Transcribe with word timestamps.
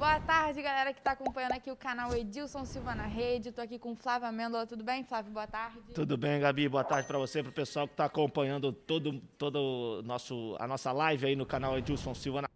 Boa 0.00 0.18
tarde, 0.18 0.62
galera 0.62 0.94
que 0.94 1.00
está 1.00 1.12
acompanhando 1.12 1.52
aqui 1.52 1.70
o 1.70 1.76
canal 1.76 2.16
Edilson 2.16 2.64
Silva 2.64 2.94
na 2.94 3.04
Rede. 3.04 3.50
Estou 3.50 3.62
aqui 3.62 3.78
com 3.78 3.94
Flávio 3.94 4.26
Amêndola. 4.26 4.66
Tudo 4.66 4.82
bem, 4.82 5.04
Flávio? 5.04 5.30
Boa 5.30 5.46
tarde. 5.46 5.78
Tudo 5.94 6.16
bem, 6.16 6.40
Gabi. 6.40 6.70
Boa 6.70 6.82
tarde 6.82 7.06
para 7.06 7.18
você, 7.18 7.42
para 7.42 7.50
o 7.50 7.52
pessoal 7.52 7.86
que 7.86 7.92
está 7.92 8.06
acompanhando 8.06 8.72
todo, 8.72 9.20
todo 9.36 10.02
nosso, 10.06 10.56
a 10.58 10.66
nossa 10.66 10.90
live 10.90 11.26
aí 11.26 11.36
no 11.36 11.44
canal 11.44 11.76
Edilson 11.76 12.14
Silva 12.14 12.40
na 12.40 12.48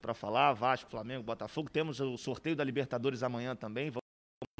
para 0.00 0.12
falar. 0.12 0.54
Vasco, 0.54 0.90
Flamengo, 0.90 1.22
Botafogo. 1.22 1.70
Temos 1.70 2.00
o 2.00 2.16
sorteio 2.16 2.56
da 2.56 2.64
Libertadores 2.64 3.22
amanhã 3.22 3.54
também. 3.54 3.88
Vamos 3.88 4.02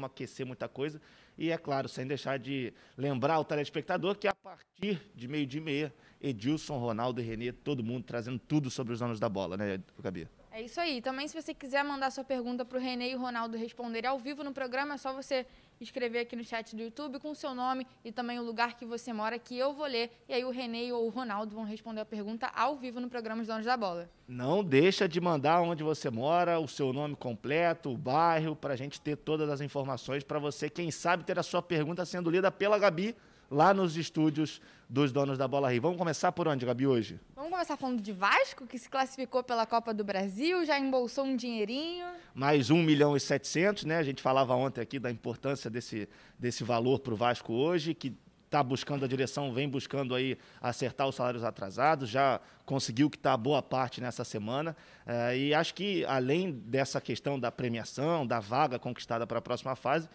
aquecer 0.09 0.45
muita 0.45 0.69
coisa. 0.69 1.01
E 1.37 1.51
é 1.51 1.57
claro, 1.57 1.89
sem 1.89 2.07
deixar 2.07 2.39
de 2.39 2.73
lembrar 2.97 3.37
o 3.37 3.43
telespectador 3.43 4.15
que 4.15 4.29
a 4.29 4.33
partir 4.33 5.11
de 5.13 5.27
meio 5.27 5.45
dia 5.45 5.59
e 5.59 5.63
meia, 5.63 5.93
Edilson, 6.21 6.77
Ronaldo 6.77 7.19
e 7.19 7.23
Renê, 7.25 7.51
todo 7.51 7.83
mundo 7.83 8.05
trazendo 8.05 8.39
tudo 8.39 8.71
sobre 8.71 8.93
os 8.93 8.99
donos 8.99 9.19
da 9.19 9.27
bola, 9.27 9.57
né, 9.57 9.77
Gabi? 9.99 10.25
É 10.55 10.61
isso 10.61 10.79
aí. 10.79 11.01
Também, 11.01 11.27
se 11.27 11.33
você 11.33 11.51
quiser 11.51 11.83
mandar 11.83 12.11
sua 12.11 12.23
pergunta 12.23 12.63
para 12.63 12.77
o 12.77 12.79
Renê 12.79 13.09
e 13.09 13.15
o 13.15 13.19
Ronaldo 13.19 13.57
responderem 13.57 14.07
ao 14.07 14.19
vivo 14.19 14.43
no 14.43 14.53
programa, 14.53 14.93
é 14.93 14.97
só 14.97 15.11
você 15.11 15.47
escrever 15.81 16.19
aqui 16.19 16.35
no 16.35 16.43
chat 16.43 16.75
do 16.75 16.83
YouTube 16.83 17.17
com 17.17 17.31
o 17.31 17.35
seu 17.35 17.55
nome 17.55 17.87
e 18.05 18.11
também 18.11 18.37
o 18.37 18.43
lugar 18.43 18.77
que 18.77 18.85
você 18.85 19.11
mora, 19.11 19.39
que 19.39 19.57
eu 19.57 19.73
vou 19.73 19.87
ler. 19.87 20.11
E 20.29 20.33
aí 20.35 20.45
o 20.45 20.51
Renê 20.51 20.91
ou 20.91 21.07
o 21.07 21.09
Ronaldo 21.09 21.55
vão 21.55 21.63
responder 21.63 22.01
a 22.01 22.05
pergunta 22.05 22.51
ao 22.53 22.75
vivo 22.75 22.99
no 22.99 23.09
programa 23.09 23.41
Os 23.41 23.47
Donos 23.47 23.65
da 23.65 23.75
Bola. 23.75 24.07
Não 24.27 24.63
deixa 24.63 25.09
de 25.09 25.19
mandar 25.19 25.59
onde 25.59 25.81
você 25.81 26.11
mora, 26.11 26.59
o 26.59 26.67
seu 26.67 26.93
nome 26.93 27.15
completo, 27.15 27.91
o 27.91 27.97
bairro, 27.97 28.55
para 28.55 28.75
a 28.75 28.77
gente 28.77 29.01
ter 29.01 29.15
todas 29.15 29.49
as 29.49 29.59
informações 29.59 30.23
para 30.23 30.37
você, 30.37 30.69
quem 30.69 30.91
sabe, 30.91 31.23
ter 31.23 31.39
a 31.39 31.43
sua 31.43 31.63
pergunta 31.63 32.05
sendo 32.05 32.29
lida 32.29 32.51
pela 32.51 32.77
Gabi 32.77 33.15
lá 33.53 33.73
nos 33.73 33.95
estúdios 33.95 34.59
dos 34.89 35.11
donos 35.11 35.37
da 35.37 35.47
Bola 35.47 35.71
Rio. 35.71 35.81
Vamos 35.81 35.97
começar 35.97 36.31
por 36.31 36.47
onde, 36.47 36.65
Gabi, 36.65 36.87
hoje? 36.87 37.19
Vamos 37.35 37.51
começar 37.51 37.77
falando 37.77 38.01
de 38.01 38.11
Vasco, 38.11 38.65
que 38.65 38.77
se 38.79 38.89
classificou 38.89 39.43
pela 39.43 39.65
Copa 39.65 39.93
do 39.93 40.03
Brasil, 40.03 40.65
já 40.65 40.79
embolsou 40.79 41.23
um 41.23 41.35
dinheirinho. 41.35 42.05
Mais 42.33 42.69
1 42.69 42.81
milhão 42.81 43.15
e 43.15 43.19
700, 43.19 43.85
né? 43.85 43.97
A 43.97 44.03
gente 44.03 44.21
falava 44.21 44.55
ontem 44.55 44.81
aqui 44.81 44.99
da 44.99 45.11
importância 45.11 45.69
desse, 45.69 46.09
desse 46.37 46.63
valor 46.63 46.99
para 46.99 47.13
o 47.13 47.15
Vasco 47.15 47.53
hoje, 47.53 47.93
que 47.93 48.15
está 48.45 48.61
buscando 48.61 49.03
a 49.03 49.07
direção, 49.07 49.51
vem 49.51 49.67
buscando 49.67 50.13
aí 50.13 50.37
acertar 50.61 51.07
os 51.07 51.15
salários 51.15 51.43
atrasados, 51.43 52.07
já 52.07 52.39
conseguiu 52.65 53.09
que 53.09 53.17
está 53.17 53.35
boa 53.35 53.63
parte 53.63 53.99
nessa 53.99 54.23
semana. 54.23 54.75
É, 55.07 55.35
e 55.35 55.53
acho 55.55 55.73
que, 55.73 56.05
além 56.05 56.51
dessa 56.51 57.01
questão 57.01 57.39
da 57.39 57.51
premiação, 57.51 58.27
da 58.27 58.39
vaga 58.39 58.77
conquistada 58.77 59.25
para 59.25 59.39
a 59.39 59.41
próxima 59.41 59.75
fase, 59.75 60.07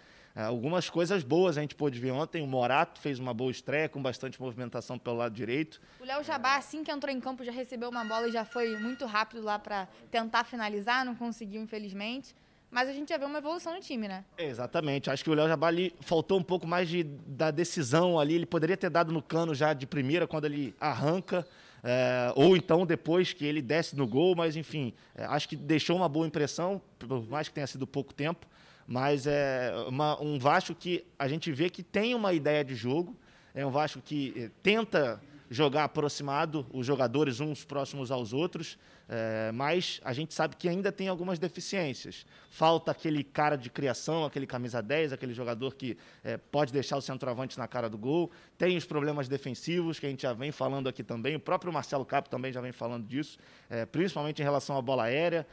algumas 0.45 0.89
coisas 0.89 1.25
boas 1.25 1.59
a 1.59 1.61
gente 1.61 1.75
pôde 1.75 1.99
ver 1.99 2.13
ontem. 2.13 2.43
O 2.43 2.47
Morato 2.47 3.01
fez 3.01 3.19
uma 3.19 3.35
boa 3.35 3.51
estreia, 3.51 3.89
com 3.89 4.01
bastante 4.01 4.41
movimentação 4.41 4.99
pelo 4.99 5.17
lado 5.17 5.35
direito. 5.35 5.81
O 6.01 6.05
Léo 6.05 6.23
Jabá, 6.23 6.57
assim 6.57 6.85
que 6.85 6.91
entrou 6.91 7.13
em 7.13 7.21
campo, 7.21 7.45
já 7.45 7.53
recebeu 7.53 7.89
uma 7.89 8.05
bola 8.05 8.29
e 8.29 8.33
já 8.33 8.45
foi 8.45 8.77
muito 8.79 9.05
rápido 9.07 9.43
lá 9.43 9.59
para 9.59 9.89
tentar 10.11 10.45
finalizar, 10.45 11.05
não 11.05 11.15
conseguiu, 11.15 11.61
infelizmente. 11.61 12.35
Mas 12.71 12.89
a 12.89 12.93
gente 12.93 13.09
já 13.09 13.17
vê 13.17 13.25
uma 13.25 13.39
evolução 13.39 13.75
no 13.75 13.81
time, 13.81 14.07
né? 14.07 14.25
Exatamente. 14.37 15.11
Acho 15.11 15.25
que 15.25 15.31
o 15.31 15.35
Léo 15.35 15.49
Jabá 15.49 15.69
ali 15.69 15.95
faltou 16.01 16.39
um 16.39 16.43
pouco 16.43 16.67
mais 16.67 16.89
de, 16.89 17.03
da 17.03 17.51
decisão 17.51 18.21
ali. 18.21 18.35
Ele 18.35 18.47
poderia 18.47 18.77
ter 18.77 18.91
dado 18.91 19.11
no 19.11 19.23
cano 19.23 19.55
já 19.55 19.73
de 19.73 19.87
primeira, 19.87 20.27
quando 20.27 20.45
ele 20.45 20.75
arranca. 20.79 21.47
É, 21.83 22.33
ou 22.35 22.57
então 22.57 22.85
depois 22.85 23.33
que 23.33 23.45
ele 23.45 23.63
desce 23.63 23.97
no 23.97 24.07
gol, 24.07 24.35
mas 24.37 24.57
enfim, 24.57 24.93
é, 25.15 25.25
acho 25.25 25.49
que 25.49 25.57
deixou 25.57 25.97
uma 25.97 26.09
boa 26.09 26.27
impressão, 26.27 26.83
por 26.99 27.27
mais 27.29 27.49
que 27.49 27.55
tenha 27.55 27.67
sido 27.67 27.87
pouco 27.87 28.13
tempo 28.13 28.47
mas 28.89 29.27
é 29.27 29.71
uma, 29.87 30.19
um 30.21 30.39
Vasco 30.39 30.75
que 30.75 31.05
a 31.19 31.29
gente 31.29 31.53
vê 31.53 31.69
que 31.69 31.83
tem 31.83 32.15
uma 32.15 32.33
ideia 32.33 32.65
de 32.65 32.75
jogo, 32.75 33.15
é 33.55 33.65
um 33.65 33.71
Vasco 33.71 34.01
que 34.01 34.33
eh, 34.35 34.51
tenta 34.63 35.21
jogar 35.51 35.85
aproximado 35.85 36.67
os 36.73 36.87
jogadores 36.87 37.41
uns 37.41 37.65
próximos 37.65 38.11
aos 38.11 38.33
outros, 38.33 38.79
é, 39.09 39.51
mas 39.53 40.01
a 40.05 40.13
gente 40.13 40.35
sabe 40.35 40.55
que 40.55 40.69
ainda 40.69 40.93
tem 40.93 41.09
algumas 41.09 41.39
deficiências. 41.39 42.27
Falta 42.51 42.91
aquele 42.91 43.25
cara 43.25 43.57
de 43.57 43.71
criação, 43.71 44.25
aquele 44.25 44.47
camisa 44.47 44.83
10, 44.83 45.15
aquele 45.15 45.33
jogador 45.33 45.75
que 45.75 45.97
é, 46.23 46.37
pode 46.37 46.73
deixar 46.73 46.99
o 46.99 47.01
centroavante 47.01 47.59
na 47.59 47.67
cara 47.67 47.89
do 47.89 47.97
gol. 47.97 48.31
Tem 48.59 48.77
os 48.77 48.85
problemas 48.85 49.27
defensivos, 49.27 49.99
que 49.99 50.05
a 50.05 50.11
gente 50.11 50.23
já 50.23 50.35
vem 50.35 50.53
falando 50.53 50.89
aqui 50.89 51.03
também. 51.03 51.37
O 51.37 51.41
próprio 51.41 51.73
Marcelo 51.73 52.05
Capo 52.05 52.29
também 52.29 52.53
já 52.53 52.61
vem 52.61 52.73
falando 52.73 53.07
disso, 53.07 53.39
é, 53.71 53.87
principalmente 53.87 54.41
em 54.41 54.45
relação 54.45 54.77
à 54.77 54.83
bola 54.83 55.05
aérea. 55.05 55.47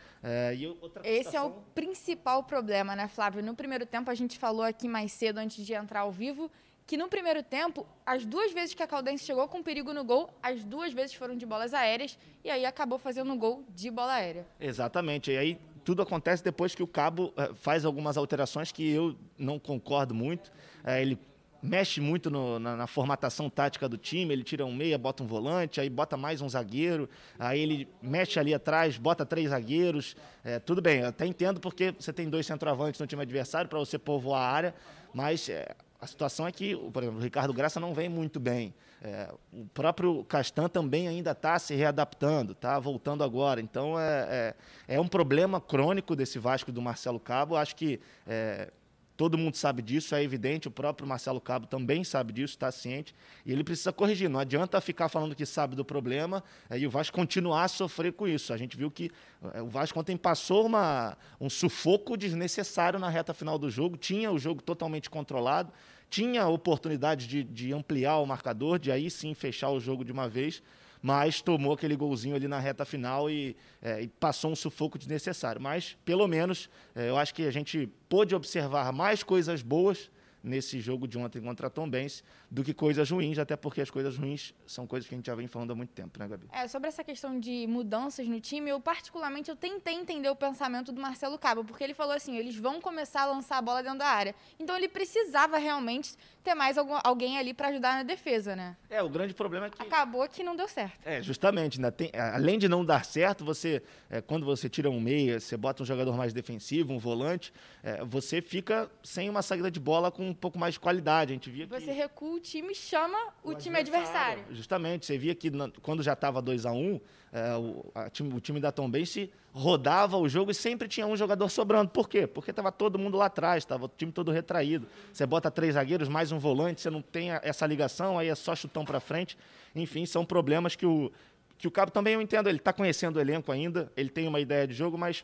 Esse 1.03 1.25
situação... 1.25 1.43
é 1.43 1.47
o 1.47 1.51
principal 1.73 2.43
problema, 2.43 2.93
né, 2.95 3.07
Flávio? 3.07 3.41
No 3.41 3.55
primeiro 3.55 3.85
tempo, 3.85 4.11
a 4.11 4.15
gente 4.15 4.37
falou 4.37 4.63
aqui 4.63 4.89
mais 4.89 5.13
cedo, 5.13 5.37
antes 5.37 5.65
de 5.65 5.73
entrar 5.73 6.01
ao 6.01 6.11
vivo, 6.11 6.51
que 6.87 6.97
no 6.97 7.07
primeiro 7.07 7.41
tempo, 7.41 7.85
as 8.05 8.25
duas 8.25 8.51
vezes 8.51 8.75
que 8.75 8.83
a 8.83 8.87
Caldense 8.87 9.25
chegou 9.25 9.47
com 9.47 9.63
perigo 9.63 9.93
no 9.93 10.03
gol, 10.03 10.29
as 10.41 10.63
duas 10.63 10.93
vezes 10.93 11.15
foram 11.15 11.35
de 11.35 11.45
bolas 11.45 11.73
aéreas 11.73 12.17
e 12.43 12.49
aí 12.49 12.65
acabou 12.65 12.99
fazendo 12.99 13.31
um 13.31 13.37
gol 13.37 13.63
de 13.69 13.89
bola 13.89 14.13
aérea. 14.13 14.45
Exatamente. 14.59 15.31
E 15.31 15.37
aí 15.37 15.59
tudo 15.83 16.01
acontece 16.01 16.43
depois 16.43 16.75
que 16.75 16.83
o 16.83 16.87
Cabo 16.87 17.33
eh, 17.37 17.51
faz 17.55 17.85
algumas 17.85 18.17
alterações 18.17 18.71
que 18.71 18.87
eu 18.89 19.15
não 19.37 19.57
concordo 19.59 20.13
muito. 20.13 20.51
É, 20.83 21.01
ele 21.01 21.17
mexe 21.61 21.99
muito 21.99 22.29
no, 22.29 22.59
na, 22.59 22.75
na, 22.75 22.87
formatação 22.87 23.49
tática 23.49 23.89
do 23.89 23.97
time, 23.97 24.33
ele 24.33 24.43
tira 24.43 24.65
um 24.65 24.73
meia, 24.73 24.97
bota 24.97 25.23
um 25.23 25.27
volante, 25.27 25.81
aí 25.81 25.89
bota 25.89 26.15
mais 26.15 26.41
um 26.41 26.47
zagueiro, 26.47 27.09
aí 27.39 27.59
ele 27.59 27.87
mexe 28.01 28.39
ali 28.39 28.53
atrás, 28.53 28.97
bota 28.97 29.25
três 29.25 29.49
zagueiros. 29.49 30.15
É, 30.43 30.59
tudo 30.59 30.81
bem, 30.81 30.99
eu 30.99 31.07
até 31.07 31.25
entendo 31.25 31.59
porque 31.59 31.93
você 31.97 32.13
tem 32.13 32.29
dois 32.29 32.45
centroavantes 32.45 32.99
no 32.99 33.07
time 33.07 33.23
adversário 33.23 33.67
para 33.67 33.79
você 33.79 33.97
povoar 33.97 34.41
a 34.41 34.51
área, 34.51 34.75
mas 35.13 35.49
é, 35.49 35.75
a 36.05 36.07
situação 36.07 36.47
é 36.47 36.51
que, 36.51 36.75
por 36.75 37.01
exemplo, 37.01 37.19
o 37.19 37.23
Ricardo 37.23 37.51
Graça 37.51 37.79
não 37.79 37.93
vem 37.93 38.07
muito 38.07 38.39
bem. 38.39 38.73
É, 39.01 39.33
o 39.51 39.65
próprio 39.65 40.23
Castan 40.25 40.69
também 40.69 41.07
ainda 41.07 41.31
está 41.31 41.57
se 41.57 41.73
readaptando, 41.73 42.53
está 42.53 42.79
voltando 42.79 43.23
agora. 43.23 43.59
Então 43.59 43.99
é, 43.99 44.55
é, 44.87 44.95
é, 44.95 45.01
um 45.01 45.07
problema 45.07 45.59
crônico 45.59 46.15
desse 46.15 46.37
Vasco 46.37 46.71
do 46.71 46.81
Marcelo 46.81 47.19
Cabo. 47.19 47.55
Acho 47.55 47.75
que 47.75 47.99
é, 48.27 48.71
Todo 49.17 49.37
mundo 49.37 49.55
sabe 49.55 49.81
disso, 49.81 50.13
é 50.13 50.21
evidente, 50.21 50.67
o 50.67 50.71
próprio 50.71 51.07
Marcelo 51.07 51.39
Cabo 51.39 51.65
também 51.67 52.03
sabe 52.03 52.33
disso, 52.33 52.53
está 52.53 52.69
ciente, 52.69 53.15
e 53.45 53.51
ele 53.51 53.63
precisa 53.63 53.93
corrigir. 53.93 54.29
Não 54.29 54.41
adianta 54.41 54.79
ficar 54.81 55.07
falando 55.07 55.33
que 55.33 55.45
sabe 55.45 55.73
do 55.73 55.85
problema 55.85 56.43
é, 56.69 56.77
e 56.77 56.85
o 56.85 56.89
Vasco 56.89 57.15
continuar 57.15 57.63
a 57.63 57.67
sofrer 57.69 58.11
com 58.11 58.27
isso. 58.27 58.51
A 58.51 58.57
gente 58.57 58.75
viu 58.75 58.91
que 58.91 59.09
é, 59.53 59.61
o 59.61 59.69
Vasco 59.69 59.97
ontem 59.97 60.17
passou 60.17 60.65
uma, 60.65 61.17
um 61.39 61.49
sufoco 61.49 62.17
desnecessário 62.17 62.99
na 62.99 63.07
reta 63.07 63.33
final 63.33 63.57
do 63.57 63.69
jogo, 63.69 63.95
tinha 63.95 64.29
o 64.29 64.37
jogo 64.37 64.61
totalmente 64.61 65.09
controlado, 65.09 65.71
tinha 66.09 66.47
oportunidade 66.47 67.27
de, 67.27 67.43
de 67.43 67.73
ampliar 67.73 68.17
o 68.17 68.25
marcador, 68.25 68.79
de 68.79 68.91
aí 68.91 69.09
sim 69.09 69.33
fechar 69.33 69.69
o 69.69 69.79
jogo 69.79 70.03
de 70.05 70.11
uma 70.11 70.29
vez 70.29 70.61
mas 71.05 71.39
tomou 71.39 71.73
aquele 71.73 71.95
golzinho 71.95 72.35
ali 72.35 72.47
na 72.47 72.57
reta 72.57 72.83
final 72.83 73.29
e, 73.29 73.55
é, 73.79 74.01
e 74.01 74.07
passou 74.07 74.51
um 74.51 74.55
sufoco 74.55 74.97
desnecessário. 74.97 75.61
Mas, 75.61 75.95
pelo 76.03 76.27
menos, 76.27 76.67
é, 76.95 77.09
eu 77.09 77.15
acho 77.15 77.31
que 77.31 77.43
a 77.43 77.51
gente 77.51 77.87
pôde 78.09 78.33
observar 78.33 78.91
mais 78.91 79.21
coisas 79.21 79.61
boas 79.61 80.09
nesse 80.43 80.79
jogo 80.79 81.07
de 81.07 81.15
ontem 81.15 81.39
contra 81.39 81.67
a 81.67 81.69
Tom 81.69 81.87
Benz 81.87 82.23
do 82.55 82.63
que 82.63 82.73
coisas 82.73 83.11
ruins, 83.11 83.37
até 83.37 83.57
porque 83.57 83.81
as 83.81 83.89
coisas 83.89 84.17
ruins 84.17 84.53
são 84.65 84.87
coisas 84.87 85.09
que 85.09 85.13
a 85.13 85.17
gente 85.17 85.25
já 85.25 85.35
vem 85.35 85.45
falando 85.45 85.71
há 85.71 85.75
muito 85.75 85.89
tempo, 85.89 86.17
né, 86.17 86.25
Gabi? 86.25 86.47
É, 86.53 86.65
sobre 86.69 86.87
essa 86.87 87.03
questão 87.03 87.37
de 87.37 87.67
mudanças 87.67 88.25
no 88.29 88.39
time, 88.39 88.69
eu 88.69 88.79
particularmente 88.79 89.49
eu 89.49 89.57
tentei 89.57 89.93
entender 89.93 90.29
o 90.29 90.35
pensamento 90.37 90.93
do 90.93 91.01
Marcelo 91.01 91.37
Cabo, 91.37 91.65
porque 91.65 91.83
ele 91.83 91.93
falou 91.93 92.13
assim, 92.13 92.37
eles 92.37 92.55
vão 92.55 92.79
começar 92.79 93.23
a 93.23 93.25
lançar 93.25 93.57
a 93.57 93.61
bola 93.61 93.83
dentro 93.83 93.99
da 93.99 94.07
área. 94.07 94.33
Então 94.57 94.77
ele 94.77 94.87
precisava 94.87 95.57
realmente 95.57 96.15
ter 96.45 96.55
mais 96.55 96.77
algum, 96.77 96.97
alguém 97.03 97.37
ali 97.37 97.53
para 97.53 97.67
ajudar 97.67 97.95
na 97.95 98.03
defesa, 98.03 98.55
né? 98.55 98.77
É, 98.89 99.03
o 99.03 99.09
grande 99.09 99.33
problema 99.33 99.65
é 99.65 99.69
que... 99.69 99.81
Acabou 99.81 100.25
que 100.29 100.41
não 100.41 100.55
deu 100.55 100.69
certo. 100.69 101.05
É, 101.05 101.21
justamente, 101.21 101.77
ainda 101.77 101.91
tem, 101.91 102.09
além 102.13 102.57
de 102.57 102.69
não 102.69 102.85
dar 102.85 103.03
certo, 103.03 103.43
você, 103.43 103.83
é, 104.09 104.21
quando 104.21 104.45
você 104.45 104.69
tira 104.69 104.89
um 104.89 105.01
meia, 105.01 105.41
você 105.41 105.57
bota 105.57 105.83
um 105.83 105.85
jogador 105.85 106.15
mais 106.15 106.31
defensivo, 106.31 106.93
um 106.93 106.99
volante, 106.99 107.51
é, 107.83 108.05
você 108.05 108.41
fica 108.41 108.89
sem 109.03 109.29
uma 109.29 109.41
saída 109.41 109.69
de 109.69 109.79
bola 109.79 110.09
com 110.09 110.29
um 110.29 110.33
pouco 110.33 110.57
mais 110.57 110.75
de 110.75 110.79
qualidade. 110.79 111.33
A 111.33 111.35
gente 111.35 111.49
via 111.49 111.67
Você 111.67 111.91
recua 111.91 112.37
o 112.37 112.44
time 112.45 112.75
chama 112.75 113.17
o, 113.43 113.51
o 113.51 113.55
time 113.55 113.79
adversário. 113.79 114.41
adversário. 114.41 114.55
Justamente, 114.55 115.05
você 115.05 115.17
via 115.17 115.33
que 115.33 115.51
quando 115.81 116.03
já 116.03 116.13
estava 116.13 116.41
2 116.41 116.65
a 116.65 116.71
1 116.71 116.75
um, 116.75 117.01
é, 117.33 117.55
o, 117.55 118.09
time, 118.11 118.33
o 118.33 118.39
time 118.39 118.59
da 118.59 118.71
Tom 118.71 118.89
Bense 118.89 119.31
rodava 119.51 120.17
o 120.17 120.29
jogo 120.29 120.51
e 120.51 120.53
sempre 120.53 120.87
tinha 120.87 121.07
um 121.07 121.17
jogador 121.17 121.49
sobrando. 121.49 121.89
Por 121.89 122.07
quê? 122.07 122.27
Porque 122.27 122.51
estava 122.51 122.71
todo 122.71 122.99
mundo 122.99 123.17
lá 123.17 123.25
atrás, 123.25 123.63
estava 123.63 123.85
o 123.85 123.89
time 123.89 124.11
todo 124.11 124.31
retraído. 124.31 124.87
Você 125.11 125.25
bota 125.25 125.49
três 125.49 125.73
zagueiros, 125.73 126.07
mais 126.07 126.31
um 126.31 126.37
volante, 126.37 126.81
você 126.81 126.89
não 126.89 127.01
tem 127.01 127.31
essa 127.41 127.65
ligação, 127.65 128.19
aí 128.19 128.29
é 128.29 128.35
só 128.35 128.55
chutão 128.55 128.85
para 128.85 128.99
frente. 128.99 129.37
Enfim, 129.75 130.05
são 130.05 130.23
problemas 130.23 130.75
que 130.75 130.85
o, 130.85 131.11
que 131.57 131.67
o 131.67 131.71
Cabo 131.71 131.91
também 131.91 132.13
eu 132.13 132.21
entendo. 132.21 132.47
Ele 132.47 132.57
está 132.57 132.71
conhecendo 132.71 133.17
o 133.17 133.19
elenco 133.19 133.51
ainda, 133.51 133.91
ele 133.97 134.09
tem 134.09 134.27
uma 134.27 134.39
ideia 134.39 134.67
de 134.67 134.73
jogo, 134.73 134.97
mas 134.97 135.23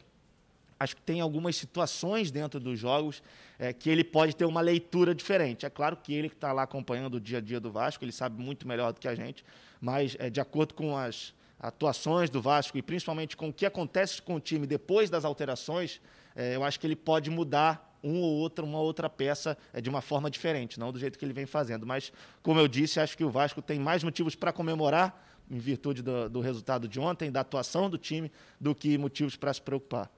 acho 0.80 0.96
que 0.96 1.02
tem 1.04 1.22
algumas 1.22 1.56
situações 1.56 2.32
dentro 2.32 2.60
dos 2.60 2.80
jogos 2.80 3.22
é, 3.62 3.72
que 3.72 3.92
ele 3.92 4.04
pode 4.04 4.36
ter 4.36 4.44
uma 4.44 4.60
leitura 4.60 5.14
diferente. 5.14 5.68
É 5.68 5.70
claro 5.70 5.96
que 5.96 6.12
ele 6.12 6.28
que 6.28 6.34
está 6.34 6.52
lá 6.52 6.64
acompanhando 6.64 7.16
o 7.16 7.22
dia 7.22 7.38
a 7.38 7.42
dia 7.42 7.60
do 7.60 7.72
Vasco, 7.72 8.04
ele 8.04 8.12
sabe 8.12 8.42
muito 8.42 8.68
melhor 8.68 8.92
do 8.92 9.00
que 9.00 9.08
a 9.08 9.14
gente, 9.14 9.46
mas 9.80 10.18
é, 10.18 10.32
de 10.32 10.42
acordo 10.42 10.74
com 10.74 10.98
as 10.98 11.32
atuações 11.60 12.28
do 12.28 12.42
Vasco 12.42 12.76
e 12.76 12.82
principalmente 12.82 13.38
com 13.38 13.50
o 13.50 13.54
que 13.54 13.64
acontece 13.64 14.20
com 14.20 14.34
o 14.34 14.40
time 14.40 14.66
depois 14.66 15.12
das 15.12 15.24
alterações, 15.24 16.02
é, 16.36 16.56
eu 16.56 16.64
acho 16.64 16.80
que 16.80 16.88
ele 16.88 16.96
pode 16.96 17.30
mudar 17.30 18.00
um 18.04 18.20
ou 18.20 18.34
outro, 18.40 18.66
uma 18.66 18.80
outra 18.80 19.08
peça 19.08 19.56
é, 19.72 19.80
de 19.80 19.92
uma 19.92 20.02
forma 20.02 20.32
diferente, 20.32 20.80
não 20.80 20.92
do 20.92 20.98
jeito 20.98 21.20
que 21.20 21.24
ele 21.24 21.34
vem 21.34 21.46
fazendo. 21.46 21.86
Mas, 21.86 22.12
como 22.42 22.60
eu 22.60 22.68
disse, 22.68 23.00
acho 23.00 23.16
que 23.16 23.24
o 23.24 23.30
Vasco 23.30 23.62
tem 23.62 23.80
mais 23.80 24.04
motivos 24.04 24.34
para 24.34 24.52
comemorar 24.52 25.24
em 25.52 25.60
virtude 25.60 26.02
do, 26.02 26.28
do 26.28 26.40
resultado 26.40 26.88
de 26.88 27.00
ontem, 27.00 27.32
da 27.32 27.42
atuação 27.42 27.92
do 27.92 27.98
time, 28.00 28.32
do 28.60 28.74
que 28.74 28.98
motivos 28.98 29.36
para 29.36 29.54
se 29.54 29.62
preocupar. 29.62 30.10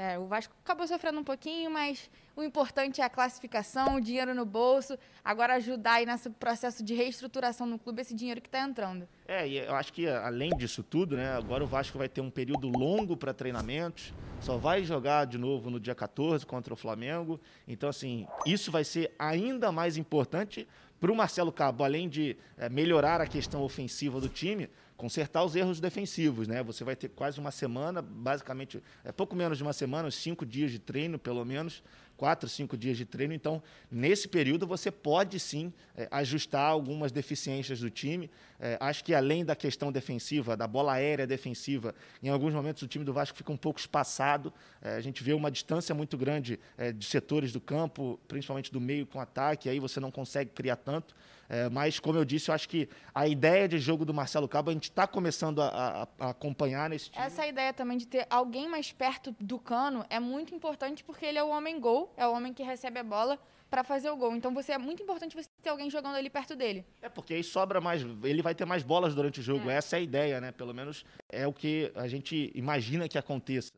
É, 0.00 0.16
o 0.16 0.26
Vasco 0.26 0.54
acabou 0.64 0.86
sofrendo 0.86 1.18
um 1.18 1.24
pouquinho, 1.24 1.72
mas 1.72 2.08
o 2.36 2.42
importante 2.44 3.00
é 3.00 3.04
a 3.04 3.10
classificação, 3.10 3.96
o 3.96 4.00
dinheiro 4.00 4.32
no 4.32 4.46
bolso. 4.46 4.96
Agora 5.24 5.54
ajudar 5.54 5.94
aí 5.94 6.06
nesse 6.06 6.30
processo 6.30 6.84
de 6.84 6.94
reestruturação 6.94 7.66
no 7.66 7.80
clube 7.80 8.02
esse 8.02 8.14
dinheiro 8.14 8.40
que 8.40 8.46
está 8.46 8.60
entrando. 8.60 9.08
É, 9.26 9.48
e 9.48 9.58
eu 9.58 9.74
acho 9.74 9.92
que 9.92 10.08
além 10.08 10.50
disso 10.50 10.84
tudo, 10.84 11.16
né, 11.16 11.32
agora 11.32 11.64
o 11.64 11.66
Vasco 11.66 11.98
vai 11.98 12.08
ter 12.08 12.20
um 12.20 12.30
período 12.30 12.68
longo 12.68 13.16
para 13.16 13.34
treinamentos. 13.34 14.14
Só 14.40 14.56
vai 14.56 14.84
jogar 14.84 15.26
de 15.26 15.36
novo 15.36 15.68
no 15.68 15.80
dia 15.80 15.96
14 15.96 16.46
contra 16.46 16.72
o 16.72 16.76
Flamengo. 16.76 17.40
Então, 17.66 17.88
assim, 17.88 18.24
isso 18.46 18.70
vai 18.70 18.84
ser 18.84 19.12
ainda 19.18 19.72
mais 19.72 19.96
importante 19.96 20.68
para 21.00 21.10
o 21.10 21.16
Marcelo 21.16 21.50
Cabo, 21.50 21.82
além 21.82 22.08
de 22.08 22.36
é, 22.56 22.68
melhorar 22.68 23.20
a 23.20 23.26
questão 23.26 23.62
ofensiva 23.62 24.20
do 24.20 24.28
time, 24.28 24.70
consertar 24.98 25.44
os 25.44 25.54
erros 25.54 25.78
defensivos, 25.78 26.48
né? 26.48 26.60
Você 26.64 26.82
vai 26.82 26.96
ter 26.96 27.08
quase 27.08 27.38
uma 27.38 27.52
semana, 27.52 28.02
basicamente, 28.02 28.82
é 29.04 29.12
pouco 29.12 29.36
menos 29.36 29.56
de 29.56 29.62
uma 29.62 29.72
semana, 29.72 30.10
cinco 30.10 30.44
dias 30.44 30.72
de 30.72 30.80
treino, 30.80 31.20
pelo 31.20 31.44
menos, 31.44 31.84
quatro, 32.16 32.48
cinco 32.48 32.76
dias 32.76 32.96
de 32.96 33.04
treino. 33.04 33.32
Então, 33.32 33.62
nesse 33.88 34.26
período, 34.26 34.66
você 34.66 34.90
pode 34.90 35.38
sim 35.38 35.72
é, 35.96 36.08
ajustar 36.10 36.68
algumas 36.68 37.12
deficiências 37.12 37.78
do 37.78 37.88
time. 37.88 38.28
É, 38.58 38.76
acho 38.80 39.04
que 39.04 39.14
além 39.14 39.44
da 39.44 39.54
questão 39.54 39.92
defensiva, 39.92 40.56
da 40.56 40.66
bola 40.66 40.94
aérea 40.94 41.28
defensiva, 41.28 41.94
em 42.20 42.28
alguns 42.28 42.52
momentos 42.52 42.82
o 42.82 42.88
time 42.88 43.04
do 43.04 43.12
Vasco 43.12 43.38
fica 43.38 43.52
um 43.52 43.56
pouco 43.56 43.78
espaçado. 43.78 44.52
É, 44.82 44.96
a 44.96 45.00
gente 45.00 45.22
vê 45.22 45.32
uma 45.32 45.48
distância 45.48 45.94
muito 45.94 46.18
grande 46.18 46.58
é, 46.76 46.90
de 46.90 47.06
setores 47.06 47.52
do 47.52 47.60
campo, 47.60 48.18
principalmente 48.26 48.72
do 48.72 48.80
meio 48.80 49.06
com 49.06 49.20
ataque, 49.20 49.68
aí 49.68 49.78
você 49.78 50.00
não 50.00 50.10
consegue 50.10 50.50
criar 50.50 50.74
tanto. 50.74 51.14
É, 51.48 51.68
mas, 51.70 51.98
como 51.98 52.18
eu 52.18 52.24
disse, 52.24 52.50
eu 52.50 52.54
acho 52.54 52.68
que 52.68 52.88
a 53.14 53.26
ideia 53.26 53.66
de 53.66 53.78
jogo 53.78 54.04
do 54.04 54.12
Marcelo 54.12 54.46
Cabo 54.46 54.70
a 54.70 54.74
gente 54.74 54.90
está 54.90 55.06
começando 55.06 55.62
a, 55.62 55.68
a, 55.68 56.08
a, 56.18 56.30
acompanhar 56.30 56.90
nesse 56.90 57.10
time. 57.10 57.24
Essa 57.24 57.46
ideia 57.46 57.72
também 57.72 57.96
de 57.96 58.06
ter 58.06 58.26
alguém 58.28 58.68
mais 58.68 58.92
perto 58.92 59.34
do 59.40 59.58
cano 59.58 60.04
é 60.10 60.20
muito 60.20 60.54
importante 60.54 61.02
porque 61.02 61.24
ele 61.24 61.38
é 61.38 61.42
o 61.42 61.48
homem 61.48 61.80
gol, 61.80 62.12
é 62.16 62.26
o 62.26 62.32
homem 62.32 62.52
que 62.52 62.62
recebe 62.62 62.98
a 62.98 63.04
bola 63.04 63.38
para 63.70 63.82
fazer 63.82 64.10
o 64.10 64.16
gol. 64.16 64.34
Então 64.34 64.52
você 64.52 64.72
é 64.72 64.78
muito 64.78 65.02
importante 65.02 65.34
você 65.34 65.48
ter 65.62 65.70
alguém 65.70 65.90
jogando 65.90 66.16
ali 66.16 66.28
perto 66.28 66.54
dele. 66.54 66.84
É 67.00 67.08
porque 67.08 67.34
aí 67.34 67.44
sobra 67.44 67.80
mais, 67.80 68.02
ele 68.22 68.42
vai 68.42 68.54
ter 68.54 68.64
mais 68.64 68.82
bolas 68.82 69.14
durante 69.14 69.40
o 69.40 69.42
jogo. 69.42 69.70
É. 69.70 69.76
Essa 69.76 69.96
é 69.96 69.98
a 69.98 70.02
ideia, 70.02 70.40
né? 70.40 70.52
Pelo 70.52 70.74
menos 70.74 71.04
é 71.30 71.46
o 71.46 71.52
que 71.52 71.90
a 71.94 72.08
gente 72.08 72.50
imagina 72.54 73.08
que 73.08 73.18
aconteça. 73.18 73.70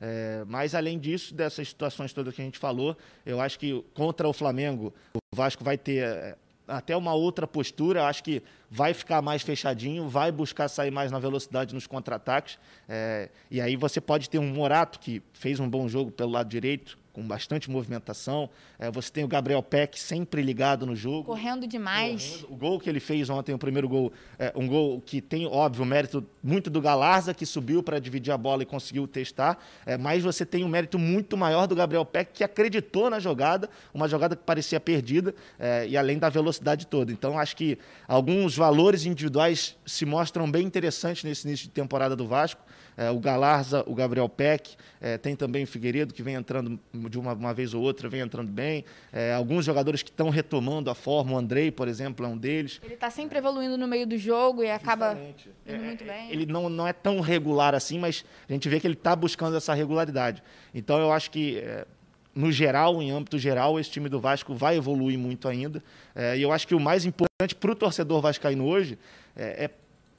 É, 0.00 0.44
mas 0.48 0.74
além 0.74 0.98
disso, 0.98 1.32
dessas 1.32 1.68
situações 1.68 2.12
todas 2.12 2.34
que 2.34 2.42
a 2.42 2.44
gente 2.44 2.58
falou, 2.58 2.96
eu 3.24 3.40
acho 3.40 3.56
que 3.56 3.84
contra 3.94 4.28
o 4.28 4.32
Flamengo, 4.32 4.92
o 5.14 5.36
Vasco 5.36 5.62
vai 5.62 5.78
ter 5.78 6.02
é, 6.04 6.36
até 6.66 6.96
uma 6.96 7.14
outra 7.14 7.46
postura. 7.46 8.06
Acho 8.06 8.22
que 8.22 8.42
vai 8.70 8.94
ficar 8.94 9.20
mais 9.20 9.42
fechadinho, 9.42 10.08
vai 10.08 10.32
buscar 10.32 10.68
sair 10.68 10.90
mais 10.90 11.10
na 11.10 11.18
velocidade 11.18 11.74
nos 11.74 11.86
contra-ataques. 11.86 12.58
É, 12.88 13.28
e 13.50 13.60
aí 13.60 13.76
você 13.76 14.00
pode 14.00 14.28
ter 14.30 14.38
um 14.38 14.52
Morato 14.52 14.98
que 14.98 15.22
fez 15.32 15.60
um 15.60 15.68
bom 15.68 15.88
jogo 15.88 16.10
pelo 16.10 16.30
lado 16.30 16.48
direito, 16.48 16.98
com 17.12 17.22
bastante 17.22 17.70
movimentação. 17.70 18.48
É, 18.78 18.90
você 18.90 19.10
tem 19.10 19.22
o 19.22 19.28
Gabriel 19.28 19.62
Peck 19.62 19.98
sempre 19.98 20.42
ligado 20.42 20.86
no 20.86 20.96
jogo. 20.96 21.24
Correndo 21.24 21.66
demais. 21.66 22.30
Correndo. 22.30 22.52
O 22.52 22.56
gol 22.56 22.80
que 22.80 22.88
ele 22.88 23.00
fez 23.00 23.28
ontem, 23.28 23.52
o 23.52 23.58
primeiro 23.58 23.88
gol, 23.88 24.12
é 24.38 24.52
um 24.56 24.66
gol 24.66 25.00
que 25.00 25.20
tem, 25.20 25.46
óbvio, 25.46 25.84
mérito 25.84 26.26
muito 26.42 26.70
do 26.70 26.80
Galarza, 26.80 27.34
que 27.34 27.44
subiu 27.44 27.82
para 27.82 27.98
dividir 27.98 28.32
a 28.32 28.38
bola 28.38 28.62
e 28.62 28.66
conseguiu 28.66 29.06
testar. 29.06 29.58
É, 29.84 29.98
mas 29.98 30.22
você 30.22 30.46
tem 30.46 30.64
um 30.64 30.68
mérito 30.68 30.98
muito 30.98 31.36
maior 31.36 31.66
do 31.66 31.74
Gabriel 31.74 32.04
Peck, 32.04 32.32
que 32.32 32.44
acreditou 32.44 33.10
na 33.10 33.20
jogada, 33.20 33.68
uma 33.92 34.08
jogada 34.08 34.34
que 34.34 34.42
parecia 34.42 34.80
perdida, 34.80 35.34
é, 35.58 35.86
e 35.86 35.96
além 35.96 36.18
da 36.18 36.28
velocidade 36.28 36.86
toda. 36.86 37.12
Então, 37.12 37.38
acho 37.38 37.56
que 37.56 37.78
alguns 38.08 38.56
valores 38.56 39.04
individuais 39.04 39.76
se 39.84 40.06
mostram 40.06 40.50
bem 40.50 40.66
interessantes 40.66 41.24
nesse 41.24 41.46
início 41.46 41.66
de 41.66 41.72
temporada 41.72 42.16
do 42.16 42.26
Vasco. 42.26 42.62
É, 42.96 43.10
o 43.10 43.18
Galarza, 43.18 43.82
o 43.86 43.94
Gabriel 43.94 44.28
Peck, 44.28 44.76
é, 45.00 45.16
tem 45.16 45.34
também 45.34 45.64
o 45.64 45.66
Figueiredo, 45.66 46.12
que 46.12 46.22
vem 46.22 46.34
entrando 46.34 46.78
de 46.92 47.18
uma, 47.18 47.32
uma 47.32 47.54
vez 47.54 47.74
ou 47.74 47.82
outra, 47.82 48.08
vem 48.08 48.20
entrando 48.20 48.50
bem. 48.50 48.84
É, 49.12 49.32
alguns 49.34 49.64
jogadores 49.64 50.02
que 50.02 50.10
estão 50.10 50.30
retomando 50.30 50.90
a 50.90 50.94
forma, 50.94 51.32
o 51.32 51.38
Andrei, 51.38 51.70
por 51.70 51.88
exemplo, 51.88 52.24
é 52.26 52.28
um 52.28 52.36
deles. 52.36 52.80
Ele 52.82 52.94
está 52.94 53.10
sempre 53.10 53.38
evoluindo 53.38 53.76
no 53.76 53.88
meio 53.88 54.06
do 54.06 54.16
jogo 54.16 54.62
e 54.62 54.70
acaba 54.70 55.12
indo 55.12 55.52
é, 55.66 55.78
muito 55.78 56.04
bem. 56.04 56.30
Ele 56.30 56.46
não, 56.46 56.68
não 56.68 56.86
é 56.86 56.92
tão 56.92 57.20
regular 57.20 57.74
assim, 57.74 57.98
mas 57.98 58.24
a 58.48 58.52
gente 58.52 58.68
vê 58.68 58.78
que 58.78 58.86
ele 58.86 58.94
está 58.94 59.16
buscando 59.16 59.56
essa 59.56 59.74
regularidade. 59.74 60.42
Então 60.74 60.98
eu 60.98 61.12
acho 61.12 61.30
que 61.30 61.58
é, 61.58 61.86
no 62.34 62.50
geral, 62.50 63.02
em 63.02 63.10
âmbito 63.10 63.38
geral, 63.38 63.78
esse 63.78 63.90
time 63.90 64.08
do 64.08 64.20
Vasco 64.20 64.54
vai 64.54 64.76
evoluir 64.76 65.18
muito 65.18 65.48
ainda. 65.48 65.82
É, 66.14 66.36
e 66.36 66.42
eu 66.42 66.52
acho 66.52 66.66
que 66.66 66.74
o 66.74 66.80
mais 66.80 67.04
importante 67.04 67.54
para 67.54 67.70
o 67.70 67.74
torcedor 67.74 68.20
vascaíno 68.20 68.66
hoje 68.66 68.98
é, 69.36 69.64
é, 69.64 69.70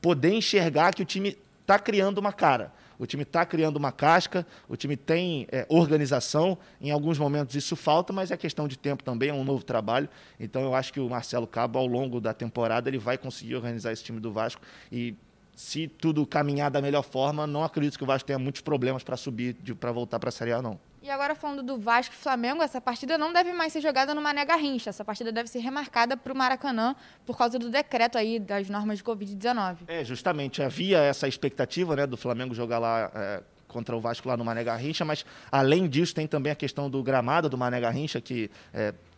poder 0.02 0.34
enxergar 0.34 0.94
que 0.94 1.02
o 1.02 1.06
time 1.06 1.38
está 1.64 1.80
criando 1.80 2.20
uma 2.20 2.32
cara. 2.32 2.72
O 3.00 3.08
time 3.08 3.24
está 3.24 3.46
criando 3.46 3.78
uma 3.78 3.92
casca, 3.92 4.46
o 4.70 4.78
time 4.78 4.96
tem 4.96 5.48
é, 5.52 5.66
organização. 5.68 6.58
Em 6.80 6.92
alguns 6.92 7.18
momentos 7.18 7.56
isso 7.56 7.76
falta, 7.76 8.14
mas 8.14 8.32
é 8.32 8.38
questão 8.38 8.68
de 8.68 8.78
tempo 8.78 9.04
também, 9.04 9.30
é 9.30 9.34
um 9.34 9.44
novo 9.44 9.64
trabalho. 9.64 10.08
Então 10.40 10.62
eu 10.62 10.76
acho 10.76 10.94
que 10.94 11.00
o 11.00 11.10
Marcelo 11.10 11.48
Cabo, 11.48 11.80
ao 11.80 11.88
longo 11.88 12.22
da 12.22 12.34
temporada, 12.34 12.90
ele 12.90 13.00
vai 13.00 13.18
conseguir 13.18 13.56
organizar 13.56 13.92
esse 13.92 14.04
time 14.04 14.20
do 14.20 14.32
Vasco 14.32 14.62
e 14.92 15.16
se 15.56 15.88
tudo 15.88 16.26
caminhar 16.26 16.72
da 16.72 16.82
melhor 16.82 17.04
forma, 17.04 17.46
não 17.46 17.64
acredito 17.64 17.98
que 17.98 18.04
o 18.04 18.08
Vasco 18.08 18.26
tenha 18.26 18.40
muitos 18.40 18.62
problemas 18.62 19.04
para 19.04 19.16
subir, 19.16 19.56
para 19.80 19.92
voltar 19.92 20.20
para 20.20 20.30
a 20.30 20.32
Série 20.32 20.52
A, 20.52 20.62
não. 20.62 20.80
E 21.02 21.10
agora 21.10 21.36
falando 21.36 21.62
do 21.62 21.78
Vasco 21.78 22.16
e 22.16 22.18
Flamengo, 22.18 22.64
essa 22.64 22.80
partida 22.80 23.18
não 23.18 23.34
deve 23.34 23.52
mais 23.52 23.74
ser 23.74 23.82
jogada 23.82 24.16
no 24.16 24.22
Mané 24.22 24.46
Garrincha. 24.46 24.90
Essa 24.90 25.04
partida 25.04 25.34
deve 25.34 25.50
ser 25.50 25.60
remarcada 25.60 26.16
para 26.16 26.32
o 26.32 26.36
Maracanã 26.36 26.96
por 27.26 27.38
causa 27.38 27.60
do 27.60 27.70
decreto 27.70 28.18
aí 28.18 28.40
das 28.40 28.70
normas 28.70 29.00
de 29.00 29.04
Covid-19. 29.04 29.80
É, 29.88 30.06
justamente. 30.06 30.64
Havia 30.64 31.00
essa 31.00 31.28
expectativa 31.28 31.94
né, 31.94 32.08
do 32.08 32.16
Flamengo 32.16 32.56
jogar 32.56 32.80
lá 32.80 33.12
é, 33.14 33.44
contra 33.68 33.98
o 33.98 34.00
Vasco 34.00 34.30
lá 34.30 34.38
no 34.38 34.46
Mané 34.46 34.64
Garrincha, 34.64 35.04
mas 35.04 35.26
além 35.52 35.90
disso 35.90 36.16
tem 36.16 36.26
também 36.26 36.54
a 36.54 36.56
questão 36.56 36.90
do 36.90 37.04
gramado 37.04 37.50
do 37.50 37.58
Mané 37.58 37.82
Garrincha, 37.82 38.22
que 38.22 38.50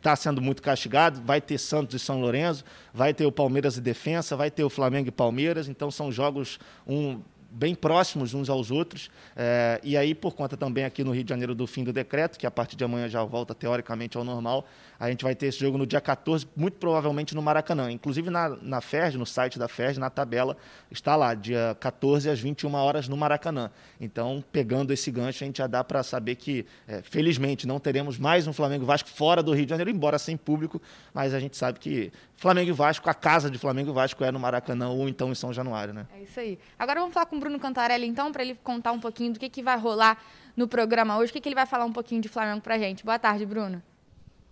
está 0.05 0.15
sendo 0.15 0.39
muito 0.39 0.61
castigado. 0.61 1.19
Vai 1.21 1.41
ter 1.41 1.57
Santos 1.57 1.99
e 1.99 2.05
São 2.05 2.21
Lourenço, 2.21 2.63
vai 2.93 3.13
ter 3.13 3.25
o 3.25 3.31
Palmeiras 3.31 3.75
e 3.75 3.81
Defensa, 3.81 4.35
vai 4.35 4.51
ter 4.51 4.63
o 4.63 4.69
Flamengo 4.69 5.07
e 5.07 5.11
Palmeiras. 5.11 5.67
Então 5.67 5.89
são 5.89 6.11
jogos 6.11 6.59
um 6.87 7.19
bem 7.49 7.73
próximos 7.73 8.33
uns 8.33 8.49
aos 8.49 8.69
outros. 8.69 9.09
É, 9.35 9.79
e 9.81 9.97
aí, 9.97 10.13
por 10.13 10.35
conta 10.35 10.55
também 10.55 10.83
aqui 10.83 11.03
no 11.03 11.11
Rio 11.11 11.23
de 11.23 11.29
Janeiro 11.29 11.55
do 11.55 11.65
fim 11.65 11.83
do 11.83 11.91
decreto, 11.91 12.37
que 12.37 12.45
a 12.45 12.51
partir 12.51 12.75
de 12.75 12.83
amanhã 12.83 13.07
já 13.07 13.23
volta 13.23 13.55
teoricamente 13.55 14.17
ao 14.17 14.23
normal, 14.23 14.67
a 14.99 15.09
gente 15.09 15.23
vai 15.23 15.35
ter 15.35 15.47
esse 15.47 15.59
jogo 15.59 15.77
no 15.77 15.85
dia 15.85 16.01
14, 16.01 16.47
muito 16.55 16.77
provavelmente 16.77 17.35
no 17.35 17.41
Maracanã. 17.41 17.91
Inclusive 17.91 18.29
na, 18.29 18.49
na 18.49 18.81
FERJ, 18.81 19.17
no 19.17 19.25
site 19.25 19.59
da 19.59 19.67
FERJ, 19.67 19.99
na 19.99 20.09
tabela, 20.09 20.55
está 20.89 21.15
lá, 21.15 21.33
dia 21.33 21.75
14 21.79 22.29
às 22.29 22.39
21 22.39 22.73
horas 22.73 23.07
no 23.07 23.17
Maracanã. 23.17 23.69
Então, 23.99 24.43
pegando 24.51 24.91
esse 24.93 25.11
gancho, 25.11 25.43
a 25.43 25.47
gente 25.47 25.57
já 25.57 25.67
dá 25.67 25.83
para 25.83 26.03
saber 26.03 26.35
que, 26.35 26.65
é, 26.87 27.01
felizmente, 27.01 27.67
não 27.67 27.79
teremos 27.79 28.17
mais 28.17 28.47
um 28.47 28.53
Flamengo 28.53 28.85
Vasco 28.85 29.09
fora 29.09 29.43
do 29.43 29.53
Rio 29.53 29.65
de 29.65 29.69
Janeiro, 29.69 29.89
embora 29.89 30.17
sem 30.17 30.37
público, 30.37 30.81
mas 31.13 31.33
a 31.33 31.39
gente 31.39 31.57
sabe 31.57 31.79
que 31.79 32.11
Flamengo 32.37 32.69
e 32.69 32.73
Vasco, 32.73 33.09
a 33.09 33.13
casa 33.13 33.49
de 33.49 33.57
Flamengo 33.57 33.91
e 33.91 33.93
Vasco 33.93 34.23
é 34.23 34.31
no 34.31 34.39
Maracanã 34.39 34.89
ou 34.89 35.07
então 35.07 35.31
em 35.31 35.35
São 35.35 35.53
Januário, 35.53 35.93
né? 35.93 36.05
É 36.15 36.23
isso 36.23 36.39
aí. 36.39 36.59
Agora 36.77 36.99
vamos 36.99 37.13
falar 37.13 37.25
com 37.25 37.37
o 37.37 37.39
Bruno 37.39 37.59
Cantarelli, 37.59 38.07
então, 38.07 38.31
para 38.31 38.43
ele 38.43 38.55
contar 38.63 38.91
um 38.91 38.99
pouquinho 38.99 39.33
do 39.33 39.39
que, 39.39 39.49
que 39.49 39.63
vai 39.63 39.77
rolar 39.77 40.17
no 40.55 40.67
programa 40.67 41.17
hoje, 41.17 41.31
o 41.31 41.33
que, 41.33 41.41
que 41.41 41.49
ele 41.49 41.55
vai 41.55 41.65
falar 41.65 41.85
um 41.85 41.91
pouquinho 41.91 42.21
de 42.21 42.29
Flamengo 42.29 42.61
para 42.61 42.77
gente. 42.77 43.03
Boa 43.03 43.19
tarde, 43.19 43.45
Bruno. 43.45 43.81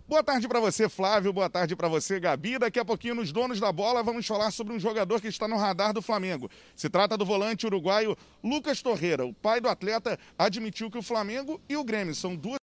Boa 0.06 0.22
tarde 0.22 0.46
para 0.46 0.60
você, 0.60 0.86
Flávio. 0.86 1.32
Boa 1.32 1.48
tarde 1.48 1.74
para 1.74 1.88
você, 1.88 2.20
Gabi. 2.20 2.58
Daqui 2.58 2.78
a 2.78 2.84
pouquinho, 2.84 3.14
nos 3.14 3.32
donos 3.32 3.58
da 3.58 3.72
bola, 3.72 4.02
vamos 4.02 4.26
falar 4.26 4.50
sobre 4.50 4.74
um 4.74 4.78
jogador 4.78 5.18
que 5.18 5.28
está 5.28 5.48
no 5.48 5.56
radar 5.56 5.94
do 5.94 6.02
Flamengo. 6.02 6.50
Se 6.76 6.90
trata 6.90 7.16
do 7.16 7.24
volante 7.24 7.64
uruguaio 7.64 8.14
Lucas 8.42 8.82
Torreira. 8.82 9.24
O 9.24 9.32
pai 9.32 9.62
do 9.62 9.68
atleta 9.68 10.18
admitiu 10.38 10.90
que 10.90 10.98
o 10.98 11.02
Flamengo 11.02 11.58
e 11.66 11.74
o 11.74 11.82
Grêmio 11.82 12.14
são 12.14 12.36
duas 12.36 12.58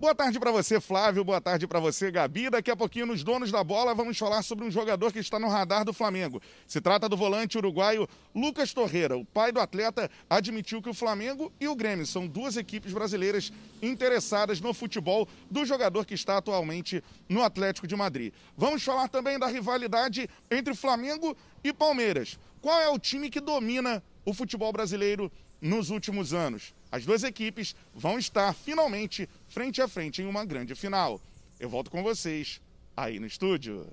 Boa 0.00 0.14
tarde 0.14 0.40
para 0.40 0.50
você, 0.50 0.80
Flávio. 0.80 1.22
Boa 1.22 1.42
tarde 1.42 1.66
para 1.66 1.78
você, 1.78 2.10
Gabi. 2.10 2.48
Daqui 2.48 2.70
a 2.70 2.74
pouquinho, 2.74 3.04
nos 3.04 3.22
donos 3.22 3.52
da 3.52 3.62
bola, 3.62 3.94
vamos 3.94 4.16
falar 4.16 4.42
sobre 4.42 4.64
um 4.64 4.70
jogador 4.70 5.12
que 5.12 5.18
está 5.18 5.38
no 5.38 5.46
radar 5.46 5.84
do 5.84 5.92
Flamengo. 5.92 6.40
Se 6.66 6.80
trata 6.80 7.06
do 7.06 7.18
volante 7.18 7.58
uruguaio 7.58 8.08
Lucas 8.34 8.72
Torreira. 8.72 9.18
O 9.18 9.26
pai 9.26 9.52
do 9.52 9.60
atleta 9.60 10.10
admitiu 10.30 10.80
que 10.80 10.88
o 10.88 10.94
Flamengo 10.94 11.52
e 11.60 11.68
o 11.68 11.76
Grêmio 11.76 12.06
são 12.06 12.26
duas 12.26 12.56
equipes 12.56 12.94
brasileiras 12.94 13.52
interessadas 13.82 14.58
no 14.58 14.72
futebol 14.72 15.28
do 15.50 15.66
jogador 15.66 16.06
que 16.06 16.14
está 16.14 16.38
atualmente 16.38 17.04
no 17.28 17.42
Atlético 17.42 17.86
de 17.86 17.94
Madrid. 17.94 18.32
Vamos 18.56 18.82
falar 18.82 19.06
também 19.06 19.38
da 19.38 19.48
rivalidade 19.48 20.30
entre 20.50 20.74
Flamengo 20.74 21.36
e 21.62 21.74
Palmeiras. 21.74 22.38
Qual 22.62 22.80
é 22.80 22.88
o 22.88 22.98
time 22.98 23.28
que 23.28 23.38
domina 23.38 24.02
o 24.24 24.32
futebol 24.32 24.72
brasileiro 24.72 25.30
nos 25.60 25.90
últimos 25.90 26.32
anos? 26.32 26.74
As 26.90 27.04
duas 27.04 27.22
equipes 27.22 27.74
vão 27.94 28.18
estar 28.18 28.52
finalmente 28.52 29.28
frente 29.48 29.80
a 29.80 29.88
frente 29.88 30.22
em 30.22 30.26
uma 30.26 30.44
grande 30.44 30.74
final. 30.74 31.20
Eu 31.58 31.68
volto 31.68 31.90
com 31.90 32.02
vocês 32.02 32.60
aí 32.96 33.18
no 33.20 33.26
estúdio. 33.26 33.86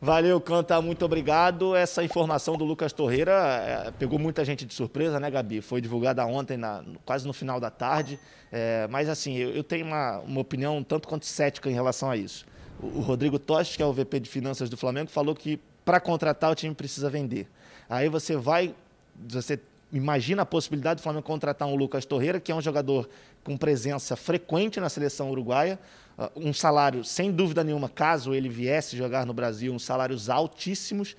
Valeu, 0.00 0.38
Canta, 0.40 0.80
muito 0.82 1.04
obrigado. 1.06 1.74
Essa 1.74 2.04
informação 2.04 2.56
do 2.56 2.64
Lucas 2.64 2.92
Torreira 2.92 3.32
é, 3.32 3.90
pegou 3.90 4.18
muita 4.18 4.44
gente 4.44 4.66
de 4.66 4.74
surpresa, 4.74 5.18
né, 5.18 5.30
Gabi? 5.30 5.62
Foi 5.62 5.80
divulgada 5.80 6.24
ontem, 6.26 6.58
na, 6.58 6.84
quase 7.04 7.26
no 7.26 7.32
final 7.32 7.58
da 7.58 7.70
tarde. 7.70 8.20
É, 8.52 8.86
mas, 8.90 9.08
assim, 9.08 9.34
eu, 9.36 9.50
eu, 9.50 9.64
tenho 9.64 9.86
uma, 9.86 10.18
uma 10.18 10.40
opinião 10.40 10.82
tanto 10.84 11.08
quanto 11.08 11.24
cética 11.24 11.70
em 11.70 11.72
relação 11.72 12.10
a 12.10 12.16
isso. 12.16 12.46
O, 12.78 12.98
o 12.98 13.00
Rodrigo 13.00 13.38
Toste, 13.38 13.76
que 13.76 13.82
é 13.82 13.86
o 13.86 13.92
VP 13.92 14.20
de 14.20 14.28
Finanças 14.28 14.68
do 14.68 14.76
Flamengo, 14.76 15.10
falou 15.10 15.34
que 15.34 15.58
para 15.82 15.98
contratar 15.98 16.50
o 16.50 16.54
time 16.54 16.74
precisa 16.74 17.08
vender. 17.08 17.48
Aí 17.88 18.08
você 18.10 18.36
vai, 18.36 18.74
você 19.14 19.58
imagina 19.92 20.42
a 20.42 20.46
possibilidade 20.46 21.00
do 21.00 21.02
Flamengo 21.02 21.24
contratar 21.24 21.68
um 21.68 21.76
Lucas 21.76 22.04
Torreira, 22.04 22.40
que 22.40 22.50
é 22.50 22.54
um 22.54 22.60
jogador 22.60 23.08
com 23.44 23.56
presença 23.56 24.16
frequente 24.16 24.80
na 24.80 24.88
seleção 24.88 25.30
uruguaia, 25.30 25.78
uh, 26.18 26.30
um 26.36 26.52
salário, 26.52 27.04
sem 27.04 27.30
dúvida 27.30 27.62
nenhuma, 27.62 27.88
caso 27.88 28.34
ele 28.34 28.48
viesse 28.48 28.96
jogar 28.96 29.24
no 29.24 29.32
Brasil, 29.32 29.72
uns 29.72 29.84
salários 29.84 30.28
altíssimos, 30.28 31.16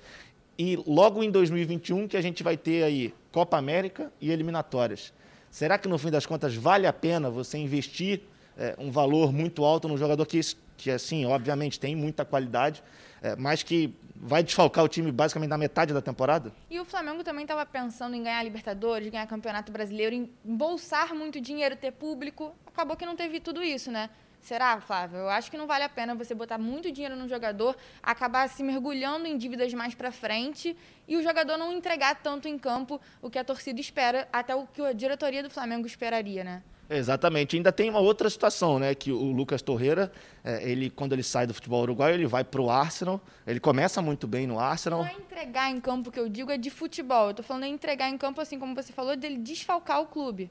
e 0.58 0.76
logo 0.86 1.22
em 1.22 1.30
2021 1.30 2.08
que 2.08 2.16
a 2.16 2.20
gente 2.20 2.42
vai 2.42 2.56
ter 2.56 2.82
aí 2.82 3.14
Copa 3.30 3.56
América 3.56 4.12
e 4.20 4.30
eliminatórias. 4.30 5.12
Será 5.50 5.78
que 5.78 5.88
no 5.88 5.96
fim 5.96 6.10
das 6.10 6.26
contas 6.26 6.54
vale 6.54 6.86
a 6.86 6.92
pena 6.92 7.30
você 7.30 7.56
investir 7.56 8.20
é, 8.56 8.74
um 8.78 8.90
valor 8.90 9.32
muito 9.32 9.64
alto 9.64 9.88
num 9.88 9.96
jogador 9.96 10.26
que, 10.26 10.40
que 10.76 10.90
assim, 10.90 11.24
obviamente 11.24 11.78
tem 11.78 11.94
muita 11.94 12.24
qualidade, 12.24 12.82
é, 13.22 13.36
mas 13.36 13.62
que 13.62 13.94
vai 14.20 14.42
desfalcar 14.42 14.84
o 14.84 14.88
time 14.88 15.12
basicamente 15.12 15.50
na 15.50 15.58
metade 15.58 15.94
da 15.94 16.02
temporada? 16.02 16.52
E 16.68 16.80
o 16.80 16.84
Flamengo 16.84 17.22
também 17.22 17.44
estava 17.44 17.64
pensando 17.64 18.14
em 18.14 18.22
ganhar 18.22 18.42
Libertadores, 18.42 19.08
ganhar 19.08 19.26
Campeonato 19.26 19.70
Brasileiro, 19.70 20.14
em 20.14 20.30
embolsar 20.44 21.14
muito 21.14 21.40
dinheiro, 21.40 21.76
ter 21.76 21.92
público. 21.92 22.54
Acabou 22.66 22.96
que 22.96 23.06
não 23.06 23.16
teve 23.16 23.40
tudo 23.40 23.62
isso, 23.62 23.90
né? 23.90 24.10
Será, 24.40 24.80
Flávio? 24.80 25.18
Eu 25.18 25.28
acho 25.28 25.50
que 25.50 25.58
não 25.58 25.66
vale 25.66 25.84
a 25.84 25.88
pena 25.88 26.14
você 26.14 26.34
botar 26.34 26.58
muito 26.58 26.90
dinheiro 26.92 27.16
no 27.16 27.28
jogador, 27.28 27.76
acabar 28.02 28.48
se 28.48 28.62
mergulhando 28.62 29.26
em 29.26 29.36
dívidas 29.36 29.74
mais 29.74 29.94
para 29.94 30.12
frente 30.12 30.76
e 31.06 31.16
o 31.16 31.22
jogador 31.22 31.56
não 31.56 31.72
entregar 31.72 32.14
tanto 32.22 32.48
em 32.48 32.58
campo 32.58 33.00
o 33.20 33.28
que 33.28 33.38
a 33.38 33.44
torcida 33.44 33.80
espera, 33.80 34.28
até 34.32 34.54
o 34.54 34.66
que 34.66 34.80
a 34.80 34.92
diretoria 34.92 35.42
do 35.42 35.50
Flamengo 35.50 35.86
esperaria, 35.86 36.44
né? 36.44 36.62
Exatamente. 36.90 37.56
Ainda 37.56 37.70
tem 37.70 37.90
uma 37.90 37.98
outra 37.98 38.30
situação, 38.30 38.78
né? 38.78 38.94
Que 38.94 39.12
o 39.12 39.30
Lucas 39.30 39.60
Torreira, 39.60 40.10
é, 40.42 40.68
ele 40.68 40.88
quando 40.88 41.12
ele 41.12 41.22
sai 41.22 41.46
do 41.46 41.52
futebol 41.52 41.82
uruguaio, 41.82 42.14
ele 42.14 42.26
vai 42.26 42.42
para 42.42 42.60
o 42.60 42.70
Arsenal. 42.70 43.20
Ele 43.46 43.60
começa 43.60 44.00
muito 44.00 44.26
bem 44.26 44.46
no 44.46 44.58
Arsenal. 44.58 45.00
Não 45.00 45.06
é 45.06 45.12
entregar 45.12 45.70
em 45.70 45.80
campo 45.80 46.10
que 46.10 46.18
eu 46.18 46.28
digo, 46.28 46.50
é 46.50 46.56
de 46.56 46.70
futebol. 46.70 47.26
Eu 47.26 47.30
estou 47.32 47.44
falando 47.44 47.64
em 47.64 47.72
entregar 47.72 48.08
em 48.08 48.16
campo, 48.16 48.40
assim 48.40 48.58
como 48.58 48.74
você 48.74 48.92
falou, 48.92 49.16
dele 49.16 49.36
desfalcar 49.36 50.00
o 50.00 50.06
clube. 50.06 50.50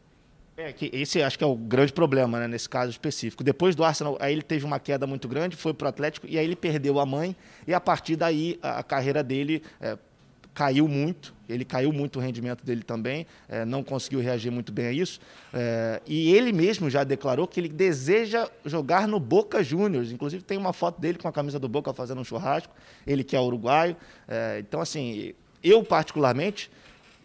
É, 0.57 0.73
que 0.73 0.89
esse 0.91 1.21
acho 1.21 1.37
que 1.37 1.43
é 1.43 1.47
o 1.47 1.55
grande 1.55 1.93
problema, 1.93 2.39
né, 2.39 2.47
nesse 2.47 2.67
caso 2.67 2.89
específico. 2.89 3.43
Depois 3.43 3.75
do 3.75 3.83
Arsenal, 3.83 4.17
aí 4.19 4.33
ele 4.33 4.41
teve 4.41 4.65
uma 4.65 4.79
queda 4.79 5.05
muito 5.05 5.27
grande, 5.27 5.55
foi 5.55 5.71
para 5.71 5.85
o 5.85 5.89
Atlético 5.89 6.25
e 6.27 6.37
aí 6.37 6.43
ele 6.43 6.55
perdeu 6.55 6.99
a 6.99 7.05
mãe 7.05 7.35
e 7.67 7.75
a 7.75 7.79
partir 7.79 8.15
daí 8.15 8.57
a, 8.59 8.79
a 8.79 8.83
carreira 8.83 9.23
dele 9.23 9.61
é, 9.79 9.95
caiu 10.57 10.87
muito. 10.87 11.35
Ele 11.47 11.63
caiu 11.63 11.93
muito 11.93 12.17
o 12.17 12.19
rendimento 12.19 12.65
dele 12.65 12.81
também, 12.81 13.27
é, 13.47 13.63
não 13.63 13.83
conseguiu 13.83 14.19
reagir 14.19 14.51
muito 14.51 14.71
bem 14.71 14.87
a 14.87 14.91
isso. 14.91 15.19
É, 15.53 16.01
e 16.07 16.33
ele 16.33 16.51
mesmo 16.51 16.89
já 16.89 17.03
declarou 17.03 17.47
que 17.47 17.59
ele 17.59 17.69
deseja 17.69 18.49
jogar 18.65 19.07
no 19.07 19.19
Boca 19.19 19.63
Juniors. 19.63 20.11
Inclusive 20.11 20.43
tem 20.43 20.57
uma 20.57 20.73
foto 20.73 20.99
dele 20.99 21.19
com 21.19 21.27
a 21.27 21.31
camisa 21.31 21.59
do 21.59 21.69
Boca 21.69 21.93
fazendo 21.93 22.19
um 22.19 22.23
churrasco. 22.23 22.73
Ele 23.05 23.23
que 23.23 23.35
é 23.35 23.39
uruguaio. 23.39 23.95
É, 24.27 24.57
então 24.59 24.81
assim, 24.81 25.31
eu 25.63 25.83
particularmente 25.83 26.71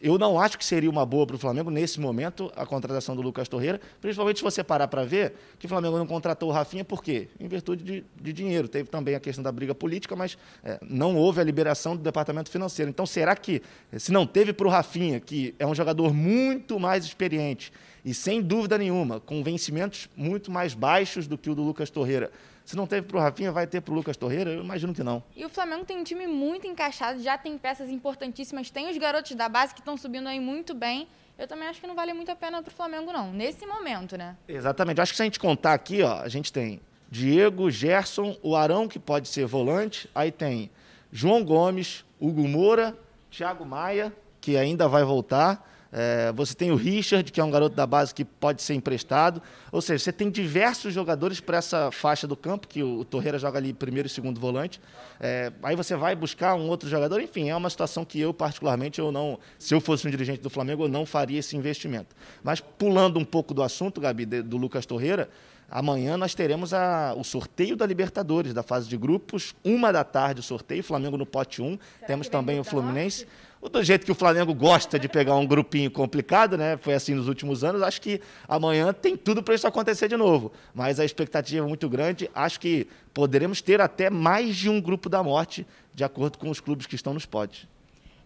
eu 0.02 0.18
não 0.18 0.38
acho 0.38 0.58
que 0.58 0.64
seria 0.64 0.90
uma 0.90 1.06
boa 1.06 1.24
para 1.24 1.36
o 1.36 1.38
Flamengo, 1.38 1.70
nesse 1.70 2.00
momento, 2.00 2.52
a 2.56 2.66
contratação 2.66 3.14
do 3.14 3.22
Lucas 3.22 3.48
Torreira, 3.48 3.80
principalmente 4.00 4.38
se 4.38 4.42
você 4.42 4.64
parar 4.64 4.88
para 4.88 5.04
ver 5.04 5.34
que 5.60 5.66
o 5.66 5.68
Flamengo 5.68 5.96
não 5.96 6.06
contratou 6.06 6.48
o 6.48 6.52
Rafinha, 6.52 6.84
por 6.84 7.04
quê? 7.04 7.28
Em 7.38 7.46
virtude 7.46 7.84
de, 7.84 8.04
de 8.20 8.32
dinheiro. 8.32 8.66
Teve 8.66 8.88
também 8.88 9.14
a 9.14 9.20
questão 9.20 9.44
da 9.44 9.52
briga 9.52 9.76
política, 9.76 10.16
mas 10.16 10.36
é, 10.64 10.80
não 10.82 11.14
houve 11.14 11.40
a 11.40 11.44
liberação 11.44 11.94
do 11.94 12.02
departamento 12.02 12.50
financeiro. 12.50 12.90
Então, 12.90 13.06
será 13.06 13.36
que, 13.36 13.62
se 13.96 14.10
não 14.10 14.26
teve 14.26 14.52
para 14.52 14.66
o 14.66 14.70
Rafinha, 14.70 15.20
que 15.20 15.54
é 15.56 15.66
um 15.66 15.74
jogador 15.74 16.12
muito 16.12 16.80
mais 16.80 17.04
experiente 17.04 17.72
e, 18.04 18.12
sem 18.12 18.42
dúvida 18.42 18.76
nenhuma, 18.76 19.20
com 19.20 19.40
vencimentos 19.44 20.08
muito 20.16 20.50
mais 20.50 20.74
baixos 20.74 21.28
do 21.28 21.38
que 21.38 21.48
o 21.48 21.54
do 21.54 21.62
Lucas 21.62 21.90
Torreira, 21.90 22.32
se 22.64 22.76
não 22.76 22.86
teve 22.86 23.06
para 23.06 23.16
o 23.16 23.20
Rafinha, 23.20 23.52
vai 23.52 23.66
ter 23.66 23.80
para 23.80 23.92
o 23.92 23.94
Lucas 23.94 24.16
Torreira? 24.16 24.50
Eu 24.50 24.62
imagino 24.62 24.94
que 24.94 25.02
não. 25.02 25.22
E 25.36 25.44
o 25.44 25.48
Flamengo 25.48 25.84
tem 25.84 25.98
um 25.98 26.04
time 26.04 26.26
muito 26.26 26.66
encaixado, 26.66 27.22
já 27.22 27.36
tem 27.36 27.56
peças 27.58 27.88
importantíssimas, 27.90 28.70
tem 28.70 28.90
os 28.90 28.96
garotos 28.96 29.32
da 29.34 29.48
base 29.48 29.74
que 29.74 29.80
estão 29.80 29.96
subindo 29.96 30.28
aí 30.28 30.40
muito 30.40 30.74
bem. 30.74 31.08
Eu 31.38 31.48
também 31.48 31.66
acho 31.68 31.80
que 31.80 31.86
não 31.86 31.94
vale 31.94 32.12
muito 32.12 32.30
a 32.30 32.36
pena 32.36 32.62
para 32.62 32.70
o 32.70 32.74
Flamengo, 32.74 33.12
não, 33.12 33.32
nesse 33.32 33.66
momento, 33.66 34.16
né? 34.16 34.36
Exatamente. 34.46 35.00
Acho 35.00 35.12
que 35.12 35.16
se 35.16 35.22
a 35.22 35.24
gente 35.24 35.40
contar 35.40 35.72
aqui, 35.72 36.02
ó, 36.02 36.20
a 36.20 36.28
gente 36.28 36.52
tem 36.52 36.80
Diego, 37.10 37.70
Gerson, 37.70 38.36
o 38.42 38.54
Arão, 38.54 38.86
que 38.86 38.98
pode 38.98 39.28
ser 39.28 39.44
volante, 39.44 40.08
aí 40.14 40.30
tem 40.30 40.70
João 41.10 41.44
Gomes, 41.44 42.04
Hugo 42.20 42.46
Moura, 42.46 42.96
Thiago 43.30 43.64
Maia, 43.66 44.12
que 44.40 44.56
ainda 44.56 44.88
vai 44.88 45.04
voltar. 45.04 45.70
É, 45.92 46.32
você 46.32 46.54
tem 46.54 46.70
o 46.70 46.74
Richard, 46.74 47.30
que 47.30 47.38
é 47.38 47.44
um 47.44 47.50
garoto 47.50 47.76
da 47.76 47.86
base 47.86 48.14
que 48.14 48.24
pode 48.24 48.62
ser 48.62 48.72
emprestado. 48.72 49.42
Ou 49.70 49.82
seja, 49.82 50.02
você 50.02 50.12
tem 50.12 50.30
diversos 50.30 50.94
jogadores 50.94 51.38
para 51.38 51.58
essa 51.58 51.90
faixa 51.92 52.26
do 52.26 52.34
campo, 52.34 52.66
que 52.66 52.82
o, 52.82 53.04
Torreira 53.04 53.38
joga 53.38 53.58
ali 53.58 53.74
primeiro 53.74 54.06
e 54.06 54.10
segundo 54.10 54.40
volante. 54.40 54.80
É, 55.20 55.52
aí 55.62 55.76
você 55.76 55.94
vai 55.94 56.16
buscar 56.16 56.54
um 56.54 56.68
outro 56.68 56.88
jogador. 56.88 57.20
Enfim, 57.20 57.50
é 57.50 57.54
uma 57.54 57.68
situação 57.68 58.06
que 58.06 58.18
eu, 58.18 58.32
particularmente, 58.32 58.98
eu 58.98 59.12
não, 59.12 59.38
se 59.58 59.74
eu 59.74 59.80
fosse 59.80 60.08
um 60.08 60.10
dirigente 60.10 60.40
do 60.40 60.48
Flamengo, 60.48 60.84
eu 60.84 60.88
não 60.88 61.04
faria 61.04 61.38
esse 61.38 61.54
investimento. 61.56 62.16
Mas 62.42 62.60
pulando 62.60 63.18
um 63.18 63.24
pouco 63.24 63.52
do 63.52 63.62
assunto, 63.62 64.00
Gabi, 64.00 64.24
de, 64.24 64.40
do 64.40 64.56
Lucas 64.56 64.86
Torreira, 64.86 65.28
Amanhã 65.74 66.18
nós 66.18 66.34
teremos 66.34 66.74
a, 66.74 67.14
o 67.16 67.24
sorteio 67.24 67.74
da 67.74 67.86
Libertadores, 67.86 68.52
da 68.52 68.62
fase 68.62 68.86
de 68.86 68.94
grupos. 68.94 69.54
Uma 69.64 69.90
da 69.90 70.04
tarde 70.04 70.40
o 70.40 70.42
sorteio, 70.42 70.84
Flamengo 70.84 71.16
no 71.16 71.24
pote 71.24 71.62
1. 71.62 71.64
Será 71.64 72.06
Temos 72.06 72.28
também 72.28 72.60
o 72.60 72.64
Fluminense. 72.64 73.26
Do 73.70 73.82
jeito 73.82 74.04
que 74.04 74.10
o 74.10 74.14
Flamengo 74.14 74.52
gosta 74.52 74.98
de 74.98 75.08
pegar 75.08 75.36
um 75.36 75.46
grupinho 75.46 75.88
complicado, 75.88 76.58
né? 76.58 76.76
Foi 76.78 76.94
assim 76.94 77.14
nos 77.14 77.28
últimos 77.28 77.62
anos. 77.62 77.80
Acho 77.80 78.00
que 78.00 78.20
amanhã 78.48 78.92
tem 78.92 79.16
tudo 79.16 79.40
para 79.40 79.54
isso 79.54 79.66
acontecer 79.66 80.08
de 80.08 80.16
novo. 80.16 80.52
Mas 80.74 80.98
a 80.98 81.04
expectativa 81.04 81.64
é 81.64 81.68
muito 81.68 81.88
grande. 81.88 82.28
Acho 82.34 82.58
que 82.58 82.88
poderemos 83.14 83.62
ter 83.62 83.80
até 83.80 84.10
mais 84.10 84.56
de 84.56 84.68
um 84.68 84.80
grupo 84.80 85.08
da 85.08 85.22
morte, 85.22 85.64
de 85.94 86.02
acordo 86.02 86.38
com 86.38 86.50
os 86.50 86.58
clubes 86.58 86.86
que 86.86 86.96
estão 86.96 87.14
nos 87.14 87.24
potes. 87.24 87.68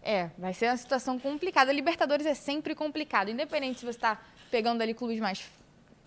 É, 0.01 0.31
vai 0.39 0.53
ser 0.53 0.67
uma 0.67 0.77
situação 0.77 1.19
complicada. 1.19 1.71
Libertadores 1.71 2.25
é 2.25 2.33
sempre 2.33 2.73
complicado, 2.73 3.29
independente 3.29 3.79
se 3.79 3.85
você 3.85 3.97
está 3.97 4.19
pegando 4.49 4.81
ali 4.81 4.93
clubes 4.93 5.19
mais 5.19 5.43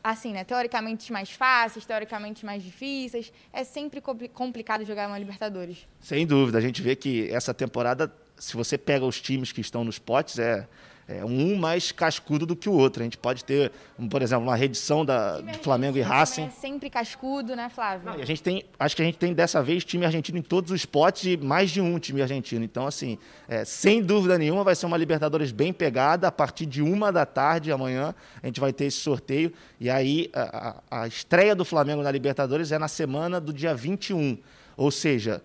assim, 0.02 0.32
né, 0.32 0.44
teoricamente 0.44 1.12
mais 1.12 1.30
fáceis, 1.30 1.84
teoricamente 1.84 2.44
mais 2.44 2.62
difíceis. 2.62 3.32
É 3.52 3.64
sempre 3.64 4.00
complicado 4.00 4.84
jogar 4.84 5.06
uma 5.06 5.18
Libertadores. 5.18 5.86
Sem 6.00 6.26
dúvida, 6.26 6.58
a 6.58 6.60
gente 6.60 6.80
vê 6.82 6.96
que 6.96 7.30
essa 7.30 7.52
temporada, 7.52 8.10
se 8.40 8.56
você 8.56 8.76
pega 8.76 9.04
os 9.04 9.20
times 9.20 9.52
que 9.52 9.60
estão 9.60 9.84
nos 9.84 9.98
potes, 9.98 10.38
é 10.38 10.66
é, 11.10 11.24
um 11.24 11.56
mais 11.56 11.90
cascudo 11.90 12.46
do 12.46 12.54
que 12.54 12.68
o 12.68 12.72
outro. 12.72 13.02
A 13.02 13.04
gente 13.04 13.18
pode 13.18 13.44
ter, 13.44 13.72
por 14.08 14.22
exemplo, 14.22 14.44
uma 14.44 14.54
redição 14.54 15.04
da, 15.04 15.40
do 15.40 15.58
Flamengo 15.58 15.98
e 15.98 16.00
Racing. 16.00 16.44
É 16.44 16.50
sempre 16.50 16.88
cascudo, 16.88 17.56
né, 17.56 17.68
Flávio? 17.68 18.06
Não, 18.06 18.14
a 18.14 18.24
gente 18.24 18.40
tem, 18.40 18.64
acho 18.78 18.94
que 18.94 19.02
a 19.02 19.04
gente 19.04 19.18
tem 19.18 19.34
dessa 19.34 19.60
vez 19.60 19.84
time 19.84 20.06
argentino 20.06 20.38
em 20.38 20.42
todos 20.42 20.70
os 20.70 20.86
potes 20.86 21.24
e 21.24 21.36
mais 21.36 21.70
de 21.70 21.80
um 21.80 21.98
time 21.98 22.22
argentino. 22.22 22.64
Então, 22.64 22.86
assim, 22.86 23.18
é, 23.48 23.64
sem 23.64 24.00
dúvida 24.00 24.38
nenhuma, 24.38 24.62
vai 24.62 24.76
ser 24.76 24.86
uma 24.86 24.96
Libertadores 24.96 25.50
bem 25.50 25.72
pegada. 25.72 26.28
A 26.28 26.32
partir 26.32 26.64
de 26.64 26.80
uma 26.80 27.10
da 27.10 27.26
tarde 27.26 27.72
amanhã, 27.72 28.14
a 28.40 28.46
gente 28.46 28.60
vai 28.60 28.72
ter 28.72 28.84
esse 28.84 28.98
sorteio. 28.98 29.52
E 29.80 29.90
aí, 29.90 30.30
a, 30.32 30.82
a, 30.90 31.02
a 31.02 31.08
estreia 31.08 31.56
do 31.56 31.64
Flamengo 31.64 32.02
na 32.02 32.10
Libertadores 32.12 32.70
é 32.70 32.78
na 32.78 32.88
semana 32.88 33.40
do 33.40 33.52
dia 33.52 33.74
21. 33.74 34.38
Ou 34.76 34.92
seja, 34.92 35.42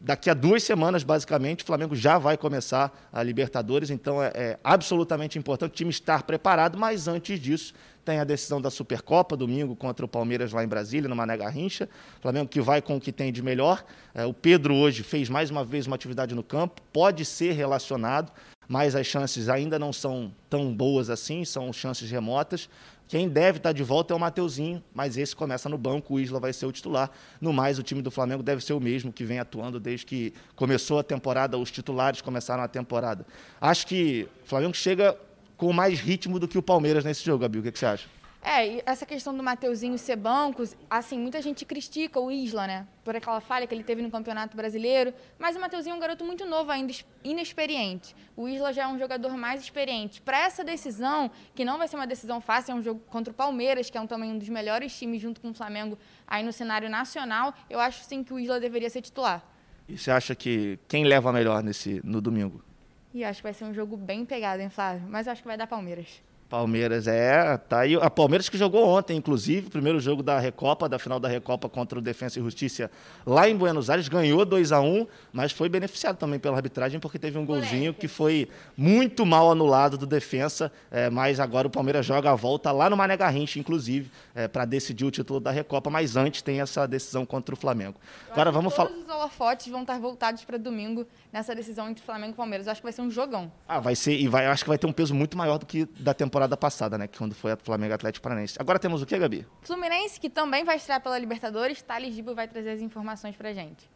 daqui 0.00 0.30
a 0.30 0.34
duas 0.34 0.62
semanas, 0.62 1.02
basicamente, 1.02 1.64
o 1.64 1.66
Flamengo 1.66 1.96
já 1.96 2.18
vai 2.18 2.36
começar 2.36 3.08
a 3.12 3.22
Libertadores, 3.22 3.90
então 3.90 4.22
é, 4.22 4.30
é 4.34 4.58
absolutamente 4.62 5.38
importante 5.38 5.72
o 5.72 5.74
time 5.74 5.90
estar 5.90 6.22
preparado, 6.22 6.78
mas 6.78 7.08
antes 7.08 7.40
disso, 7.40 7.74
tem 8.04 8.20
a 8.20 8.24
decisão 8.24 8.60
da 8.60 8.70
Supercopa, 8.70 9.36
domingo, 9.36 9.74
contra 9.74 10.04
o 10.04 10.08
Palmeiras 10.08 10.52
lá 10.52 10.62
em 10.62 10.68
Brasília, 10.68 11.08
no 11.08 11.16
Mané 11.16 11.36
Garrincha. 11.36 11.88
Flamengo 12.20 12.48
que 12.48 12.60
vai 12.60 12.80
com 12.80 12.96
o 12.96 13.00
que 13.00 13.10
tem 13.10 13.32
de 13.32 13.42
melhor. 13.42 13.84
É, 14.14 14.24
o 14.24 14.32
Pedro 14.32 14.76
hoje 14.76 15.02
fez 15.02 15.28
mais 15.28 15.50
uma 15.50 15.64
vez 15.64 15.88
uma 15.88 15.96
atividade 15.96 16.32
no 16.32 16.44
campo, 16.44 16.80
pode 16.92 17.24
ser 17.24 17.50
relacionado, 17.50 18.30
mas 18.68 18.94
as 18.94 19.06
chances 19.06 19.48
ainda 19.48 19.76
não 19.76 19.92
são 19.92 20.32
tão 20.48 20.72
boas 20.72 21.10
assim, 21.10 21.44
são 21.44 21.72
chances 21.72 22.08
remotas. 22.08 22.68
Quem 23.08 23.28
deve 23.28 23.58
estar 23.58 23.72
de 23.72 23.84
volta 23.84 24.12
é 24.12 24.16
o 24.16 24.20
Mateuzinho, 24.20 24.82
mas 24.92 25.16
esse 25.16 25.34
começa 25.34 25.68
no 25.68 25.78
banco, 25.78 26.14
o 26.14 26.20
Isla 26.20 26.40
vai 26.40 26.52
ser 26.52 26.66
o 26.66 26.72
titular. 26.72 27.10
No 27.40 27.52
mais, 27.52 27.78
o 27.78 27.82
time 27.82 28.02
do 28.02 28.10
Flamengo 28.10 28.42
deve 28.42 28.64
ser 28.64 28.72
o 28.72 28.80
mesmo 28.80 29.12
que 29.12 29.24
vem 29.24 29.38
atuando 29.38 29.78
desde 29.78 30.04
que 30.04 30.34
começou 30.56 30.98
a 30.98 31.04
temporada, 31.04 31.56
os 31.56 31.70
titulares 31.70 32.20
começaram 32.20 32.64
a 32.64 32.68
temporada. 32.68 33.24
Acho 33.60 33.86
que 33.86 34.28
o 34.44 34.48
Flamengo 34.48 34.74
chega 34.74 35.16
com 35.56 35.72
mais 35.72 36.00
ritmo 36.00 36.40
do 36.40 36.48
que 36.48 36.58
o 36.58 36.62
Palmeiras 36.62 37.04
nesse 37.04 37.24
jogo, 37.24 37.38
Gabi. 37.38 37.60
O 37.60 37.62
que, 37.62 37.72
que 37.72 37.78
você 37.78 37.86
acha? 37.86 38.08
É, 38.48 38.76
e 38.76 38.82
essa 38.86 39.04
questão 39.04 39.36
do 39.36 39.42
Mateuzinho 39.42 39.98
ser 39.98 40.14
bancos, 40.14 40.76
assim, 40.88 41.18
muita 41.18 41.42
gente 41.42 41.64
critica 41.64 42.20
o 42.20 42.30
Isla, 42.30 42.64
né? 42.64 42.86
Por 43.04 43.16
aquela 43.16 43.40
falha 43.40 43.66
que 43.66 43.74
ele 43.74 43.82
teve 43.82 44.00
no 44.00 44.08
Campeonato 44.08 44.56
Brasileiro. 44.56 45.12
Mas 45.36 45.56
o 45.56 45.60
Mateuzinho 45.60 45.94
é 45.94 45.96
um 45.96 45.98
garoto 45.98 46.24
muito 46.24 46.46
novo 46.46 46.70
ainda, 46.70 46.92
inexperiente. 47.24 48.14
O 48.36 48.46
Isla 48.46 48.72
já 48.72 48.84
é 48.84 48.86
um 48.86 48.96
jogador 49.00 49.36
mais 49.36 49.60
experiente. 49.60 50.22
Para 50.22 50.44
essa 50.44 50.62
decisão, 50.62 51.28
que 51.56 51.64
não 51.64 51.76
vai 51.76 51.88
ser 51.88 51.96
uma 51.96 52.06
decisão 52.06 52.40
fácil, 52.40 52.70
é 52.70 52.74
um 52.76 52.82
jogo 52.82 53.00
contra 53.08 53.32
o 53.32 53.34
Palmeiras, 53.34 53.90
que 53.90 53.98
é 53.98 54.00
um, 54.00 54.06
também 54.06 54.30
um 54.30 54.38
dos 54.38 54.48
melhores 54.48 54.96
times 54.96 55.20
junto 55.20 55.40
com 55.40 55.50
o 55.50 55.54
Flamengo 55.54 55.98
aí 56.24 56.44
no 56.44 56.52
cenário 56.52 56.88
nacional, 56.88 57.52
eu 57.68 57.80
acho 57.80 58.04
sim 58.04 58.22
que 58.22 58.32
o 58.32 58.38
Isla 58.38 58.60
deveria 58.60 58.88
ser 58.88 59.02
titular. 59.02 59.44
E 59.88 59.98
você 59.98 60.12
acha 60.12 60.36
que 60.36 60.78
quem 60.86 61.02
leva 61.04 61.32
melhor 61.32 61.64
nesse 61.64 62.00
no 62.04 62.20
domingo? 62.20 62.62
E 63.12 63.24
acho 63.24 63.40
que 63.40 63.42
vai 63.42 63.54
ser 63.54 63.64
um 63.64 63.74
jogo 63.74 63.96
bem 63.96 64.24
pegado, 64.24 64.62
hein, 64.62 64.70
Flávio? 64.70 65.02
Mas 65.08 65.26
acho 65.26 65.42
que 65.42 65.48
vai 65.48 65.56
dar 65.56 65.66
Palmeiras. 65.66 66.22
Palmeiras, 66.48 67.08
é, 67.08 67.56
tá 67.56 67.80
aí. 67.80 67.96
A 67.96 68.08
Palmeiras 68.08 68.48
que 68.48 68.56
jogou 68.56 68.86
ontem, 68.86 69.16
inclusive, 69.16 69.66
o 69.66 69.70
primeiro 69.70 69.98
jogo 69.98 70.22
da 70.22 70.38
Recopa, 70.38 70.88
da 70.88 70.98
final 70.98 71.18
da 71.18 71.28
Recopa 71.28 71.68
contra 71.68 71.98
o 71.98 72.02
Defensa 72.02 72.38
e 72.38 72.42
Justiça 72.42 72.88
lá 73.26 73.48
em 73.48 73.56
Buenos 73.56 73.90
Aires, 73.90 74.06
ganhou 74.08 74.44
2 74.44 74.70
a 74.70 74.80
1 74.80 75.06
mas 75.32 75.50
foi 75.50 75.68
beneficiado 75.68 76.16
também 76.16 76.38
pela 76.38 76.56
arbitragem, 76.56 77.00
porque 77.00 77.18
teve 77.18 77.36
um 77.36 77.44
golzinho 77.44 77.92
que 77.92 78.06
foi 78.06 78.48
muito 78.76 79.26
mal 79.26 79.50
anulado 79.50 79.98
do 79.98 80.06
Defensa, 80.06 80.70
é, 80.90 81.10
mas 81.10 81.40
agora 81.40 81.66
o 81.66 81.70
Palmeiras 81.70 82.06
joga 82.06 82.30
a 82.30 82.34
volta 82.34 82.70
lá 82.70 82.88
no 82.88 82.96
Mané 82.96 83.16
Garrincha, 83.16 83.58
inclusive, 83.58 84.10
é, 84.34 84.46
para 84.46 84.64
decidir 84.64 85.04
o 85.04 85.10
título 85.10 85.40
da 85.40 85.50
Recopa, 85.50 85.90
mas 85.90 86.16
antes 86.16 86.42
tem 86.42 86.60
essa 86.60 86.86
decisão 86.86 87.26
contra 87.26 87.54
o 87.54 87.58
Flamengo. 87.58 87.98
Agora 88.30 88.52
vamos 88.52 88.72
falar. 88.74 88.90
Todos 88.90 89.04
os 89.04 89.10
holofotes 89.10 89.66
vão 89.66 89.80
estar 89.82 89.98
voltados 89.98 90.44
para 90.44 90.56
domingo 90.56 91.06
nessa 91.32 91.54
decisão 91.54 91.90
entre 91.90 92.04
Flamengo 92.04 92.32
e 92.32 92.36
Palmeiras. 92.36 92.66
Eu 92.66 92.72
acho 92.72 92.80
que 92.80 92.86
vai 92.86 92.92
ser 92.92 93.02
um 93.02 93.10
jogão. 93.10 93.50
Ah, 93.66 93.80
vai 93.80 93.96
ser, 93.96 94.16
e 94.16 94.28
vai, 94.28 94.46
acho 94.46 94.62
que 94.62 94.68
vai 94.68 94.78
ter 94.78 94.86
um 94.86 94.92
peso 94.92 95.14
muito 95.14 95.36
maior 95.36 95.58
do 95.58 95.66
que 95.66 95.86
da 95.98 96.14
temporada 96.14 96.35
passada, 96.56 96.98
né? 96.98 97.08
Quando 97.08 97.34
foi 97.34 97.52
a 97.52 97.56
Flamengo 97.56 97.94
Atlético 97.94 98.22
Paranaense. 98.24 98.56
Agora 98.58 98.78
temos 98.78 99.00
o 99.00 99.06
que, 99.06 99.16
Gabi? 99.16 99.46
Fluminense, 99.62 100.20
que 100.20 100.28
também 100.28 100.64
vai 100.64 100.76
estrear 100.76 101.00
pela 101.00 101.18
Libertadores. 101.18 101.80
Thales 101.82 102.14
Gibo 102.14 102.34
vai 102.34 102.46
trazer 102.48 102.70
as 102.70 102.80
informações 102.80 103.36
pra 103.36 103.52
gente. 103.52 103.88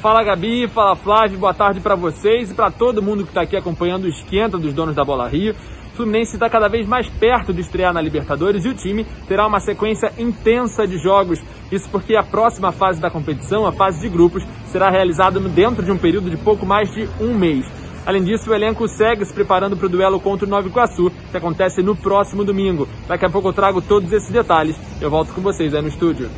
Fala 0.00 0.24
Gabi, 0.24 0.66
fala 0.66 0.96
Flávio, 0.96 1.38
boa 1.38 1.54
tarde 1.54 1.80
para 1.80 1.94
vocês 1.94 2.50
e 2.50 2.54
para 2.54 2.72
todo 2.72 3.00
mundo 3.00 3.22
que 3.22 3.30
está 3.30 3.42
aqui 3.42 3.56
acompanhando 3.56 4.02
o 4.02 4.08
esquenta 4.08 4.58
dos 4.58 4.74
donos 4.74 4.96
da 4.96 5.04
Bola 5.04 5.28
Rio. 5.28 5.54
O 5.92 5.94
Fluminense 5.94 6.34
está 6.34 6.50
cada 6.50 6.68
vez 6.68 6.88
mais 6.88 7.08
perto 7.08 7.52
de 7.52 7.60
estrear 7.60 7.92
na 7.92 8.00
Libertadores 8.00 8.64
e 8.64 8.68
o 8.68 8.74
time 8.74 9.04
terá 9.28 9.46
uma 9.46 9.60
sequência 9.60 10.12
intensa 10.18 10.86
de 10.86 10.98
jogos. 10.98 11.38
Isso 11.70 11.88
porque 11.88 12.16
a 12.16 12.22
próxima 12.22 12.72
fase 12.72 13.00
da 13.00 13.10
competição, 13.10 13.64
a 13.66 13.72
fase 13.72 14.00
de 14.00 14.08
grupos, 14.08 14.42
será 14.72 14.90
realizada 14.90 15.38
dentro 15.38 15.84
de 15.84 15.92
um 15.92 15.98
período 15.98 16.30
de 16.30 16.36
pouco 16.36 16.66
mais 16.66 16.90
de 16.92 17.08
um 17.20 17.34
mês. 17.34 17.64
Além 18.04 18.24
disso, 18.24 18.50
o 18.50 18.54
elenco 18.54 18.88
segue 18.88 19.24
se 19.24 19.32
preparando 19.32 19.76
para 19.76 19.86
o 19.86 19.88
duelo 19.88 20.20
contra 20.20 20.44
o 20.44 20.48
Nova 20.48 20.66
Iguaçu, 20.66 21.10
que 21.30 21.36
acontece 21.36 21.82
no 21.82 21.94
próximo 21.94 22.44
domingo. 22.44 22.88
Daqui 23.06 23.24
a 23.24 23.30
pouco 23.30 23.48
eu 23.48 23.52
trago 23.52 23.80
todos 23.80 24.12
esses 24.12 24.30
detalhes. 24.30 24.76
Eu 25.00 25.08
volto 25.08 25.32
com 25.32 25.40
vocês 25.40 25.72
aí 25.72 25.80
no 25.80 25.88
estúdio. 25.88 26.28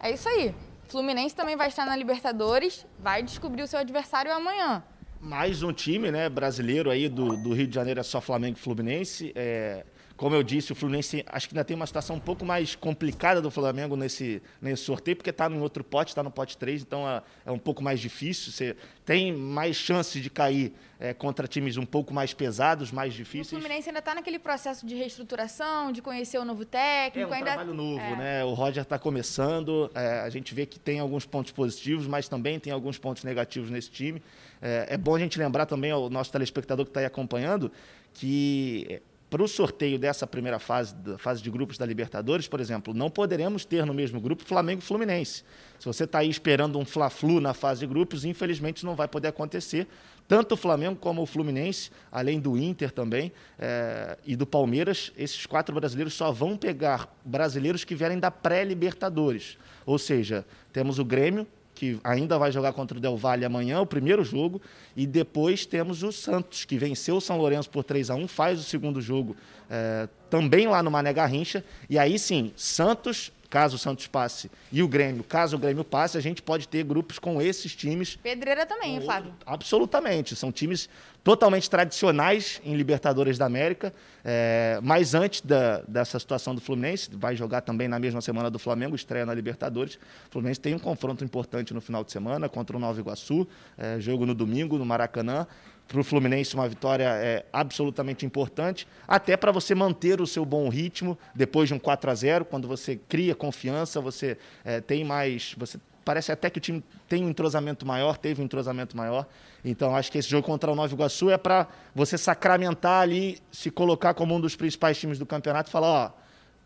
É 0.00 0.12
isso 0.12 0.28
aí. 0.28 0.54
Fluminense 0.88 1.36
também 1.36 1.56
vai 1.56 1.68
estar 1.68 1.86
na 1.86 1.94
Libertadores, 1.94 2.84
vai 2.98 3.22
descobrir 3.22 3.62
o 3.62 3.66
seu 3.66 3.78
adversário 3.78 4.32
amanhã 4.32 4.82
mais 5.20 5.62
um 5.62 5.72
time 5.72 6.10
né, 6.10 6.28
brasileiro 6.28 6.90
aí 6.90 7.08
do, 7.08 7.36
do 7.36 7.52
Rio 7.52 7.66
de 7.66 7.74
Janeiro, 7.74 8.00
é 8.00 8.02
só 8.02 8.20
Flamengo 8.20 8.56
e 8.56 8.60
Fluminense. 8.60 9.32
É, 9.34 9.84
como 10.18 10.34
eu 10.34 10.42
disse, 10.42 10.72
o 10.72 10.74
Fluminense 10.74 11.24
acho 11.28 11.48
que 11.48 11.54
ainda 11.54 11.64
tem 11.64 11.76
uma 11.76 11.86
situação 11.86 12.16
um 12.16 12.20
pouco 12.20 12.44
mais 12.44 12.74
complicada 12.74 13.40
do 13.40 13.52
Flamengo 13.52 13.94
nesse, 13.94 14.42
nesse 14.60 14.82
sorteio, 14.82 15.16
porque 15.16 15.30
está 15.30 15.48
em 15.48 15.60
outro 15.60 15.84
pote, 15.84 16.10
está 16.10 16.24
no 16.24 16.30
pote 16.30 16.58
3, 16.58 16.82
então 16.82 17.08
é, 17.08 17.22
é, 17.46 17.52
um 17.52 17.58
pouco 17.58 17.84
mais 17.84 18.00
difícil. 18.00 18.50
Você 18.50 18.76
tem 19.06 19.32
mais 19.32 19.76
chance 19.76 20.20
de 20.20 20.28
cair 20.28 20.74
é, 20.98 21.14
contra 21.14 21.46
times 21.46 21.76
um 21.76 21.86
pouco 21.86 22.12
mais 22.12 22.34
pesados, 22.34 22.90
mais 22.90 23.14
difíceis. 23.14 23.52
O 23.52 23.60
Fluminense 23.60 23.88
ainda 23.88 24.00
está 24.00 24.12
naquele 24.12 24.40
processo 24.40 24.84
de 24.84 24.96
reestruturação, 24.96 25.92
de 25.92 26.02
conhecer 26.02 26.38
o 26.38 26.44
novo 26.44 26.64
técnico. 26.64 27.28
É 27.28 27.30
um 27.30 27.34
ainda... 27.34 27.52
trabalho 27.52 27.72
novo, 27.72 28.00
é. 28.00 28.16
né? 28.16 28.44
O 28.44 28.54
Roger 28.54 28.82
está 28.82 28.98
começando, 28.98 29.88
é, 29.94 30.18
a 30.22 30.30
gente 30.30 30.52
vê 30.52 30.66
que 30.66 30.80
tem 30.80 30.98
alguns 30.98 31.26
pontos 31.26 31.52
positivos, 31.52 32.08
mas 32.08 32.28
também 32.28 32.58
tem 32.58 32.72
alguns 32.72 32.98
pontos 32.98 33.22
negativos 33.22 33.70
nesse 33.70 33.92
time. 33.92 34.20
É, 34.60 34.88
é 34.90 34.96
bom 34.96 35.14
a 35.14 35.18
gente 35.20 35.38
lembrar 35.38 35.64
também 35.64 35.92
ao 35.92 36.10
nosso 36.10 36.32
telespectador 36.32 36.84
que 36.84 36.90
está 36.90 36.98
aí 36.98 37.06
acompanhando 37.06 37.70
que 38.12 39.00
para 39.30 39.42
o 39.42 39.48
sorteio 39.48 39.98
dessa 39.98 40.26
primeira 40.26 40.58
fase, 40.58 40.94
da 40.94 41.18
fase 41.18 41.42
de 41.42 41.50
grupos 41.50 41.76
da 41.76 41.84
Libertadores, 41.84 42.48
por 42.48 42.60
exemplo, 42.60 42.94
não 42.94 43.10
poderemos 43.10 43.64
ter 43.64 43.84
no 43.84 43.92
mesmo 43.92 44.20
grupo 44.20 44.44
Flamengo 44.44 44.80
e 44.80 44.84
Fluminense. 44.84 45.44
Se 45.78 45.86
você 45.86 46.04
está 46.04 46.20
aí 46.20 46.30
esperando 46.30 46.78
um 46.78 46.84
Fla-Flu 46.84 47.40
na 47.40 47.52
fase 47.52 47.80
de 47.80 47.86
grupos, 47.86 48.24
infelizmente 48.24 48.86
não 48.86 48.94
vai 48.94 49.06
poder 49.06 49.28
acontecer. 49.28 49.86
Tanto 50.26 50.52
o 50.52 50.56
Flamengo 50.56 50.96
como 50.96 51.22
o 51.22 51.26
Fluminense, 51.26 51.90
além 52.10 52.40
do 52.40 52.56
Inter 52.56 52.90
também 52.90 53.32
é, 53.58 54.18
e 54.26 54.34
do 54.34 54.46
Palmeiras, 54.46 55.12
esses 55.16 55.46
quatro 55.46 55.74
brasileiros 55.74 56.14
só 56.14 56.32
vão 56.32 56.56
pegar 56.56 57.14
brasileiros 57.24 57.84
que 57.84 57.94
vierem 57.94 58.18
da 58.18 58.30
pré-Libertadores. 58.30 59.58
Ou 59.86 59.98
seja, 59.98 60.44
temos 60.72 60.98
o 60.98 61.04
Grêmio, 61.04 61.46
que 61.78 62.00
ainda 62.02 62.36
vai 62.36 62.50
jogar 62.50 62.72
contra 62.72 62.98
o 62.98 63.00
Del 63.00 63.16
Valle 63.16 63.44
amanhã, 63.44 63.80
o 63.80 63.86
primeiro 63.86 64.24
jogo, 64.24 64.60
e 64.96 65.06
depois 65.06 65.64
temos 65.64 66.02
o 66.02 66.10
Santos, 66.10 66.64
que 66.64 66.76
venceu 66.76 67.18
o 67.18 67.20
São 67.20 67.38
Lourenço 67.38 67.70
por 67.70 67.84
3 67.84 68.10
a 68.10 68.16
1 68.16 68.26
faz 68.26 68.58
o 68.58 68.64
segundo 68.64 69.00
jogo 69.00 69.36
é, 69.70 70.08
também 70.28 70.66
lá 70.66 70.82
no 70.82 70.90
Mané 70.90 71.12
Garrincha, 71.12 71.64
e 71.88 71.96
aí 71.96 72.18
sim, 72.18 72.50
Santos, 72.56 73.30
caso 73.48 73.76
o 73.76 73.78
Santos 73.78 74.06
passe, 74.06 74.50
e 74.70 74.82
o 74.82 74.88
Grêmio, 74.88 75.24
caso 75.24 75.56
o 75.56 75.58
Grêmio 75.58 75.84
passe, 75.84 76.18
a 76.18 76.20
gente 76.20 76.42
pode 76.42 76.68
ter 76.68 76.84
grupos 76.84 77.18
com 77.18 77.40
esses 77.40 77.74
times. 77.74 78.16
Pedreira 78.16 78.66
também, 78.66 79.00
Flávio. 79.00 79.34
Absolutamente, 79.46 80.36
são 80.36 80.52
times 80.52 80.88
totalmente 81.24 81.68
tradicionais 81.68 82.60
em 82.64 82.74
Libertadores 82.74 83.36
da 83.36 83.46
América, 83.46 83.92
é, 84.24 84.78
mas 84.82 85.14
antes 85.14 85.40
da, 85.40 85.82
dessa 85.86 86.18
situação 86.18 86.54
do 86.54 86.60
Fluminense, 86.60 87.10
vai 87.12 87.36
jogar 87.36 87.62
também 87.62 87.88
na 87.88 87.98
mesma 87.98 88.20
semana 88.20 88.50
do 88.50 88.58
Flamengo, 88.58 88.94
estreia 88.94 89.26
na 89.26 89.34
Libertadores. 89.34 89.96
O 90.28 90.32
Fluminense 90.32 90.60
tem 90.60 90.74
um 90.74 90.78
confronto 90.78 91.24
importante 91.24 91.74
no 91.74 91.80
final 91.80 92.04
de 92.04 92.12
semana 92.12 92.48
contra 92.48 92.76
o 92.76 92.80
Nova 92.80 92.98
Iguaçu, 92.98 93.46
é, 93.76 94.00
jogo 94.00 94.24
no 94.24 94.34
domingo 94.34 94.78
no 94.78 94.86
Maracanã. 94.86 95.46
Para 95.88 96.00
o 96.00 96.04
Fluminense, 96.04 96.54
uma 96.54 96.68
vitória 96.68 97.04
é 97.04 97.46
absolutamente 97.50 98.26
importante, 98.26 98.86
até 99.06 99.38
para 99.38 99.50
você 99.50 99.74
manter 99.74 100.20
o 100.20 100.26
seu 100.26 100.44
bom 100.44 100.68
ritmo 100.68 101.18
depois 101.34 101.66
de 101.66 101.74
um 101.74 101.78
4 101.78 102.10
a 102.10 102.14
0 102.14 102.44
quando 102.44 102.68
você 102.68 103.00
cria 103.08 103.34
confiança, 103.34 103.98
você 103.98 104.36
é, 104.62 104.82
tem 104.82 105.02
mais. 105.02 105.54
Você 105.56 105.80
parece 106.04 106.30
até 106.30 106.50
que 106.50 106.58
o 106.58 106.60
time 106.60 106.84
tem 107.08 107.24
um 107.24 107.30
entrosamento 107.30 107.86
maior, 107.86 108.18
teve 108.18 108.42
um 108.42 108.44
entrosamento 108.44 108.94
maior. 108.94 109.26
Então, 109.64 109.96
acho 109.96 110.12
que 110.12 110.18
esse 110.18 110.28
jogo 110.28 110.46
contra 110.46 110.70
o 110.70 110.74
Nova 110.74 110.92
Iguaçu 110.92 111.30
é 111.30 111.38
para 111.38 111.66
você 111.94 112.18
sacramentar 112.18 113.00
ali, 113.00 113.38
se 113.50 113.70
colocar 113.70 114.12
como 114.12 114.34
um 114.34 114.40
dos 114.40 114.56
principais 114.56 114.98
times 114.98 115.18
do 115.18 115.24
campeonato 115.24 115.70
e 115.70 115.72
falar: 115.72 115.88
ó, 115.88 116.10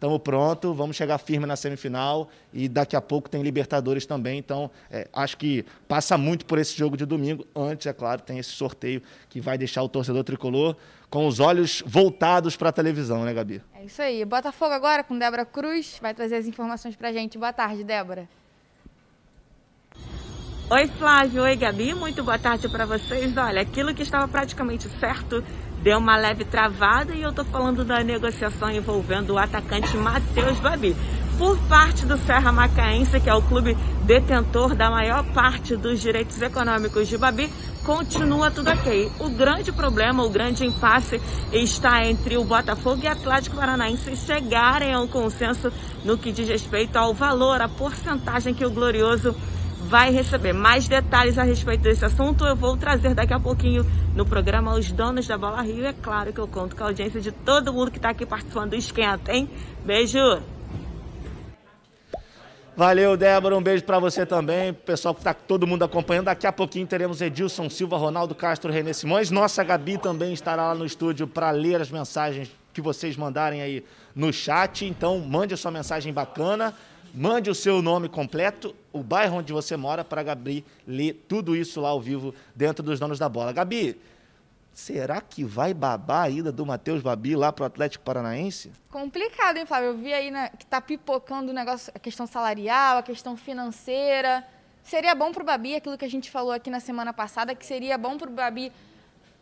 estamos 0.03 0.19
pronto, 0.19 0.75
vamos 0.75 0.97
chegar 0.97 1.17
firme 1.19 1.47
na 1.47 1.55
semifinal 1.55 2.29
e 2.53 2.69
daqui 2.69 2.97
a 2.97 3.01
pouco 3.01 3.31
tem 3.31 3.41
Libertadores 3.41 4.05
também. 4.05 4.37
Então, 4.37 4.69
é, 4.91 5.07
acho 5.13 5.37
que 5.37 5.65
passa 5.87 6.19
muito 6.19 6.45
por 6.45 6.59
esse 6.59 6.77
jogo 6.77 6.97
de 6.97 7.07
domingo. 7.07 7.47
Antes, 7.55 7.87
é 7.87 7.93
claro, 7.93 8.21
tem 8.21 8.37
esse 8.37 8.51
sorteio 8.51 9.01
que 9.29 9.41
vai 9.41 9.57
deixar 9.57 9.81
o 9.81 9.89
torcedor 9.89 10.25
tricolor 10.25 10.75
com 11.09 11.25
os 11.29 11.39
olhos 11.39 11.85
voltados 11.87 12.57
para 12.57 12.71
a 12.71 12.73
televisão, 12.73 13.25
né, 13.25 13.33
Gabi? 13.33 13.63
É 13.75 13.85
isso 13.85 14.03
aí. 14.03 14.25
Botafogo 14.25 14.73
agora 14.73 15.05
com 15.05 15.17
Débora 15.17 15.45
Cruz, 15.45 15.99
vai 16.03 16.13
trazer 16.13 16.35
as 16.35 16.47
informações 16.49 16.97
para 16.97 17.11
a 17.11 17.13
gente. 17.13 17.39
Boa 17.39 17.53
tarde, 17.53 17.85
Débora. 17.85 18.29
Oi, 20.69 20.89
Flávio. 20.99 21.43
Oi, 21.43 21.55
Gabi. 21.55 21.95
Muito 21.95 22.25
boa 22.25 22.39
tarde 22.41 22.69
para 22.69 22.85
vocês. 22.85 23.37
Olha, 23.37 23.61
aquilo 23.61 23.95
que 23.95 24.03
estava 24.03 24.27
praticamente 24.27 24.89
certo 24.99 25.45
deu 25.83 25.99
uma 25.99 26.17
leve 26.17 26.45
travada 26.45 27.15
e 27.15 27.23
eu 27.23 27.33
tô 27.33 27.45
falando 27.45 27.85
da 27.85 28.03
negociação 28.03 28.71
envolvendo 28.71 29.35
o 29.35 29.39
atacante 29.39 29.97
Matheus 29.97 30.61
Babi. 30.61 30.97
Por 31.37 31.59
parte 31.67 32.07
do 32.07 32.17
Serra 32.19 32.53
Macaense, 32.53 33.19
que 33.19 33.29
é 33.29 33.35
o 33.35 33.43
clube 33.43 33.77
detentor 34.05 34.77
da 34.77 34.91
maior 34.91 35.25
parte 35.33 35.77
dos 35.77 36.01
direitos 36.01 36.41
econômicos 36.41 37.09
de 37.09 37.19
Babi, 37.19 37.51
continua 37.85 38.51
tudo 38.51 38.71
ok. 38.71 39.11
O 39.19 39.31
grande 39.31 39.73
problema, 39.73 40.23
o 40.23 40.31
grande 40.31 40.65
impasse 40.65 41.21
está 41.53 42.05
entre 42.07 42.37
o 42.37 42.45
Botafogo 42.45 43.01
e 43.03 43.09
Atlético 43.09 43.57
Paranaense 43.57 44.15
chegarem 44.15 44.93
a 44.93 45.01
um 45.01 45.09
consenso 45.09 45.73
no 46.05 46.17
que 46.17 46.31
diz 46.31 46.49
respeito 46.49 46.97
ao 46.97 47.13
valor, 47.13 47.61
a 47.61 47.69
porcentagem 47.69 48.55
que 48.55 48.65
o 48.65 48.71
Glorioso 48.71 49.35
vai 49.93 50.11
receber 50.11 50.55
mais 50.55 50.89
detalhes 50.89 51.37
a 51.37 51.43
respeito 51.43 51.83
desse 51.83 52.03
assunto. 52.03 52.47
Eu 52.47 52.57
vou 52.57 52.79
trazer 52.79 53.15
daqui 53.15 53.35
a 53.35 53.39
pouquinho 53.39 53.85
no 54.17 54.25
programa 54.25 54.73
Os 54.73 54.91
Donos 54.91 55.27
da 55.27 55.37
Bola 55.37 55.61
Rio. 55.61 55.85
É 55.85 55.93
claro 55.93 56.33
que 56.33 56.41
eu 56.41 56.49
conto 56.49 56.75
com 56.75 56.83
a 56.83 56.87
audiência 56.87 57.21
de 57.21 57.31
todo 57.31 57.75
mundo 57.75 57.91
que 57.91 57.99
está 57.99 58.09
aqui 58.09 58.25
participando 58.25 58.71
do 58.71 58.77
Esquenta, 58.77 59.35
hein? 59.35 59.51
Beijo! 59.85 60.41
Valeu, 62.75 63.19
Débora. 63.19 63.55
Um 63.55 63.63
beijo 63.63 63.85
para 63.85 63.99
você 63.99 64.25
também. 64.25 64.73
Pessoal 64.73 65.13
que 65.13 65.21
está 65.21 65.35
todo 65.35 65.67
mundo 65.67 65.83
acompanhando. 65.83 66.25
Daqui 66.25 66.47
a 66.47 66.53
pouquinho 66.53 66.87
teremos 66.87 67.21
Edilson 67.21 67.69
Silva, 67.69 67.99
Ronaldo 67.99 68.35
Castro, 68.35 68.73
Renê 68.73 68.95
Simões. 68.95 69.31
Nossa 69.31 69.63
Gabi 69.63 69.99
também 69.99 70.33
estará 70.33 70.69
lá 70.69 70.75
no 70.75 70.87
estúdio 70.87 71.27
para 71.27 71.51
ler 71.51 71.83
as 71.83 71.91
mensagens 71.91 72.51
que 72.73 72.81
vocês 72.81 73.15
mandarem 73.15 73.61
aí 73.61 73.85
no 74.17 74.33
chat. 74.33 74.87
Então, 74.87 75.19
mande 75.19 75.53
a 75.53 75.57
sua 75.59 75.71
mensagem 75.71 76.15
bacana. 76.15 76.73
Mande 77.15 77.51
o 77.51 77.55
seu 77.55 77.83
nome 77.83 78.09
completo, 78.09 78.75
o 78.91 79.03
bairro 79.03 79.37
onde 79.37 79.53
você 79.53 79.77
mora, 79.77 80.03
para 80.03 80.23
a 80.23 80.25
Gabi 80.25 80.65
ler 80.87 81.25
tudo 81.29 81.55
isso 81.55 81.79
lá 81.79 81.91
ao 81.91 82.01
vivo 82.01 82.35
dentro 82.57 82.83
dos 82.83 82.99
Donos 82.99 83.19
da 83.19 83.29
Bola. 83.29 83.53
Gabi, 83.53 84.01
será 84.73 85.21
que 85.21 85.45
vai 85.45 85.75
babar 85.75 86.25
a 86.25 86.31
ida 86.31 86.51
do 86.51 86.65
Matheus 86.65 87.03
Babi 87.03 87.37
lá 87.37 87.53
para 87.53 87.65
o 87.65 87.67
Atlético 87.67 88.03
Paranaense? 88.03 88.73
Complicado, 88.91 89.59
hein, 89.59 89.67
Flávio? 89.67 89.89
Eu 89.89 89.99
vi 89.99 90.15
aí 90.15 90.31
né, 90.31 90.51
que 90.59 90.65
está 90.65 90.81
pipocando 90.81 91.53
o 91.53 91.55
negócio, 91.55 91.93
a 91.95 91.99
questão 91.99 92.27
salarial, 92.27 92.97
a 92.97 93.03
questão 93.03 93.37
financeira. 93.37 94.43
Seria 94.83 95.15
bom 95.15 95.33
para 95.33 95.43
o 95.43 95.47
Babi, 95.47 95.75
aquilo 95.75 95.99
que 95.99 96.07
a 96.07 96.11
gente 96.11 96.31
falou 96.31 96.51
aqui 96.51 96.71
na 96.71 96.81
semana 96.81 97.13
passada, 97.13 97.55
que 97.55 97.67
seria 97.67 97.99
bom 97.99 98.17
para 98.17 98.31
o 98.31 98.33
Babi 98.33 98.73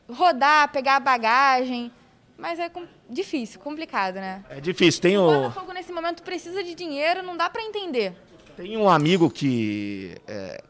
rodar, 0.09 0.73
pegar 0.73 0.97
a 0.97 1.01
bagagem, 1.01 1.93
mas 2.41 2.59
é 2.59 2.69
com... 2.69 2.87
difícil, 3.09 3.61
complicado, 3.61 4.15
né? 4.17 4.45
É 4.49 4.61
difícil. 4.61 5.01
Tem 5.01 5.19
o, 5.19 5.29
o 5.29 5.43
Botafogo 5.43 5.73
nesse 5.73 5.93
momento 5.93 6.23
precisa 6.23 6.65
de 6.65 6.75
dinheiro, 6.75 7.23
não 7.23 7.37
dá 7.37 7.49
para 7.49 7.63
entender. 7.63 8.15
Tem 8.57 8.77
um 8.77 8.89
amigo 8.89 9.31
que 9.31 10.17
é, 10.27 10.63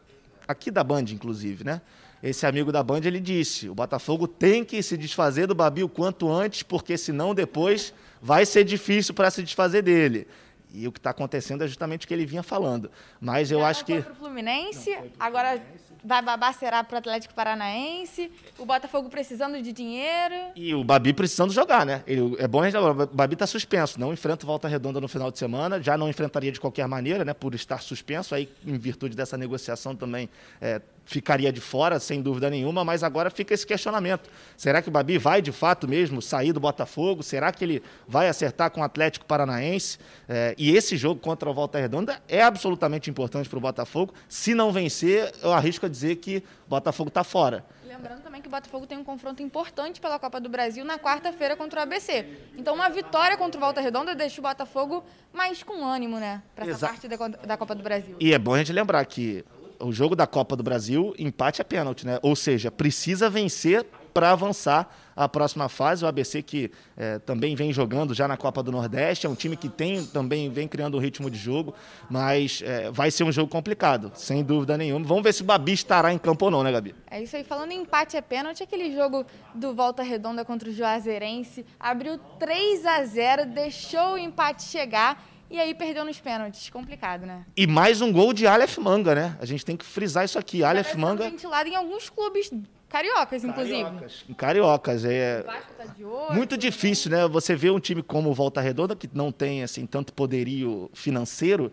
aqui 0.47 0.69
da 0.69 0.83
Band, 0.83 1.05
inclusive, 1.09 1.63
né? 1.63 1.81
esse 2.21 2.45
amigo 2.45 2.71
da 2.71 2.83
Band 2.83 3.01
ele 3.03 3.19
disse: 3.19 3.67
o 3.67 3.75
Botafogo 3.75 4.27
tem 4.27 4.63
que 4.63 4.81
se 4.83 4.95
desfazer 4.95 5.47
do 5.47 5.55
Babi 5.55 5.83
o 5.83 5.89
quanto 5.89 6.31
antes, 6.31 6.63
porque 6.63 6.97
senão 6.97 7.33
depois 7.33 7.93
vai 8.21 8.45
ser 8.45 8.63
difícil 8.63 9.13
para 9.13 9.31
se 9.31 9.41
desfazer 9.41 9.81
dele. 9.81 10.27
E 10.73 10.87
o 10.87 10.91
que 10.91 10.99
está 10.99 11.09
acontecendo 11.09 11.63
é 11.63 11.67
justamente 11.67 12.05
o 12.05 12.07
que 12.07 12.13
ele 12.13 12.25
vinha 12.25 12.43
falando. 12.43 12.89
Mas 13.19 13.51
eu 13.51 13.65
acho 13.65 13.83
que. 13.83 13.93
Foi 13.93 14.03
pro 14.03 14.15
Fluminense, 14.15 14.95
agora 15.19 15.61
vai 16.03 16.21
babar 16.21 16.53
será 16.53 16.83
para 16.83 16.95
o 16.95 16.97
Atlético 16.99 17.33
Paranaense, 17.33 18.31
o 18.57 18.65
Botafogo 18.65 19.09
precisando 19.09 19.61
de 19.61 19.71
dinheiro. 19.71 20.35
E 20.55 20.73
o 20.73 20.83
Babi 20.83 21.13
precisando 21.13 21.53
jogar, 21.53 21.85
né? 21.85 22.03
Ele, 22.07 22.35
é 22.39 22.47
bom 22.47 22.61
a 22.61 22.69
gente 22.69 22.77
o 22.77 22.93
Babi 23.07 23.33
está 23.33 23.47
suspenso, 23.47 23.99
não 23.99 24.13
enfrenta 24.13 24.45
Volta 24.45 24.67
Redonda 24.67 24.99
no 24.99 25.07
final 25.07 25.31
de 25.31 25.37
semana, 25.37 25.81
já 25.81 25.97
não 25.97 26.09
enfrentaria 26.09 26.51
de 26.51 26.59
qualquer 26.59 26.87
maneira, 26.87 27.23
né? 27.23 27.33
Por 27.33 27.53
estar 27.53 27.81
suspenso, 27.81 28.33
aí 28.33 28.49
em 28.65 28.77
virtude 28.77 29.15
dessa 29.15 29.37
negociação 29.37 29.95
também 29.95 30.29
é, 30.59 30.81
ficaria 31.11 31.51
de 31.51 31.59
fora, 31.59 31.99
sem 31.99 32.21
dúvida 32.21 32.49
nenhuma, 32.49 32.85
mas 32.85 33.03
agora 33.03 33.29
fica 33.29 33.53
esse 33.53 33.67
questionamento. 33.67 34.29
Será 34.55 34.81
que 34.81 34.87
o 34.87 34.91
Babi 34.91 35.17
vai 35.17 35.41
de 35.41 35.51
fato 35.51 35.85
mesmo 35.85 36.21
sair 36.21 36.53
do 36.53 36.59
Botafogo? 36.59 37.21
Será 37.21 37.51
que 37.51 37.65
ele 37.65 37.83
vai 38.07 38.29
acertar 38.29 38.71
com 38.71 38.79
o 38.79 38.83
Atlético 38.83 39.25
Paranaense? 39.25 39.99
É, 40.29 40.55
e 40.57 40.73
esse 40.73 40.95
jogo 40.95 41.19
contra 41.19 41.49
o 41.49 41.53
Volta 41.53 41.77
Redonda 41.77 42.21
é 42.29 42.41
absolutamente 42.41 43.09
importante 43.09 43.49
para 43.49 43.57
o 43.57 43.61
Botafogo. 43.61 44.13
Se 44.29 44.55
não 44.55 44.71
vencer, 44.71 45.33
eu 45.43 45.51
arrisco 45.51 45.85
a 45.85 45.89
dizer 45.89 46.15
que 46.15 46.37
o 46.65 46.69
Botafogo 46.69 47.09
está 47.09 47.25
fora. 47.25 47.65
Lembrando 47.85 48.21
também 48.21 48.41
que 48.41 48.47
o 48.47 48.51
Botafogo 48.51 48.87
tem 48.87 48.97
um 48.97 49.03
confronto 49.03 49.43
importante 49.43 49.99
pela 49.99 50.17
Copa 50.17 50.39
do 50.39 50.47
Brasil 50.47 50.85
na 50.85 50.97
quarta-feira 50.97 51.57
contra 51.57 51.81
o 51.81 51.83
ABC. 51.83 52.25
Então, 52.57 52.73
uma 52.73 52.89
vitória 52.89 53.35
contra 53.35 53.57
o 53.57 53.61
Volta 53.61 53.81
Redonda 53.81 54.15
deixa 54.15 54.39
o 54.39 54.43
Botafogo 54.43 55.03
mais 55.33 55.61
com 55.61 55.85
ânimo, 55.85 56.17
né? 56.17 56.41
Para 56.55 56.71
essa 56.71 56.87
parte 56.87 57.09
da, 57.09 57.17
da 57.27 57.57
Copa 57.57 57.75
do 57.75 57.83
Brasil. 57.83 58.15
E 58.17 58.33
é 58.33 58.39
bom 58.39 58.53
a 58.53 58.59
gente 58.59 58.71
lembrar 58.71 59.03
que 59.05 59.43
o 59.81 59.91
jogo 59.91 60.15
da 60.15 60.27
Copa 60.27 60.55
do 60.55 60.63
Brasil, 60.63 61.13
empate 61.17 61.61
é 61.61 61.63
pênalti, 61.63 62.05
né? 62.05 62.19
Ou 62.21 62.35
seja, 62.35 62.71
precisa 62.71 63.29
vencer 63.29 63.85
para 64.13 64.31
avançar 64.31 64.93
à 65.15 65.27
próxima 65.27 65.69
fase. 65.69 66.03
O 66.03 66.07
ABC 66.07 66.41
que 66.41 66.71
é, 66.97 67.19
também 67.19 67.55
vem 67.55 67.71
jogando 67.71 68.13
já 68.13 68.27
na 68.27 68.37
Copa 68.37 68.61
do 68.61 68.71
Nordeste, 68.71 69.25
é 69.25 69.29
um 69.29 69.35
time 69.35 69.55
que 69.55 69.69
tem 69.69 70.05
também 70.05 70.49
vem 70.49 70.67
criando 70.67 70.97
um 70.97 70.99
ritmo 70.99 71.29
de 71.29 71.37
jogo, 71.37 71.73
mas 72.09 72.61
é, 72.63 72.91
vai 72.91 73.09
ser 73.11 73.23
um 73.23 73.31
jogo 73.31 73.49
complicado, 73.49 74.11
sem 74.15 74.43
dúvida 74.43 74.77
nenhuma. 74.77 75.05
Vamos 75.05 75.23
ver 75.23 75.33
se 75.33 75.41
o 75.41 75.45
Babi 75.45 75.73
estará 75.73 76.13
em 76.13 76.17
campo 76.17 76.45
ou 76.45 76.51
não, 76.51 76.63
né, 76.63 76.71
Gabi? 76.71 76.95
É 77.09 77.21
isso 77.21 77.35
aí. 77.35 77.43
Falando 77.43 77.71
em 77.71 77.81
empate 77.81 78.17
é 78.17 78.21
pênalti, 78.21 78.63
aquele 78.63 78.93
jogo 78.93 79.25
do 79.55 79.73
Volta 79.73 80.03
Redonda 80.03 80.43
contra 80.45 80.69
o 80.69 80.73
Juazeirense 80.73 81.65
abriu 81.79 82.17
3 82.39 82.85
a 82.85 83.03
0, 83.03 83.45
deixou 83.47 84.13
o 84.13 84.17
empate 84.17 84.63
chegar 84.63 85.23
e 85.51 85.59
aí 85.59 85.75
perdeu 85.75 86.05
nos 86.05 86.19
pênaltis. 86.19 86.69
Complicado, 86.69 87.25
né? 87.25 87.45
E 87.57 87.67
mais 87.67 87.99
um 87.99 88.11
gol 88.11 88.31
de 88.31 88.47
Aleph 88.47 88.77
Manga, 88.77 89.13
né? 89.13 89.37
A 89.39 89.45
gente 89.45 89.65
tem 89.65 89.75
que 89.75 89.85
frisar 89.85 90.23
isso 90.23 90.39
aqui. 90.39 90.63
Aleph 90.63 90.95
Manga. 90.95 91.29
ventilado 91.29 91.67
em 91.67 91.75
alguns 91.75 92.09
clubes 92.09 92.49
cariocas, 92.87 93.43
inclusive. 93.43 93.83
Cariocas. 93.83 94.25
Em 94.29 94.33
cariocas. 94.33 95.05
É 95.05 95.41
tá 95.43 95.93
olho, 95.99 96.33
muito 96.33 96.57
difícil, 96.57 97.11
né? 97.11 97.27
Você 97.27 97.53
vê 97.53 97.69
um 97.69 97.79
time 97.79 98.01
como 98.01 98.29
o 98.29 98.33
Volta 98.33 98.61
Redonda, 98.61 98.95
que 98.95 99.09
não 99.13 99.29
tem 99.29 99.61
assim 99.61 99.85
tanto 99.85 100.13
poderio 100.13 100.89
financeiro, 100.93 101.69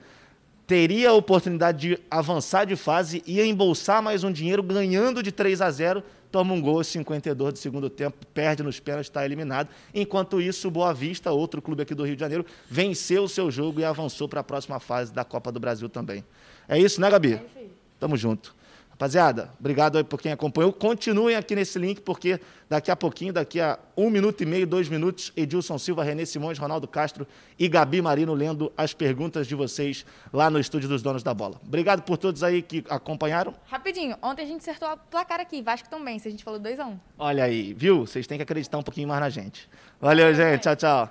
teria 0.67 1.11
a 1.11 1.15
oportunidade 1.15 1.79
de 1.79 1.99
avançar 2.11 2.67
de 2.67 2.75
fase 2.75 3.23
e 3.25 3.41
embolsar 3.41 4.03
mais 4.03 4.25
um 4.25 4.33
dinheiro 4.33 4.63
ganhando 4.63 5.23
de 5.23 5.31
3 5.31 5.61
a 5.61 5.71
0 5.71 6.03
toma 6.31 6.55
um 6.55 6.61
gol 6.61 6.83
52 6.83 7.53
do 7.53 7.59
segundo 7.59 7.89
tempo, 7.91 8.27
perde 8.35 8.63
nos 8.63 8.81
pênaltis, 8.81 9.09
está 9.09 9.25
eliminado. 9.25 9.69
Enquanto 9.95 10.41
isso, 10.41 10.69
o 10.69 10.71
Boa 10.71 10.93
Vista, 10.93 11.31
outro 11.33 11.61
clube 11.61 11.83
aqui 11.83 11.95
do 11.95 12.05
Rio 12.05 12.15
de 12.15 12.21
Janeiro, 12.21 12.45
venceu 12.69 13.25
o 13.25 13.29
seu 13.29 13.51
jogo 13.51 13.81
e 13.81 13.85
avançou 13.85 14.29
para 14.29 14.41
a 14.41 14.45
próxima 14.45 14.79
fase 14.79 15.13
da 15.13 15.25
Copa 15.25 15.51
do 15.51 15.61
Brasil 15.61 15.89
também. 15.89 16.25
É 16.69 16.79
isso, 16.79 17.01
né, 17.01 17.11
Gabi? 17.11 17.33
É 17.33 17.37
isso 17.37 17.59
aí. 17.59 17.71
Tamo 17.99 18.17
junto. 18.17 18.58
Rapaziada, 18.99 19.49
obrigado 19.61 19.97
aí 19.97 20.03
por 20.03 20.21
quem 20.21 20.33
acompanhou. 20.33 20.73
Continuem 20.73 21.37
aqui 21.37 21.55
nesse 21.55 21.79
link, 21.79 22.01
porque 22.01 22.41
daqui 22.69 22.91
a 22.91 22.97
pouquinho, 22.97 23.33
daqui 23.33 23.61
a 23.61 23.79
um 23.97 24.11
minuto 24.11 24.43
e 24.43 24.47
meio, 24.47 24.67
dois 24.67 24.89
minutos, 24.89 25.33
Edilson 25.37 25.79
Silva, 25.79 26.03
Renê 26.03 26.27
Simões, 26.27 26.59
Ronaldo 26.59 26.89
Castro 26.89 27.25
e 27.57 27.69
Gabi 27.69 28.03
Marino 28.03 28.35
lendo 28.35 28.73
as 28.77 28.93
perguntas 28.93 29.47
de 29.47 29.55
vocês 29.55 30.05
lá 30.33 30.51
no 30.51 30.59
estúdio 30.59 30.89
dos 30.89 31.01
donos 31.01 31.23
da 31.23 31.33
bola. 31.33 31.61
Obrigado 31.65 32.03
por 32.03 32.19
todos 32.19 32.43
aí 32.43 32.61
que 32.61 32.85
acompanharam. 32.91 33.55
Rapidinho, 33.71 34.17
ontem 34.21 34.43
a 34.43 34.47
gente 34.47 34.63
acertou 34.63 34.89
a 34.89 34.97
placar 34.97 35.39
aqui, 35.39 35.63
Vasco 35.63 35.89
também, 35.89 36.19
se 36.19 36.27
a 36.27 36.31
gente 36.33 36.43
falou 36.43 36.59
2 36.59 36.81
a 36.81 36.87
1 36.87 36.91
um. 36.91 36.99
Olha 37.17 37.45
aí, 37.45 37.73
viu? 37.75 38.05
Vocês 38.05 38.27
têm 38.27 38.37
que 38.37 38.43
acreditar 38.43 38.79
um 38.79 38.83
pouquinho 38.83 39.07
mais 39.07 39.21
na 39.21 39.31
gente. 39.31 39.71
Valeu, 40.01 40.35
gente. 40.35 40.63
Tchau, 40.63 40.75
tchau. 40.75 41.09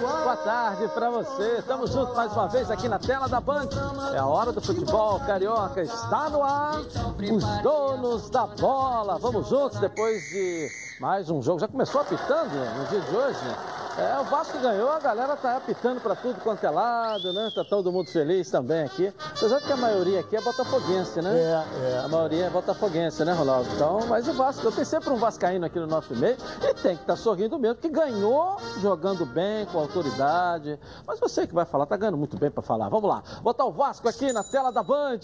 Boa 0.00 0.17
tarde 0.44 0.88
para 0.88 1.10
você. 1.10 1.58
Estamos 1.58 1.90
juntos 1.90 2.14
mais 2.14 2.32
uma 2.32 2.48
vez 2.48 2.70
aqui 2.70 2.88
na 2.88 2.98
tela 2.98 3.28
da 3.28 3.40
Band. 3.40 3.68
É 4.12 4.18
a 4.18 4.26
hora 4.26 4.52
do 4.52 4.60
futebol 4.60 5.20
carioca. 5.20 5.82
Está 5.82 6.28
no 6.28 6.42
ar. 6.42 6.80
Os 6.80 7.62
donos 7.62 8.30
da 8.30 8.46
bola. 8.46 9.18
Vamos 9.18 9.48
juntos 9.48 9.78
depois 9.78 10.22
de 10.30 10.68
mais 11.00 11.30
um 11.30 11.42
jogo. 11.42 11.60
Já 11.60 11.68
começou 11.68 12.00
apitando 12.00 12.50
no 12.50 12.86
dia 12.86 13.00
de 13.00 13.16
hoje? 13.16 13.87
É, 13.98 14.20
o 14.20 14.24
Vasco 14.24 14.56
ganhou, 14.58 14.92
a 14.92 15.00
galera 15.00 15.34
tá 15.34 15.56
apitando 15.56 16.00
para 16.00 16.14
tudo 16.14 16.40
quanto 16.40 16.64
é 16.64 16.70
lado, 16.70 17.32
né? 17.32 17.50
Tá 17.52 17.64
todo 17.64 17.90
mundo 17.90 18.08
feliz 18.08 18.48
também 18.48 18.84
aqui. 18.84 19.12
Apesar 19.36 19.58
de 19.58 19.66
que 19.66 19.72
a 19.72 19.76
maioria 19.76 20.20
aqui 20.20 20.36
é 20.36 20.40
botafoguense, 20.40 21.20
né? 21.20 21.36
É, 21.36 21.94
é. 21.94 21.98
A 22.04 22.06
maioria 22.06 22.44
é 22.44 22.50
botafoguense, 22.50 23.24
né, 23.24 23.32
Ronaldo? 23.32 23.68
Então, 23.74 24.06
mas 24.06 24.28
o 24.28 24.32
Vasco, 24.34 24.64
eu 24.64 24.70
tenho 24.70 24.86
sempre 24.86 25.10
um 25.10 25.16
vascaíno 25.16 25.66
aqui 25.66 25.80
no 25.80 25.88
nosso 25.88 26.14
meio 26.14 26.36
e 26.62 26.74
tem 26.74 26.94
que 26.94 27.02
estar 27.02 27.14
tá 27.14 27.16
sorrindo 27.16 27.58
mesmo, 27.58 27.74
que 27.74 27.88
ganhou 27.88 28.58
jogando 28.80 29.26
bem, 29.26 29.66
com 29.66 29.80
autoridade. 29.80 30.78
Mas 31.04 31.18
você 31.18 31.44
que 31.44 31.52
vai 31.52 31.64
falar, 31.64 31.84
tá 31.84 31.96
ganhando 31.96 32.18
muito 32.18 32.38
bem 32.38 32.52
para 32.52 32.62
falar. 32.62 32.88
Vamos 32.88 33.10
lá, 33.10 33.20
botar 33.42 33.64
o 33.64 33.72
Vasco 33.72 34.08
aqui 34.08 34.32
na 34.32 34.44
tela 34.44 34.70
da 34.70 34.82
Band. 34.82 35.18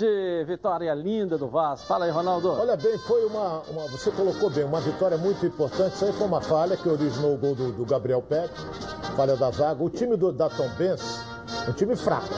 Vitória 0.46 0.92
linda 0.94 1.38
do 1.38 1.46
Vasco. 1.46 1.86
Fala 1.86 2.06
aí, 2.06 2.10
Ronaldo. 2.10 2.50
Olha 2.50 2.76
bem, 2.76 2.98
foi 2.98 3.24
uma, 3.24 3.60
uma 3.68 3.86
você 3.86 4.10
colocou 4.10 4.50
bem, 4.50 4.64
uma 4.64 4.80
vitória 4.80 5.16
muito 5.16 5.46
importante. 5.46 5.94
Isso 5.94 6.04
aí 6.06 6.12
foi 6.12 6.26
uma 6.26 6.40
falha 6.40 6.76
que 6.76 6.88
originou 6.88 7.34
o 7.34 7.38
gol 7.38 7.54
do, 7.54 7.70
do 7.70 7.84
Gabriel 7.84 8.20
Pérez 8.20 8.63
falha 9.14 9.36
da 9.36 9.50
zaga. 9.50 9.82
O 9.82 9.88
time 9.88 10.16
do, 10.16 10.32
da 10.32 10.48
Tombense 10.48 11.20
é 11.66 11.70
um 11.70 11.72
time 11.72 11.96
fraco. 11.96 12.28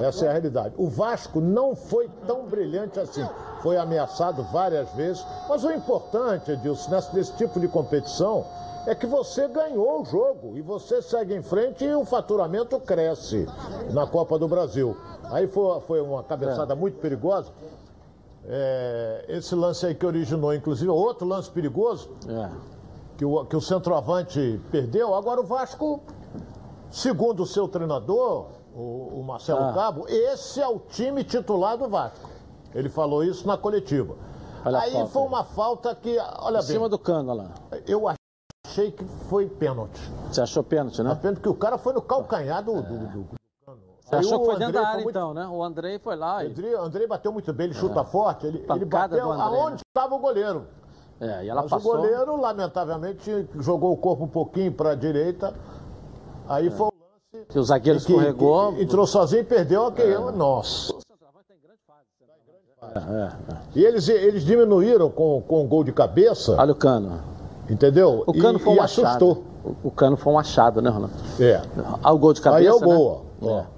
Essa 0.00 0.26
é 0.26 0.28
a 0.28 0.32
realidade. 0.32 0.74
O 0.76 0.88
Vasco 0.88 1.40
não 1.40 1.74
foi 1.74 2.08
tão 2.26 2.46
brilhante 2.46 3.00
assim. 3.00 3.26
Foi 3.62 3.76
ameaçado 3.76 4.42
várias 4.44 4.90
vezes. 4.92 5.24
Mas 5.48 5.64
o 5.64 5.72
importante, 5.72 6.52
Edilson, 6.52 6.90
nesse, 6.90 7.14
nesse 7.14 7.32
tipo 7.34 7.58
de 7.58 7.66
competição, 7.66 8.44
é 8.86 8.94
que 8.94 9.06
você 9.06 9.48
ganhou 9.48 10.02
o 10.02 10.04
jogo 10.04 10.56
e 10.56 10.62
você 10.62 11.02
segue 11.02 11.34
em 11.34 11.42
frente 11.42 11.84
e 11.84 11.94
o 11.94 12.04
faturamento 12.04 12.78
cresce 12.80 13.46
na 13.92 14.06
Copa 14.06 14.38
do 14.38 14.46
Brasil. 14.46 14.96
Aí 15.24 15.46
foi, 15.46 15.80
foi 15.80 16.00
uma 16.00 16.22
cabeçada 16.22 16.72
é. 16.72 16.76
muito 16.76 16.98
perigosa. 16.98 17.50
É, 18.46 19.24
esse 19.28 19.54
lance 19.54 19.84
aí 19.84 19.94
que 19.94 20.06
originou, 20.06 20.54
inclusive, 20.54 20.88
outro 20.88 21.26
lance 21.26 21.50
perigoso. 21.50 22.08
É 22.28 22.77
que 23.18 23.24
o, 23.24 23.44
que 23.44 23.56
o 23.56 23.60
centroavante 23.60 24.60
perdeu. 24.70 25.12
Agora 25.12 25.40
o 25.40 25.44
Vasco, 25.44 26.00
segundo 26.88 27.42
o 27.42 27.46
seu 27.46 27.66
treinador, 27.66 28.46
o, 28.72 29.18
o 29.18 29.24
Marcelo 29.24 29.64
ah. 29.64 29.72
Cabo, 29.72 30.06
esse 30.08 30.62
é 30.62 30.68
o 30.68 30.78
time 30.78 31.24
titular 31.24 31.76
do 31.76 31.88
Vasco. 31.88 32.30
Ele 32.72 32.88
falou 32.88 33.24
isso 33.24 33.44
na 33.46 33.58
coletiva. 33.58 34.14
Olha 34.64 34.78
aí 34.78 35.06
foi 35.08 35.22
uma 35.22 35.42
falta 35.42 35.94
que, 35.94 36.16
olha 36.38 36.58
em 36.58 36.60
bem. 36.60 36.62
cima 36.62 36.88
do 36.88 36.98
cano 36.98 37.34
lá. 37.34 37.50
Eu 37.86 38.04
achei 38.64 38.92
que 38.92 39.04
foi 39.28 39.48
pênalti. 39.48 40.00
Você 40.30 40.40
achou 40.40 40.62
pênalti, 40.62 41.02
né? 41.02 41.14
pênalti 41.16 41.40
que 41.40 41.48
o 41.48 41.54
cara 41.54 41.76
foi 41.76 41.92
no 41.92 42.02
calcanhar 42.02 42.62
do, 42.62 42.74
do, 42.74 42.82
do, 42.82 43.06
do 43.06 43.28
cano. 43.66 43.80
Você 44.00 44.14
aí 44.14 44.20
achou 44.20 44.40
que 44.40 44.46
foi 44.46 44.58
dentro 44.58 44.74
da 44.74 44.86
área, 44.86 45.02
muito... 45.02 45.10
então, 45.10 45.34
né? 45.34 45.48
O 45.48 45.62
Andrei 45.62 45.98
foi 45.98 46.14
lá. 46.14 46.44
E... 46.44 46.48
Andrei, 46.48 46.74
Andrei 46.74 47.06
bateu 47.06 47.32
muito 47.32 47.52
bem, 47.52 47.66
ele 47.66 47.74
chuta 47.74 48.00
é. 48.00 48.04
forte. 48.04 48.46
Ele, 48.46 48.64
ele 48.68 48.84
bateu 48.84 49.32
André, 49.32 49.44
aonde 49.44 49.74
né? 49.76 49.80
estava 49.88 50.14
o 50.14 50.18
goleiro. 50.20 50.77
É, 51.20 51.44
e 51.44 51.48
ela 51.48 51.62
Mas 51.62 51.70
passou... 51.70 51.94
o 51.94 51.96
goleiro, 51.96 52.40
lamentavelmente, 52.40 53.48
jogou 53.58 53.92
o 53.92 53.96
corpo 53.96 54.24
um 54.24 54.28
pouquinho 54.28 54.72
para 54.72 54.92
a 54.92 54.94
direita. 54.94 55.52
Aí 56.48 56.68
é. 56.68 56.70
foi 56.70 56.86
o 56.86 56.92
lance. 57.34 57.46
Que 57.48 57.58
o 57.58 57.62
zagueiro 57.62 57.98
que, 57.98 58.04
escorregou. 58.04 58.74
Que, 58.74 58.82
entrou 58.82 59.06
sozinho 59.06 59.42
e 59.42 59.44
perdeu 59.44 59.86
a 59.86 59.92
é. 60.00 60.32
Nossa. 60.32 60.94
É, 62.80 62.98
é, 62.98 63.52
é. 63.52 63.56
E 63.74 63.84
eles, 63.84 64.08
eles 64.08 64.44
diminuíram 64.44 65.10
com, 65.10 65.42
com 65.42 65.64
o 65.64 65.68
gol 65.68 65.82
de 65.82 65.92
cabeça. 65.92 66.56
Olha 66.56 66.72
o 66.72 66.76
cano. 66.76 67.20
Entendeu? 67.68 68.22
O 68.26 68.32
cano 68.32 68.58
e, 68.58 68.62
foi 68.62 68.72
um 68.74 68.76
e 68.76 68.80
assustou. 68.80 69.44
O, 69.64 69.88
o, 69.88 69.90
cano 69.90 70.16
foi 70.16 70.32
um 70.32 70.38
achado, 70.38 70.80
né, 70.80 70.88
Ronaldo? 70.88 71.14
É. 71.40 71.60
Olha 72.02 72.14
o 72.14 72.18
gol 72.18 72.32
de 72.32 72.40
cabeça. 72.40 72.60
Aí 72.60 72.66
é 72.66 72.72
o 72.72 72.80
né? 72.80 72.86
gol, 72.86 73.26
ó. 73.42 73.77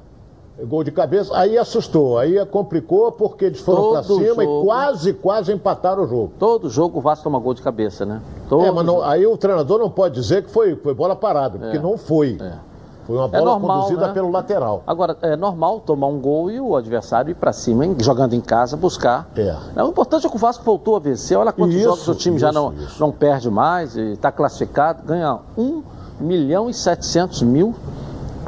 É. 0.60 0.64
Gol 0.64 0.84
de 0.84 0.90
cabeça, 0.90 1.36
aí 1.36 1.56
assustou, 1.56 2.18
aí 2.18 2.44
complicou 2.46 3.12
porque 3.12 3.46
eles 3.46 3.60
foram 3.60 3.92
para 3.92 4.02
cima 4.02 4.26
jogo, 4.26 4.42
e 4.42 4.64
quase, 4.64 5.12
quase 5.14 5.52
empataram 5.52 6.04
o 6.04 6.06
jogo. 6.06 6.32
Todo 6.38 6.68
jogo 6.68 6.98
o 6.98 7.02
Vasco 7.02 7.24
toma 7.24 7.38
gol 7.38 7.54
de 7.54 7.62
cabeça, 7.62 8.04
né? 8.04 8.20
Todo 8.48 8.64
é, 8.64 8.70
mas 8.70 8.84
não, 8.84 9.02
aí 9.02 9.26
o 9.26 9.36
treinador 9.36 9.78
não 9.78 9.90
pode 9.90 10.14
dizer 10.14 10.44
que 10.44 10.50
foi, 10.50 10.76
foi 10.76 10.94
bola 10.94 11.16
parada, 11.16 11.58
porque 11.58 11.76
é, 11.76 11.80
não 11.80 11.96
foi. 11.96 12.38
É. 12.40 12.70
Foi 13.06 13.16
uma 13.16 13.26
bola 13.26 13.42
é 13.42 13.44
normal, 13.44 13.78
conduzida 13.78 14.06
né? 14.06 14.12
pelo 14.12 14.30
lateral. 14.30 14.84
Agora, 14.86 15.16
é 15.22 15.34
normal 15.34 15.80
tomar 15.80 16.06
um 16.06 16.20
gol 16.20 16.50
e 16.50 16.60
o 16.60 16.76
adversário 16.76 17.32
ir 17.32 17.34
para 17.34 17.52
cima, 17.52 17.84
hein? 17.84 17.96
jogando 17.98 18.34
em 18.34 18.40
casa, 18.40 18.76
buscar. 18.76 19.28
É. 19.36 19.82
O 19.82 19.88
importante 19.88 20.26
é 20.26 20.30
que 20.30 20.36
o 20.36 20.38
Vasco 20.38 20.62
voltou 20.62 20.94
a 20.94 21.00
vencer. 21.00 21.36
Olha 21.36 21.52
quantos 21.52 21.74
isso, 21.74 21.84
jogos 21.84 22.06
o 22.06 22.14
time 22.14 22.36
isso, 22.36 22.46
já 22.46 22.52
não, 22.52 22.72
não 23.00 23.10
perde 23.10 23.50
mais, 23.50 23.96
está 23.96 24.30
classificado, 24.30 25.02
ganha 25.02 25.38
1 25.58 25.82
milhão 26.20 26.70
e 26.70 26.74
700 26.74 27.42
mil 27.42 27.74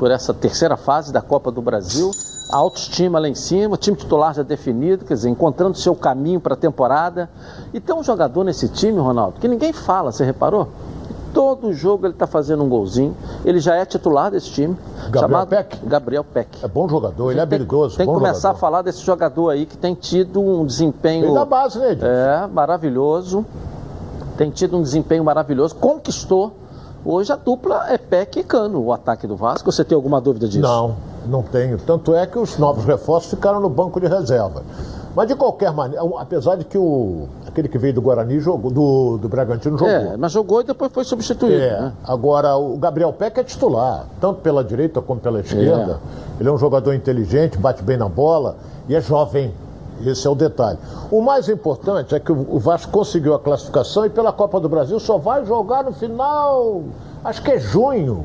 por 0.03 0.11
essa 0.11 0.35
terceira 0.35 0.77
fase 0.77 1.12
da 1.12 1.23
Copa 1.23 1.49
do 1.53 1.62
Brasil. 1.62 2.11
a 2.51 2.57
autoestima 2.57 3.21
lá 3.21 3.29
em 3.29 3.37
cima, 3.37 3.75
o 3.75 3.77
time 3.77 3.97
titular 3.97 4.35
já 4.35 4.43
definido, 4.43 5.05
quer 5.05 5.15
dizer, 5.15 5.29
encontrando 5.31 5.79
seu 5.79 5.95
caminho 5.95 6.41
para 6.41 6.55
a 6.55 6.57
temporada. 6.57 7.31
E 7.73 7.79
tem 7.79 7.95
um 7.95 8.03
jogador 8.03 8.43
nesse 8.43 8.69
time, 8.69 8.99
Ronaldo, 8.99 9.38
que 9.38 9.47
ninguém 9.47 9.73
fala, 9.73 10.11
você 10.11 10.25
reparou? 10.25 10.67
Todo 11.33 11.73
jogo 11.73 12.05
ele 12.05 12.15
está 12.15 12.27
fazendo 12.27 12.65
um 12.65 12.69
golzinho. 12.69 13.17
Ele 13.45 13.61
já 13.61 13.77
é 13.77 13.85
titular 13.85 14.33
desse 14.33 14.51
time. 14.51 14.77
Gabriel 15.05 15.21
chamado 15.21 15.49
Peck? 15.51 15.87
Gabriel 15.87 16.25
Peck. 16.25 16.65
É 16.65 16.67
bom 16.67 16.88
jogador, 16.88 17.31
ele 17.31 17.38
é 17.38 17.43
habilidoso. 17.45 17.97
Tem 17.97 18.05
que 18.05 18.12
começar 18.12 18.49
jogador. 18.49 18.57
a 18.57 18.61
falar 18.61 18.83
desse 18.83 19.03
jogador 19.05 19.51
aí 19.51 19.67
que 19.67 19.79
tem 19.79 19.95
tido 19.95 20.41
um 20.41 20.67
desempenho. 20.67 21.27
Ele 21.27 21.35
da 21.35 21.45
base, 21.45 21.79
né, 21.79 21.93
Edilson? 21.93 22.09
É, 22.09 22.49
maravilhoso. 22.49 23.47
Tem 24.37 24.51
tido 24.51 24.77
um 24.77 24.83
desempenho 24.83 25.23
maravilhoso. 25.23 25.77
Conquistou. 25.77 26.55
Hoje 27.05 27.33
a 27.33 27.37
dupla 27.37 27.93
é 27.93 27.99
Peck 27.99 28.38
e 28.38 28.45
Cano, 28.45 28.81
o 28.81 28.93
ataque 28.93 29.27
do 29.27 29.35
Vasco. 29.35 29.71
Você 29.71 29.85
tem 29.85 29.97
alguma 29.97 30.21
dúvida 30.21 30.47
disso? 30.47 30.62
Não, 30.62 30.97
não 31.27 31.43
tenho. 31.43 31.77
Tanto 31.79 32.15
é 32.15 32.27
que 32.27 32.38
os 32.38 32.59
novos 32.59 32.85
reforços 32.85 33.31
ficaram 33.31 33.61
no 33.61 33.69
banco 33.69 34.01
de 34.01 34.07
reserva. 34.07 34.62
Mas 35.15 35.29
de 35.29 35.35
qualquer 35.35 35.73
maneira, 35.73 36.03
apesar 36.19 36.57
de 36.57 36.65
que 36.65 36.79
o 36.79 37.29
aquele 37.47 37.69
que 37.69 37.77
veio 37.77 37.93
do 37.93 38.01
Guarani 38.01 38.41
jogou, 38.41 38.71
do, 38.71 39.19
do 39.19 39.29
Bragantino 39.29 39.77
jogou. 39.77 39.93
É, 39.93 40.17
mas 40.17 40.33
jogou 40.33 40.62
e 40.62 40.65
depois 40.65 40.91
foi 40.91 41.05
substituído. 41.05 41.61
É, 41.61 41.81
né? 41.81 41.93
Agora, 42.03 42.57
o 42.57 42.79
Gabriel 42.79 43.12
Peck 43.12 43.38
é 43.38 43.45
titular, 43.45 44.07
tanto 44.21 44.41
pela 44.41 44.65
direita 44.65 45.03
como 45.03 45.21
pela 45.21 45.41
esquerda. 45.41 46.01
Ele 46.41 46.49
é 46.49 46.53
um 46.53 46.57
jogador 46.57 46.95
inteligente, 46.95 47.59
bate 47.59 47.83
bem 47.83 47.97
na 47.97 48.09
bola 48.09 48.57
e 48.88 48.95
é 48.95 49.01
jovem. 49.01 49.53
Esse 50.05 50.27
é 50.27 50.31
o 50.31 50.35
detalhe. 50.35 50.79
O 51.11 51.21
mais 51.21 51.49
importante 51.49 52.15
é 52.15 52.21
que 52.21 52.33
o 52.33 52.59
Vasco 52.59 52.91
conseguiu 52.91 53.35
a 53.35 53.38
classificação 53.38 54.05
e 54.05 54.11
pela 54.11 54.33
Copa 54.33 54.59
do 54.59 54.69
Brasil 54.69 54.99
só 54.99 55.19
vai 55.19 55.45
jogar 55.45 55.85
no 55.85 55.93
final, 55.93 56.83
acho 57.25 57.43
que 57.43 57.53
é 57.53 57.59
junho. 57.59 58.25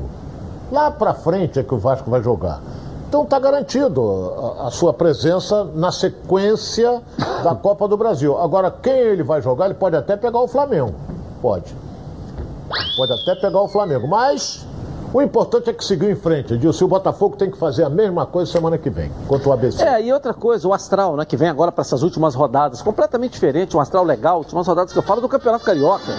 Lá 0.70 0.90
pra 0.90 1.14
frente 1.14 1.58
é 1.58 1.62
que 1.62 1.74
o 1.74 1.78
Vasco 1.78 2.10
vai 2.10 2.22
jogar. 2.22 2.60
Então 3.08 3.22
está 3.22 3.38
garantido 3.38 4.34
a 4.60 4.70
sua 4.70 4.92
presença 4.92 5.64
na 5.74 5.90
sequência 5.90 7.00
da 7.42 7.54
Copa 7.54 7.88
do 7.88 7.96
Brasil. 7.96 8.36
Agora, 8.38 8.70
quem 8.70 8.92
ele 8.92 9.22
vai 9.22 9.40
jogar, 9.40 9.64
ele 9.64 9.74
pode 9.74 9.96
até 9.96 10.14
pegar 10.14 10.40
o 10.40 10.46
Flamengo. 10.46 10.94
Pode. 11.40 11.74
Pode 12.98 13.12
até 13.12 13.34
pegar 13.40 13.62
o 13.62 13.68
Flamengo. 13.68 14.06
Mas 14.06 14.66
o 15.12 15.22
importante 15.22 15.70
é 15.70 15.72
que 15.72 15.84
seguiu 15.84 16.10
em 16.10 16.14
frente. 16.14 16.54
Edilson, 16.54 16.84
o 16.84 16.88
Botafogo 16.88 17.36
tem 17.36 17.50
que 17.50 17.56
fazer 17.58 17.84
a 17.84 17.88
mesma 17.90 18.26
coisa 18.26 18.50
semana 18.50 18.76
que 18.76 18.90
vem, 18.90 19.10
contra 19.26 19.48
o 19.48 19.52
ABC. 19.52 19.82
É, 19.82 20.02
e 20.02 20.12
outra 20.12 20.34
coisa, 20.34 20.66
o 20.68 20.72
Astral, 20.74 21.16
né, 21.16 21.24
que 21.24 21.36
vem 21.36 21.48
agora 21.48 21.72
para 21.72 21.82
essas 21.82 22.02
últimas 22.02 22.34
rodadas, 22.34 22.82
completamente 22.82 23.32
diferente, 23.32 23.76
um 23.76 23.80
Astral 23.80 24.04
legal, 24.04 24.38
últimas 24.38 24.66
rodadas 24.66 24.92
que 24.92 24.98
eu 24.98 25.02
falo 25.02 25.20
do 25.20 25.28
Campeonato 25.28 25.64
Carioca. 25.64 26.12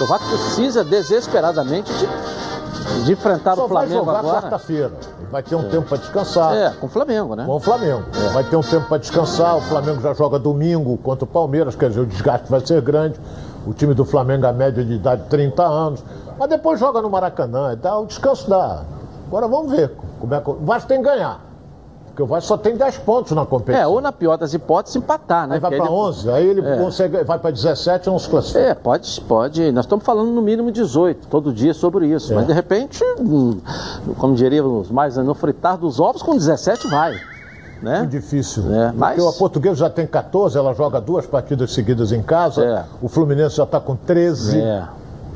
O 0.00 0.06
Vasco 0.06 0.28
precisa 0.28 0.82
desesperadamente 0.82 1.92
de, 1.92 3.04
de 3.04 3.12
enfrentar 3.12 3.54
Só 3.54 3.66
o 3.66 3.68
Flamengo 3.68 4.04
vai 4.04 4.16
jogar 4.16 4.18
agora. 4.18 4.42
quarta-feira. 4.42 4.92
Vai 5.30 5.42
ter 5.42 5.54
um 5.54 5.68
tempo 5.68 5.88
para 5.88 5.98
descansar. 5.98 6.54
É, 6.54 6.70
com 6.70 6.86
o 6.86 6.88
Flamengo, 6.88 7.34
né? 7.34 7.44
Com 7.44 7.56
o 7.56 7.60
Flamengo. 7.60 8.04
Vai 8.32 8.44
ter 8.44 8.56
um 8.56 8.62
tempo 8.62 8.86
para 8.86 8.98
descansar. 8.98 9.56
O 9.56 9.60
Flamengo 9.62 10.00
já 10.00 10.14
joga 10.14 10.38
domingo 10.38 10.96
contra 10.98 11.24
o 11.24 11.26
Palmeiras, 11.28 11.74
quer 11.74 11.88
dizer, 11.88 12.00
o 12.00 12.06
desgaste 12.06 12.50
vai 12.50 12.64
ser 12.64 12.80
grande. 12.82 13.18
O 13.66 13.72
time 13.72 13.94
do 13.94 14.04
Flamengo, 14.04 14.46
a 14.46 14.52
média 14.52 14.84
de 14.84 14.94
idade, 14.94 15.22
30 15.28 15.62
anos. 15.62 16.04
Mas 16.38 16.48
depois 16.48 16.78
joga 16.80 17.00
no 17.02 17.10
Maracanã 17.10 17.72
e 17.72 17.76
tal. 17.76 18.04
O 18.04 18.06
descanso 18.06 18.48
dá. 18.48 18.82
Agora 19.26 19.48
vamos 19.48 19.70
ver 19.72 19.92
como 20.20 20.34
é 20.34 20.40
que 20.40 20.50
o 20.50 20.54
Vasco 20.62 20.88
tem 20.88 20.98
que 20.98 21.04
ganhar. 21.04 21.40
Porque 22.06 22.22
o 22.22 22.26
Vasco 22.26 22.46
só 22.46 22.56
tem 22.56 22.76
10 22.76 22.98
pontos 22.98 23.32
na 23.32 23.44
competição. 23.44 23.82
É, 23.82 23.86
ou 23.88 24.00
na 24.00 24.12
pior 24.12 24.36
das 24.36 24.54
hipóteses, 24.54 24.94
empatar, 24.94 25.48
né? 25.48 25.54
Aí 25.56 25.60
vai 25.60 25.70
Porque 25.72 25.82
para 25.82 25.92
ele- 25.92 26.00
11, 26.00 26.30
aí 26.30 26.46
ele 26.46 26.60
É. 26.64 26.76
consegue, 26.76 27.24
vai 27.24 27.38
para 27.40 27.50
17 27.50 28.08
e 28.08 28.12
não 28.12 28.18
se 28.20 28.28
classifica. 28.28 28.60
É, 28.60 28.72
pode, 28.74 29.20
pode. 29.22 29.72
Nós 29.72 29.84
estamos 29.84 30.04
falando 30.04 30.30
no 30.30 30.40
mínimo 30.40 30.70
18, 30.70 31.26
todo 31.26 31.52
dia 31.52 31.74
sobre 31.74 32.06
isso. 32.06 32.32
É. 32.32 32.36
Mas 32.36 32.46
de 32.46 32.52
repente, 32.52 33.02
hum, 33.18 33.58
como 34.16 34.34
diria 34.36 34.64
os 34.64 34.92
mais, 34.92 35.16
no 35.16 35.34
fritar 35.34 35.76
dos 35.76 35.98
ovos, 35.98 36.22
com 36.22 36.36
17 36.36 36.86
vai. 36.88 37.14
Né? 37.82 37.98
Muito 37.98 38.12
difícil. 38.12 38.62
É, 38.72 38.84
Porque 38.86 38.98
mas- 38.98 39.26
a 39.26 39.32
portuguesa 39.32 39.74
já 39.76 39.90
tem 39.90 40.06
14, 40.06 40.56
ela 40.56 40.72
joga 40.72 41.00
duas 41.00 41.26
partidas 41.26 41.72
seguidas 41.74 42.12
em 42.12 42.22
casa. 42.22 42.64
É. 42.64 42.84
O 43.02 43.08
Fluminense 43.08 43.56
já 43.56 43.64
está 43.64 43.80
com 43.80 43.96
13. 43.96 44.60
É. 44.60 44.84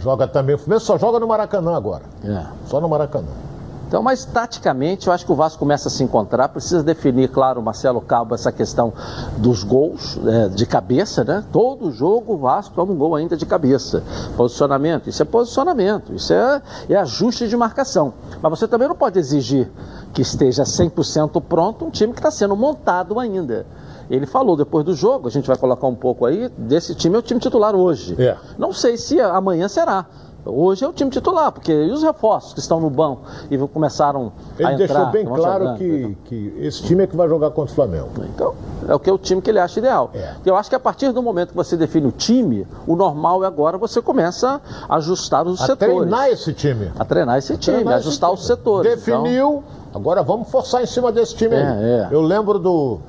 Joga 0.00 0.26
também. 0.26 0.54
O 0.54 0.58
Fluminense 0.58 0.86
só 0.86 0.98
joga 0.98 1.18
no 1.18 1.26
Maracanã 1.26 1.76
agora. 1.76 2.04
É. 2.24 2.46
Só 2.66 2.80
no 2.80 2.88
Maracanã. 2.88 3.48
Então, 3.88 4.02
mas 4.02 4.22
taticamente, 4.22 5.06
eu 5.06 5.14
acho 5.14 5.24
que 5.24 5.32
o 5.32 5.34
Vasco 5.34 5.58
começa 5.58 5.88
a 5.88 5.90
se 5.90 6.04
encontrar. 6.04 6.50
Precisa 6.50 6.82
definir, 6.82 7.30
claro, 7.30 7.62
Marcelo 7.62 8.02
Cabo, 8.02 8.34
essa 8.34 8.52
questão 8.52 8.92
dos 9.38 9.64
gols 9.64 10.20
é, 10.26 10.48
de 10.50 10.66
cabeça, 10.66 11.24
né? 11.24 11.42
Todo 11.50 11.90
jogo 11.90 12.34
o 12.34 12.36
Vasco 12.36 12.74
toma 12.74 12.92
um 12.92 12.96
gol 12.96 13.14
ainda 13.14 13.34
de 13.34 13.46
cabeça. 13.46 14.02
Posicionamento, 14.36 15.08
isso 15.08 15.22
é 15.22 15.24
posicionamento, 15.24 16.12
isso 16.12 16.34
é, 16.34 16.60
é 16.90 16.96
ajuste 16.96 17.48
de 17.48 17.56
marcação. 17.56 18.12
Mas 18.42 18.50
você 18.50 18.68
também 18.68 18.88
não 18.88 18.94
pode 18.94 19.18
exigir 19.18 19.70
que 20.12 20.20
esteja 20.20 20.64
100% 20.64 21.42
pronto 21.48 21.86
um 21.86 21.90
time 21.90 22.12
que 22.12 22.18
está 22.18 22.30
sendo 22.30 22.54
montado 22.54 23.18
ainda. 23.18 23.64
Ele 24.10 24.26
falou 24.26 24.56
depois 24.56 24.84
do 24.84 24.94
jogo, 24.94 25.28
a 25.28 25.30
gente 25.30 25.46
vai 25.46 25.56
colocar 25.56 25.86
um 25.86 25.94
pouco 25.94 26.24
aí, 26.24 26.48
desse 26.56 26.94
time 26.94 27.16
é 27.16 27.18
o 27.18 27.22
time 27.22 27.40
titular 27.40 27.74
hoje. 27.74 28.14
É. 28.18 28.36
Não 28.56 28.72
sei 28.72 28.96
se 28.96 29.20
amanhã 29.20 29.68
será. 29.68 30.06
Hoje 30.46 30.82
é 30.82 30.88
o 30.88 30.92
time 30.94 31.10
titular, 31.10 31.52
porque 31.52 31.70
e 31.72 31.90
os 31.90 32.02
reforços 32.02 32.54
que 32.54 32.60
estão 32.60 32.80
no 32.80 32.88
banco 32.88 33.20
e 33.50 33.58
começaram 33.58 34.32
Ele 34.58 34.66
a 34.68 34.72
entrar? 34.72 34.86
deixou 34.86 35.06
bem 35.10 35.26
claro 35.26 35.64
jogando, 35.64 35.78
que, 35.78 36.16
que 36.24 36.54
esse 36.60 36.82
time 36.84 37.04
é 37.04 37.06
que 37.06 37.14
vai 37.14 37.28
jogar 37.28 37.50
contra 37.50 37.70
o 37.72 37.74
Flamengo. 37.74 38.08
Então, 38.34 38.54
é 38.88 38.94
o 38.94 38.98
que 38.98 39.10
é 39.10 39.12
o 39.12 39.18
time 39.18 39.42
que 39.42 39.50
ele 39.50 39.58
acha 39.58 39.78
ideal. 39.78 40.10
É. 40.14 40.34
Eu 40.46 40.56
acho 40.56 40.70
que 40.70 40.76
a 40.76 40.80
partir 40.80 41.12
do 41.12 41.22
momento 41.22 41.50
que 41.50 41.56
você 41.56 41.76
define 41.76 42.06
o 42.06 42.12
time, 42.12 42.66
o 42.86 42.96
normal 42.96 43.44
é 43.44 43.46
agora 43.46 43.76
você 43.76 44.00
começa 44.00 44.58
a 44.88 44.96
ajustar 44.96 45.46
os 45.46 45.60
A 45.60 45.66
setores. 45.66 45.94
treinar 45.94 46.28
esse 46.28 46.54
time. 46.54 46.92
A 46.98 47.04
treinar 47.04 47.36
esse 47.36 47.56
time, 47.58 47.76
Treinar 47.78 47.98
esse 47.98 48.08
ajustar 48.08 48.30
time. 48.30 48.40
os 48.40 48.46
setores. 48.46 48.90
Definiu. 48.94 49.62
Agora 49.94 50.22
vamos 50.22 50.48
forçar 50.50 50.82
em 50.82 50.86
cima 50.86 51.12
desse 51.12 51.34
time 51.34 51.54
aí. 51.54 51.62
É, 51.62 52.08
é. 52.10 52.14
Eu 52.14 52.22
lembro 52.22 52.58
do, 52.58 53.00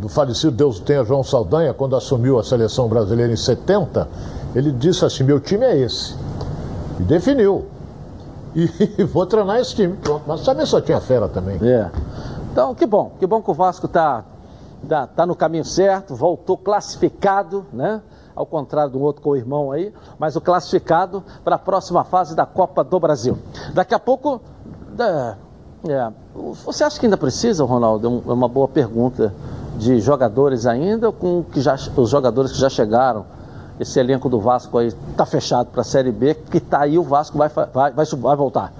do 0.00 0.08
falecido 0.08 0.52
Deus 0.52 0.78
o 0.78 0.82
tenha 0.82 1.04
João 1.04 1.22
Saldanha, 1.22 1.74
quando 1.74 1.94
assumiu 1.94 2.38
a 2.38 2.42
seleção 2.42 2.88
brasileira 2.88 3.32
em 3.32 3.36
70, 3.36 4.08
ele 4.54 4.72
disse 4.72 5.04
assim: 5.04 5.22
meu 5.22 5.38
time 5.38 5.64
é 5.64 5.76
esse. 5.76 6.16
E 6.98 7.02
definiu. 7.02 7.66
E 8.54 9.04
vou 9.04 9.26
treinar 9.26 9.60
esse 9.60 9.74
time. 9.74 9.96
Pronto. 9.98 10.22
Mas 10.26 10.42
também 10.42 10.64
só 10.64 10.80
tinha 10.80 11.00
fera 11.00 11.28
também. 11.28 11.58
É. 11.62 11.90
Então, 12.50 12.74
que 12.74 12.86
bom. 12.86 13.12
Que 13.18 13.26
bom 13.26 13.42
que 13.42 13.50
o 13.50 13.54
Vasco 13.54 13.86
está 13.86 14.24
tá, 14.88 15.06
tá 15.06 15.26
no 15.26 15.36
caminho 15.36 15.64
certo, 15.64 16.14
voltou 16.14 16.56
classificado, 16.56 17.66
né? 17.72 18.00
Ao 18.34 18.46
contrário 18.46 18.92
do 18.92 19.00
outro 19.00 19.20
co-irmão 19.20 19.70
aí, 19.70 19.92
mas 20.18 20.34
o 20.34 20.40
classificado 20.40 21.22
para 21.44 21.56
a 21.56 21.58
próxima 21.58 22.04
fase 22.04 22.34
da 22.34 22.46
Copa 22.46 22.82
do 22.82 22.98
Brasil. 22.98 23.36
Daqui 23.74 23.94
a 23.94 23.98
pouco. 23.98 24.40
é, 25.86 26.10
você 26.64 26.84
acha 26.84 26.98
que 26.98 27.04
ainda 27.04 27.18
precisa, 27.18 27.64
Ronaldo? 27.64 28.22
É 28.26 28.30
É 28.30 28.32
uma 28.32 28.48
boa 28.48 28.66
pergunta. 28.66 29.34
De 29.80 29.98
jogadores 29.98 30.66
ainda, 30.66 31.10
com 31.10 31.42
que 31.42 31.60
já, 31.60 31.74
os 31.96 32.10
jogadores 32.10 32.52
que 32.52 32.58
já 32.58 32.68
chegaram. 32.68 33.24
Esse 33.78 33.98
elenco 33.98 34.28
do 34.28 34.38
Vasco 34.38 34.76
aí 34.76 34.88
está 34.88 35.24
fechado 35.24 35.68
para 35.68 35.80
a 35.80 35.84
Série 35.84 36.12
B, 36.12 36.34
que 36.34 36.58
está 36.58 36.80
aí, 36.80 36.98
o 36.98 37.02
Vasco 37.02 37.38
vai, 37.38 37.48
vai, 37.48 37.90
vai, 37.92 38.04
vai 38.04 38.36
voltar. 38.36 38.74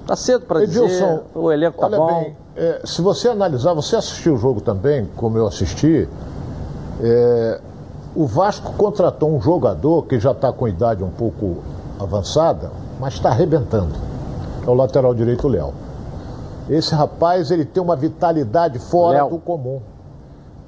Está 0.00 0.16
cedo 0.16 0.46
para 0.46 0.64
dizer, 0.64 0.84
Edilson, 0.84 1.20
o 1.34 1.52
elenco 1.52 1.74
está 1.74 1.86
olha 1.86 1.98
bom. 1.98 2.22
bem, 2.22 2.36
é, 2.56 2.80
se 2.82 3.02
você 3.02 3.28
analisar, 3.28 3.74
você 3.74 3.94
assistiu 3.94 4.36
o 4.36 4.36
jogo 4.38 4.62
também, 4.62 5.06
como 5.16 5.36
eu 5.36 5.46
assisti, 5.46 6.08
é, 7.02 7.60
o 8.16 8.26
Vasco 8.26 8.72
contratou 8.72 9.30
um 9.30 9.38
jogador 9.38 10.06
que 10.06 10.18
já 10.18 10.30
está 10.30 10.50
com 10.50 10.66
idade 10.66 11.04
um 11.04 11.10
pouco 11.10 11.58
avançada, 12.00 12.70
mas 12.98 13.14
está 13.14 13.28
arrebentando. 13.28 13.94
É 14.66 14.70
o 14.70 14.72
lateral 14.72 15.14
direito, 15.14 15.46
Léo. 15.46 15.74
Esse 16.70 16.94
rapaz, 16.94 17.50
ele 17.50 17.66
tem 17.66 17.82
uma 17.82 17.96
vitalidade 17.96 18.78
fora 18.78 19.18
Léo. 19.18 19.30
do 19.30 19.38
comum. 19.38 19.82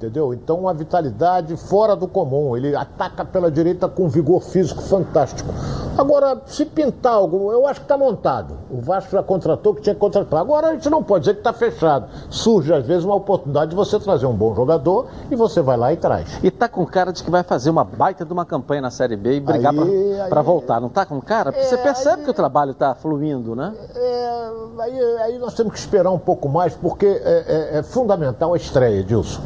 Entendeu? 0.01 0.33
Então, 0.33 0.57
uma 0.61 0.73
vitalidade 0.73 1.55
fora 1.55 1.95
do 1.95 2.07
comum. 2.07 2.57
Ele 2.57 2.75
ataca 2.75 3.23
pela 3.23 3.51
direita 3.51 3.87
com 3.87 4.09
vigor 4.09 4.41
físico 4.41 4.81
fantástico. 4.81 5.47
Agora, 5.95 6.41
se 6.47 6.65
pintar 6.65 7.13
algo, 7.13 7.51
eu 7.51 7.67
acho 7.67 7.81
que 7.81 7.85
está 7.85 7.95
montado. 7.95 8.57
O 8.71 8.81
Vasco 8.81 9.11
já 9.11 9.21
contratou 9.21 9.73
o 9.73 9.75
que 9.75 9.83
tinha 9.83 9.93
que 9.93 9.99
contratar. 10.01 10.39
Agora, 10.41 10.69
a 10.69 10.73
gente 10.73 10.89
não 10.89 11.03
pode 11.03 11.25
dizer 11.25 11.35
que 11.35 11.41
está 11.41 11.53
fechado. 11.53 12.07
Surge, 12.31 12.73
às 12.73 12.83
vezes, 12.83 13.03
uma 13.05 13.13
oportunidade 13.13 13.69
de 13.69 13.75
você 13.75 13.99
trazer 13.99 14.25
um 14.25 14.33
bom 14.33 14.55
jogador 14.55 15.05
e 15.29 15.35
você 15.35 15.61
vai 15.61 15.77
lá 15.77 15.93
e 15.93 15.97
traz. 15.97 16.39
E 16.41 16.49
tá 16.49 16.67
com 16.67 16.83
cara 16.83 17.13
de 17.13 17.23
que 17.23 17.29
vai 17.29 17.43
fazer 17.43 17.69
uma 17.69 17.83
baita 17.83 18.25
de 18.25 18.33
uma 18.33 18.43
campanha 18.45 18.81
na 18.81 18.89
Série 18.89 19.15
B 19.15 19.35
e 19.35 19.39
brigar 19.39 19.71
Aí- 19.71 20.17
para 20.29 20.39
aí- 20.39 20.45
voltar. 20.45 20.81
Não 20.81 20.89
tá 20.89 21.05
com 21.05 21.21
cara? 21.21 21.51
Porque 21.51 21.67
você 21.67 21.77
percebe 21.77 22.23
que 22.23 22.29
o 22.31 22.33
trabalho 22.33 22.73
tá 22.73 22.95
fluindo, 22.95 23.55
né? 23.55 23.71
É, 23.95 24.49
aí, 24.79 24.99
aí 25.25 25.37
nós 25.37 25.53
temos 25.53 25.73
que 25.73 25.79
esperar 25.79 26.09
um 26.09 26.17
pouco 26.19 26.49
mais, 26.49 26.73
porque 26.75 27.05
é, 27.05 27.45
é- 27.75 27.77
é 27.79 27.83
fundamental 27.83 28.53
a 28.55 28.57
estreia, 28.57 29.01
Edilson. 29.01 29.41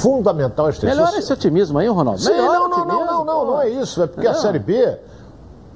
Fundamental. 0.00 0.66
Melhora 0.82 1.06
Se 1.06 1.12
você- 1.12 1.18
esse 1.20 1.32
otimismo 1.32 1.78
aí, 1.78 1.88
Ronaldo. 1.88 2.20
Sim, 2.20 2.36
não, 2.36 2.68
não, 2.68 2.84
não, 2.84 3.06
não, 3.06 3.24
não, 3.24 3.44
não 3.46 3.60
é 3.62 3.68
isso. 3.70 4.02
É 4.02 4.06
porque 4.06 4.26
a 4.26 4.32
Não. 4.32 4.40
Série 4.40 4.58
B, 4.58 4.98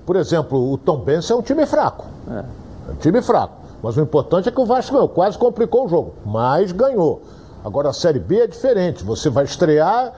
por 0.06 0.16
exemplo, 0.16 0.72
o 0.72 0.76
Tom 0.78 0.98
Benz 0.98 1.30
é 1.30 1.34
um 1.34 1.42
time 1.42 1.64
fraco. 1.66 2.04
É. 2.30 2.92
um 2.92 2.94
time 2.96 3.20
fraco. 3.22 3.54
Mas 3.82 3.96
o 3.96 4.00
importante 4.00 4.48
é 4.48 4.52
que 4.52 4.60
o 4.60 4.64
Vasco 4.66 4.92
ganhou. 4.92 5.08
Quase 5.08 5.36
complicou 5.38 5.84
o 5.84 5.88
jogo, 5.88 6.14
mas 6.24 6.72
ganhou. 6.72 7.22
Agora 7.64 7.90
a 7.90 7.92
Série 7.92 8.18
B 8.18 8.40
é 8.40 8.46
diferente. 8.46 9.04
Você 9.04 9.28
vai 9.30 9.44
estrear 9.44 10.12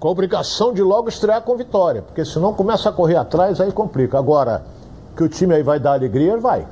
com 0.00 0.08
a 0.08 0.10
obrigação 0.10 0.72
de 0.72 0.82
logo 0.82 1.08
estrear 1.08 1.42
com 1.42 1.56
vitória. 1.56 2.02
Porque 2.02 2.24
senão 2.24 2.54
começa 2.54 2.88
a 2.88 2.92
correr 2.92 3.16
atrás, 3.16 3.60
aí 3.60 3.72
complica. 3.72 4.18
Agora, 4.18 4.62
que 5.16 5.22
o 5.22 5.28
time 5.28 5.54
aí 5.54 5.62
vai 5.62 5.78
dar 5.78 5.92
alegria, 5.94 6.36
vai. 6.38 6.66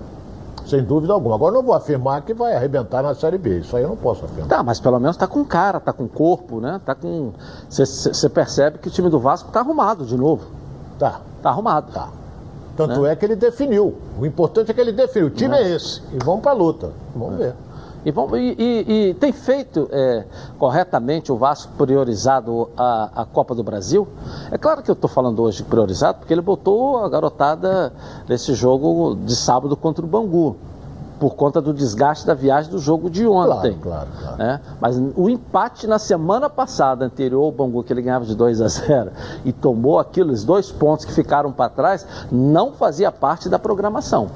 Sem 0.67 0.83
dúvida 0.83 1.13
alguma. 1.13 1.35
Agora 1.35 1.55
não 1.55 1.63
vou 1.63 1.75
afirmar 1.75 2.23
que 2.23 2.35
vai 2.35 2.55
arrebentar 2.55 3.03
na 3.03 3.15
Série 3.15 3.39
B, 3.39 3.61
isso 3.61 3.77
aí 3.77 3.83
eu 3.83 3.89
não 3.89 3.97
posso 3.97 4.25
afirmar. 4.25 4.49
Tá, 4.49 4.63
mas 4.63 4.81
pelo 4.81 4.99
menos 4.99 5.17
tá 5.17 5.27
com 5.27 5.45
cara, 5.45 5.81
tá 5.81 5.93
com 5.93 6.07
corpo, 6.09 6.61
né? 6.61 6.81
Tá 6.85 6.95
com. 6.95 7.33
Você 7.69 8.29
percebe 8.29 8.79
que 8.79 8.89
o 8.89 8.91
time 8.91 9.09
do 9.09 9.19
Vasco 9.19 9.51
tá 9.51 9.61
arrumado 9.61 10.05
de 10.05 10.17
novo. 10.17 10.47
Tá. 10.99 11.21
Tá 11.43 11.51
arrumado. 11.51 11.93
Tá. 11.93 12.09
Tanto 12.77 13.03
né? 13.03 13.13
é 13.13 13.17
que 13.17 13.25
ele 13.25 13.37
definiu. 13.37 13.95
O 14.19 14.25
importante 14.25 14.71
é 14.71 14.75
que 14.75 14.81
ele 14.81 14.93
definiu. 14.93 15.29
O 15.29 15.31
time 15.31 15.57
é, 15.57 15.63
é 15.63 15.75
esse. 15.77 16.03
E 16.13 16.19
vamos 16.25 16.41
pra 16.41 16.53
luta. 16.53 16.91
Vamos 17.15 17.35
é. 17.35 17.45
ver. 17.45 17.55
E, 18.05 18.11
vamos, 18.11 18.37
e, 18.39 18.57
e, 18.59 19.11
e, 19.11 19.15
tem 19.15 19.33
feito 19.33 19.89
é, 19.93 20.25
corretamente 20.59 21.31
o 21.31 21.37
Vasco 21.37 21.73
priorizado 21.79 22.69
a, 22.77 23.23
a, 23.23 23.25
Copa 23.25 23.55
do 23.55 23.63
Brasil? 23.63 24.09
É 24.51 24.59
claro 24.59 24.83
que 24.83 24.91
eu 24.91 24.95
estou 24.95 25.09
falando 25.09 25.41
hoje 25.41 25.63
priorizado, 25.63 26.19
porque 26.19 26.35
ele 26.35 26.41
botou 26.41 26.99
a 26.99 27.09
garotada 27.09 27.93
nesse 28.29 28.55
jogo 28.55 29.17
de 29.25 29.37
sábado 29.37 29.77
contra 29.77 30.05
o 30.05 30.09
Bangu, 30.09 30.57
por 31.21 31.37
conta 31.37 31.61
do 31.61 31.73
desgaste 31.73 32.27
da 32.27 32.35
viagem 32.35 32.73
do 32.73 32.81
jogo 32.81 33.09
de 33.09 33.25
ontem. 33.25 33.79
Claro, 33.81 34.09
claro, 34.19 34.37
claro. 34.37 34.43
É, 34.43 34.61
mas 34.81 35.01
o 35.15 35.31
empate 35.31 35.87
na 35.87 36.01
semana 36.01 36.51
passada, 36.51 37.05
anterior 37.05 37.45
ao 37.45 37.53
Bangu, 37.53 37.85
que 37.85 37.93
ele 37.93 38.03
ganhava 38.03 38.25
de 38.25 38.35
2 38.35 38.61
a 38.61 38.67
0 38.67 39.13
e 39.45 39.53
tomou 39.53 40.01
aqueles 40.01 40.43
dois 40.43 40.73
pontos 40.73 41.05
que 41.05 41.13
ficaram 41.13 41.53
para 41.53 41.69
trás, 41.69 42.05
não 42.33 42.73
fazia 42.73 43.13
parte 43.13 43.49
da 43.49 43.61
programação 43.61 44.29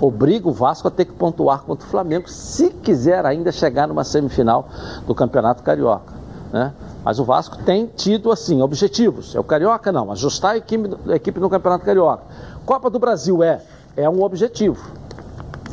obriga 0.00 0.48
o 0.48 0.52
Vasco 0.52 0.88
a 0.88 0.90
ter 0.90 1.04
que 1.04 1.12
pontuar 1.12 1.62
contra 1.62 1.86
o 1.86 1.90
Flamengo 1.90 2.28
se 2.28 2.70
quiser 2.70 3.24
ainda 3.24 3.50
chegar 3.52 3.86
numa 3.86 4.04
semifinal 4.04 4.68
do 5.06 5.14
Campeonato 5.14 5.62
Carioca. 5.62 6.14
Né? 6.52 6.72
Mas 7.04 7.18
o 7.18 7.24
Vasco 7.24 7.58
tem 7.58 7.86
tido, 7.86 8.30
assim, 8.32 8.62
objetivos. 8.62 9.34
É 9.34 9.40
o 9.40 9.44
Carioca, 9.44 9.92
não. 9.92 10.10
Ajustar 10.10 10.52
a 10.52 10.56
equipe, 10.56 10.90
a 11.08 11.16
equipe 11.16 11.38
no 11.40 11.48
Campeonato 11.48 11.84
Carioca. 11.84 12.24
Copa 12.64 12.90
do 12.90 12.98
Brasil 12.98 13.42
é, 13.42 13.60
é 13.96 14.08
um 14.08 14.22
objetivo. 14.22 14.90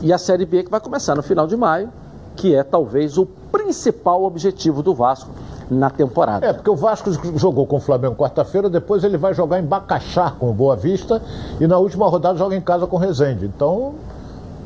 E 0.01 0.11
a 0.11 0.17
Série 0.17 0.45
B 0.45 0.63
que 0.63 0.69
vai 0.69 0.79
começar 0.79 1.15
no 1.15 1.23
final 1.23 1.47
de 1.47 1.55
maio, 1.55 1.89
que 2.35 2.55
é 2.55 2.63
talvez 2.63 3.17
o 3.17 3.25
principal 3.25 4.23
objetivo 4.23 4.83
do 4.83 4.93
Vasco 4.93 5.29
na 5.69 5.89
temporada. 5.89 6.45
É, 6.45 6.53
porque 6.53 6.69
o 6.69 6.75
Vasco 6.75 7.09
jogou 7.37 7.65
com 7.65 7.77
o 7.77 7.79
Flamengo 7.79 8.15
quarta-feira, 8.15 8.69
depois 8.69 9.03
ele 9.03 9.17
vai 9.17 9.33
jogar 9.33 9.59
em 9.59 9.63
Bacaxá 9.63 10.31
com 10.31 10.49
o 10.49 10.53
Boa 10.53 10.75
Vista 10.75 11.21
e 11.59 11.67
na 11.67 11.77
última 11.77 12.07
rodada 12.07 12.37
joga 12.37 12.55
em 12.55 12.61
casa 12.61 12.85
com 12.85 12.95
o 12.95 12.99
Rezende. 12.99 13.45
Então, 13.45 13.95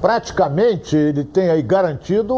praticamente 0.02 0.96
ele 0.96 1.24
tem 1.24 1.50
aí 1.50 1.62
garantido 1.62 2.34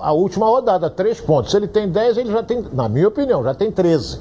a 0.00 0.12
última 0.12 0.46
rodada, 0.46 0.88
três 0.88 1.20
pontos. 1.20 1.50
Se 1.50 1.56
ele 1.56 1.68
tem 1.68 1.88
10, 1.88 2.18
ele 2.18 2.32
já 2.32 2.42
tem, 2.42 2.64
na 2.72 2.88
minha 2.88 3.08
opinião, 3.08 3.42
já 3.42 3.54
tem 3.54 3.70
13. 3.70 4.20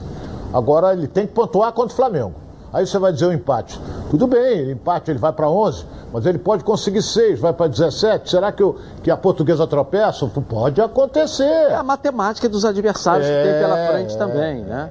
Agora 0.53 0.93
ele 0.93 1.07
tem 1.07 1.25
que 1.25 1.33
pontuar 1.33 1.71
contra 1.73 1.93
o 1.93 1.95
Flamengo. 1.95 2.33
Aí 2.73 2.85
você 2.85 2.97
vai 2.97 3.11
dizer 3.11 3.25
o 3.25 3.33
empate. 3.33 3.79
Tudo 4.09 4.27
bem, 4.27 4.71
empate 4.71 5.11
ele 5.11 5.19
vai 5.19 5.33
para 5.33 5.49
11, 5.49 5.85
mas 6.11 6.25
ele 6.25 6.37
pode 6.37 6.63
conseguir 6.63 7.01
6, 7.01 7.39
vai 7.39 7.53
para 7.53 7.67
17. 7.67 8.29
Será 8.29 8.51
que, 8.51 8.63
o, 8.63 8.75
que 9.03 9.11
a 9.11 9.17
portuguesa 9.17 9.67
tropeça? 9.67 10.25
Pode 10.27 10.81
acontecer. 10.81 11.43
É 11.43 11.75
a 11.75 11.83
matemática 11.83 12.47
dos 12.47 12.63
adversários 12.63 13.27
é, 13.27 13.43
que 13.43 13.49
tem 13.49 13.59
pela 13.59 13.87
frente 13.87 14.15
é, 14.15 14.17
também, 14.17 14.63
né? 14.63 14.89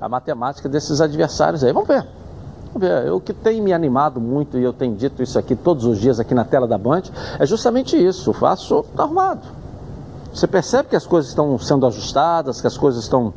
A 0.00 0.08
matemática 0.08 0.68
desses 0.68 1.00
adversários 1.00 1.64
aí. 1.64 1.72
Vamos 1.72 1.88
ver. 1.88 2.06
O 3.12 3.20
que 3.20 3.32
tem 3.32 3.60
me 3.60 3.72
animado 3.72 4.20
muito, 4.20 4.58
e 4.58 4.62
eu 4.62 4.72
tenho 4.72 4.94
dito 4.94 5.22
isso 5.22 5.38
aqui 5.38 5.54
todos 5.54 5.84
os 5.84 5.98
dias 5.98 6.20
aqui 6.20 6.34
na 6.34 6.44
tela 6.44 6.66
da 6.66 6.78
Band, 6.78 7.02
é 7.38 7.46
justamente 7.46 7.96
isso. 7.96 8.30
O 8.30 8.32
Vasco 8.32 8.84
está 8.90 9.02
arrumado. 9.04 9.42
Você 10.32 10.46
percebe 10.46 10.90
que 10.90 10.96
as 10.96 11.06
coisas 11.06 11.30
estão 11.30 11.58
sendo 11.58 11.86
ajustadas, 11.86 12.60
que 12.60 12.66
as 12.66 12.76
coisas 12.76 13.02
estão 13.02 13.32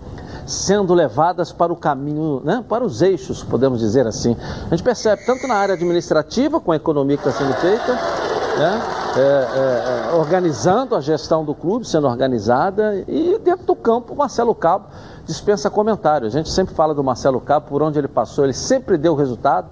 sendo 0.45 0.93
levadas 0.93 1.51
para 1.51 1.71
o 1.71 1.75
caminho, 1.75 2.41
né, 2.43 2.63
para 2.67 2.83
os 2.83 3.01
eixos, 3.01 3.41
podemos 3.43 3.79
dizer 3.79 4.05
assim. 4.05 4.35
A 4.65 4.69
gente 4.75 4.83
percebe 4.83 5.25
tanto 5.25 5.47
na 5.47 5.55
área 5.55 5.75
administrativa, 5.75 6.59
com 6.59 6.71
a 6.71 6.75
economia 6.75 7.15
que 7.15 7.25
está 7.25 7.39
sendo 7.39 7.53
feita, 7.53 7.93
né, 7.93 8.81
é, 9.15 9.19
é, 9.19 10.09
é, 10.11 10.15
organizando 10.15 10.95
a 10.95 10.99
gestão 10.99 11.45
do 11.45 11.55
clube, 11.55 11.87
sendo 11.87 12.07
organizada, 12.07 13.03
e 13.07 13.39
dentro 13.43 13.65
do 13.65 13.75
campo, 13.75 14.15
Marcelo 14.15 14.53
Cabo 14.53 14.87
dispensa 15.29 15.69
comentário. 15.69 16.25
A 16.25 16.29
gente 16.29 16.49
sempre 16.49 16.73
fala 16.73 16.93
do 16.93 17.03
Marcelo 17.03 17.39
Cabo, 17.39 17.67
por 17.67 17.83
onde 17.83 17.99
ele 17.99 18.07
passou, 18.07 18.43
ele 18.43 18.53
sempre 18.53 18.97
deu 18.97 19.13
resultado. 19.13 19.67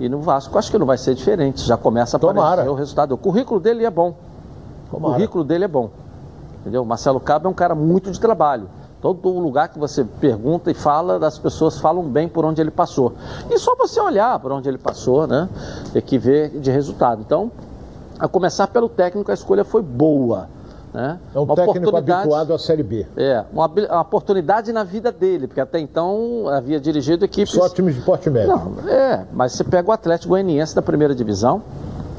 E 0.00 0.08
no 0.08 0.20
Vasco 0.20 0.58
acho 0.58 0.70
que 0.70 0.78
não 0.78 0.86
vai 0.86 0.98
ser 0.98 1.14
diferente, 1.14 1.62
já 1.62 1.76
começa 1.76 2.16
a 2.16 2.20
Tomara. 2.20 2.48
aparecer 2.48 2.70
o 2.70 2.74
resultado. 2.74 3.12
O 3.12 3.18
currículo 3.18 3.60
dele 3.60 3.84
é 3.84 3.90
bom. 3.90 4.14
Tomara. 4.90 5.12
O 5.12 5.14
currículo 5.14 5.44
dele 5.44 5.64
é 5.64 5.68
bom. 5.68 5.90
Entendeu? 6.60 6.84
Marcelo 6.84 7.20
Cabo 7.20 7.46
é 7.46 7.50
um 7.50 7.54
cara 7.54 7.74
muito 7.74 8.10
de 8.10 8.18
trabalho. 8.18 8.68
Todo 9.00 9.30
lugar 9.38 9.68
que 9.68 9.78
você 9.78 10.04
pergunta 10.04 10.70
e 10.70 10.74
fala, 10.74 11.24
as 11.24 11.38
pessoas 11.38 11.78
falam 11.78 12.02
bem 12.02 12.28
por 12.28 12.44
onde 12.44 12.60
ele 12.60 12.70
passou. 12.70 13.14
E 13.48 13.58
só 13.58 13.74
você 13.76 14.00
olhar 14.00 14.38
por 14.40 14.52
onde 14.52 14.68
ele 14.68 14.76
passou, 14.76 15.26
né? 15.26 15.48
Tem 15.92 16.02
que 16.02 16.18
ver 16.18 16.50
de 16.60 16.70
resultado. 16.70 17.22
Então, 17.24 17.50
a 18.18 18.28
começar 18.28 18.66
pelo 18.66 18.88
técnico, 18.88 19.30
a 19.30 19.34
escolha 19.34 19.64
foi 19.64 19.82
boa. 19.82 20.48
Né? 20.92 21.18
É 21.34 21.38
um 21.38 21.44
uma 21.44 21.54
técnico 21.54 21.96
habituado 21.96 22.52
à 22.52 22.58
Série 22.58 22.82
B. 22.82 23.06
É, 23.16 23.44
uma, 23.52 23.66
uma, 23.66 24.00
oportunidade 24.00 24.72
na 24.72 24.82
vida 24.82 25.12
dele, 25.12 25.46
porque 25.46 25.60
até 25.60 25.78
então 25.78 26.48
havia 26.48 26.80
dirigido 26.80 27.24
equipes... 27.24 27.54
Só 27.54 27.68
times 27.68 27.94
de 27.94 28.00
porte 28.02 28.28
médio. 28.28 28.48
Não, 28.48 28.88
é, 28.88 29.24
mas 29.32 29.52
você 29.52 29.62
pega 29.62 29.88
o 29.88 29.92
Atlético 29.92 30.30
Goianiense 30.30 30.74
da 30.74 30.82
primeira 30.82 31.14
divisão, 31.14 31.62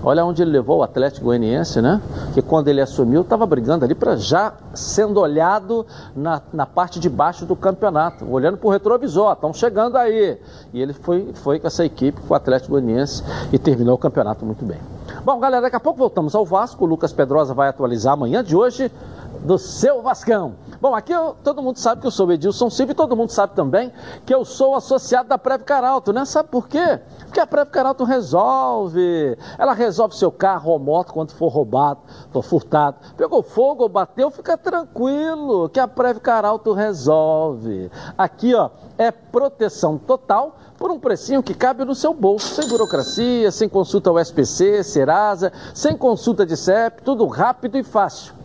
olha 0.04 0.26
onde 0.26 0.42
ele 0.42 0.52
levou 0.52 0.80
o 0.80 0.84
Atlético 0.84 1.26
Goianiense, 1.26 1.82
né? 1.82 2.02
Que 2.34 2.42
quando 2.42 2.68
ele 2.68 2.82
assumiu, 2.82 3.22
estava 3.22 3.46
brigando 3.46 3.86
ali 3.86 3.96
para 3.96 4.16
já 4.16 4.54
sendo 4.74 5.20
olhado 5.20 5.86
na, 6.16 6.42
na 6.52 6.66
parte 6.66 7.00
de 7.00 7.10
baixo 7.10 7.46
do 7.46 7.56
campeonato, 7.56 8.26
olhando 8.30 8.58
para 8.58 8.68
o 8.68 8.72
retrovisor, 8.72 9.34
estão 9.34 9.54
chegando 9.54 9.98
aí. 9.98 10.38
E 10.74 10.82
ele 10.82 10.94
foi, 10.94 11.32
foi 11.36 11.60
com 11.60 11.68
essa 11.68 11.86
equipe, 11.86 12.22
com 12.22 12.34
o 12.34 12.38
Atlético 12.38 12.72
Goianiense, 12.72 13.24
e 13.52 13.60
terminou 13.60 13.96
o 13.96 13.98
campeonato 13.98 14.46
muito 14.46 14.66
bem. 14.66 14.80
Bom, 15.24 15.40
galera, 15.40 15.64
daqui 15.64 15.76
a 15.76 15.80
pouco 15.80 16.00
voltamos 16.00 16.34
ao 16.34 16.46
Vasco. 16.46 16.84
O 16.84 16.88
Lucas 16.88 17.14
Pedrosa 17.14 17.54
vai 17.54 17.70
atualizar 17.70 18.14
amanhã 18.14 18.44
de 18.44 18.56
hoje 18.56 18.92
do 19.40 19.58
seu 19.58 20.02
Vascão. 20.02 20.56
Bom, 20.80 20.96
aqui 20.96 21.12
eu, 21.12 21.36
todo 21.44 21.62
mundo 21.62 21.78
sabe 21.78 22.02
que 22.02 22.08
eu 22.08 22.12
sou 22.12 22.28
o 22.28 22.32
Edilson 22.32 22.70
Silva 22.70 22.92
e 22.92 22.96
todo 22.96 23.16
mundo 23.16 23.30
sabe 23.30 23.54
também 23.54 23.92
que 24.26 24.34
eu 24.34 24.44
sou 24.44 24.76
associado 24.76 25.30
da 25.30 25.38
Preve 25.38 25.64
Caralto, 25.64 26.12
né? 26.12 26.26
Sabe 26.26 26.50
por 26.50 26.68
quê? 26.68 27.00
Porque 27.26 27.40
a 27.40 27.48
Preve 27.48 27.72
Caralto 27.72 28.04
resolve. 28.04 29.38
Ela 29.58 29.74
resolve 29.74 30.16
seu 30.16 30.32
carro 30.32 30.72
ou 30.72 30.80
moto 30.80 31.14
quando 31.14 31.32
for 31.32 31.50
roubado, 31.50 32.02
for 32.32 32.44
furtado. 32.44 32.98
Pegou 33.16 33.42
fogo 33.44 33.84
ou 33.84 33.90
bateu, 33.90 34.30
fica 34.32 34.58
tranquilo, 34.58 35.70
que 35.70 35.80
a 35.80 35.88
Preve 35.88 36.20
Caralto 36.20 36.74
resolve. 36.74 37.92
Aqui, 38.18 38.54
ó, 38.56 38.70
é 38.98 39.12
proteção 39.12 39.98
total 39.98 40.58
por 40.78 40.90
um 40.90 41.00
precinho 41.00 41.44
que 41.44 41.54
cabe 41.54 41.86
no 41.86 41.94
seu 41.94 42.14
bolso, 42.14 42.56
sem 42.56 42.68
burocracia, 42.68 43.52
sem 43.52 43.70
consulta 43.70 44.10
ao 44.10 44.20
SPC, 44.20 44.84
Serasa, 44.84 45.54
sem 45.76 45.96
consulta 45.96 46.44
de 46.44 46.58
CEP, 46.58 47.04
tudo 47.04 47.28
rápido 47.28 47.78
e 47.78 47.84
fácil. 47.84 48.41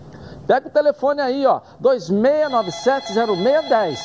Pega 0.46 0.68
o 0.68 0.70
telefone 0.70 1.20
aí, 1.20 1.44
ó, 1.44 1.60
26970610. 1.82 3.98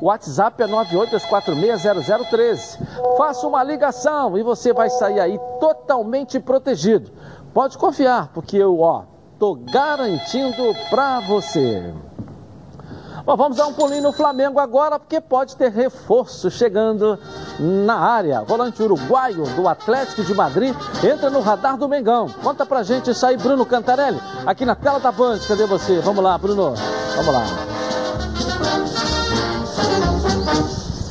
O 0.00 0.06
WhatsApp 0.06 0.62
é 0.62 0.66
982460013. 0.66 2.78
Faça 3.16 3.46
uma 3.46 3.62
ligação 3.62 4.36
e 4.36 4.42
você 4.42 4.72
vai 4.72 4.90
sair 4.90 5.20
aí 5.20 5.38
totalmente 5.60 6.40
protegido. 6.40 7.12
Pode 7.54 7.78
confiar, 7.78 8.32
porque 8.32 8.56
eu, 8.56 8.80
ó, 8.80 9.04
tô 9.38 9.54
garantindo 9.54 10.74
para 10.90 11.20
você. 11.20 11.94
Bom, 13.24 13.36
vamos 13.36 13.56
dar 13.56 13.68
um 13.68 13.72
pulinho 13.72 14.02
no 14.02 14.12
Flamengo 14.12 14.58
agora, 14.58 14.98
porque 14.98 15.20
pode 15.20 15.54
ter 15.56 15.70
reforço 15.70 16.50
chegando 16.50 17.16
na 17.58 17.94
área. 17.94 18.42
Volante 18.42 18.82
uruguaio 18.82 19.44
do 19.54 19.68
Atlético 19.68 20.24
de 20.24 20.34
Madrid 20.34 20.74
entra 21.04 21.30
no 21.30 21.40
radar 21.40 21.76
do 21.76 21.88
Mengão. 21.88 22.28
Conta 22.42 22.66
pra 22.66 22.82
gente 22.82 23.10
isso 23.10 23.24
aí, 23.24 23.36
Bruno 23.36 23.64
Cantarelli, 23.64 24.20
aqui 24.44 24.64
na 24.64 24.74
tela 24.74 24.98
da 24.98 25.12
Band. 25.12 25.38
Cadê 25.46 25.66
você? 25.66 26.00
Vamos 26.00 26.22
lá, 26.22 26.36
Bruno. 26.36 26.74
Vamos 27.14 27.32
lá. 27.32 29.11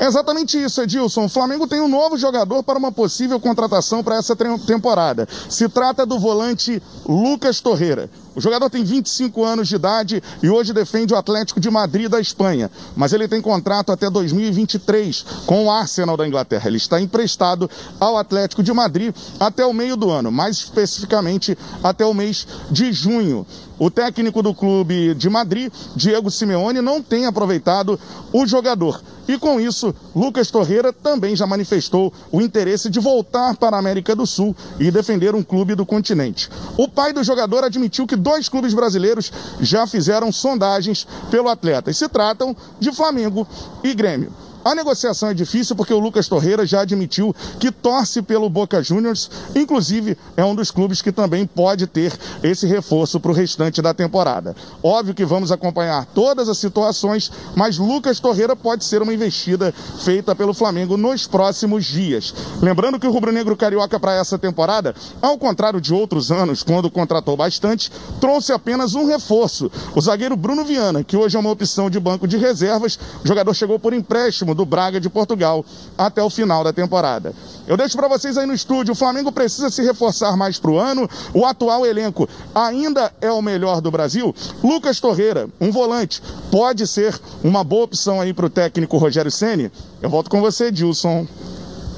É 0.02 0.08
exatamente 0.08 0.58
isso, 0.58 0.82
Edilson. 0.82 1.26
O 1.26 1.30
Flamengo 1.30 1.68
tem 1.68 1.80
um 1.80 1.88
novo 1.88 2.18
jogador 2.18 2.64
para 2.64 2.80
uma 2.80 2.92
possível 2.92 3.40
contratação 3.40 4.04
para 4.04 4.16
essa 4.16 4.36
temporada. 4.36 5.30
Se 5.48 5.70
trata 5.70 6.08
do 6.08 6.18
volante 6.18 6.82
Lucas 7.08 7.60
Torreira. 7.60 8.10
O 8.34 8.42
jogador 8.42 8.68
tem 8.68 8.84
25 8.84 9.44
anos 9.46 9.68
de 9.68 9.76
idade 9.76 10.24
e 10.42 10.50
hoje 10.50 10.74
defende 10.74 11.14
o 11.14 11.18
Atlético 11.18 11.60
de 11.60 11.70
Madrid 11.70 12.10
da 12.10 12.20
Espanha, 12.20 12.72
mas 12.96 13.14
ele 13.14 13.28
tem 13.28 13.42
contrato 13.42 13.92
até 13.92 14.10
2023 14.10 15.24
com 15.46 15.66
o 15.66 15.72
Arsenal 15.72 16.18
da 16.18 16.26
Inglaterra. 16.26 16.68
Ele 16.68 16.78
está 16.78 17.00
emprestado 17.00 17.70
ao 18.00 18.18
Atlético 18.18 18.64
de 18.64 18.74
Madrid 18.74 19.14
até 19.40 19.64
o 19.66 19.74
meio 19.74 19.96
do 19.96 20.10
ano, 20.10 20.32
mais 20.32 20.58
especificamente 20.58 21.56
até 21.84 22.06
o 22.06 22.14
mês 22.14 22.48
de 22.72 22.92
junho. 22.92 23.46
O 23.78 23.92
técnico 23.92 24.42
do 24.42 24.54
clube 24.54 25.14
de 25.14 25.30
Madrid, 25.30 25.72
Diego 25.96 26.32
Simeone, 26.32 26.82
não 26.82 27.02
tem 27.04 27.26
aproveitado 27.26 28.00
o 28.32 28.48
jogador. 28.48 29.02
E 29.32 29.40
com 29.40 29.62
isso, 29.62 29.96
Lucas 30.14 30.52
Torreira 30.52 30.92
também 30.92 31.38
já 31.38 31.48
manifestou 31.48 32.12
o 32.30 32.42
interesse 32.42 32.90
de 32.90 33.00
voltar 33.00 33.56
para 33.56 33.78
a 33.78 33.80
América 33.80 34.14
do 34.14 34.28
Sul 34.28 34.54
e 34.78 34.92
defender 34.92 35.34
um 35.34 35.42
clube 35.42 35.74
do 35.74 35.86
continente. 35.86 36.50
O 36.76 36.86
pai 36.86 37.14
do 37.14 37.24
jogador 37.24 37.64
admitiu 37.64 38.06
que 38.06 38.18
dois 38.18 38.50
clubes 38.50 38.74
brasileiros 38.74 39.32
já 39.62 39.88
fizeram 39.88 40.34
sondagens 40.34 41.08
pelo 41.30 41.48
atleta 41.48 41.90
e 41.90 41.94
se 41.94 42.10
tratam 42.10 42.54
de 42.78 42.92
Flamengo 42.92 43.48
e 43.82 43.94
Grêmio. 43.94 44.34
A 44.64 44.76
negociação 44.76 45.30
é 45.30 45.34
difícil 45.34 45.76
porque 45.76 45.94
o 45.94 46.00
Lucas 46.00 46.28
Torreira 46.28 46.66
já 46.68 46.82
admitiu 46.82 47.36
que 47.60 47.72
torce 47.72 48.22
pelo 48.22 48.48
Boca 48.48 48.82
Juniors, 48.84 49.30
inclusive 49.56 50.16
é 50.38 50.46
um 50.46 50.54
dos 50.54 50.70
clubes 50.70 51.02
que 51.02 51.12
também 51.12 51.48
pode 51.48 51.88
ter 51.88 52.14
esse 52.44 52.68
reforço 52.68 53.20
para 53.20 53.32
o 53.32 53.34
restante 53.34 53.82
da 53.82 53.92
temporada. 53.92 54.56
Óbvio 54.84 55.16
que 55.16 55.26
vamos 55.26 55.52
acompanhar 55.52 56.06
todas 56.14 56.48
as 56.48 56.60
situações, 56.60 57.32
mas 57.56 57.80
Lucas 57.80 58.20
Torreira 58.20 58.56
pode 58.56 58.86
ser 58.86 59.02
uma 59.02 59.14
investida 59.14 59.74
feita 60.04 60.36
pelo 60.36 60.54
Flamengo 60.54 60.96
nos 60.96 61.26
próximos 61.26 61.86
dias. 61.86 62.34
Lembrando 62.62 63.00
que 63.00 63.08
o 63.08 63.12
rubro-negro 63.12 63.58
carioca 63.58 64.00
para 64.00 64.14
essa 64.14 64.38
temporada, 64.38 64.94
ao 65.20 65.40
contrário 65.40 65.82
de 65.82 65.92
outros 65.92 66.32
anos, 66.32 66.62
quando 66.62 66.92
contratou 66.92 67.36
bastante, 67.36 67.92
trouxe 68.20 68.52
apenas 68.52 68.94
um 68.94 69.08
reforço, 69.08 69.72
o 69.96 70.02
zagueiro 70.02 70.36
Bruno 70.36 70.64
Viana, 70.64 71.04
que 71.04 71.18
hoje 71.18 71.36
é 71.36 71.40
uma 71.40 71.50
opção 71.50 71.90
de 71.90 72.00
banco 72.00 72.28
de 72.28 72.38
reservas. 72.38 73.00
O 73.24 73.28
jogador 73.28 73.54
chegou 73.56 73.80
por 73.80 73.92
empréstimo 73.92 74.51
do 74.54 74.66
Braga 74.66 75.00
de 75.00 75.10
Portugal 75.10 75.66
até 75.98 76.22
o 76.24 76.30
final 76.30 76.64
da 76.64 76.74
temporada. 76.74 77.34
Eu 77.68 77.78
deixo 77.78 77.96
para 77.96 78.08
vocês 78.08 78.38
aí 78.38 78.46
no 78.46 78.54
estúdio, 78.54 78.94
o 78.94 78.96
Flamengo 78.96 79.32
precisa 79.32 79.70
se 79.70 79.82
reforçar 79.82 80.36
mais 80.36 80.60
para 80.60 80.72
o 80.72 80.80
ano. 80.80 81.10
O 81.34 81.46
atual 81.46 81.86
elenco 81.86 82.28
ainda 82.54 83.14
é 83.22 83.32
o 83.32 83.42
melhor 83.42 83.82
do 83.82 83.92
Brasil. 83.92 84.34
Lucas 84.64 85.00
Torreira, 85.00 85.48
um 85.60 85.72
volante, 85.72 86.22
pode 86.52 86.86
ser 86.88 87.20
uma 87.44 87.64
boa 87.64 87.86
opção 87.86 88.20
aí 88.20 88.34
para 88.34 88.46
o 88.46 88.50
técnico 88.50 88.98
Rogério 88.98 89.32
Ceni. 89.32 89.72
Eu 90.02 90.10
volto 90.10 90.30
com 90.30 90.42
você, 90.42 90.72
Dilson, 90.72 91.28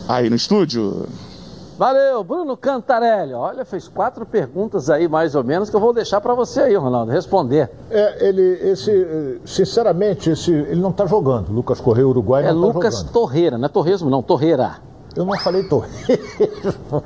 aí 0.08 0.30
no 0.30 0.36
estúdio. 0.36 1.08
Valeu, 1.78 2.24
Bruno 2.24 2.56
Cantarelli. 2.56 3.34
Olha, 3.34 3.66
fez 3.66 3.88
quatro 3.88 4.26
perguntas 4.26 4.90
aí, 4.90 5.08
mais 5.08 5.36
ou 5.36 5.44
menos, 5.44 5.70
que 5.70 5.76
eu 5.76 5.80
vou 5.80 5.94
deixar 5.94 6.22
para 6.22 6.34
você 6.34 6.62
aí, 6.62 6.76
Ronaldo, 6.76 7.12
responder. 7.12 7.70
É, 7.90 8.28
ele, 8.28 8.60
esse, 8.70 9.40
sinceramente, 9.46 10.30
esse, 10.30 10.52
ele 10.52 10.82
não 10.82 10.92
está 10.92 11.06
jogando. 11.06 11.52
Lucas 11.52 11.80
Correia, 11.80 12.08
Uruguai, 12.08 12.44
é 12.44 12.48
não 12.48 12.54
jogando. 12.54 12.72
É 12.72 12.76
Lucas 12.76 13.04
Torreira, 13.04 13.58
não 13.58 13.66
é 13.66 13.70
Torresmo, 13.70 14.10
não, 14.10 14.22
Torreira. 14.22 14.78
Eu 15.16 15.26
não 15.26 15.38
falei 15.38 15.64
Torresmo. 15.64 17.04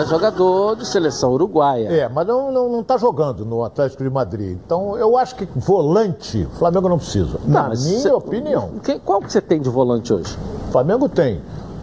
É, 0.00 0.04
jogador 0.06 0.76
de 0.76 0.86
seleção 0.86 1.32
uruguaia. 1.32 1.88
É, 1.88 2.08
mas 2.08 2.26
não 2.26 2.48
está 2.48 2.52
não, 2.52 2.68
não 2.68 2.82
tá 2.82 2.98
jogando 2.98 3.44
no 3.44 3.64
Atlético 3.64 4.02
de 4.02 4.10
Madrid. 4.10 4.58
Então, 4.64 4.98
eu 4.98 5.16
acho 5.16 5.36
que 5.36 5.48
volante, 5.56 6.44
o 6.44 6.56
Flamengo 6.56 6.88
não 6.90 6.98
precisa. 6.98 7.38
Tá, 7.38 7.68
na 7.68 7.68
minha 7.68 8.00
cê, 8.00 8.10
opinião. 8.10 8.72
Qual 9.04 9.20
que 9.20 9.32
você 9.32 9.40
tem 9.40 9.60
de 9.60 9.70
volante 9.70 10.12
hoje? 10.12 10.36
O 10.68 10.72
Flamengo 10.72 11.08
tem 11.08 11.40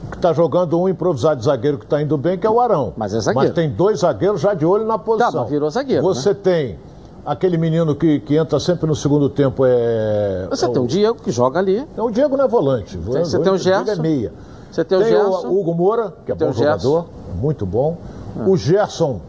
que 0.09 0.17
está 0.17 0.33
jogando 0.33 0.79
um 0.79 0.89
improvisado 0.89 1.41
zagueiro 1.41 1.77
que 1.77 1.85
está 1.85 2.01
indo 2.01 2.17
bem, 2.17 2.37
que 2.37 2.45
é 2.45 2.49
o 2.49 2.59
Arão. 2.59 2.93
Mas 2.97 3.13
é 3.13 3.19
zagueiro. 3.19 3.47
Mas 3.47 3.55
tem 3.55 3.69
dois 3.69 3.99
zagueiros 3.99 4.41
já 4.41 4.53
de 4.53 4.65
olho 4.65 4.85
na 4.85 4.97
posição. 4.97 5.31
Tá, 5.31 5.39
mas 5.41 5.49
virou 5.49 5.69
zagueiro. 5.69 6.03
Você 6.03 6.29
né? 6.29 6.39
tem 6.41 6.79
aquele 7.25 7.57
menino 7.57 7.95
que, 7.95 8.19
que 8.21 8.35
entra 8.35 8.59
sempre 8.59 8.87
no 8.87 8.95
segundo 8.95 9.29
tempo. 9.29 9.63
É, 9.65 10.47
Você 10.49 10.65
é 10.65 10.69
tem 10.69 10.81
o 10.81 10.87
Diego 10.87 11.21
que 11.21 11.31
joga 11.31 11.59
ali. 11.59 11.85
Não, 11.95 12.07
o 12.07 12.11
Diego 12.11 12.35
não 12.35 12.45
é 12.45 12.47
volante. 12.47 12.97
Tem, 12.97 13.23
você 13.23 13.39
tem 13.39 13.51
o 13.51 13.57
Gerson. 13.57 13.91
é 13.91 13.95
meia. 13.95 14.33
Você 14.71 14.83
tem 14.83 14.97
o 14.97 15.01
tem 15.01 15.11
Gerson. 15.11 15.47
o 15.47 15.59
Hugo 15.59 15.73
Moura, 15.73 16.13
que 16.25 16.31
é 16.31 16.35
tem 16.35 16.47
bom 16.47 16.53
jogador, 16.53 17.05
muito 17.35 17.65
bom. 17.65 17.97
Ah. 18.39 18.47
O 18.47 18.57
Gerson 18.57 19.21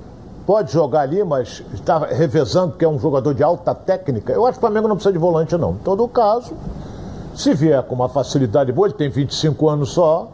pode 0.46 0.72
jogar 0.72 1.02
ali, 1.02 1.22
mas 1.22 1.62
está 1.72 1.98
revezando, 1.98 2.70
porque 2.72 2.84
é 2.84 2.88
um 2.88 2.98
jogador 2.98 3.34
de 3.34 3.42
alta 3.42 3.74
técnica. 3.74 4.32
Eu 4.32 4.46
acho 4.46 4.58
que 4.58 4.58
o 4.58 4.60
Flamengo 4.60 4.88
não 4.88 4.96
precisa 4.96 5.12
de 5.12 5.18
volante, 5.18 5.56
não. 5.56 5.72
Em 5.72 5.78
todo 5.78 6.06
caso, 6.08 6.52
se 7.34 7.54
vier 7.54 7.82
com 7.84 7.94
uma 7.94 8.08
facilidade 8.08 8.72
boa, 8.72 8.88
ele 8.88 8.94
tem 8.94 9.08
25 9.08 9.68
anos 9.68 9.92
só, 9.92 10.28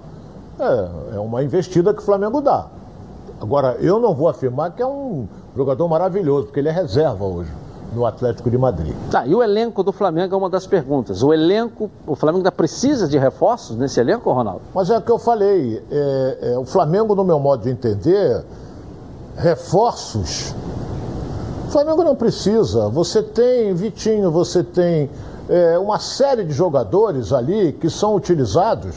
é, 0.58 1.16
é 1.16 1.20
uma 1.20 1.42
investida 1.42 1.92
que 1.92 2.00
o 2.00 2.04
Flamengo 2.04 2.40
dá. 2.40 2.66
Agora, 3.40 3.76
eu 3.80 4.00
não 4.00 4.14
vou 4.14 4.28
afirmar 4.28 4.72
que 4.72 4.82
é 4.82 4.86
um 4.86 5.26
jogador 5.54 5.86
maravilhoso, 5.88 6.46
porque 6.46 6.60
ele 6.60 6.68
é 6.68 6.72
reserva 6.72 7.24
hoje 7.24 7.50
no 7.94 8.04
Atlético 8.04 8.50
de 8.50 8.58
Madrid. 8.58 8.94
Tá, 9.10 9.26
e 9.26 9.34
o 9.34 9.42
elenco 9.42 9.82
do 9.82 9.92
Flamengo 9.92 10.34
é 10.34 10.38
uma 10.38 10.50
das 10.50 10.66
perguntas. 10.66 11.22
O 11.22 11.32
elenco, 11.32 11.90
o 12.06 12.14
Flamengo 12.14 12.38
ainda 12.38 12.52
precisa 12.52 13.06
de 13.06 13.18
reforços 13.18 13.76
nesse 13.76 14.00
elenco, 14.00 14.30
Ronaldo? 14.32 14.62
Mas 14.74 14.90
é 14.90 14.98
o 14.98 15.02
que 15.02 15.10
eu 15.10 15.18
falei. 15.18 15.82
É, 15.90 16.38
é, 16.52 16.58
o 16.58 16.64
Flamengo, 16.64 17.14
no 17.14 17.24
meu 17.24 17.38
modo 17.38 17.62
de 17.62 17.70
entender, 17.70 18.44
reforços. 19.36 20.54
O 21.66 21.70
Flamengo 21.70 22.02
não 22.02 22.14
precisa. 22.14 22.88
Você 22.88 23.22
tem 23.22 23.74
Vitinho, 23.74 24.30
você 24.30 24.62
tem 24.62 25.10
é, 25.48 25.78
uma 25.78 25.98
série 25.98 26.44
de 26.44 26.52
jogadores 26.52 27.32
ali 27.32 27.72
que 27.72 27.88
são 27.88 28.14
utilizados 28.14 28.94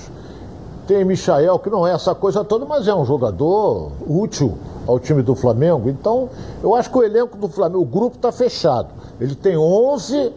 tem 0.89 1.05
Michael, 1.05 1.59
que 1.59 1.69
não 1.69 1.85
é 1.85 1.93
essa 1.93 2.15
coisa 2.15 2.43
toda, 2.43 2.65
mas 2.65 2.87
é 2.87 2.95
um 2.95 3.05
jogador 3.05 3.91
útil 4.07 4.57
ao 4.87 4.99
time 4.99 5.21
do 5.21 5.35
Flamengo. 5.35 5.87
Então, 5.87 6.31
eu 6.63 6.73
acho 6.73 6.89
que 6.89 6.97
o 6.97 7.03
elenco 7.03 7.37
do 7.37 7.47
Flamengo, 7.47 7.83
o 7.83 7.85
grupo 7.85 8.15
está 8.15 8.31
fechado. 8.31 8.89
Ele 9.21 9.35
tem 9.35 9.55
11 9.55 10.33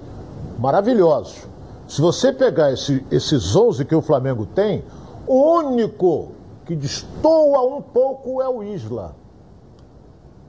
maravilhosos. 0.58 1.48
Se 1.88 2.02
você 2.02 2.34
pegar 2.34 2.70
esse, 2.70 3.02
esses 3.10 3.56
11 3.56 3.86
que 3.86 3.94
o 3.94 4.02
Flamengo 4.02 4.44
tem, 4.44 4.84
o 5.26 5.56
único 5.56 6.32
que 6.66 6.76
destoa 6.76 7.62
um 7.74 7.80
pouco 7.80 8.42
é 8.42 8.48
o 8.48 8.62
Isla. 8.62 9.16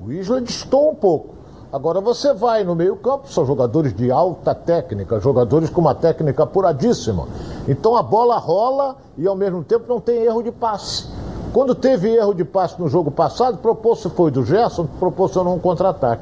O 0.06 0.12
Isla 0.12 0.42
destoa 0.42 0.92
um 0.92 0.96
pouco. 0.96 1.34
Agora 1.74 2.00
você 2.00 2.32
vai 2.36 2.64
no 2.64 2.76
meio-campo, 2.76 3.28
são 3.34 3.48
jogadores 3.48 3.96
de 3.96 4.12
alta 4.12 4.54
técnica, 4.54 5.20
jogadores 5.20 5.72
com 5.72 5.82
uma 5.82 5.96
técnica 5.96 6.44
apuradíssima. 6.44 7.28
Então 7.68 7.96
a 7.96 8.04
bola 8.04 8.38
rola 8.38 8.96
e 9.18 9.26
ao 9.26 9.36
mesmo 9.36 9.64
tempo 9.64 9.86
não 9.90 10.00
tem 10.00 10.22
erro 10.22 10.44
de 10.44 10.52
passe. 10.52 11.08
Quando 11.52 11.74
teve 11.74 12.14
erro 12.14 12.36
de 12.36 12.46
passe 12.46 12.80
no 12.80 12.88
jogo 12.88 13.10
passado, 13.10 13.58
propôs 13.58 14.04
foi 14.04 14.30
do 14.30 14.46
Gerson, 14.46 14.86
proporcionou 15.00 15.56
um 15.56 15.60
contra-ataque. 15.60 16.22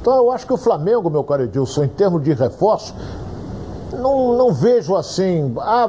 Então 0.00 0.16
eu 0.16 0.32
acho 0.32 0.46
que 0.46 0.54
o 0.54 0.56
Flamengo, 0.56 1.10
meu 1.10 1.22
caro 1.22 1.42
Edilson, 1.42 1.84
em 1.84 1.88
termos 1.88 2.24
de 2.24 2.32
reforço, 2.32 2.94
não, 3.98 4.36
não 4.36 4.52
vejo 4.52 4.96
assim, 4.96 5.54
ah, 5.58 5.88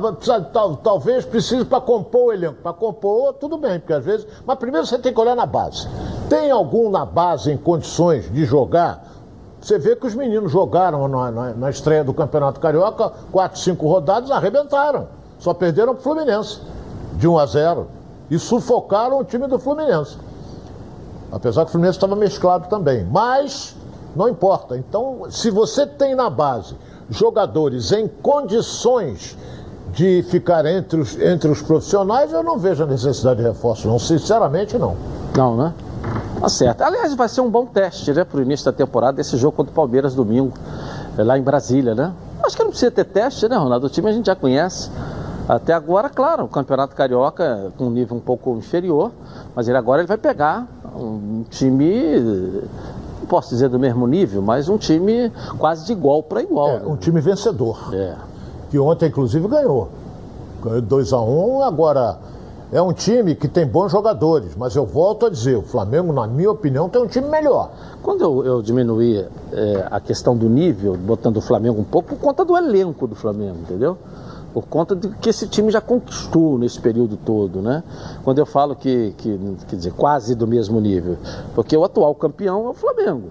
tal, 0.52 0.76
talvez 0.78 1.26
precise 1.26 1.64
para 1.66 1.80
compor 1.80 2.28
o 2.28 2.34
elenco. 2.34 2.62
Para 2.62 2.74
compor, 2.74 3.34
tudo 3.34 3.58
bem, 3.58 3.80
porque 3.80 3.94
às 3.94 4.04
vezes. 4.04 4.28
Mas 4.46 4.58
primeiro 4.58 4.86
você 4.86 4.98
tem 4.98 5.14
que 5.14 5.20
olhar 5.20 5.36
na 5.36 5.46
base. 5.46 5.88
Tem 6.30 6.52
algum 6.52 6.90
na 6.90 7.06
base 7.06 7.52
em 7.52 7.58
condições 7.58 8.32
de 8.32 8.46
jogar? 8.46 9.06
Você 9.62 9.78
vê 9.78 9.96
que 9.96 10.08
os 10.08 10.16
meninos 10.16 10.52
jogaram 10.52 11.08
na, 11.08 11.32
na, 11.32 11.54
na 11.54 11.70
estreia 11.70 12.04
do 12.04 12.14
Campeonato 12.14 12.60
Carioca, 12.60 13.12
quatro, 13.32 13.60
cinco 13.60 13.88
rodadas, 13.88 14.32
arrebentaram. 14.32 15.08
Só 15.38 15.54
perderam 15.54 15.94
para 15.94 16.00
o 16.00 16.04
Fluminense, 16.04 16.62
de 17.14 17.28
1 17.28 17.38
a 17.38 17.46
0. 17.46 17.88
E 18.30 18.40
sufocaram 18.40 19.20
o 19.20 19.24
time 19.24 19.48
do 19.48 19.60
Fluminense. 19.60 20.18
Apesar 21.32 21.64
que 21.64 21.70
o 21.70 21.72
Fluminense 21.72 21.98
estava 21.98 22.16
mesclado 22.16 22.68
também. 22.68 23.04
Mas 23.06 23.76
não 24.16 24.28
importa. 24.28 24.78
Então, 24.78 25.26
se 25.30 25.50
você 25.50 25.86
tem 25.86 26.16
na 26.16 26.30
base 26.30 26.76
jogadores 27.10 27.92
em 27.92 28.08
condições 28.08 29.38
de 29.94 30.24
ficar 30.24 30.66
entre 30.66 31.02
os, 31.02 31.20
entre 31.20 31.50
os 31.50 31.62
profissionais, 31.62 32.32
eu 32.32 32.44
não 32.44 32.58
vejo 32.58 32.84
a 32.84 32.86
necessidade 32.86 33.42
de 33.42 33.48
reforço, 33.48 33.88
não. 33.88 33.98
Sinceramente, 33.98 34.78
não. 34.78 34.96
Não, 35.36 35.56
né? 35.56 35.74
Tá 36.40 36.48
certo. 36.48 36.82
Aliás, 36.82 37.14
vai 37.16 37.28
ser 37.28 37.42
um 37.42 37.50
bom 37.50 37.66
teste, 37.66 38.14
né, 38.14 38.24
para 38.24 38.40
o 38.40 38.42
início 38.42 38.66
da 38.66 38.72
temporada, 38.72 39.20
esse 39.20 39.36
jogo 39.36 39.58
contra 39.58 39.72
o 39.72 39.76
Palmeiras 39.76 40.16
domingo, 40.16 40.54
é 41.18 41.24
lá 41.24 41.38
em 41.38 41.42
Brasília, 41.42 41.94
né? 41.94 42.14
Acho 42.44 42.56
que 42.56 42.64
não 42.64 42.70
precisa 42.70 42.92
ter 42.92 43.04
teste, 43.04 43.50
né, 43.50 43.58
Ronaldo? 43.58 43.88
O 43.88 43.90
time 43.90 44.10
a 44.10 44.14
gente 44.14 44.28
já 44.28 44.36
conhece. 44.36 44.90
Até 45.48 45.74
agora, 45.74 46.10
claro, 46.10 46.46
o 46.46 46.48
Campeonato 46.48 46.96
Carioca 46.96 47.74
com 47.78 47.88
um 47.88 47.90
nível 47.90 48.16
um 48.16 48.20
pouco 48.20 48.56
inferior, 48.56 49.12
mas 49.56 49.68
ele 49.68 49.78
agora 49.78 50.02
ele 50.02 50.08
vai 50.08 50.18
pegar 50.18 50.68
um 50.96 51.44
time, 51.50 52.62
posso 53.30 53.50
dizer 53.50 53.70
do 53.70 53.80
mesmo 53.80 54.08
nível, 54.08 54.42
mas 54.42 54.68
um 54.68 54.78
time 54.78 55.32
quase 55.58 55.86
de 55.86 55.94
igual 55.94 56.24
para 56.24 56.42
igual. 56.42 56.70
É, 56.70 56.80
né? 56.80 56.86
um 56.86 56.98
time 56.98 57.22
vencedor. 57.22 57.94
É. 57.94 58.16
Que 58.70 58.80
ontem, 58.80 59.08
inclusive, 59.08 59.48
ganhou. 59.48 59.90
Ganhou 60.62 60.82
2 60.82 61.14
a 61.14 61.22
1 61.22 61.58
um, 61.58 61.64
agora 61.64 62.18
é 62.72 62.82
um 62.82 62.94
time 62.94 63.34
que 63.36 63.48
tem 63.48 63.66
bons 63.66 63.92
jogadores, 63.92 64.56
mas 64.56 64.76
eu 64.76 64.86
volto 64.86 65.26
a 65.26 65.30
dizer, 65.30 65.56
o 65.56 65.62
Flamengo, 65.62 66.14
na 66.14 66.28
minha 66.28 66.52
opinião, 66.52 66.88
tem 66.88 67.02
um 67.02 67.08
time 67.08 67.28
melhor. 67.28 67.72
Quando 68.04 68.24
eu, 68.24 68.46
eu 68.46 68.62
diminuí 68.62 69.26
é, 69.52 69.88
a 69.90 70.00
questão 70.00 70.36
do 70.36 70.48
nível, 70.48 70.96
botando 70.96 71.38
o 71.38 71.42
Flamengo 71.42 71.80
um 71.80 71.84
pouco, 71.84 72.10
por 72.10 72.20
conta 72.20 72.46
do 72.46 72.56
elenco 72.56 73.08
do 73.08 73.16
Flamengo, 73.16 73.58
entendeu? 73.62 73.98
Por 74.54 74.66
conta 74.68 74.96
de 74.96 75.10
que 75.10 75.30
esse 75.30 75.48
time 75.48 75.72
já 75.72 75.80
conquistou 75.80 76.58
nesse 76.58 76.80
período 76.80 77.18
todo, 77.18 77.62
né? 77.62 77.84
Quando 78.24 78.40
eu 78.40 78.46
falo 78.46 78.76
que, 78.76 79.14
que 79.18 79.40
quer 79.68 79.76
dizer, 79.76 79.94
quase 79.94 80.34
do 80.34 80.48
mesmo 80.48 80.80
nível. 80.80 81.18
Porque 81.54 81.76
o 81.78 81.84
atual 81.84 82.16
campeão 82.16 82.66
é 82.66 82.70
o 82.70 82.74
Flamengo. 82.74 83.30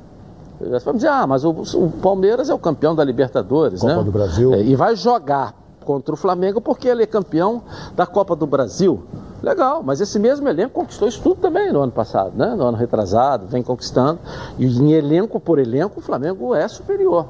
Vamos 0.60 0.94
dizer, 0.94 1.08
ah, 1.08 1.26
mas 1.26 1.44
o, 1.44 1.50
o 1.50 1.90
Palmeiras 2.02 2.50
é 2.50 2.54
o 2.54 2.58
campeão 2.58 2.94
da 2.94 3.04
Libertadores, 3.04 3.80
Copa 3.80 3.96
né? 3.96 4.02
do 4.02 4.10
Brasil. 4.10 4.54
É, 4.54 4.62
e 4.62 4.74
vai 4.74 4.96
jogar 4.96 5.54
contra 5.84 6.12
o 6.12 6.16
Flamengo 6.16 6.60
porque 6.60 6.88
ele 6.88 7.04
é 7.04 7.06
campeão 7.06 7.62
da 7.96 8.06
Copa 8.06 8.36
do 8.36 8.46
Brasil. 8.46 9.02
Legal, 9.40 9.82
mas 9.84 10.00
esse 10.00 10.18
mesmo 10.18 10.48
elenco 10.48 10.74
conquistou 10.74 11.06
isso 11.06 11.22
tudo 11.22 11.36
também 11.36 11.72
no 11.72 11.80
ano 11.80 11.92
passado, 11.92 12.32
né? 12.36 12.54
No 12.56 12.64
ano 12.64 12.76
retrasado, 12.76 13.46
vem 13.46 13.62
conquistando. 13.62 14.18
E 14.58 14.66
em 14.66 14.92
elenco 14.92 15.38
por 15.38 15.60
elenco, 15.60 16.00
o 16.00 16.02
Flamengo 16.02 16.54
é 16.54 16.66
superior. 16.66 17.26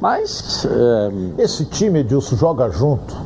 Mas. 0.00 0.64
É... 0.66 1.42
Esse 1.42 1.64
time, 1.64 2.00
Edilson, 2.00 2.36
joga 2.36 2.70
junto. 2.70 3.16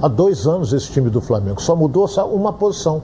Há 0.00 0.08
dois 0.08 0.46
anos 0.46 0.72
esse 0.72 0.90
time 0.90 1.10
do 1.10 1.20
Flamengo. 1.20 1.60
Só 1.60 1.74
mudou 1.74 2.06
uma 2.32 2.52
posição. 2.52 3.02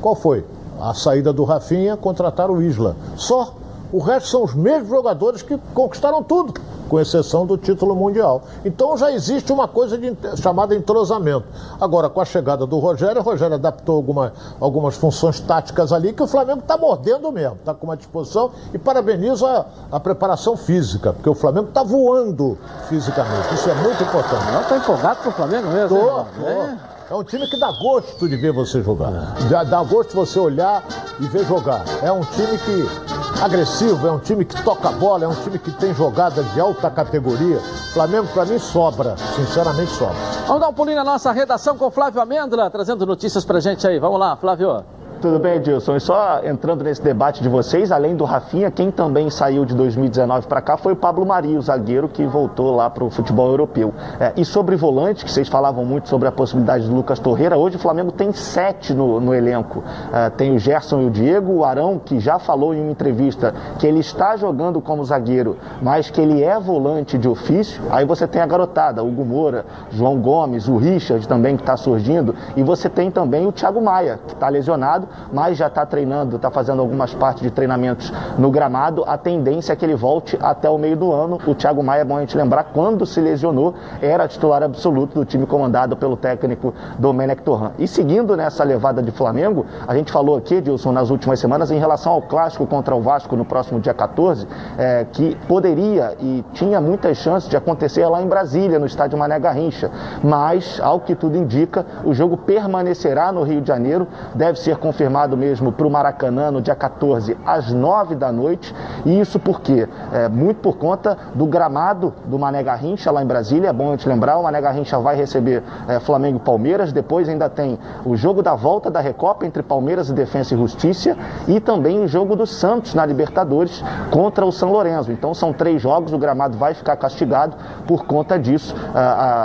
Qual 0.00 0.14
foi? 0.14 0.44
A 0.80 0.94
saída 0.94 1.32
do 1.32 1.44
Rafinha, 1.44 1.96
contratar 1.96 2.50
o 2.50 2.62
Isla. 2.62 2.96
Só. 3.16 3.54
O 3.92 3.98
resto 3.98 4.28
são 4.28 4.44
os 4.44 4.54
mesmos 4.54 4.88
jogadores 4.88 5.42
que 5.42 5.56
conquistaram 5.74 6.22
tudo. 6.22 6.54
com 6.88 7.00
exceção 7.00 7.44
do 7.44 7.56
título 7.56 7.94
mundial. 7.94 8.42
Então 8.64 8.96
já 8.96 9.10
existe 9.10 9.52
uma 9.52 9.66
coisa 9.66 9.98
de, 9.98 10.16
chamada 10.40 10.74
entrosamento. 10.74 11.44
Agora, 11.80 12.08
com 12.08 12.20
a 12.20 12.24
chegada 12.24 12.66
do 12.66 12.78
Rogério, 12.78 13.20
o 13.20 13.24
Rogério 13.24 13.54
adaptou 13.54 13.96
alguma, 13.96 14.32
algumas 14.60 14.94
funções 14.94 15.40
táticas 15.40 15.92
ali 15.92 16.12
que 16.12 16.22
o 16.22 16.26
Flamengo 16.26 16.60
está 16.60 16.76
mordendo 16.76 17.30
mesmo, 17.32 17.56
está 17.56 17.74
com 17.74 17.86
uma 17.86 17.96
disposição 17.96 18.50
e 18.72 18.78
parabenizo 18.78 19.44
a, 19.46 19.66
a 19.90 20.00
preparação 20.00 20.56
física, 20.56 21.12
porque 21.12 21.28
o 21.28 21.34
Flamengo 21.34 21.68
está 21.68 21.82
voando 21.82 22.56
fisicamente. 22.88 23.54
Isso 23.54 23.68
é 23.68 23.74
muito 23.74 24.02
importante. 24.02 24.44
Está 24.62 24.76
empolgado 24.76 25.22
com 25.22 25.28
o 25.28 25.32
Flamengo 25.32 25.68
mesmo? 25.68 25.98
Tô, 25.98 26.06
tô. 26.06 26.46
É. 26.46 26.95
É 27.08 27.14
um 27.14 27.22
time 27.22 27.46
que 27.46 27.56
dá 27.56 27.70
gosto 27.70 28.28
de 28.28 28.36
ver 28.36 28.52
você 28.52 28.82
jogar. 28.82 29.12
Dá, 29.48 29.62
dá 29.62 29.80
gosto 29.84 30.12
você 30.12 30.40
olhar 30.40 30.82
e 31.20 31.26
ver 31.28 31.44
jogar. 31.44 31.84
É 32.02 32.10
um 32.10 32.22
time 32.22 32.58
que 32.58 33.40
agressivo, 33.40 34.08
é 34.08 34.10
um 34.10 34.18
time 34.18 34.44
que 34.44 34.60
toca 34.64 34.88
a 34.88 34.92
bola, 34.92 35.24
é 35.24 35.28
um 35.28 35.34
time 35.36 35.56
que 35.56 35.70
tem 35.70 35.94
jogadas 35.94 36.44
de 36.52 36.60
alta 36.60 36.90
categoria. 36.90 37.60
Flamengo, 37.92 38.26
para 38.34 38.44
mim, 38.46 38.58
sobra. 38.58 39.14
Sinceramente, 39.36 39.92
sobra. 39.92 40.16
Vamos 40.48 40.60
dar 40.60 40.68
um 40.68 40.74
pulinho 40.74 40.96
na 40.96 41.04
nossa 41.04 41.30
redação 41.30 41.78
com 41.78 41.92
Flávio 41.92 42.20
Amêndola, 42.20 42.68
trazendo 42.70 43.06
notícias 43.06 43.44
pra 43.44 43.60
gente 43.60 43.86
aí. 43.86 44.00
Vamos 44.00 44.18
lá, 44.18 44.36
Flávio. 44.36 44.84
Tudo 45.20 45.38
bem, 45.38 45.54
Edilson? 45.54 45.96
E 45.96 46.00
só 46.00 46.42
entrando 46.44 46.84
nesse 46.84 47.00
debate 47.02 47.42
de 47.42 47.48
vocês, 47.48 47.90
além 47.90 48.14
do 48.14 48.24
Rafinha, 48.24 48.70
quem 48.70 48.90
também 48.90 49.30
saiu 49.30 49.64
de 49.64 49.74
2019 49.74 50.46
para 50.46 50.60
cá 50.60 50.76
foi 50.76 50.92
o 50.92 50.96
Pablo 50.96 51.24
Mari, 51.24 51.56
o 51.56 51.62
zagueiro 51.62 52.06
que 52.06 52.26
voltou 52.26 52.76
lá 52.76 52.90
para 52.90 53.02
o 53.02 53.08
futebol 53.08 53.48
europeu. 53.48 53.94
É, 54.20 54.34
e 54.36 54.44
sobre 54.44 54.76
volante, 54.76 55.24
que 55.24 55.30
vocês 55.30 55.48
falavam 55.48 55.86
muito 55.86 56.10
sobre 56.10 56.28
a 56.28 56.32
possibilidade 56.32 56.86
do 56.86 56.94
Lucas 56.94 57.18
Torreira, 57.18 57.56
hoje 57.56 57.76
o 57.76 57.78
Flamengo 57.78 58.12
tem 58.12 58.30
sete 58.32 58.92
no, 58.92 59.18
no 59.18 59.34
elenco. 59.34 59.82
É, 60.12 60.28
tem 60.28 60.54
o 60.54 60.58
Gerson 60.58 61.00
e 61.00 61.06
o 61.06 61.10
Diego, 61.10 61.50
o 61.50 61.64
Arão, 61.64 61.98
que 61.98 62.20
já 62.20 62.38
falou 62.38 62.74
em 62.74 62.82
uma 62.82 62.92
entrevista 62.92 63.54
que 63.78 63.86
ele 63.86 64.00
está 64.00 64.36
jogando 64.36 64.82
como 64.82 65.02
zagueiro, 65.02 65.56
mas 65.80 66.10
que 66.10 66.20
ele 66.20 66.42
é 66.42 66.60
volante 66.60 67.16
de 67.16 67.26
ofício. 67.26 67.82
Aí 67.90 68.04
você 68.04 68.26
tem 68.26 68.42
a 68.42 68.46
garotada, 68.46 69.02
o 69.02 69.10
Moura, 69.10 69.64
João 69.90 70.20
Gomes, 70.20 70.68
o 70.68 70.76
Richard 70.76 71.26
também 71.26 71.56
que 71.56 71.62
está 71.62 71.76
surgindo, 71.76 72.34
e 72.54 72.62
você 72.62 72.90
tem 72.90 73.10
também 73.10 73.46
o 73.46 73.52
Thiago 73.52 73.80
Maia, 73.80 74.20
que 74.26 74.34
está 74.34 74.48
lesionado 74.50 75.05
mas 75.32 75.56
já 75.56 75.66
está 75.66 75.84
treinando, 75.84 76.36
está 76.36 76.50
fazendo 76.50 76.80
algumas 76.80 77.14
partes 77.14 77.42
de 77.42 77.50
treinamentos 77.50 78.12
no 78.38 78.50
gramado. 78.50 79.04
A 79.06 79.16
tendência 79.16 79.72
é 79.72 79.76
que 79.76 79.84
ele 79.84 79.94
volte 79.94 80.38
até 80.40 80.68
o 80.68 80.78
meio 80.78 80.96
do 80.96 81.12
ano. 81.12 81.38
O 81.46 81.54
Thiago 81.54 81.82
Maia, 81.82 82.02
é 82.02 82.04
bom 82.04 82.16
a 82.16 82.20
gente 82.20 82.36
lembrar, 82.36 82.64
quando 82.64 83.06
se 83.06 83.20
lesionou, 83.20 83.74
era 84.00 84.28
titular 84.28 84.62
absoluto 84.62 85.14
do 85.14 85.24
time 85.24 85.46
comandado 85.46 85.96
pelo 85.96 86.16
técnico 86.16 86.74
Domenech 86.98 87.42
Torran. 87.42 87.72
E 87.78 87.88
seguindo 87.88 88.36
nessa 88.36 88.64
levada 88.64 89.02
de 89.02 89.10
Flamengo, 89.10 89.66
a 89.86 89.94
gente 89.94 90.12
falou 90.12 90.36
aqui, 90.36 90.60
Dilson, 90.60 90.92
nas 90.92 91.10
últimas 91.10 91.38
semanas, 91.40 91.70
em 91.70 91.78
relação 91.78 92.12
ao 92.12 92.22
clássico 92.22 92.66
contra 92.66 92.94
o 92.94 93.00
Vasco 93.00 93.36
no 93.36 93.44
próximo 93.44 93.80
dia 93.80 93.94
14, 93.94 94.46
é, 94.78 95.06
que 95.12 95.36
poderia 95.48 96.16
e 96.20 96.44
tinha 96.52 96.80
muitas 96.80 97.16
chances 97.18 97.48
de 97.48 97.56
acontecer 97.56 98.06
lá 98.06 98.22
em 98.22 98.26
Brasília, 98.26 98.78
no 98.78 98.86
estádio 98.86 99.18
Mané 99.18 99.38
Garrincha. 99.38 99.90
Mas, 100.22 100.80
ao 100.80 101.00
que 101.00 101.14
tudo 101.14 101.36
indica, 101.36 101.86
o 102.04 102.12
jogo 102.12 102.36
permanecerá 102.36 103.32
no 103.32 103.42
Rio 103.42 103.60
de 103.60 103.68
Janeiro, 103.68 104.06
deve 104.34 104.58
ser 104.58 104.76
confirmado 104.76 104.95
confirmado 104.96 105.36
mesmo 105.36 105.70
para 105.70 105.86
o 105.86 105.90
Maracanã 105.90 106.50
no 106.50 106.62
dia 106.62 106.74
14 106.74 107.36
às 107.44 107.70
9 107.70 108.14
da 108.14 108.32
noite. 108.32 108.74
E 109.04 109.20
isso 109.20 109.38
por 109.38 109.60
quê? 109.60 109.86
É, 110.10 110.26
muito 110.26 110.58
por 110.62 110.78
conta 110.78 111.18
do 111.34 111.44
gramado 111.44 112.14
do 112.24 112.38
Mané 112.38 112.62
Garrincha 112.62 113.10
lá 113.10 113.22
em 113.22 113.26
Brasília. 113.26 113.68
É 113.68 113.72
bom 113.74 113.88
a 113.88 113.90
gente 113.90 114.08
lembrar, 114.08 114.38
o 114.38 114.42
Mané 114.42 114.58
Garrincha 114.58 114.98
vai 114.98 115.14
receber 115.14 115.62
é, 115.86 116.00
Flamengo 116.00 116.38
e 116.38 116.40
Palmeiras. 116.40 116.94
Depois 116.94 117.28
ainda 117.28 117.50
tem 117.50 117.78
o 118.06 118.16
jogo 118.16 118.42
da 118.42 118.54
volta 118.54 118.90
da 118.90 118.98
Recopa 118.98 119.44
entre 119.44 119.62
Palmeiras 119.62 120.08
e 120.08 120.14
Defensa 120.14 120.54
e 120.54 120.56
Justiça 120.56 121.14
e 121.46 121.60
também 121.60 122.02
o 122.02 122.08
jogo 122.08 122.34
do 122.34 122.46
Santos 122.46 122.94
na 122.94 123.04
Libertadores 123.04 123.84
contra 124.10 124.46
o 124.46 124.50
São 124.50 124.72
Lourenço. 124.72 125.12
Então 125.12 125.34
são 125.34 125.52
três 125.52 125.82
jogos, 125.82 126.14
o 126.14 126.18
gramado 126.18 126.56
vai 126.56 126.72
ficar 126.72 126.96
castigado 126.96 127.54
por 127.86 128.06
conta 128.06 128.38
disso. 128.38 128.74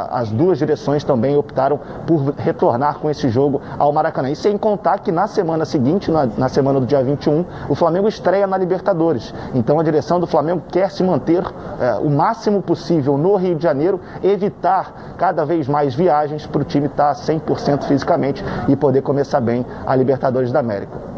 as 0.10 0.32
duas 0.32 0.58
direções 0.58 1.04
também 1.04 1.36
optaram 1.36 1.78
por 2.08 2.34
retornar 2.38 3.00
com 3.00 3.10
esse 3.10 3.28
jogo 3.28 3.62
ao 3.78 3.92
Maracanã. 3.92 4.30
E 4.30 4.36
sem 4.36 4.58
contar 4.58 5.00
que 5.00 5.12
na 5.12 5.28
seguinte, 5.66 6.12
na, 6.12 6.26
na, 6.26 6.50
semana 6.50 6.80
do 6.80 6.86
dia 6.86 7.04
21, 7.04 7.46
o 7.70 7.76
Flamengo 7.76 8.08
estreia 8.08 8.48
na 8.48 8.58
Libertadores. 8.58 9.34
Então 9.54 9.80
a 9.80 9.84
direção 9.84 10.20
do 10.20 10.28
Flamengo 10.28 10.64
quer 10.72 10.92
se 10.92 11.04
manter 11.04 11.44
é, 11.80 11.94
o 11.96 12.10
máximo 12.10 12.62
possível 12.62 13.18
no 13.18 13.36
Rio 13.36 13.56
de 13.56 13.64
Janeiro, 13.64 14.00
evitar 14.24 15.16
cada 15.18 15.46
vez 15.46 15.68
mais 15.68 15.96
viagens 15.96 16.46
para 16.46 16.62
o 16.62 16.66
time 16.66 16.88
estar 16.88 17.14
100% 17.14 17.84
fisicamente 17.84 18.44
e 18.68 18.76
poder 18.76 19.02
começar 19.02 19.42
bem 19.42 19.66
a 19.86 19.96
Libertadores 19.96 20.52
da 20.52 20.60
América. 20.60 21.12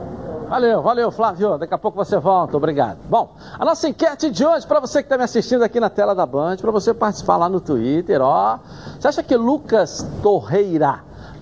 Valeu, 0.53 0.83
valeu, 0.83 1.11
Flávio. 1.11 1.57
Daqui 1.57 1.73
a 1.73 1.77
pouco 1.79 1.97
você 1.97 2.19
volta. 2.19 2.55
Obrigado. 2.55 2.99
Bom, 3.09 3.31
a 3.57 3.65
nossa 3.65 3.89
enquete 3.89 4.29
de 4.29 4.45
hoje, 4.45 4.67
para 4.67 4.79
você 4.79 5.01
que 5.01 5.07
está 5.07 5.17
me 5.17 5.23
assistindo 5.23 5.63
aqui 5.63 5.79
na 5.79 5.89
tela 5.89 6.13
da 6.13 6.27
Band, 6.27 6.57
para 6.57 6.69
você 6.69 6.93
participar 6.93 7.37
lá 7.37 7.49
no 7.49 7.59
Twitter, 7.59 8.21
ó. 8.21 8.59
Você 8.99 9.07
acha 9.07 9.23
que 9.23 9.35
Lucas 9.35 10.07
Torreira 10.21 10.99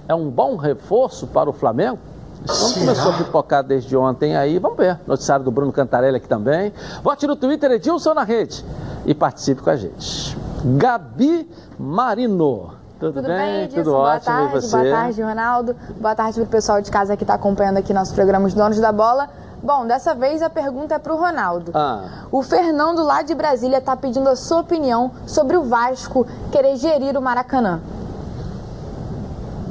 é 0.07 0.15
um 0.15 0.29
bom 0.29 0.55
reforço 0.55 1.27
para 1.27 1.49
o 1.49 1.53
Flamengo? 1.53 1.99
Então 2.43 2.73
começou 2.73 3.11
a 3.11 3.17
pipocar 3.17 3.63
desde 3.63 3.95
ontem 3.95 4.35
aí, 4.35 4.57
vamos 4.57 4.77
ver. 4.77 4.99
Noticiário 5.05 5.45
do 5.45 5.51
Bruno 5.51 5.71
Cantarelli 5.71 6.17
aqui 6.17 6.27
também. 6.27 6.73
Vote 7.03 7.27
no 7.27 7.35
Twitter 7.35 7.71
Edilson 7.71 8.13
na 8.13 8.23
rede 8.23 8.65
e 9.05 9.13
participe 9.13 9.61
com 9.61 9.69
a 9.69 9.75
gente. 9.75 10.37
Gabi 10.63 11.49
Marino. 11.77 12.73
Tudo, 12.99 13.13
Tudo 13.13 13.27
bem? 13.27 13.37
bem 13.37 13.67
Tudo 13.69 13.91
Boa 13.91 14.15
ótimo. 14.15 14.25
Tarde, 14.25 14.57
e 14.57 14.61
você? 14.61 14.77
Boa 14.77 14.91
tarde, 14.91 15.21
Ronaldo. 15.23 15.75
Boa 15.99 16.15
tarde 16.15 16.33
para 16.35 16.43
o 16.43 16.47
pessoal 16.47 16.81
de 16.81 16.91
casa 16.91 17.17
que 17.17 17.23
está 17.23 17.33
acompanhando 17.33 17.77
aqui 17.77 17.93
nosso 17.93 18.13
programa 18.13 18.47
Os 18.47 18.53
Donos 18.53 18.79
da 18.79 18.91
Bola. 18.91 19.27
Bom, 19.63 19.85
dessa 19.85 20.15
vez 20.15 20.41
a 20.41 20.49
pergunta 20.49 20.95
é 20.95 20.99
para 20.99 21.13
o 21.13 21.17
Ronaldo. 21.17 21.71
Ah. 21.73 22.25
O 22.31 22.41
Fernando, 22.41 23.03
lá 23.03 23.21
de 23.21 23.35
Brasília, 23.35 23.77
está 23.77 23.95
pedindo 23.95 24.27
a 24.29 24.35
sua 24.35 24.61
opinião 24.61 25.11
sobre 25.27 25.57
o 25.57 25.63
Vasco 25.63 26.25
querer 26.51 26.75
gerir 26.77 27.15
o 27.17 27.21
Maracanã. 27.21 27.79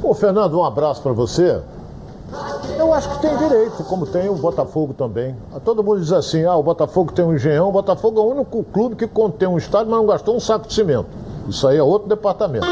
Ô, 0.01 0.13
Fernando, 0.13 0.57
um 0.57 0.63
abraço 0.63 1.01
para 1.01 1.11
você. 1.11 1.61
Eu 2.81 2.91
acho 2.95 3.09
que 3.11 3.21
tem 3.21 3.37
direito, 3.37 3.83
como 3.83 4.07
tem 4.07 4.27
o 4.27 4.33
Botafogo 4.33 4.91
também. 4.91 5.35
Todo 5.63 5.83
mundo 5.83 6.01
diz 6.01 6.11
assim: 6.11 6.45
ah, 6.45 6.55
o 6.55 6.63
Botafogo 6.63 7.11
tem 7.11 7.23
um 7.23 7.35
engenhão. 7.35 7.69
O 7.69 7.71
Botafogo 7.71 8.19
é 8.19 8.23
o 8.23 8.25
único 8.25 8.63
clube 8.63 8.95
que 8.95 9.05
contém 9.05 9.47
um 9.47 9.55
estádio, 9.55 9.91
mas 9.91 9.99
não 9.99 10.07
gastou 10.07 10.35
um 10.35 10.39
saco 10.39 10.67
de 10.67 10.73
cimento. 10.73 11.05
Isso 11.47 11.67
aí 11.67 11.77
é 11.77 11.83
outro 11.83 12.09
departamento. 12.09 12.65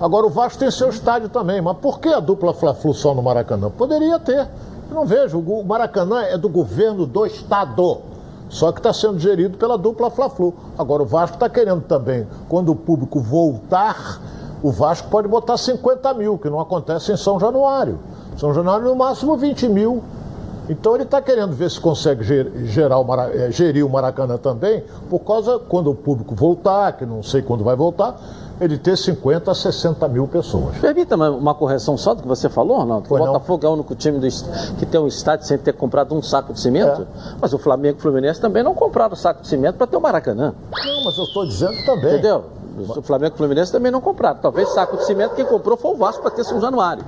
Agora, 0.00 0.24
o 0.24 0.30
Vasco 0.30 0.58
tem 0.58 0.70
seu 0.70 0.88
estádio 0.88 1.28
também, 1.28 1.60
mas 1.60 1.76
por 1.76 2.00
que 2.00 2.08
a 2.08 2.20
dupla 2.20 2.54
Fla-Flu 2.54 2.94
só 2.94 3.14
no 3.14 3.22
Maracanã? 3.22 3.68
Poderia 3.68 4.18
ter. 4.18 4.48
Eu 4.88 4.94
não 4.94 5.04
vejo. 5.04 5.38
O 5.38 5.62
Maracanã 5.62 6.22
é 6.22 6.38
do 6.38 6.48
governo 6.48 7.04
do 7.04 7.26
Estado. 7.26 7.98
Só 8.48 8.72
que 8.72 8.78
está 8.78 8.94
sendo 8.94 9.18
gerido 9.18 9.58
pela 9.58 9.76
dupla 9.76 10.10
Fla-Flu. 10.10 10.54
Agora, 10.78 11.02
o 11.02 11.06
Vasco 11.06 11.36
está 11.36 11.50
querendo 11.50 11.82
também, 11.82 12.26
quando 12.48 12.72
o 12.72 12.76
público 12.76 13.20
voltar, 13.20 14.22
o 14.62 14.70
Vasco 14.72 15.10
pode 15.10 15.28
botar 15.28 15.58
50 15.58 16.14
mil, 16.14 16.38
que 16.38 16.48
não 16.48 16.60
acontece 16.60 17.12
em 17.12 17.16
São 17.18 17.38
Januário. 17.38 17.98
São 18.36 18.52
Januário, 18.52 18.86
no 18.86 18.96
máximo 18.96 19.36
20 19.36 19.68
mil. 19.68 20.02
Então 20.68 20.94
ele 20.94 21.04
está 21.04 21.20
querendo 21.20 21.52
ver 21.52 21.70
se 21.70 21.78
consegue 21.78 22.24
gerar 22.66 22.98
o 22.98 23.14
eh, 23.14 23.50
gerir 23.50 23.84
o 23.84 23.90
Maracanã 23.90 24.38
também, 24.38 24.82
por 25.10 25.18
causa, 25.20 25.58
quando 25.58 25.90
o 25.90 25.94
público 25.94 26.34
voltar, 26.34 26.96
que 26.96 27.04
não 27.04 27.22
sei 27.22 27.42
quando 27.42 27.62
vai 27.62 27.76
voltar, 27.76 28.16
ele 28.58 28.78
ter 28.78 28.96
50 28.96 29.50
a 29.50 29.54
60 29.54 30.08
mil 30.08 30.26
pessoas. 30.26 30.78
Permita 30.78 31.16
uma 31.16 31.54
correção 31.54 31.98
só 31.98 32.14
do 32.14 32.22
que 32.22 32.28
você 32.28 32.48
falou, 32.48 32.78
Ronaldo. 32.78 33.14
O 33.14 33.18
Botafogo 33.18 33.62
não? 33.62 33.68
é 33.68 33.72
o 33.72 33.74
único 33.74 33.94
time 33.94 34.18
do, 34.18 34.26
que 34.78 34.86
tem 34.86 34.98
um 34.98 35.06
estádio 35.06 35.46
sem 35.46 35.58
ter 35.58 35.74
comprado 35.74 36.14
um 36.14 36.22
saco 36.22 36.54
de 36.54 36.60
cimento. 36.60 37.02
É. 37.02 37.34
Mas 37.40 37.52
o 37.52 37.58
Flamengo 37.58 37.96
e 37.96 37.98
o 37.98 38.02
Fluminense 38.02 38.40
também 38.40 38.62
não 38.62 38.74
compraram 38.74 39.14
saco 39.16 39.42
de 39.42 39.48
cimento 39.48 39.76
para 39.76 39.86
ter 39.86 39.96
o 39.96 40.00
Maracanã. 40.00 40.54
Não, 40.72 41.04
mas 41.04 41.18
eu 41.18 41.24
estou 41.24 41.44
dizendo 41.44 41.76
também. 41.84 42.12
Entendeu? 42.12 42.44
O 42.96 43.02
Flamengo 43.02 43.34
e 43.34 43.34
o 43.34 43.38
Fluminense 43.38 43.70
também 43.70 43.92
não 43.92 44.00
compraram. 44.00 44.38
Talvez 44.40 44.70
saco 44.70 44.96
de 44.96 45.04
cimento 45.04 45.34
quem 45.34 45.44
comprou 45.44 45.76
foi 45.76 45.90
o 45.90 45.96
Vasco 45.96 46.22
para 46.22 46.30
ter 46.30 46.44
São 46.44 46.58
Januário 46.58 47.04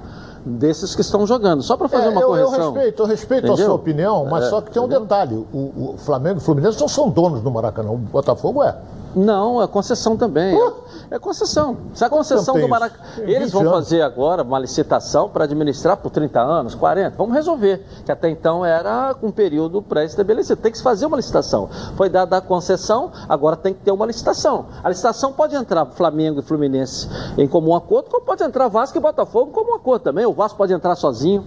desses 0.46 0.94
que 0.94 1.00
estão 1.00 1.26
jogando. 1.26 1.62
Só 1.62 1.76
para 1.76 1.88
fazer 1.88 2.06
é, 2.06 2.08
uma 2.10 2.20
eu, 2.20 2.28
correção. 2.28 2.54
Eu 2.54 2.72
respeito, 2.72 3.02
eu 3.02 3.06
respeito 3.06 3.52
a 3.52 3.56
sua 3.56 3.74
opinião, 3.74 4.24
mas 4.26 4.44
é, 4.44 4.50
só 4.50 4.60
que 4.60 4.70
tem 4.70 4.80
um 4.80 4.86
entendeu? 4.86 5.02
detalhe: 5.02 5.34
o, 5.52 5.92
o 5.92 5.94
Flamengo 5.98 6.36
e 6.36 6.38
o 6.38 6.40
Fluminense 6.40 6.80
não 6.80 6.88
são 6.88 7.10
donos 7.10 7.40
do 7.42 7.50
Maracanã, 7.50 7.90
o 7.90 7.98
Botafogo 7.98 8.62
é. 8.62 8.76
Não, 9.16 9.62
é 9.62 9.66
concessão 9.66 10.14
também. 10.14 10.54
Uh, 10.54 10.74
é 11.10 11.18
concessão. 11.18 11.78
Se 11.94 12.04
a 12.04 12.10
concessão 12.10 12.60
do 12.60 12.68
Maracanã. 12.68 13.02
Eles 13.20 13.50
vão 13.50 13.64
fazer 13.64 14.02
agora 14.02 14.42
uma 14.42 14.58
licitação 14.58 15.30
para 15.30 15.44
administrar 15.44 15.96
por 15.96 16.10
30 16.10 16.38
anos, 16.38 16.74
40. 16.74 17.16
Vamos 17.16 17.34
resolver. 17.34 17.82
Que 18.04 18.12
até 18.12 18.28
então 18.28 18.62
era 18.62 19.16
um 19.22 19.30
período 19.30 19.80
pré-estabelecido. 19.80 20.60
Tem 20.60 20.70
que 20.70 20.76
se 20.76 20.84
fazer 20.84 21.06
uma 21.06 21.16
licitação. 21.16 21.70
Foi 21.96 22.10
dada 22.10 22.36
a 22.36 22.40
concessão, 22.42 23.10
agora 23.26 23.56
tem 23.56 23.72
que 23.72 23.80
ter 23.80 23.90
uma 23.90 24.04
licitação. 24.04 24.66
A 24.84 24.90
licitação 24.90 25.32
pode 25.32 25.56
entrar 25.56 25.86
Flamengo 25.86 26.40
e 26.40 26.42
Fluminense 26.42 27.08
em 27.38 27.48
comum 27.48 27.74
acordo, 27.74 28.10
como 28.10 28.22
pode 28.22 28.44
entrar 28.44 28.68
Vasco 28.68 28.98
e 28.98 29.00
Botafogo 29.00 29.48
em 29.48 29.54
comum 29.54 29.74
acordo 29.74 30.02
também. 30.02 30.26
O 30.26 30.34
Vasco 30.34 30.58
pode 30.58 30.74
entrar 30.74 30.94
sozinho. 30.94 31.42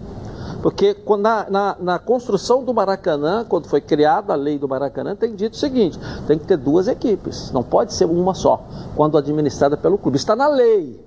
Porque 0.61 0.97
na, 1.19 1.49
na, 1.49 1.77
na, 1.79 1.99
construção 1.99 2.63
do 2.63 2.73
Maracanã, 2.73 3.45
quando 3.47 3.67
foi 3.67 3.79
criada 3.79 4.33
a 4.33 4.35
lei 4.35 4.59
do 4.59 4.67
Maracanã, 4.67 5.15
tem 5.15 5.33
dito 5.33 5.53
o 5.53 5.57
seguinte: 5.57 5.97
tem 6.27 6.37
que 6.37 6.45
ter 6.45 6.57
duas 6.57 6.87
equipes, 6.87 7.51
não 7.51 7.63
pode 7.63 7.93
ser 7.93 8.05
uma 8.05 8.33
só, 8.33 8.65
quando 8.95 9.17
administrada 9.17 9.77
pelo 9.77 9.97
clube. 9.97 10.17
Está 10.17 10.35
na 10.35 10.47
lei. 10.47 10.99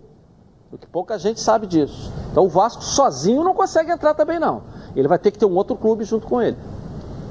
Porque 0.71 0.87
pouca 0.87 1.19
gente 1.19 1.39
sabe 1.39 1.67
disso. 1.67 2.11
Então 2.31 2.47
o 2.47 2.49
Vasco 2.49 2.83
sozinho 2.83 3.45
não 3.45 3.53
consegue 3.53 3.91
entrar 3.91 4.15
também, 4.15 4.39
não. 4.39 4.63
Ele 4.97 5.07
vai 5.07 5.19
ter 5.19 5.31
que 5.31 5.39
ter 5.39 5.45
um 5.45 5.55
outro 5.55 5.77
clube 5.77 6.03
junto 6.05 6.27
com 6.27 6.41
ele. 6.41 6.57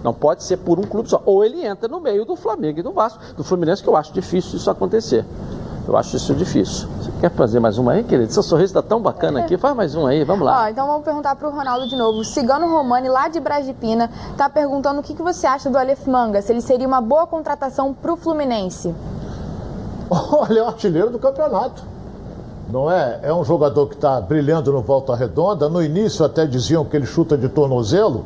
Não 0.03 0.13
pode 0.13 0.43
ser 0.43 0.57
por 0.57 0.80
um 0.80 0.84
clube 0.84 1.09
só. 1.09 1.22
Ou 1.26 1.43
ele 1.43 1.65
entra 1.65 1.88
no 1.88 1.99
meio 1.99 2.24
do 2.24 2.36
Flamengo 2.36 2.80
e 2.80 2.84
do 2.84 2.91
Vasco, 2.91 3.19
do 3.36 3.43
Fluminense, 3.43 3.82
que 3.82 3.89
eu 3.89 3.95
acho 3.95 4.13
difícil 4.13 4.57
isso 4.57 4.69
acontecer. 4.69 5.26
Eu 5.88 5.97
acho 5.97 6.15
isso 6.15 6.34
difícil. 6.36 6.88
Você 6.99 7.11
quer 7.19 7.32
fazer 7.32 7.59
mais 7.59 7.77
uma 7.77 7.93
aí, 7.93 8.03
querido? 8.03 8.32
Seu 8.32 8.43
sorriso 8.43 8.67
está 8.67 8.82
tão 8.82 9.01
bacana 9.01 9.41
aqui. 9.41 9.57
Faz 9.57 9.75
mais 9.75 9.95
um 9.95 10.05
aí, 10.05 10.23
vamos 10.23 10.45
lá. 10.45 10.63
Ó, 10.63 10.67
então 10.67 10.86
vamos 10.86 11.03
perguntar 11.03 11.36
para 11.36 11.47
o 11.47 11.51
Ronaldo 11.51 11.88
de 11.88 11.95
novo. 11.95 12.23
Cigano 12.23 12.67
Romani, 12.67 13.09
lá 13.09 13.27
de 13.27 13.39
Brasipina, 13.39 14.09
está 14.32 14.49
perguntando 14.49 14.99
o 14.99 15.03
que, 15.03 15.15
que 15.15 15.21
você 15.21 15.47
acha 15.47 15.69
do 15.69 15.77
Aleph 15.77 16.05
Manga, 16.05 16.41
se 16.41 16.51
ele 16.51 16.61
seria 16.61 16.88
uma 16.88 17.01
boa 17.01 17.25
contratação 17.25 17.93
para 17.93 18.13
o 18.13 18.15
Fluminense. 18.15 18.93
Olha, 20.09 20.59
é 20.59 20.63
o 20.63 20.67
artilheiro 20.67 21.09
do 21.09 21.17
campeonato. 21.17 21.84
Não 22.69 22.89
é? 22.89 23.19
É 23.23 23.34
um 23.34 23.43
jogador 23.43 23.88
que 23.88 23.95
está 23.95 24.21
brilhando 24.21 24.71
no 24.71 24.82
Volta 24.82 25.15
Redonda. 25.15 25.67
No 25.67 25.84
início 25.84 26.23
até 26.23 26.45
diziam 26.45 26.86
que 26.86 26.95
ele 26.95 27.05
chuta 27.05 27.38
de 27.38 27.49
tornozelo. 27.49 28.23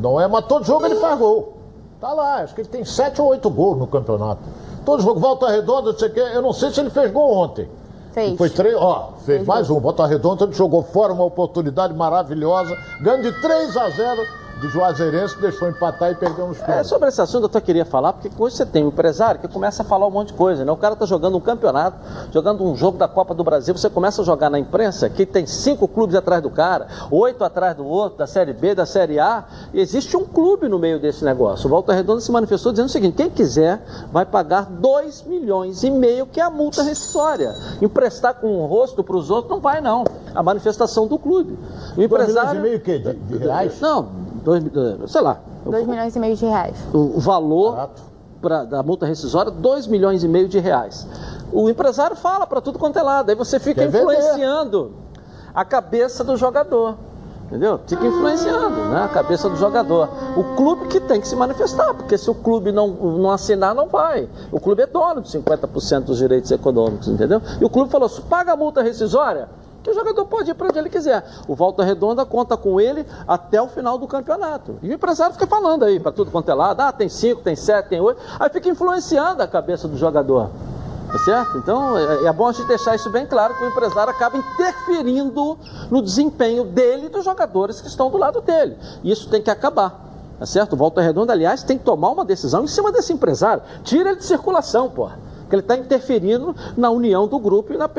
Não 0.00 0.18
é? 0.18 0.26
Mas 0.26 0.46
todo 0.46 0.64
jogo 0.64 0.86
ele 0.86 0.96
faz 0.96 1.18
gol. 1.18 1.58
Tá 2.00 2.12
lá, 2.12 2.36
acho 2.36 2.54
que 2.54 2.62
ele 2.62 2.68
tem 2.68 2.84
sete 2.84 3.20
ou 3.20 3.28
oito 3.28 3.48
gols 3.50 3.78
no 3.78 3.86
campeonato. 3.86 4.42
Todo 4.84 5.02
jogo, 5.02 5.20
Volta 5.20 5.48
Redonda, 5.48 5.92
você 5.92 6.08
quer. 6.08 6.34
Eu 6.34 6.42
não 6.42 6.52
sei 6.52 6.70
se 6.70 6.80
ele 6.80 6.90
fez 6.90 7.10
gol 7.12 7.32
ontem. 7.34 7.68
Fez. 8.12 8.36
Foi 8.36 8.50
três, 8.50 8.74
ó, 8.76 9.12
fez, 9.14 9.38
fez 9.38 9.46
mais 9.46 9.68
gol. 9.68 9.78
um. 9.78 9.80
Volta 9.80 10.06
Redonda, 10.06 10.44
ele 10.44 10.52
jogou 10.52 10.82
fora 10.82 11.12
uma 11.12 11.24
oportunidade 11.24 11.94
maravilhosa, 11.94 12.76
ganhando 13.00 13.22
de 13.22 13.40
3 13.40 13.76
a 13.76 13.88
0 13.88 14.22
do 14.62 14.70
Juazeirense, 14.70 15.36
deixou 15.40 15.68
empatar 15.68 16.12
e 16.12 16.14
perdeu 16.14 16.46
nos 16.46 16.58
pés. 16.58 16.78
É, 16.78 16.84
sobre 16.84 17.08
esse 17.08 17.20
assunto 17.20 17.42
eu 17.42 17.46
até 17.46 17.60
queria 17.60 17.84
falar, 17.84 18.12
porque 18.12 18.30
hoje 18.38 18.56
você 18.56 18.64
tem 18.64 18.84
um 18.84 18.88
empresário 18.88 19.40
que 19.40 19.48
começa 19.48 19.82
a 19.82 19.84
falar 19.84 20.06
um 20.06 20.10
monte 20.10 20.28
de 20.28 20.34
coisa, 20.34 20.64
né? 20.64 20.70
O 20.70 20.76
cara 20.76 20.94
tá 20.94 21.04
jogando 21.04 21.36
um 21.36 21.40
campeonato, 21.40 21.98
jogando 22.32 22.64
um 22.64 22.76
jogo 22.76 22.96
da 22.96 23.08
Copa 23.08 23.34
do 23.34 23.42
Brasil, 23.42 23.76
você 23.76 23.90
começa 23.90 24.22
a 24.22 24.24
jogar 24.24 24.48
na 24.48 24.60
imprensa 24.60 25.10
que 25.10 25.26
tem 25.26 25.46
cinco 25.46 25.88
clubes 25.88 26.14
atrás 26.14 26.40
do 26.40 26.48
cara, 26.48 26.86
oito 27.10 27.42
atrás 27.42 27.76
do 27.76 27.84
outro, 27.84 28.18
da 28.18 28.26
Série 28.26 28.52
B, 28.52 28.72
da 28.72 28.86
Série 28.86 29.18
A, 29.18 29.44
e 29.74 29.80
existe 29.80 30.16
um 30.16 30.24
clube 30.24 30.68
no 30.68 30.78
meio 30.78 31.00
desse 31.00 31.24
negócio. 31.24 31.66
O 31.66 31.68
Volta 31.68 31.92
Redonda 31.92 32.20
se 32.20 32.30
manifestou 32.30 32.70
dizendo 32.70 32.86
o 32.86 32.92
seguinte, 32.92 33.16
quem 33.16 33.30
quiser 33.30 33.82
vai 34.12 34.24
pagar 34.24 34.66
dois 34.66 35.24
milhões 35.24 35.82
e 35.82 35.90
meio, 35.90 36.24
que 36.24 36.40
é 36.40 36.44
a 36.44 36.50
multa 36.50 36.84
rescisória. 36.84 37.52
Emprestar 37.80 38.34
com 38.34 38.62
o 38.62 38.66
rosto 38.66 39.02
para 39.02 39.16
os 39.16 39.28
outros 39.28 39.50
não 39.50 39.60
vai 39.60 39.80
não, 39.80 40.04
a 40.32 40.42
manifestação 40.42 41.08
do 41.08 41.18
clube. 41.18 41.58
O 41.96 42.02
empresário... 42.02 42.32
Dois 42.32 42.52
milhões 42.52 42.58
e 42.58 42.60
meio 42.60 42.76
o 42.76 42.80
quê? 42.80 42.98
De, 42.98 43.38
de 43.38 43.44
reais? 43.44 43.80
Não, 43.80 44.21
dois, 44.42 44.62
sei 45.10 45.20
lá. 45.20 45.40
2 45.64 45.86
milhões 45.86 46.16
e 46.16 46.18
meio 46.18 46.36
de 46.36 46.44
reais. 46.44 46.76
O 46.92 47.20
valor 47.20 47.90
pra, 48.40 48.64
da 48.64 48.82
multa 48.82 49.06
rescisória, 49.06 49.50
2 49.50 49.86
milhões 49.86 50.24
e 50.24 50.28
meio 50.28 50.48
de 50.48 50.58
reais. 50.58 51.06
O 51.52 51.68
empresário 51.70 52.16
fala 52.16 52.46
para 52.46 52.60
tudo 52.60 52.78
quanto 52.78 52.98
é 52.98 53.02
lado, 53.02 53.30
aí 53.30 53.36
você 53.36 53.60
fica 53.60 53.86
Quer 53.86 53.88
influenciando 53.88 54.84
vender. 54.84 54.96
a 55.54 55.64
cabeça 55.64 56.24
do 56.24 56.36
jogador. 56.36 56.96
Entendeu? 57.46 57.78
Fica 57.86 58.06
influenciando 58.06 58.70
né, 58.86 59.04
a 59.04 59.08
cabeça 59.08 59.50
do 59.50 59.56
jogador. 59.56 60.08
O 60.38 60.56
clube 60.56 60.88
que 60.88 60.98
tem 60.98 61.20
que 61.20 61.28
se 61.28 61.36
manifestar, 61.36 61.92
porque 61.92 62.16
se 62.16 62.30
o 62.30 62.34
clube 62.34 62.72
não, 62.72 62.88
não 62.88 63.30
assinar, 63.30 63.74
não 63.74 63.88
vai. 63.88 64.26
O 64.50 64.58
clube 64.58 64.80
é 64.80 64.86
dono 64.86 65.20
de 65.20 65.28
50% 65.28 66.04
dos 66.04 66.16
direitos 66.16 66.50
econômicos, 66.50 67.08
entendeu? 67.08 67.42
E 67.60 67.64
o 67.64 67.68
clube 67.68 67.90
falou: 67.90 68.08
paga 68.26 68.54
a 68.54 68.56
multa 68.56 68.82
rescisória, 68.82 69.50
que 69.82 69.90
o 69.90 69.94
jogador 69.94 70.24
pode 70.26 70.50
ir 70.50 70.54
para 70.54 70.68
onde 70.68 70.78
ele 70.78 70.88
quiser. 70.88 71.24
O 71.48 71.54
Volta 71.54 71.82
Redonda 71.82 72.24
conta 72.24 72.56
com 72.56 72.80
ele 72.80 73.04
até 73.26 73.60
o 73.60 73.68
final 73.68 73.98
do 73.98 74.06
campeonato. 74.06 74.76
E 74.82 74.88
o 74.88 74.92
empresário 74.92 75.32
fica 75.32 75.46
falando 75.46 75.84
aí 75.84 75.98
para 75.98 76.12
tudo 76.12 76.30
quanto 76.30 76.50
é 76.50 76.54
lado, 76.54 76.80
ah, 76.80 76.92
tem 76.92 77.08
cinco, 77.08 77.42
tem 77.42 77.56
sete, 77.56 77.88
tem 77.88 78.00
oito, 78.00 78.20
aí 78.38 78.48
fica 78.50 78.68
influenciando 78.68 79.42
a 79.42 79.46
cabeça 79.48 79.88
do 79.88 79.96
jogador. 79.96 80.50
Tá 81.10 81.18
certo? 81.18 81.58
Então 81.58 81.98
é, 81.98 82.26
é 82.26 82.32
bom 82.32 82.48
a 82.48 82.52
gente 82.52 82.66
deixar 82.66 82.94
isso 82.94 83.10
bem 83.10 83.26
claro 83.26 83.54
que 83.54 83.64
o 83.64 83.68
empresário 83.68 84.10
acaba 84.10 84.38
interferindo 84.38 85.58
no 85.90 86.00
desempenho 86.00 86.64
dele 86.64 87.06
e 87.06 87.08
dos 87.10 87.24
jogadores 87.24 87.80
que 87.80 87.88
estão 87.88 88.10
do 88.10 88.16
lado 88.16 88.40
dele. 88.40 88.78
E 89.02 89.10
isso 89.10 89.28
tem 89.28 89.42
que 89.42 89.50
acabar. 89.50 90.00
Tá 90.38 90.46
certo? 90.46 90.72
O 90.72 90.76
Volta 90.76 91.02
Redonda, 91.02 91.32
aliás, 91.32 91.62
tem 91.62 91.76
que 91.76 91.84
tomar 91.84 92.10
uma 92.10 92.24
decisão 92.24 92.64
em 92.64 92.66
cima 92.66 92.90
desse 92.90 93.12
empresário. 93.12 93.62
Tira 93.84 94.10
ele 94.10 94.18
de 94.18 94.24
circulação, 94.24 94.88
porra 94.88 95.31
que 95.52 95.56
ele 95.56 95.60
está 95.62 95.76
interferindo 95.76 96.56
na 96.78 96.90
união 96.90 97.28
do 97.28 97.38
grupo 97.38 97.74
e 97.74 97.76
na, 97.76 97.90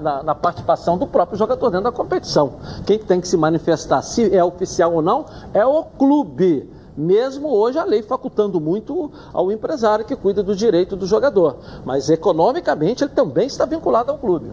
na, 0.00 0.22
na, 0.22 0.34
participação 0.34 0.96
do 0.96 1.06
próprio 1.06 1.38
jogador 1.38 1.68
dentro 1.68 1.84
da 1.84 1.92
competição. 1.92 2.54
Quem 2.86 2.98
tem 2.98 3.20
que 3.20 3.28
se 3.28 3.36
manifestar 3.36 4.00
se 4.00 4.34
é 4.34 4.42
oficial 4.42 4.94
ou 4.94 5.02
não 5.02 5.26
é 5.52 5.64
o 5.66 5.84
clube. 5.84 6.72
Mesmo 6.96 7.48
hoje 7.48 7.78
a 7.78 7.84
lei 7.84 8.02
facultando 8.02 8.58
muito 8.58 9.12
ao 9.30 9.52
empresário 9.52 10.06
que 10.06 10.16
cuida 10.16 10.42
do 10.42 10.56
direito 10.56 10.96
do 10.96 11.06
jogador. 11.06 11.58
Mas 11.84 12.08
economicamente 12.08 13.04
ele 13.04 13.12
também 13.12 13.46
está 13.46 13.66
vinculado 13.66 14.10
ao 14.10 14.16
clube. 14.16 14.50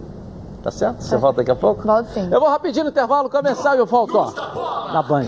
Tá 0.62 0.70
certo? 0.70 1.01
Você 1.01 1.16
é. 1.16 1.18
volta 1.18 1.38
daqui 1.38 1.51
a 1.51 1.55
pouco? 1.55 1.84
Volto 1.84 2.07
sim. 2.07 2.28
Eu 2.30 2.41
vou 2.41 2.49
rapidinho 2.49 2.84
no 2.84 2.91
intervalo 2.91 3.30
começar 3.30 3.78
e 3.78 3.80
eu 3.80 3.86
volto, 3.86 4.18
ó, 4.18 4.91
na 4.91 5.01
Band. 5.01 5.28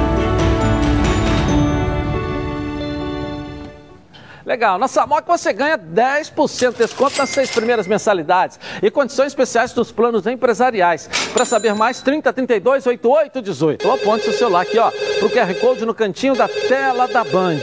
Legal. 4.45 4.77
Na 4.77 4.87
Samok 4.87 5.27
você 5.27 5.53
ganha 5.53 5.77
10% 5.77 6.71
de 6.71 6.77
desconto 6.77 7.17
nas 7.17 7.29
seis 7.29 7.51
primeiras 7.51 7.87
mensalidades 7.87 8.59
e 8.81 8.89
condições 8.89 9.27
especiais 9.27 9.73
dos 9.73 9.91
planos 9.91 10.25
empresariais. 10.27 11.09
Para 11.33 11.45
saber 11.45 11.73
mais, 11.73 12.01
30 12.01 12.31
32 12.33 12.87
88 12.87 13.41
18. 13.41 13.87
Ou 13.87 13.93
aponte 13.93 14.25
seu 14.25 14.33
celular 14.33 14.61
aqui, 14.61 14.77
ó, 14.77 14.91
pro 15.19 15.29
QR 15.29 15.53
Code 15.59 15.85
no 15.85 15.93
cantinho 15.93 16.35
da 16.35 16.47
tela 16.47 17.07
da 17.07 17.23
Band. 17.23 17.59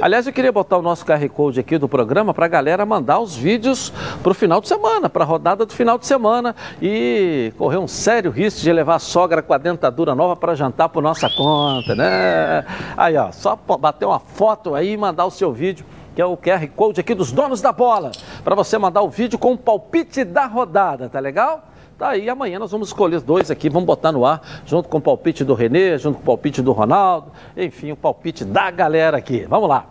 Aliás, 0.00 0.26
eu 0.26 0.32
queria 0.32 0.50
botar 0.50 0.78
o 0.78 0.82
nosso 0.82 1.04
QR 1.04 1.28
Code 1.28 1.60
aqui 1.60 1.76
do 1.76 1.86
programa 1.86 2.32
para 2.32 2.46
a 2.46 2.48
galera 2.48 2.86
mandar 2.86 3.18
os 3.18 3.36
vídeos 3.36 3.92
para 4.22 4.32
o 4.32 4.34
final 4.34 4.58
de 4.58 4.66
semana, 4.66 5.10
para 5.10 5.24
a 5.24 5.26
rodada 5.26 5.66
do 5.66 5.74
final 5.74 5.98
de 5.98 6.06
semana 6.06 6.56
e 6.80 7.52
correr 7.58 7.76
um 7.76 7.86
sério 7.86 8.30
risco 8.30 8.62
de 8.62 8.72
levar 8.72 8.94
a 8.94 8.98
sogra 8.98 9.42
com 9.42 9.52
a 9.52 9.58
dentadura 9.58 10.14
nova 10.14 10.34
para 10.34 10.54
jantar 10.54 10.88
por 10.88 11.02
nossa 11.02 11.28
conta, 11.28 11.94
né? 11.94 12.64
Aí, 12.96 13.14
ó, 13.14 13.30
só 13.30 13.54
bater 13.56 14.06
uma 14.06 14.18
foto 14.20 14.74
aí 14.74 14.92
e 14.92 14.96
mandar 14.96 15.26
o 15.26 15.30
seu 15.30 15.52
vídeo 15.52 15.84
que 16.14 16.20
é 16.20 16.24
o 16.24 16.36
QR 16.36 16.66
Code 16.74 17.00
aqui 17.00 17.14
dos 17.14 17.30
donos 17.30 17.60
da 17.60 17.70
bola, 17.70 18.10
para 18.42 18.54
você 18.54 18.76
mandar 18.78 19.02
o 19.02 19.08
vídeo 19.08 19.38
com 19.38 19.52
o 19.52 19.58
palpite 19.58 20.24
da 20.24 20.46
rodada, 20.46 21.08
tá 21.08 21.20
legal? 21.20 21.69
Tá 22.00 22.12
aí, 22.12 22.30
amanhã 22.30 22.58
nós 22.58 22.70
vamos 22.70 22.88
escolher 22.88 23.20
dois 23.20 23.50
aqui, 23.50 23.68
vamos 23.68 23.86
botar 23.86 24.10
no 24.10 24.24
ar, 24.24 24.40
junto 24.64 24.88
com 24.88 24.96
o 24.96 25.00
palpite 25.02 25.44
do 25.44 25.52
Renê, 25.52 25.98
junto 25.98 26.16
com 26.16 26.22
o 26.22 26.24
palpite 26.24 26.62
do 26.62 26.72
Ronaldo, 26.72 27.30
enfim, 27.54 27.92
o 27.92 27.96
palpite 27.96 28.42
da 28.42 28.70
galera 28.70 29.18
aqui. 29.18 29.44
Vamos 29.46 29.68
lá. 29.68 29.84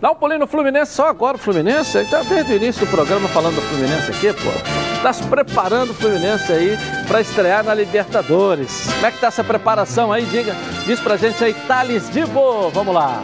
Dá 0.00 0.12
um 0.12 0.14
pulinho 0.14 0.38
no 0.38 0.46
Fluminense, 0.46 0.92
só 0.92 1.08
agora 1.08 1.36
o 1.36 1.40
Fluminense, 1.40 1.98
está 1.98 2.22
desde 2.22 2.52
o 2.52 2.56
início 2.56 2.86
do 2.86 2.90
programa 2.92 3.26
falando 3.30 3.56
do 3.56 3.62
Fluminense 3.62 4.12
aqui, 4.12 4.32
pô. 4.32 4.48
Está 4.94 5.12
se 5.12 5.24
preparando 5.24 5.90
o 5.90 5.94
Fluminense 5.94 6.52
aí 6.52 6.78
para 7.08 7.20
estrear 7.20 7.64
na 7.64 7.74
Libertadores. 7.74 8.86
Como 8.94 9.06
é 9.06 9.10
que 9.10 9.18
tá 9.18 9.26
essa 9.26 9.42
preparação 9.42 10.12
aí? 10.12 10.24
Diga, 10.26 10.54
diz 10.86 11.00
pra 11.00 11.16
gente 11.16 11.42
aí, 11.42 11.52
Thales 11.66 12.08
Dibo. 12.10 12.70
Vamos 12.70 12.94
lá. 12.94 13.20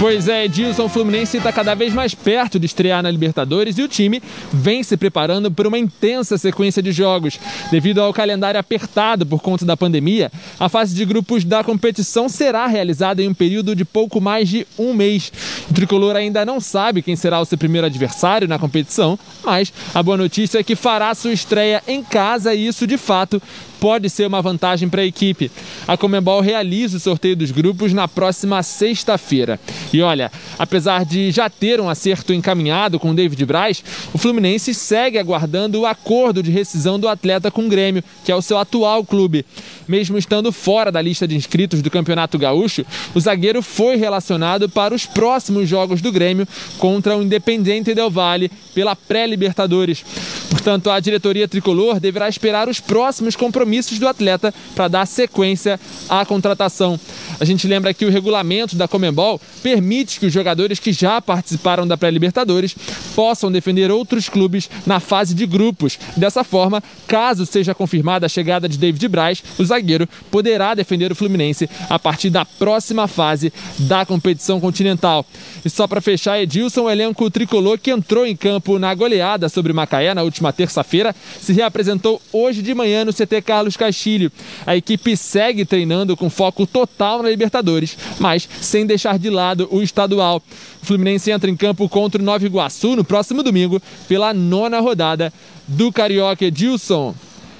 Pois 0.00 0.28
é, 0.28 0.44
Edilson, 0.44 0.84
o 0.84 0.88
Fluminense 0.88 1.38
está 1.38 1.52
cada 1.52 1.74
vez 1.74 1.92
mais 1.92 2.14
perto 2.14 2.56
de 2.60 2.66
estrear 2.66 3.02
na 3.02 3.10
Libertadores 3.10 3.78
e 3.78 3.82
o 3.82 3.88
time 3.88 4.22
vem 4.52 4.80
se 4.80 4.96
preparando 4.96 5.50
por 5.50 5.66
uma 5.66 5.76
intensa 5.76 6.38
sequência 6.38 6.80
de 6.80 6.92
jogos. 6.92 7.36
Devido 7.72 8.00
ao 8.00 8.12
calendário 8.12 8.60
apertado 8.60 9.26
por 9.26 9.42
conta 9.42 9.66
da 9.66 9.76
pandemia, 9.76 10.30
a 10.60 10.68
fase 10.68 10.94
de 10.94 11.04
grupos 11.04 11.42
da 11.42 11.64
competição 11.64 12.28
será 12.28 12.68
realizada 12.68 13.20
em 13.20 13.26
um 13.28 13.34
período 13.34 13.74
de 13.74 13.84
pouco 13.84 14.20
mais 14.20 14.48
de 14.48 14.64
um 14.78 14.94
mês. 14.94 15.32
O 15.68 15.74
tricolor 15.74 16.14
ainda 16.14 16.46
não 16.46 16.60
sabe 16.60 17.02
quem 17.02 17.16
será 17.16 17.40
o 17.40 17.44
seu 17.44 17.58
primeiro 17.58 17.88
adversário 17.88 18.46
na 18.46 18.56
competição, 18.56 19.18
mas 19.44 19.72
a 19.92 20.00
boa 20.00 20.16
notícia 20.16 20.60
é 20.60 20.62
que 20.62 20.76
fará 20.76 21.12
sua 21.12 21.32
estreia 21.32 21.82
em 21.88 22.04
casa 22.04 22.54
e 22.54 22.68
isso 22.68 22.86
de 22.86 22.96
fato 22.96 23.42
pode 23.78 24.10
ser 24.10 24.26
uma 24.26 24.42
vantagem 24.42 24.88
para 24.88 25.02
a 25.02 25.06
equipe. 25.06 25.50
A 25.86 25.96
Comembol 25.96 26.40
realiza 26.40 26.96
o 26.96 27.00
sorteio 27.00 27.36
dos 27.36 27.50
grupos 27.50 27.92
na 27.92 28.08
próxima 28.08 28.62
sexta-feira. 28.62 29.58
E 29.92 30.02
olha, 30.02 30.30
apesar 30.58 31.04
de 31.04 31.30
já 31.30 31.48
ter 31.48 31.80
um 31.80 31.88
acerto 31.88 32.32
encaminhado 32.32 32.98
com 32.98 33.14
David 33.14 33.44
Braz, 33.46 33.82
o 34.12 34.18
Fluminense 34.18 34.74
segue 34.74 35.18
aguardando 35.18 35.80
o 35.80 35.86
acordo 35.86 36.42
de 36.42 36.50
rescisão 36.50 36.98
do 36.98 37.08
atleta 37.08 37.50
com 37.50 37.66
o 37.66 37.68
Grêmio, 37.68 38.04
que 38.24 38.32
é 38.32 38.34
o 38.34 38.42
seu 38.42 38.58
atual 38.58 39.04
clube. 39.04 39.44
Mesmo 39.86 40.18
estando 40.18 40.52
fora 40.52 40.92
da 40.92 41.00
lista 41.00 41.26
de 41.26 41.34
inscritos 41.34 41.80
do 41.80 41.90
Campeonato 41.90 42.38
Gaúcho, 42.38 42.84
o 43.14 43.20
zagueiro 43.20 43.62
foi 43.62 43.96
relacionado 43.96 44.68
para 44.68 44.94
os 44.94 45.06
próximos 45.06 45.68
jogos 45.68 46.02
do 46.02 46.12
Grêmio 46.12 46.46
contra 46.78 47.16
o 47.16 47.22
Independente 47.22 47.94
Del 47.94 48.10
Valle 48.10 48.50
pela 48.74 48.94
pré-Libertadores. 48.94 50.04
Portanto, 50.50 50.90
a 50.90 51.00
diretoria 51.00 51.48
tricolor 51.48 51.98
deverá 52.00 52.28
esperar 52.28 52.68
os 52.68 52.80
próximos 52.80 53.34
compromissos 53.34 53.98
do 53.98 54.08
atleta 54.08 54.52
para 54.74 54.88
dar 54.88 55.06
sequência 55.06 55.80
à 56.08 56.24
contratação. 56.26 57.00
A 57.40 57.44
gente 57.44 57.66
lembra 57.66 57.94
que 57.94 58.04
o 58.04 58.10
regulamento 58.10 58.76
da 58.76 58.88
Comembol 58.88 59.40
permite 59.62 59.77
que 60.18 60.26
os 60.26 60.32
jogadores 60.32 60.78
que 60.78 60.92
já 60.92 61.20
participaram 61.20 61.86
da 61.86 61.96
pré-Libertadores 61.96 62.74
possam 63.14 63.50
defender 63.50 63.90
outros 63.90 64.28
clubes 64.28 64.68
na 64.86 65.00
fase 65.00 65.34
de 65.34 65.46
grupos. 65.46 65.98
Dessa 66.16 66.44
forma, 66.44 66.82
caso 67.06 67.46
seja 67.46 67.74
confirmada 67.74 68.26
a 68.26 68.28
chegada 68.28 68.68
de 68.68 68.78
David 68.78 69.08
Braz, 69.08 69.42
o 69.58 69.64
zagueiro 69.64 70.08
poderá 70.30 70.74
defender 70.74 71.10
o 71.12 71.14
Fluminense 71.14 71.68
a 71.88 71.98
partir 71.98 72.30
da 72.30 72.44
próxima 72.44 73.06
fase 73.06 73.52
da 73.80 74.04
competição 74.04 74.60
continental. 74.60 75.24
E 75.64 75.70
só 75.70 75.86
para 75.86 76.00
fechar, 76.00 76.40
Edilson, 76.40 76.82
o 76.82 76.90
elenco 76.90 77.30
tricolor 77.30 77.78
que 77.78 77.90
entrou 77.90 78.26
em 78.26 78.36
campo 78.36 78.78
na 78.78 78.94
goleada 78.94 79.48
sobre 79.48 79.72
Macaé 79.72 80.14
na 80.14 80.22
última 80.22 80.52
terça-feira 80.52 81.14
se 81.40 81.52
reapresentou 81.52 82.20
hoje 82.32 82.62
de 82.62 82.74
manhã 82.74 83.04
no 83.04 83.12
CT 83.12 83.42
Carlos 83.44 83.76
Castilho. 83.76 84.30
A 84.66 84.76
equipe 84.76 85.16
segue 85.16 85.64
treinando 85.64 86.16
com 86.16 86.30
foco 86.30 86.66
total 86.66 87.22
na 87.22 87.30
Libertadores, 87.30 87.96
mas 88.18 88.48
sem 88.60 88.86
deixar 88.86 89.18
de 89.18 89.30
lado 89.30 89.67
o 89.70 89.82
estadual. 89.82 90.42
O 90.82 90.86
Fluminense 90.86 91.30
entra 91.30 91.50
em 91.50 91.56
campo 91.56 91.88
contra 91.88 92.20
o 92.20 92.24
Nova 92.24 92.44
Iguaçu 92.44 92.96
no 92.96 93.04
próximo 93.04 93.42
domingo 93.42 93.80
pela 94.08 94.32
nona 94.34 94.80
rodada 94.80 95.32
do 95.66 95.92
Carioca 95.92 96.44
Edilson. 96.44 97.14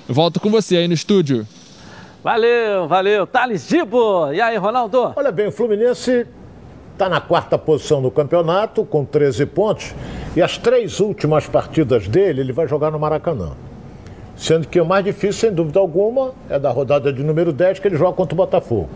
Volto 0.08 0.40
com 0.40 0.50
você 0.50 0.78
aí 0.78 0.88
no 0.88 0.94
estúdio. 0.94 1.46
Valeu, 2.22 2.88
valeu. 2.88 3.26
Thales 3.26 3.68
Dibo. 3.68 4.32
E 4.32 4.40
aí, 4.40 4.56
Ronaldo? 4.56 5.12
Olha 5.14 5.30
bem, 5.30 5.48
o 5.48 5.52
Fluminense 5.52 6.26
está 6.92 7.08
na 7.08 7.20
quarta 7.20 7.56
posição 7.56 8.02
do 8.02 8.10
campeonato, 8.10 8.84
com 8.84 9.04
13 9.04 9.46
pontos. 9.46 9.94
E 10.36 10.42
as 10.42 10.58
três 10.58 10.98
últimas 10.98 11.46
partidas 11.46 12.08
dele, 12.08 12.40
ele 12.40 12.52
vai 12.52 12.66
jogar 12.66 12.90
no 12.90 12.98
Maracanã. 12.98 13.52
Sendo 14.36 14.66
que 14.66 14.80
o 14.80 14.86
mais 14.86 15.04
difícil, 15.04 15.32
sem 15.32 15.52
dúvida 15.52 15.78
alguma, 15.78 16.32
é 16.48 16.58
da 16.58 16.70
rodada 16.70 17.12
de 17.12 17.22
número 17.22 17.52
10, 17.52 17.78
que 17.78 17.88
ele 17.88 17.96
joga 17.96 18.12
contra 18.14 18.34
o 18.34 18.36
Botafogo. 18.36 18.88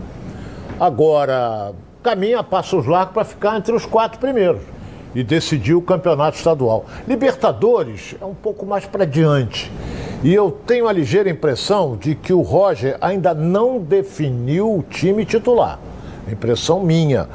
Agora, 0.79 1.73
caminha 2.03 2.39
a 2.39 2.43
passos 2.43 2.85
largos 2.85 3.13
para 3.13 3.23
ficar 3.23 3.57
entre 3.57 3.73
os 3.73 3.85
quatro 3.85 4.19
primeiros 4.19 4.61
e 5.15 5.23
decidir 5.23 5.73
o 5.73 5.81
campeonato 5.81 6.37
estadual. 6.37 6.85
Libertadores 7.07 8.15
é 8.19 8.25
um 8.25 8.33
pouco 8.33 8.65
mais 8.65 8.85
para 8.85 9.05
diante. 9.05 9.71
E 10.23 10.33
eu 10.33 10.51
tenho 10.51 10.87
a 10.87 10.91
ligeira 10.91 11.29
impressão 11.29 11.95
de 11.95 12.15
que 12.15 12.33
o 12.33 12.41
Roger 12.41 12.97
ainda 12.99 13.33
não 13.33 13.79
definiu 13.79 14.77
o 14.77 14.83
time 14.83 15.25
titular. 15.25 15.79
Impressão 16.31 16.81
minha. 16.81 17.29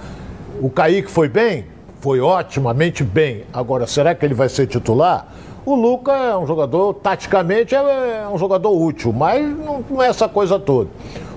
O 0.60 0.68
Kaique 0.68 1.10
foi 1.10 1.28
bem? 1.28 1.66
Foi 2.00 2.20
otimamente 2.20 3.02
bem. 3.02 3.44
Agora, 3.52 3.86
será 3.86 4.14
que 4.14 4.24
ele 4.24 4.34
vai 4.34 4.48
ser 4.48 4.66
titular? 4.66 5.28
O 5.64 5.74
Luca 5.74 6.12
é 6.12 6.36
um 6.36 6.46
jogador, 6.46 6.94
taticamente, 6.94 7.74
é 7.74 8.26
um 8.32 8.38
jogador 8.38 8.70
útil, 8.70 9.12
mas 9.12 9.44
não 9.90 10.02
é 10.02 10.08
essa 10.08 10.28
coisa 10.28 10.58
toda. 10.58 10.88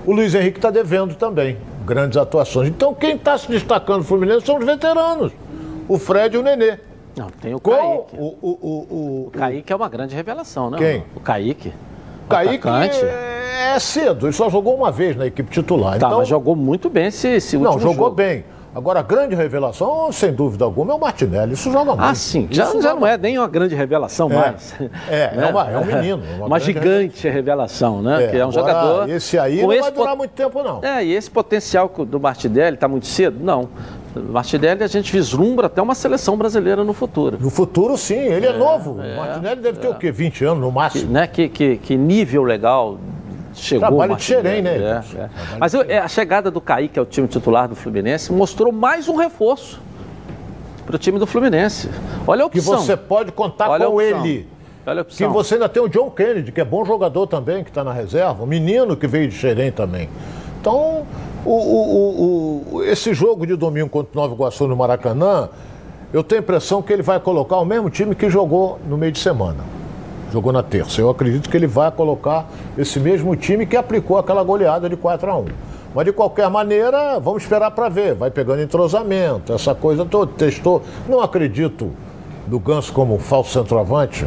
O 0.06 0.12
Luiz 0.12 0.34
Henrique 0.34 0.58
está 0.58 0.70
devendo 0.70 1.14
também 1.14 1.58
grandes 1.82 2.16
atuações. 2.16 2.68
Então, 2.68 2.94
quem 2.94 3.16
está 3.16 3.36
se 3.36 3.48
destacando 3.48 3.98
no 3.98 4.04
Fluminense 4.04 4.46
são 4.46 4.58
os 4.58 4.64
veteranos. 4.64 5.32
O 5.88 5.98
Fred 5.98 6.36
e 6.36 6.38
o 6.38 6.42
Nenê. 6.42 6.78
Não, 7.16 7.28
tem 7.28 7.54
o 7.54 7.60
Kaique. 7.60 8.16
O, 8.16 8.36
o, 8.40 8.48
o, 8.50 9.26
o, 9.26 9.30
Kaique 9.32 9.72
é 9.72 9.76
uma 9.76 9.88
grande 9.88 10.14
revelação, 10.14 10.70
né? 10.70 10.78
Quem? 10.78 11.04
O 11.14 11.20
Kaique. 11.20 11.72
O 12.24 12.28
Kaique 12.28 12.66
é, 12.68 13.74
é 13.74 13.78
cedo, 13.78 14.26
ele 14.26 14.32
só 14.32 14.48
jogou 14.48 14.74
uma 14.74 14.90
vez 14.90 15.16
na 15.16 15.26
equipe 15.26 15.50
titular. 15.50 15.98
Tá, 15.98 16.06
então, 16.06 16.18
mas 16.18 16.28
jogou 16.28 16.56
muito 16.56 16.88
bem 16.88 17.06
esse, 17.06 17.28
esse 17.28 17.56
último 17.56 17.72
Não, 17.74 17.78
jogou 17.78 18.06
jogo. 18.06 18.16
bem. 18.16 18.44
Agora, 18.74 19.00
a 19.00 19.02
grande 19.02 19.34
revelação, 19.34 20.10
sem 20.10 20.32
dúvida 20.32 20.64
alguma, 20.64 20.92
é 20.92 20.96
o 20.96 20.98
Martinelli. 20.98 21.52
Isso 21.52 21.70
joga 21.70 21.90
muito. 21.94 22.00
Ah, 22.02 22.14
sim. 22.14 22.48
Já, 22.50 22.64
já 22.64 22.72
joga 22.72 22.94
não 22.94 23.06
é 23.06 23.18
nem 23.18 23.38
uma 23.38 23.46
grande 23.48 23.74
revelação 23.74 24.30
É. 24.32 24.34
mais. 24.34 24.74
É, 25.10 25.30
é 25.36 25.46
uma- 25.46 25.70
é 25.70 25.76
um 25.78 25.84
menino, 25.84 26.22
uma 26.38 26.46
Uma, 26.52 26.58
gigante 26.58 27.28
revelação, 27.28 28.00
né? 28.00 28.24
É, 28.24 28.28
que 28.28 28.36
é 28.38 28.46
um 28.46 28.48
agora, 28.48 28.52
jogador. 28.72 29.08
Esse 29.10 29.38
aí 29.38 29.60
não 29.60 29.70
esse 29.72 29.82
vai 29.82 29.90
durar 29.92 30.08
pot- 30.08 30.18
muito 30.18 30.30
tempo, 30.30 30.62
não. 30.62 30.82
É, 30.82 31.04
e 31.04 31.12
esse 31.14 31.30
potencial 31.30 31.88
que 31.90 32.02
do 32.04 32.18
Martinelli 32.18 32.74
está 32.76 32.88
muito 32.88 33.06
cedo? 33.06 33.38
Não. 33.44 33.68
O 34.16 34.32
Martinelli 34.32 34.82
a 34.82 34.86
gente 34.86 35.12
vislumbra 35.12 35.66
até 35.66 35.80
uma 35.82 35.94
seleção 35.94 36.36
brasileira 36.36 36.82
no 36.82 36.92
futuro. 36.94 37.36
No 37.40 37.50
futuro, 37.50 37.96
sim. 37.98 38.14
Ele 38.14 38.46
é, 38.46 38.52
novo. 38.56 38.92
o 38.92 39.16
Martinelli 39.16 39.60
deve 39.60 39.78
ter 39.80 39.88
o 39.88 39.94
quê? 39.94 40.10
20 40.10 40.44
anos 40.44 40.60
no 40.60 40.68
Que, 40.68 40.74
máximo. 40.74 41.12
né? 41.12 41.26
que, 41.26 41.48
que, 41.48 41.76
que 41.76 41.96
nível 41.96 42.42
legal 42.42 42.98
chegou 43.54 43.88
Trabalho 43.88 44.12
o 44.14 44.16
de 44.16 44.22
xerém, 44.22 44.62
né, 44.62 44.76
é, 44.76 45.18
é. 45.18 45.30
Mas 45.58 45.74
eu- 45.74 45.82
é, 45.88 45.98
a 45.98 46.08
chegada 46.08 46.50
do 46.50 46.60
Kaique 46.60 46.98
ao 46.98 47.04
time 47.06 47.26
titular 47.28 47.68
do 47.68 47.74
Fluminense 47.76 48.32
mostrou 48.32 48.72
mais 48.72 49.08
um 49.08 49.16
reforço 49.16 49.80
para 50.86 50.96
o 50.96 50.98
time 50.98 51.18
do 51.18 51.26
Fluminense. 51.26 51.88
Olha 52.26 52.44
a 52.44 52.50
Que 52.50 52.58
opção. 52.58 52.78
você 52.80 52.96
pode 52.96 53.32
contar 53.32 53.68
Olha 53.70 53.86
com 53.86 54.00
ele. 54.00 54.48
Olha 54.86 55.00
a 55.02 55.04
Que 55.04 55.10
opção. 55.12 55.32
você 55.32 55.54
ainda 55.54 55.68
tem 55.68 55.82
o 55.82 55.88
John 55.88 56.10
Kennedy, 56.10 56.50
que 56.50 56.60
é 56.60 56.64
bom 56.64 56.84
jogador 56.84 57.26
também, 57.26 57.62
que 57.62 57.70
está 57.70 57.84
na 57.84 57.92
reserva. 57.92 58.42
Um 58.42 58.46
menino 58.46 58.96
que 58.96 59.06
veio 59.06 59.28
de 59.28 59.34
Xerém 59.36 59.70
também. 59.70 60.08
Então, 60.60 61.04
o, 61.44 61.50
o- 61.50 61.92
o- 62.72 62.76
o- 62.78 62.84
esse 62.84 63.14
jogo 63.14 63.46
de 63.46 63.54
domingo 63.56 63.88
contra 63.88 64.10
o 64.18 64.22
Nova 64.22 64.34
Iguaçu 64.34 64.66
no 64.66 64.76
Maracanã, 64.76 65.48
eu 66.12 66.22
tenho 66.24 66.40
a 66.40 66.42
impressão 66.42 66.82
que 66.82 66.92
ele 66.92 67.02
vai 67.02 67.18
colocar 67.20 67.56
o 67.58 67.64
mesmo 67.64 67.88
time 67.90 68.14
que 68.14 68.28
jogou 68.28 68.78
no 68.88 68.96
meio 68.98 69.12
de 69.12 69.18
semana. 69.20 69.64
Jogou 70.32 70.50
na 70.50 70.62
terça. 70.62 70.98
Eu 70.98 71.10
acredito 71.10 71.50
que 71.50 71.56
ele 71.56 71.66
vai 71.66 71.90
colocar 71.90 72.46
esse 72.78 72.98
mesmo 72.98 73.36
time 73.36 73.66
que 73.66 73.76
aplicou 73.76 74.16
aquela 74.16 74.42
goleada 74.42 74.88
de 74.88 74.96
4 74.96 75.30
a 75.30 75.36
1 75.36 75.44
Mas 75.94 76.06
de 76.06 76.12
qualquer 76.12 76.48
maneira, 76.48 77.20
vamos 77.20 77.42
esperar 77.42 77.70
para 77.72 77.90
ver. 77.90 78.14
Vai 78.14 78.30
pegando 78.30 78.62
entrosamento, 78.62 79.52
essa 79.52 79.74
coisa 79.74 80.06
toda. 80.06 80.32
Testou. 80.32 80.82
Não 81.06 81.20
acredito 81.20 81.90
do 82.46 82.58
Ganso 82.58 82.90
como 82.94 83.18
falso 83.18 83.52
centroavante, 83.52 84.26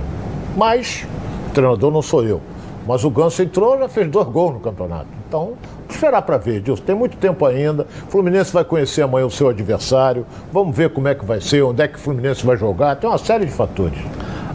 mas 0.55 1.07
treinador 1.55 1.89
não 1.89 2.03
sou 2.03 2.23
eu. 2.23 2.39
Mas 2.87 3.03
o 3.03 3.09
Ganso 3.09 3.41
entrou 3.41 3.79
já 3.79 3.89
fez 3.89 4.07
dois 4.07 4.27
gols 4.27 4.53
no 4.53 4.59
campeonato. 4.59 5.07
Então, 5.27 5.53
esperar 5.89 6.21
para 6.21 6.37
ver, 6.37 6.61
Dilson. 6.61 6.83
Tem 6.83 6.95
muito 6.95 7.17
tempo 7.17 7.47
ainda. 7.47 7.87
O 8.07 8.11
Fluminense 8.11 8.53
vai 8.53 8.63
conhecer 8.63 9.01
amanhã 9.01 9.25
o 9.25 9.31
seu 9.31 9.49
adversário. 9.49 10.23
Vamos 10.53 10.77
ver 10.77 10.91
como 10.91 11.07
é 11.07 11.15
que 11.15 11.25
vai 11.25 11.41
ser, 11.41 11.63
onde 11.63 11.81
é 11.81 11.87
que 11.87 11.95
o 11.95 11.99
Fluminense 11.99 12.45
vai 12.45 12.55
jogar. 12.55 12.95
Tem 12.95 13.09
uma 13.09 13.17
série 13.17 13.45
de 13.45 13.51
fatores. 13.51 13.97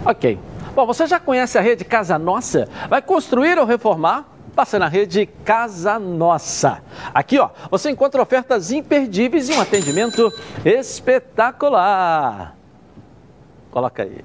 Ok. 0.05 0.38
Bom, 0.74 0.86
você 0.86 1.06
já 1.06 1.18
conhece 1.18 1.58
a 1.58 1.60
rede 1.60 1.84
Casa 1.84 2.18
Nossa? 2.18 2.68
Vai 2.88 3.02
construir 3.02 3.58
ou 3.58 3.66
reformar? 3.66 4.24
Passa 4.54 4.78
na 4.78 4.88
rede 4.88 5.26
Casa 5.44 5.98
Nossa. 5.98 6.82
Aqui, 7.12 7.38
ó, 7.38 7.50
você 7.70 7.90
encontra 7.90 8.22
ofertas 8.22 8.70
imperdíveis 8.70 9.48
e 9.48 9.52
um 9.52 9.60
atendimento 9.60 10.32
espetacular. 10.64 12.56
Coloca 13.70 14.02
aí. 14.02 14.22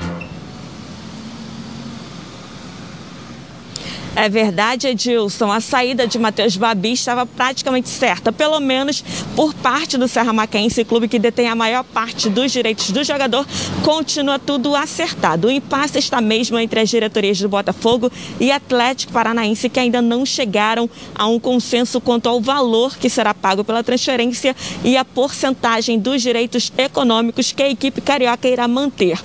É 4.16 4.30
verdade, 4.30 4.86
Edilson. 4.88 5.52
A 5.52 5.60
saída 5.60 6.06
de 6.06 6.18
Matheus 6.18 6.56
Babi 6.56 6.92
estava 6.92 7.26
praticamente 7.26 7.90
certa, 7.90 8.32
pelo 8.32 8.58
menos 8.58 9.04
por 9.36 9.52
parte 9.52 9.98
do 9.98 10.08
Serra 10.08 10.32
Macaense, 10.32 10.86
clube 10.86 11.06
que 11.06 11.18
detém 11.18 11.48
a 11.48 11.54
maior 11.54 11.84
parte 11.84 12.30
dos 12.30 12.50
direitos 12.50 12.90
do 12.90 13.04
jogador. 13.04 13.46
Continua 13.84 14.38
tudo 14.38 14.74
acertado. 14.74 15.48
O 15.48 15.50
impasse 15.50 15.98
está 15.98 16.18
mesmo 16.22 16.58
entre 16.58 16.80
as 16.80 16.88
diretorias 16.88 17.38
do 17.38 17.48
Botafogo 17.50 18.10
e 18.40 18.50
Atlético 18.50 19.12
Paranaense, 19.12 19.68
que 19.68 19.78
ainda 19.78 20.00
não 20.00 20.24
chegaram 20.24 20.88
a 21.14 21.26
um 21.26 21.38
consenso 21.38 22.00
quanto 22.00 22.26
ao 22.26 22.40
valor 22.40 22.96
que 22.96 23.10
será 23.10 23.34
pago 23.34 23.64
pela 23.64 23.84
transferência 23.84 24.56
e 24.82 24.96
a 24.96 25.04
porcentagem 25.04 25.98
dos 25.98 26.22
direitos 26.22 26.72
econômicos 26.78 27.52
que 27.52 27.62
a 27.62 27.68
equipe 27.68 28.00
carioca 28.00 28.48
irá 28.48 28.66
manter. 28.66 29.20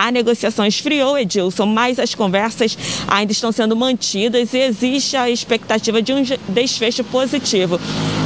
A 0.00 0.10
negociação 0.10 0.64
esfriou, 0.64 1.18
Edilson, 1.18 1.66
mas 1.66 1.98
as 1.98 2.14
conversas 2.14 2.74
ainda 3.06 3.32
estão 3.32 3.52
sendo 3.52 3.76
mantidas 3.76 4.54
e 4.54 4.58
existe 4.58 5.14
a 5.14 5.28
expectativa 5.28 6.00
de 6.00 6.14
um 6.14 6.22
desfecho 6.48 7.04
positivo. 7.04 7.78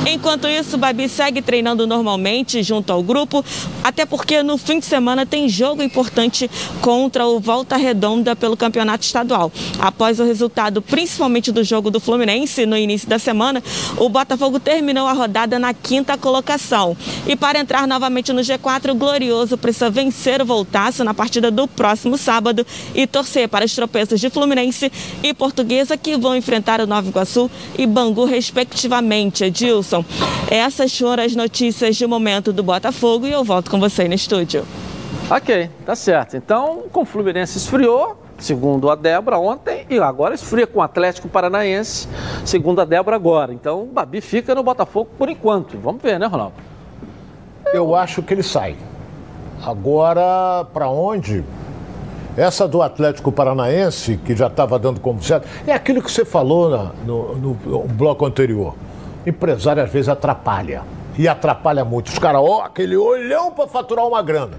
Enquanto 0.06 0.46
isso, 0.46 0.78
Babi 0.78 1.08
segue 1.08 1.42
treinando 1.42 1.84
normalmente 1.84 2.62
junto 2.62 2.92
ao 2.92 3.02
grupo, 3.02 3.44
até 3.82 4.06
porque 4.06 4.40
no 4.40 4.56
fim 4.56 4.78
de 4.78 4.86
semana 4.86 5.26
tem 5.26 5.48
jogo 5.48 5.82
importante 5.82 6.48
contra 6.80 7.26
o 7.26 7.40
Volta 7.40 7.76
Redonda 7.76 8.36
pelo 8.36 8.56
Campeonato 8.56 9.04
Estadual. 9.04 9.50
Após 9.80 10.20
o 10.20 10.24
resultado, 10.24 10.80
principalmente 10.80 11.50
do 11.50 11.64
jogo 11.64 11.90
do 11.90 11.98
Fluminense 11.98 12.66
no 12.66 12.76
início 12.76 13.08
da 13.08 13.18
semana, 13.18 13.60
o 13.96 14.08
Botafogo 14.08 14.60
terminou 14.60 15.08
a 15.08 15.12
rodada 15.12 15.58
na 15.58 15.74
quinta 15.74 16.16
colocação. 16.16 16.96
E 17.26 17.34
para 17.34 17.58
entrar 17.58 17.88
novamente 17.88 18.32
no 18.32 18.42
G4, 18.42 18.92
o 18.92 18.94
Glorioso 18.94 19.58
precisa 19.58 19.90
vencer 19.90 20.40
o 20.40 20.44
Voltaço 20.44 21.02
na 21.02 21.14
partida 21.14 21.50
do 21.50 21.63
próximo 21.66 22.16
sábado 22.16 22.66
e 22.94 23.06
torcer 23.06 23.48
para 23.48 23.64
os 23.64 23.74
tropeços 23.74 24.20
de 24.20 24.30
Fluminense 24.30 24.90
e 25.22 25.34
Portuguesa 25.34 25.96
que 25.96 26.16
vão 26.16 26.36
enfrentar 26.36 26.80
o 26.80 26.86
Nova 26.86 27.08
Iguaçu 27.08 27.50
e 27.78 27.86
Bangu, 27.86 28.24
respectivamente. 28.24 29.44
Edilson, 29.44 30.04
essas 30.50 30.96
foram 30.98 31.24
as 31.24 31.34
notícias 31.34 31.96
de 31.96 32.06
momento 32.06 32.52
do 32.52 32.62
Botafogo 32.62 33.26
e 33.26 33.32
eu 33.32 33.44
volto 33.44 33.70
com 33.70 33.78
você 33.78 34.08
no 34.08 34.14
estúdio. 34.14 34.64
Ok, 35.30 35.70
tá 35.86 35.94
certo. 35.94 36.36
Então, 36.36 36.84
com 36.92 37.02
o 37.02 37.04
Fluminense 37.04 37.56
esfriou, 37.56 38.16
segundo 38.38 38.90
a 38.90 38.94
Débora 38.94 39.38
ontem, 39.38 39.86
e 39.88 39.98
agora 39.98 40.34
esfria 40.34 40.66
com 40.66 40.80
o 40.80 40.82
Atlético 40.82 41.28
Paranaense, 41.28 42.06
segundo 42.44 42.80
a 42.80 42.84
Débora 42.84 43.16
agora. 43.16 43.52
Então, 43.52 43.84
o 43.84 43.86
Babi 43.86 44.20
fica 44.20 44.54
no 44.54 44.62
Botafogo 44.62 45.08
por 45.16 45.28
enquanto. 45.30 45.78
Vamos 45.78 46.02
ver, 46.02 46.18
né, 46.18 46.26
Ronaldo? 46.26 46.54
Eu 47.72 47.94
acho 47.94 48.22
que 48.22 48.34
ele 48.34 48.42
sai. 48.42 48.76
Agora, 49.66 50.66
para 50.74 50.88
onde? 50.88 51.42
Essa 52.36 52.68
do 52.68 52.82
Atlético 52.82 53.32
Paranaense, 53.32 54.18
que 54.18 54.36
já 54.36 54.48
estava 54.48 54.78
dando 54.78 55.00
como 55.00 55.22
certo, 55.22 55.48
é 55.66 55.72
aquilo 55.72 56.02
que 56.02 56.10
você 56.10 56.24
falou 56.24 56.68
na, 56.68 56.90
no, 57.06 57.34
no, 57.36 57.54
bloco 57.84 58.26
anterior. 58.26 58.74
Empresário 59.24 59.82
às 59.82 59.90
vezes 59.90 60.08
atrapalha. 60.08 60.82
E 61.16 61.26
atrapalha 61.28 61.84
muito. 61.84 62.08
Os 62.08 62.18
caras, 62.18 62.42
ó, 62.44 62.62
aquele 62.62 62.96
olhão 62.96 63.52
para 63.52 63.66
faturar 63.66 64.06
uma 64.06 64.20
grana. 64.20 64.58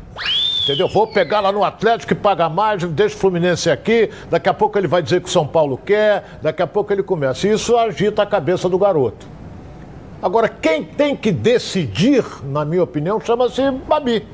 Entendeu? 0.64 0.88
Vou 0.88 1.06
pegar 1.06 1.42
lá 1.42 1.52
no 1.52 1.64
Atlético 1.64 2.16
que 2.16 2.20
paga 2.20 2.50
mais, 2.50 2.84
deixa 2.84 3.16
o 3.16 3.20
Fluminense 3.20 3.70
aqui, 3.70 4.10
daqui 4.32 4.50
a 4.50 4.54
pouco 4.54 4.80
ele 4.80 4.88
vai 4.88 5.04
dizer 5.04 5.22
que 5.22 5.28
o 5.28 5.32
São 5.32 5.46
Paulo 5.46 5.78
quer, 5.78 6.24
daqui 6.42 6.64
a 6.64 6.68
pouco 6.68 6.92
ele 6.92 7.04
começa. 7.04 7.48
Isso 7.48 7.78
agita 7.78 8.24
a 8.24 8.26
cabeça 8.26 8.68
do 8.68 8.80
garoto. 8.80 9.28
Agora, 10.24 10.50
quem 10.50 10.84
tem 10.84 11.16
que 11.16 11.32
decidir, 11.32 12.26
na 12.46 12.66
minha 12.66 12.82
opinião, 12.82 13.20
chama-se 13.20 13.70
Babi. 13.70 14.26